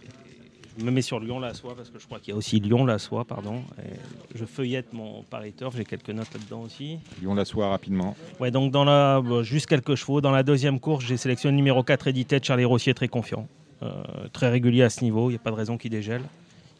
Je 0.79 0.85
me 0.85 0.91
mets 0.91 1.01
sur 1.01 1.19
Lyon-la-Soie 1.19 1.75
parce 1.75 1.89
que 1.89 1.99
je 1.99 2.05
crois 2.05 2.19
qu'il 2.19 2.31
y 2.31 2.33
a 2.33 2.37
aussi 2.37 2.61
Lyon-la-Soie, 2.61 3.25
pardon. 3.25 3.63
Et 3.79 3.97
je 4.33 4.45
feuillette 4.45 4.93
mon 4.93 5.23
Paris 5.23 5.51
Turf, 5.51 5.75
j'ai 5.75 5.83
quelques 5.83 6.09
notes 6.11 6.33
là-dedans 6.33 6.61
aussi. 6.61 6.99
Lyon 7.19 7.35
la 7.35 7.43
soie 7.43 7.67
rapidement. 7.67 8.15
Ouais, 8.39 8.49
donc 8.49 8.71
dans 8.71 8.85
la, 8.85 9.19
bon, 9.19 9.43
juste 9.43 9.65
quelques 9.65 9.95
chevaux. 9.95 10.21
Dans 10.21 10.31
la 10.31 10.41
deuxième 10.41 10.79
course, 10.79 11.03
j'ai 11.03 11.17
sélectionné 11.17 11.51
le 11.51 11.57
numéro 11.57 11.83
4 11.83 12.07
édité 12.07 12.39
de 12.39 12.45
Charlie 12.45 12.63
Rossier, 12.63 12.93
très 12.93 13.09
confiant. 13.09 13.45
Euh, 13.83 13.91
très 14.31 14.49
régulier 14.49 14.83
à 14.83 14.89
ce 14.89 15.03
niveau, 15.03 15.29
il 15.29 15.33
n'y 15.33 15.35
a 15.35 15.39
pas 15.39 15.51
de 15.51 15.57
raison 15.57 15.77
qu'il 15.77 15.91
dégèle. 15.91 16.21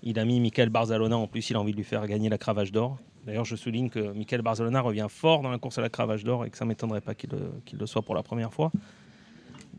Il 0.02 0.18
a 0.18 0.24
mis 0.24 0.40
Michael 0.40 0.70
Barzalona 0.70 1.18
en 1.18 1.28
plus, 1.28 1.50
il 1.50 1.58
a 1.58 1.60
envie 1.60 1.74
de 1.74 1.78
lui 1.78 1.84
faire 1.84 2.08
gagner 2.08 2.30
la 2.30 2.38
cravache 2.38 2.72
d'or. 2.72 2.98
D'ailleurs, 3.26 3.44
je 3.44 3.58
souligne 3.58 3.90
que 3.90 4.14
Michael 4.14 4.42
Barzalona 4.42 4.80
revient 4.80 5.08
fort 5.10 5.42
dans 5.42 5.52
la 5.52 5.58
course 5.58 5.78
à 5.78 5.82
la 5.82 5.90
cravache 5.90 6.24
d'or 6.24 6.46
et 6.46 6.50
que 6.50 6.58
ça 6.58 6.64
ne 6.64 6.70
m'étonnerait 6.70 7.02
pas 7.02 7.16
qu'il 7.16 7.32
le, 7.32 7.52
qu'il 7.66 7.78
le 7.78 7.86
soit 7.86 8.02
pour 8.02 8.16
la 8.16 8.24
première 8.24 8.54
fois. 8.54 8.72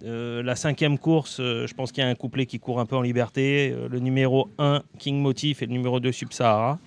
Euh, 0.02 0.43
la 0.43 0.56
cinquième 0.56 0.98
course, 0.98 1.39
euh, 1.40 1.66
je 1.66 1.74
pense 1.74 1.93
qu'il 1.93 2.02
y 2.02 2.06
a 2.06 2.09
un 2.09 2.14
couplet 2.14 2.47
qui 2.47 2.59
court 2.59 2.81
un 2.81 2.86
peu 2.86 2.97
en 2.97 3.02
liberté. 3.02 3.72
Euh, 3.74 3.89
le 3.89 3.98
numéro 3.98 4.48
1, 4.59 4.82
King 4.98 5.20
Motif, 5.20 5.62
et 5.62 5.66
le 5.66 5.72
numéro 5.72 6.01
2, 6.01 6.10
Sub-Sahara. 6.12 6.78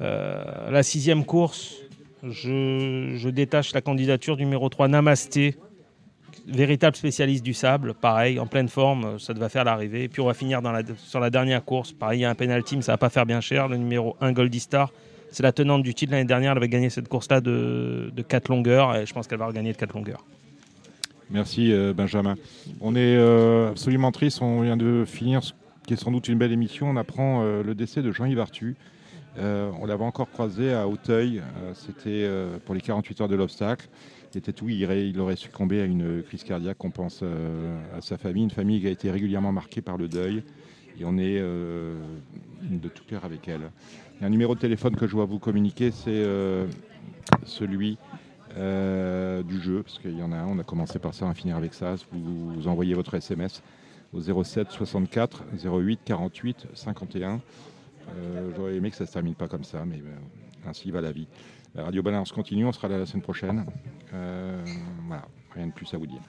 La 0.00 0.82
sixième 0.84 1.24
course, 1.24 1.74
je, 2.22 3.28
détache 3.30 3.72
la 3.74 3.80
candidature 3.80 4.36
numéro 4.36 4.68
3, 4.68 4.86
Namasté, 4.86 5.56
véritable 6.46 6.94
spécialiste 6.94 7.44
du 7.44 7.52
sable, 7.52 7.94
pareil, 7.94 8.38
en 8.38 8.46
pleine 8.46 8.68
forme, 8.68 9.18
ça 9.18 9.34
devait 9.34 9.48
faire 9.48 9.64
l'arrivée. 9.64 10.06
Puis 10.06 10.20
on 10.20 10.26
va 10.26 10.34
finir 10.34 10.60
sur 10.98 11.18
la 11.18 11.30
dernière 11.30 11.64
course, 11.64 11.90
pareil, 11.90 12.20
il 12.20 12.22
y 12.22 12.24
a 12.24 12.30
un 12.30 12.36
penalty, 12.36 12.76
mais 12.76 12.82
ça 12.82 12.92
va 12.92 12.98
pas 12.98 13.10
faire 13.10 13.26
bien 13.26 13.40
cher. 13.40 13.66
Le 13.66 13.76
numéro 13.76 14.16
1, 14.20 14.30
Goldie 14.30 14.60
Star, 14.60 14.92
c'est 15.32 15.42
la 15.42 15.50
tenante 15.50 15.82
du 15.82 15.94
titre 15.94 16.12
l'année 16.12 16.24
dernière, 16.24 16.52
elle 16.52 16.58
avait 16.58 16.68
gagné 16.68 16.90
cette 16.90 17.08
course-là 17.08 17.40
de, 17.40 18.12
de 18.14 18.22
4 18.22 18.50
longueurs, 18.50 18.94
et 18.94 19.04
je 19.04 19.12
pense 19.12 19.26
qu'elle 19.26 19.40
va 19.40 19.46
regagner 19.46 19.72
de 19.72 19.78
4 19.78 19.94
longueurs. 19.94 20.24
Merci 21.30 21.72
euh, 21.72 21.92
Benjamin. 21.92 22.36
On 22.80 22.94
est 22.96 23.16
euh, 23.16 23.70
absolument 23.70 24.12
triste. 24.12 24.40
On 24.40 24.62
vient 24.62 24.76
de 24.76 25.04
finir 25.06 25.42
ce 25.42 25.52
qui 25.86 25.92
est 25.92 25.96
sans 25.96 26.10
doute 26.10 26.28
une 26.28 26.38
belle 26.38 26.52
émission. 26.52 26.88
On 26.88 26.96
apprend 26.96 27.42
euh, 27.42 27.62
le 27.62 27.74
décès 27.74 28.02
de 28.02 28.10
Jean-Yves 28.12 28.40
Artu. 28.40 28.76
Euh, 29.38 29.70
on 29.80 29.86
l'avait 29.86 30.04
encore 30.04 30.30
croisé 30.30 30.72
à 30.72 30.88
Auteuil. 30.88 31.42
C'était 31.74 32.28
pour 32.64 32.74
les 32.74 32.80
48 32.80 33.20
heures 33.20 33.28
de 33.28 33.36
l'obstacle. 33.36 33.88
Il 34.34 34.38
était 34.38 34.52
tout, 34.52 34.68
il, 34.68 35.20
aurait- 35.20 35.36
succombé 35.36 35.80
à 35.80 35.84
une 35.84 36.22
crise 36.22 36.44
cardiaque. 36.44 36.82
On 36.84 36.90
pense 36.90 37.22
à 37.96 38.00
sa 38.00 38.18
famille, 38.18 38.42
une 38.42 38.50
famille 38.50 38.80
qui 38.80 38.86
a 38.86 38.90
été 38.90 39.10
régulièrement 39.10 39.52
marquée 39.52 39.80
par 39.80 39.96
le 39.96 40.08
deuil. 40.08 40.42
Et 40.98 41.04
on 41.04 41.16
est 41.18 41.38
de 41.40 42.88
tout 42.92 43.04
cœur 43.06 43.24
avec 43.24 43.46
elle. 43.46 43.70
Il 44.16 44.22
y 44.22 44.24
a 44.24 44.26
un 44.26 44.30
numéro 44.30 44.54
de 44.56 44.60
téléphone 44.60 44.96
que 44.96 45.06
je 45.06 45.12
dois 45.12 45.24
vous 45.26 45.38
communiquer, 45.38 45.92
c'est 45.92 46.24
celui 47.44 47.96
euh, 48.56 49.42
du 49.42 49.60
jeu, 49.60 49.82
parce 49.82 49.98
qu'il 49.98 50.18
y 50.18 50.22
en 50.22 50.32
a 50.32 50.36
un, 50.36 50.46
on 50.46 50.58
a 50.58 50.64
commencé 50.64 50.98
par 50.98 51.14
ça, 51.14 51.24
on 51.24 51.28
va 51.28 51.34
finir 51.34 51.56
avec 51.56 51.74
ça. 51.74 51.94
Vous, 52.12 52.66
envoyez 52.68 52.94
votre 52.94 53.14
SMS 53.14 53.62
au 54.12 54.20
07 54.20 54.70
64 54.70 55.44
08 55.64 56.00
48 56.04 56.66
51. 56.74 57.40
Euh, 58.16 58.50
J'aurais 58.56 58.74
aimé 58.74 58.90
que 58.90 58.96
ça 58.96 59.04
ne 59.04 59.08
se 59.08 59.12
termine 59.12 59.34
pas 59.34 59.48
comme 59.48 59.64
ça, 59.64 59.84
mais 59.84 59.96
euh, 59.98 60.68
ainsi 60.68 60.90
va 60.90 61.00
la 61.00 61.12
vie. 61.12 61.28
La 61.74 61.84
Radio 61.84 62.02
Balance 62.02 62.32
continue, 62.32 62.64
on 62.64 62.72
sera 62.72 62.88
là 62.88 62.98
la 62.98 63.06
semaine 63.06 63.22
prochaine. 63.22 63.66
Euh, 64.14 64.64
voilà, 65.06 65.26
rien 65.54 65.66
de 65.66 65.72
plus 65.72 65.92
à 65.94 65.98
vous 65.98 66.06
dire. 66.06 66.22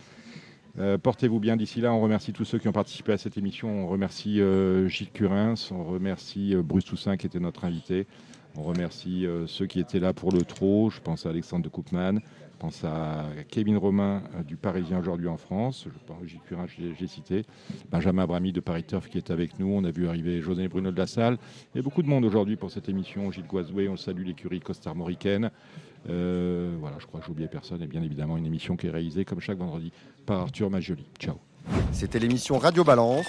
Portez-vous 1.04 1.42
bien 1.42 1.58
d'ici 1.58 1.82
là. 1.82 1.94
On 1.94 2.00
remercie 2.00 2.32
tous 2.32 2.46
ceux 2.46 2.58
qui 2.58 2.70
ont 2.70 2.74
participé 2.74 3.12
à 3.12 3.18
cette 3.18 3.38
émission. 3.38 3.84
On 3.84 3.88
remercie 3.88 4.40
Gilles 4.88 5.12
Curins, 5.12 5.56
on 5.72 5.84
remercie 5.84 6.56
Bruce 6.56 6.86
Toussaint 6.86 7.18
qui 7.18 7.26
était 7.26 7.40
notre 7.40 7.66
invité. 7.66 8.08
On 8.56 8.64
remercie 8.64 9.26
euh, 9.26 9.48
ceux 9.48 9.66
qui 9.66 9.80
étaient 9.80 10.00
là 10.00 10.14
pour 10.14 10.32
le 10.32 10.42
trot. 10.42 10.90
Je 10.90 11.00
pense 11.00 11.26
à 11.26 11.30
Alexandre 11.30 11.64
de 11.64 11.70
Koopman. 11.70 12.20
Je 12.60 12.66
pense 12.66 12.84
à 12.84 13.26
Kevin 13.48 13.78
Romain 13.78 14.22
euh, 14.36 14.44
du 14.44 14.58
Parisien 14.58 15.00
aujourd'hui 15.00 15.28
en 15.28 15.38
France. 15.38 15.86
Je 15.86 16.06
pense 16.06 16.26
Gilles 16.26 16.42
Curins, 16.46 16.68
j'ai 16.68 17.08
cité. 17.08 17.46
Benjamin 17.90 18.24
Abrami 18.24 18.52
de 18.52 18.60
Paris 18.60 18.84
Turf 18.84 19.08
qui 19.08 19.18
est 19.18 19.32
avec 19.32 19.60
nous. 19.60 19.68
On 19.68 19.84
a 19.86 19.92
vu 19.92 20.10
arriver 20.10 20.42
José 20.42 20.68
Bruno 20.68 20.92
de 20.92 20.98
la 20.98 21.08
Salle. 21.08 21.38
Il 21.74 21.78
y 21.78 21.80
a 21.80 21.84
beaucoup 21.84 22.04
de 22.04 22.10
monde 22.10 22.26
aujourd'hui 22.26 22.58
pour 22.58 22.70
cette 22.70 22.90
émission. 22.90 23.32
Gilles 23.32 23.48
Guazoué, 23.48 23.88
on 23.88 23.96
salue 23.96 24.26
l'écurie 24.26 24.60
costarmoricaine. 24.60 25.52
Euh, 26.10 26.76
voilà, 26.80 26.98
je 27.00 27.06
crois 27.06 27.20
que 27.22 27.28
j'ai 27.28 27.32
oublié 27.32 27.48
personne. 27.48 27.82
Et 27.82 27.88
bien 27.88 28.04
évidemment, 28.04 28.36
une 28.36 28.46
émission 28.46 28.76
qui 28.76 28.88
est 28.88 28.92
réalisée 28.92 29.26
comme 29.26 29.40
chaque 29.40 29.58
vendredi 29.58 29.94
par 30.26 30.42
Arthur 30.42 30.70
Majoli. 30.70 31.06
Ciao. 31.18 31.40
C'était 31.92 32.20
l'émission 32.20 32.58
Radio 32.58 32.84
Balance. 32.84 33.26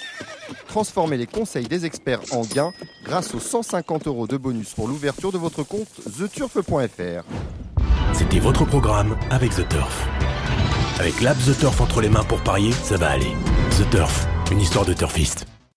Transformez 0.67 1.17
les 1.17 1.27
conseils 1.27 1.67
des 1.67 1.85
experts 1.85 2.21
en 2.31 2.41
gains 2.41 2.71
grâce 3.03 3.35
aux 3.35 3.39
150 3.39 4.07
euros 4.07 4.27
de 4.27 4.37
bonus 4.37 4.73
pour 4.73 4.87
l'ouverture 4.87 5.31
de 5.31 5.37
votre 5.37 5.63
compte 5.63 5.89
theturf.fr. 6.17 7.23
C'était 8.13 8.39
votre 8.39 8.65
programme 8.65 9.17
avec 9.29 9.51
The 9.51 9.67
Turf. 9.67 10.07
Avec 10.99 11.19
l'app 11.21 11.37
The 11.39 11.57
Turf 11.59 11.81
entre 11.81 12.01
les 12.01 12.09
mains 12.09 12.23
pour 12.23 12.41
parier, 12.41 12.71
ça 12.71 12.97
va 12.97 13.09
aller. 13.09 13.33
The 13.71 13.89
Turf, 13.89 14.27
une 14.51 14.61
histoire 14.61 14.85
de 14.85 14.93
turfiste. 14.93 15.45